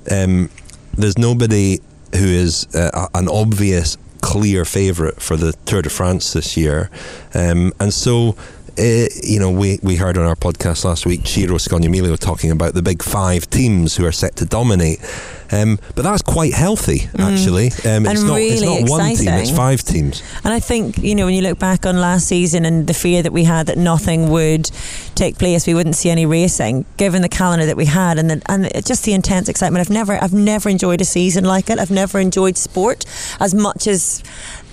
um, 0.10 0.50
there's 0.98 1.18
nobody 1.18 1.80
who 2.16 2.26
is 2.26 2.74
uh, 2.76 3.08
an 3.14 3.28
obvious, 3.28 3.98
clear 4.22 4.66
favourite 4.66 5.22
for 5.22 5.36
the 5.36 5.54
Tour 5.66 5.82
de 5.82 5.90
France 5.90 6.34
this 6.34 6.56
year. 6.56 6.90
Um, 7.34 7.74
and 7.80 7.94
so, 7.94 8.36
uh, 8.78 9.08
you 9.22 9.40
know, 9.40 9.52
we, 9.52 9.80
we 9.84 9.98
heard 9.98 10.18
on 10.18 10.26
our 10.26 10.36
podcast 10.36 10.86
last 10.86 11.06
week 11.06 11.26
Ciro 11.26 11.58
Scognamiglio 11.58 12.18
talking 12.18 12.52
about 12.52 12.74
the 12.74 12.82
big 12.82 13.04
five 13.04 13.50
teams 13.50 13.98
who 13.98 14.06
are 14.06 14.12
set 14.12 14.36
to 14.38 14.46
dominate. 14.46 15.00
Um, 15.54 15.80
but 15.96 16.04
that's 16.04 16.22
quite 16.22 16.54
healthy, 16.54 17.10
actually. 17.20 17.68
Um, 17.86 18.06
And 18.06 18.08
it's, 18.08 18.24
not, 18.24 18.40
it's 18.40 18.62
really 18.62 18.82
not 18.82 18.90
one 18.90 19.16
team, 19.16 19.34
it's 19.34 19.52
five 19.52 19.84
teams. 19.84 20.24
And 20.44 20.54
I 20.54 20.60
think, 20.60 20.98
you 20.98 21.16
know, 21.16 21.26
when 21.26 21.36
you 21.36 21.42
look 21.42 21.60
back 21.60 21.86
on 21.86 21.98
last 21.98 22.28
season 22.28 22.66
and 22.66 22.88
the 22.88 22.94
fear 22.94 23.22
that 23.22 23.32
we 23.34 23.44
had 23.44 23.68
that 23.68 23.78
nothing 23.78 24.30
would 24.30 24.72
take 25.16 25.38
place, 25.38 25.68
we 25.68 25.74
wouldn't 25.74 25.96
see 25.96 26.10
any 26.10 26.26
racing, 26.26 26.86
given 26.98 27.22
the 27.22 27.30
calendar 27.30 27.66
that 27.66 27.78
we 27.78 27.86
had 27.86 28.18
and 28.18 28.30
the, 28.30 28.42
and 28.48 28.86
just 28.86 29.04
the 29.06 29.14
intense 29.14 29.48
excitement. 29.50 29.82
I've 29.86 29.94
never 29.94 30.22
I've 30.24 30.34
never 30.34 30.70
enjoyed 30.70 31.02
a 31.02 31.06
season 31.06 31.44
like 31.44 31.70
it. 31.70 31.78
I've 31.80 31.92
never 31.92 32.20
enjoyed 32.20 32.58
sport 32.58 33.06
as 33.40 33.54
much 33.54 33.88
as 33.88 34.24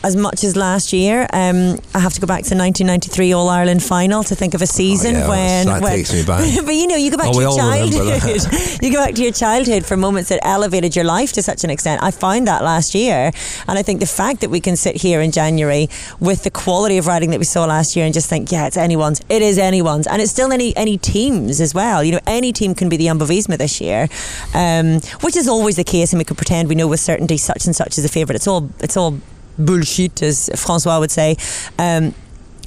as 0.02 0.16
much 0.16 0.44
as 0.44 0.56
last 0.56 0.92
year. 0.92 1.26
Um, 1.32 1.78
I 1.94 1.98
have 2.00 2.14
to 2.14 2.20
go 2.20 2.26
back 2.26 2.42
to 2.44 2.50
the 2.50 2.56
1993 2.56 3.32
All 3.32 3.48
Ireland 3.48 3.82
final 3.82 4.22
to 4.24 4.34
think 4.34 4.54
of 4.54 4.62
a 4.62 4.66
season 4.66 5.14
Oh, 5.16 5.18
yeah, 5.20 5.28
when, 5.28 5.66
that 5.66 5.82
when 5.82 5.92
takes 5.96 6.12
me 6.12 6.24
back. 6.26 6.40
but 6.64 6.74
you 6.74 6.86
know, 6.86 6.96
you 6.96 7.10
go 7.10 7.18
back 7.18 7.28
Oh, 7.28 7.32
to 7.34 7.40
your 7.40 7.48
all 7.50 7.58
remember 7.58 8.04
that. 8.04 8.20
childhood. 8.20 8.82
you 8.82 8.92
go 8.92 9.04
back 9.04 9.14
to 9.14 9.22
your 9.22 9.32
childhood 9.32 9.84
for 9.84 9.96
moments 9.96 10.30
that 10.30 10.40
elevated 10.42 10.96
your 10.96 11.04
life 11.04 11.32
to 11.34 11.42
such 11.42 11.64
an 11.64 11.70
extent. 11.70 12.02
I 12.02 12.10
found 12.12 12.46
that 12.48 12.62
last 12.64 12.94
year, 12.94 13.30
and 13.68 13.78
I 13.78 13.82
think 13.82 14.00
the 14.00 14.06
fact 14.06 14.40
that 14.40 14.48
we 14.50 14.60
can 14.60 14.76
sit 14.76 14.96
here 14.96 15.20
in 15.20 15.32
January 15.32 15.88
with 16.18 16.44
the 16.44 16.50
quality 16.50 16.96
of 16.96 17.06
riding 17.06 17.30
that 17.30 17.38
we 17.38 17.44
saw 17.44 17.66
last 17.66 17.94
year 17.94 18.04
and 18.06 18.14
just 18.14 18.28
think, 18.30 18.50
yeah, 18.50 18.66
it's 18.66 18.76
anyone's. 18.78 19.20
It 19.28 19.42
is 19.42 19.58
anyone's, 19.58 20.06
and 20.06 20.22
it's 20.22 20.30
still 20.30 20.52
any 20.52 20.74
any 20.76 20.96
teams 20.96 21.60
as 21.60 21.74
well. 21.74 22.02
You 22.02 22.12
know, 22.12 22.20
any 22.26 22.52
team 22.52 22.74
can 22.74 22.88
be 22.88 22.96
the 22.96 23.06
Jumbo 23.06 23.26
Visma 23.26 23.58
this 23.58 23.80
year, 23.80 24.08
um, 24.54 25.00
which 25.20 25.36
is 25.36 25.46
always 25.46 25.76
the 25.76 25.84
case, 25.84 26.12
and 26.12 26.18
we 26.18 26.24
could 26.24 26.36
pretend 26.38 26.68
we 26.68 26.74
know 26.74 26.88
with 26.88 27.00
certainty 27.00 27.36
such 27.36 27.66
and 27.66 27.76
such 27.76 27.98
is 27.98 28.04
a 28.04 28.08
favourite. 28.08 28.36
It's 28.36 28.46
all 28.46 28.70
it's 28.80 28.96
all 28.96 29.18
bullshit, 29.60 30.22
as 30.22 30.50
Francois 30.56 30.98
would 30.98 31.10
say. 31.10 31.36
Um, 31.78 32.14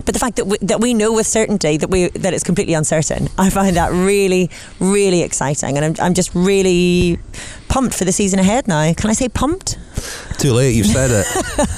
but 0.06 0.14
the 0.14 0.20
fact 0.20 0.36
that 0.38 0.46
we, 0.46 0.58
that 0.58 0.82
we 0.82 0.94
know 0.94 1.14
with 1.14 1.28
certainty 1.28 1.78
that 1.78 1.90
we 1.90 2.10
that 2.10 2.34
it's 2.34 2.44
completely 2.44 2.74
uncertain, 2.74 3.30
I 3.38 3.50
find 3.50 3.76
that 3.78 3.92
really, 3.92 4.50
really 4.80 5.22
exciting, 5.22 5.78
and 5.78 5.86
I'm, 5.86 6.06
I'm 6.06 6.14
just 6.14 6.34
really 6.34 7.20
pumped 7.70 7.96
for 7.96 8.04
the 8.04 8.12
season 8.12 8.40
ahead 8.40 8.68
now. 8.68 8.92
Can 8.94 9.10
I 9.10 9.14
say 9.14 9.30
pumped? 9.30 9.78
Too 10.40 10.52
late. 10.52 10.76
You've 10.76 10.88
said 10.88 11.12
it. 11.12 11.28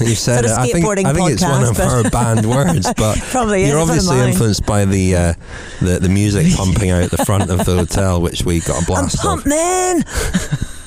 You've 0.00 0.18
said 0.18 0.44
it. 0.44 0.50
I 0.50 0.66
think, 0.66 0.86
I 0.86 1.12
think 1.12 1.30
it's 1.30 1.42
one 1.42 1.62
of 1.62 1.76
her 1.76 2.08
banned 2.10 2.46
words, 2.50 2.92
but 2.96 3.18
Probably 3.18 3.66
you're 3.66 3.78
it's 3.78 3.88
one 3.88 3.98
of 3.98 4.04
obviously 4.06 4.30
influenced 4.30 4.66
by 4.66 4.84
the, 4.86 5.14
uh, 5.14 5.32
the 5.80 5.98
the 6.00 6.08
music 6.08 6.46
pumping 6.56 6.90
out 6.90 7.10
the 7.10 7.24
front 7.24 7.50
of 7.50 7.64
the 7.64 7.76
hotel, 7.76 8.20
which 8.20 8.42
we 8.44 8.60
got 8.60 8.76
a 8.76 8.78
I'm 8.78 8.84
blast 8.86 9.16
of. 9.16 9.20
pumped, 9.20 9.46
man. 9.46 10.02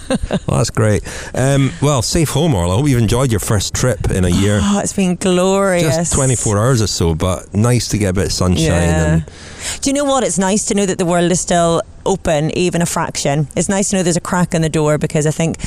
Well, 0.48 0.58
that's 0.58 0.70
great. 0.72 1.04
Um, 1.36 1.72
well, 1.82 2.02
safe 2.02 2.30
home, 2.30 2.56
Orla. 2.56 2.74
I 2.74 2.78
hope 2.78 2.88
you've 2.88 3.02
enjoyed 3.02 3.32
your 3.32 3.40
first 3.40 3.74
trip 3.74 4.10
in 4.10 4.26
a 4.26 4.30
year. 4.30 4.60
Oh, 4.62 4.80
it's 4.80 4.94
been 4.94 5.16
glorious. 5.16 5.96
Just 5.96 6.14
24 6.14 6.58
hours 6.58 6.82
or 6.82 6.88
so, 6.88 7.14
but 7.14 7.54
nice 7.54 7.88
to 7.90 7.98
get 7.98 8.10
a 8.10 8.14
bit 8.14 8.26
of 8.28 8.32
sunshine. 8.32 8.66
Yeah. 8.66 9.14
And 9.14 9.26
Do 9.82 9.90
you 9.90 9.94
know 9.94 10.06
what? 10.06 10.24
It's 10.24 10.38
nice 10.38 10.66
to 10.66 10.76
know 10.76 10.86
that 10.86 10.98
the 10.98 11.06
world 11.06 11.32
is 11.32 11.40
still 11.40 11.82
open, 12.06 12.50
even 12.58 12.82
a 12.82 12.86
fraction. 12.86 13.48
It's 13.56 13.70
nice 13.70 13.90
to 13.90 13.96
know 13.96 14.04
there's 14.04 14.18
a 14.18 14.22
crack 14.22 14.54
in 14.54 14.62
the 14.62 14.70
door 14.70 14.98
because 14.98 15.28
I 15.28 15.32
think 15.32 15.58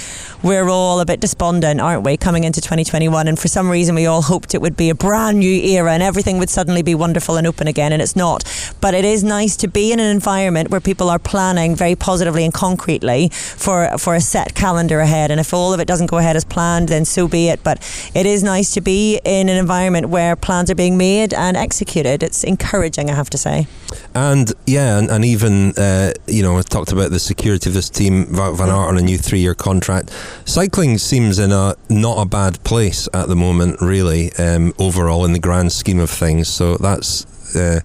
we're 0.43 0.69
all 0.69 1.01
a 1.01 1.07
bit 1.07 1.20
despondent, 1.20 1.81
aren't 1.81 2.03
we, 2.03 2.16
coming 2.16 2.45
into 2.45 2.61
2021? 2.61 3.29
And 3.29 3.39
for 3.39 3.49
some 3.49 3.70
reason, 3.70 3.95
we 3.95 4.07
all 4.07 4.23
hoped 4.23 4.55
it 4.55 4.61
would 4.61 4.77
be 4.77 4.91
a 4.91 4.95
brand 4.95 5.39
new 5.39 5.62
era 5.62 5.93
and 5.93 6.03
everything 6.03 6.39
would 6.39 6.51
suddenly 6.51 6.83
be 6.83 6.95
wonderful 6.95 7.37
and 7.37 7.47
open 7.47 7.69
again, 7.69 7.93
and 7.93 8.03
it's 8.03 8.16
not. 8.16 8.45
But 8.81 8.95
it 8.95 9.05
is 9.05 9.23
nice 9.23 9.57
to 9.59 9.69
be 9.69 9.93
in 9.93 10.01
an 10.01 10.11
environment 10.11 10.70
where 10.70 10.81
people 10.81 11.09
are 11.11 11.19
planning 11.19 11.77
very 11.77 11.95
positively 11.95 12.45
and 12.45 12.53
concretely 12.53 13.29
for 13.29 13.97
for 13.99 14.15
a 14.15 14.20
set 14.20 14.55
calendar 14.55 15.01
ahead. 15.01 15.31
And 15.31 15.39
if 15.39 15.55
all 15.55 15.73
of 15.73 15.81
it 15.81 15.87
doesn't 15.87 16.07
go 16.07 16.19
ahead 16.19 16.37
as 16.37 16.45
planned, 16.45 16.89
then 16.89 17.05
so 17.05 17.29
be 17.29 17.49
it. 17.49 17.62
But 17.62 17.79
it 18.15 18.27
is 18.27 18.43
nice 18.43 18.74
to 18.74 18.81
be 18.81 19.20
in 19.24 19.49
an 19.49 19.57
environment 19.57 20.09
where 20.09 20.35
plans 20.37 20.70
are 20.70 20.74
being 20.74 20.97
made 20.97 21.33
and 21.33 21.57
executed. 21.57 22.23
It's 22.23 22.43
encouraging, 22.43 23.11
I 23.11 23.15
have 23.15 23.31
to 23.31 23.39
say. 23.39 23.66
And 24.14 24.52
yeah, 24.66 24.98
and, 24.98 25.10
and 25.10 25.24
even 25.24 25.73
uh, 25.73 26.12
you 26.27 26.43
know, 26.43 26.59
I 26.59 26.62
talked 26.62 26.93
about 26.93 27.10
the 27.10 27.19
security 27.19 27.70
of 27.70 27.74
this 27.74 27.90
team. 27.90 28.27
Van 28.27 28.69
Aert 28.69 28.89
on 28.89 28.98
a 28.98 29.02
new 29.02 29.19
three-year 29.19 29.55
contract. 29.55 30.10
Cycling 30.44 30.98
seems 30.98 31.39
in 31.39 31.52
a 31.52 31.74
not 31.89 32.19
a 32.19 32.27
bad 32.27 32.62
place 32.64 33.09
at 33.14 33.28
the 33.28 33.36
moment, 33.36 33.81
really. 33.81 34.32
Um, 34.35 34.73
overall, 34.78 35.24
in 35.24 35.32
the 35.32 35.39
grand 35.39 35.73
scheme 35.73 35.98
of 35.98 36.10
things, 36.10 36.48
so 36.48 36.77
that's. 36.77 37.27
Uh, 37.55 37.81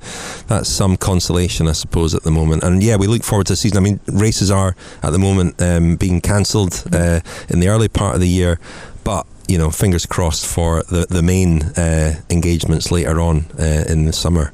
that's 0.47 0.69
some 0.69 0.95
consolation, 0.95 1.67
I 1.67 1.73
suppose, 1.73 2.15
at 2.15 2.23
the 2.23 2.31
moment. 2.31 2.63
And 2.63 2.81
yeah, 2.81 2.95
we 2.95 3.05
look 3.05 3.21
forward 3.21 3.47
to 3.47 3.51
the 3.51 3.57
season. 3.57 3.77
I 3.77 3.81
mean, 3.81 3.99
races 4.07 4.49
are 4.49 4.77
at 5.03 5.11
the 5.11 5.19
moment 5.19 5.61
um, 5.61 5.97
being 5.97 6.21
cancelled 6.21 6.85
uh, 6.93 7.19
in 7.49 7.59
the 7.59 7.67
early 7.67 7.89
part 7.89 8.15
of 8.15 8.21
the 8.21 8.29
year, 8.29 8.61
but 9.03 9.27
you 9.47 9.57
know, 9.57 9.69
fingers 9.69 10.05
crossed 10.05 10.45
for 10.45 10.83
the 10.83 11.05
the 11.09 11.21
main 11.21 11.63
uh, 11.77 12.15
engagements 12.29 12.91
later 12.91 13.19
on 13.19 13.45
uh, 13.59 13.83
in 13.89 14.05
the 14.05 14.13
summer. 14.13 14.53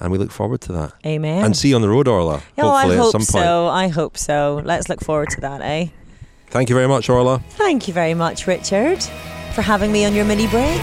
And 0.00 0.12
we 0.12 0.18
look 0.18 0.30
forward 0.30 0.60
to 0.62 0.72
that. 0.72 0.92
Amen. 1.06 1.44
And 1.44 1.56
see 1.56 1.70
you 1.70 1.76
on 1.76 1.82
the 1.82 1.88
road, 1.88 2.06
Orla. 2.08 2.42
Oh, 2.58 2.68
I 2.68 2.82
hopefully 2.82 2.96
hope 2.96 3.06
at 3.06 3.12
some 3.12 3.34
point. 3.34 3.44
so. 3.44 3.66
I 3.68 3.88
hope 3.88 4.16
so. 4.18 4.62
Let's 4.64 4.88
look 4.88 5.00
forward 5.00 5.30
to 5.30 5.40
that, 5.40 5.62
eh? 5.62 5.86
Thank 6.48 6.68
you 6.68 6.74
very 6.74 6.86
much, 6.88 7.08
Orla. 7.08 7.42
Thank 7.50 7.88
you 7.88 7.94
very 7.94 8.14
much, 8.14 8.46
Richard, 8.46 9.02
for 9.52 9.62
having 9.62 9.90
me 9.92 10.04
on 10.04 10.14
your 10.14 10.24
mini 10.24 10.46
break. 10.48 10.80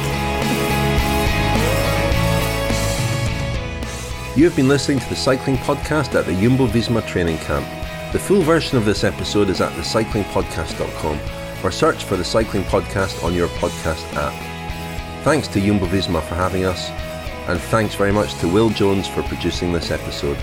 You 4.36 4.46
have 4.46 4.56
been 4.56 4.68
listening 4.68 5.00
to 5.00 5.10
the 5.10 5.16
cycling 5.16 5.58
podcast 5.58 6.16
at 6.16 6.26
the 6.26 6.34
Jumbo 6.34 6.66
Visma 6.66 7.06
training 7.06 7.38
camp. 7.38 7.68
The 8.14 8.20
full 8.20 8.42
version 8.42 8.80
of 8.80 8.86
this 8.86 9.04
episode 9.04 9.48
is 9.50 9.62
at 9.62 9.72
thecyclingpodcast.com 9.74 11.20
or 11.64 11.72
search 11.72 12.04
for 12.04 12.18
the 12.18 12.24
Cycling 12.24 12.64
Podcast 12.64 13.24
on 13.24 13.34
your 13.34 13.48
podcast 13.50 14.04
app. 14.16 14.34
Thanks 15.24 15.48
to 15.50 15.62
Jumbo 15.62 15.86
Visma 15.86 16.22
for 16.24 16.36
having 16.36 16.66
us, 16.66 16.90
and 17.48 17.60
thanks 17.60 17.96
very 17.96 18.12
much 18.12 18.34
to 18.36 18.48
Will 18.48 18.70
Jones 18.70 19.08
for 19.08 19.24
producing 19.24 19.74
this 19.74 19.92
episode. 19.92 20.38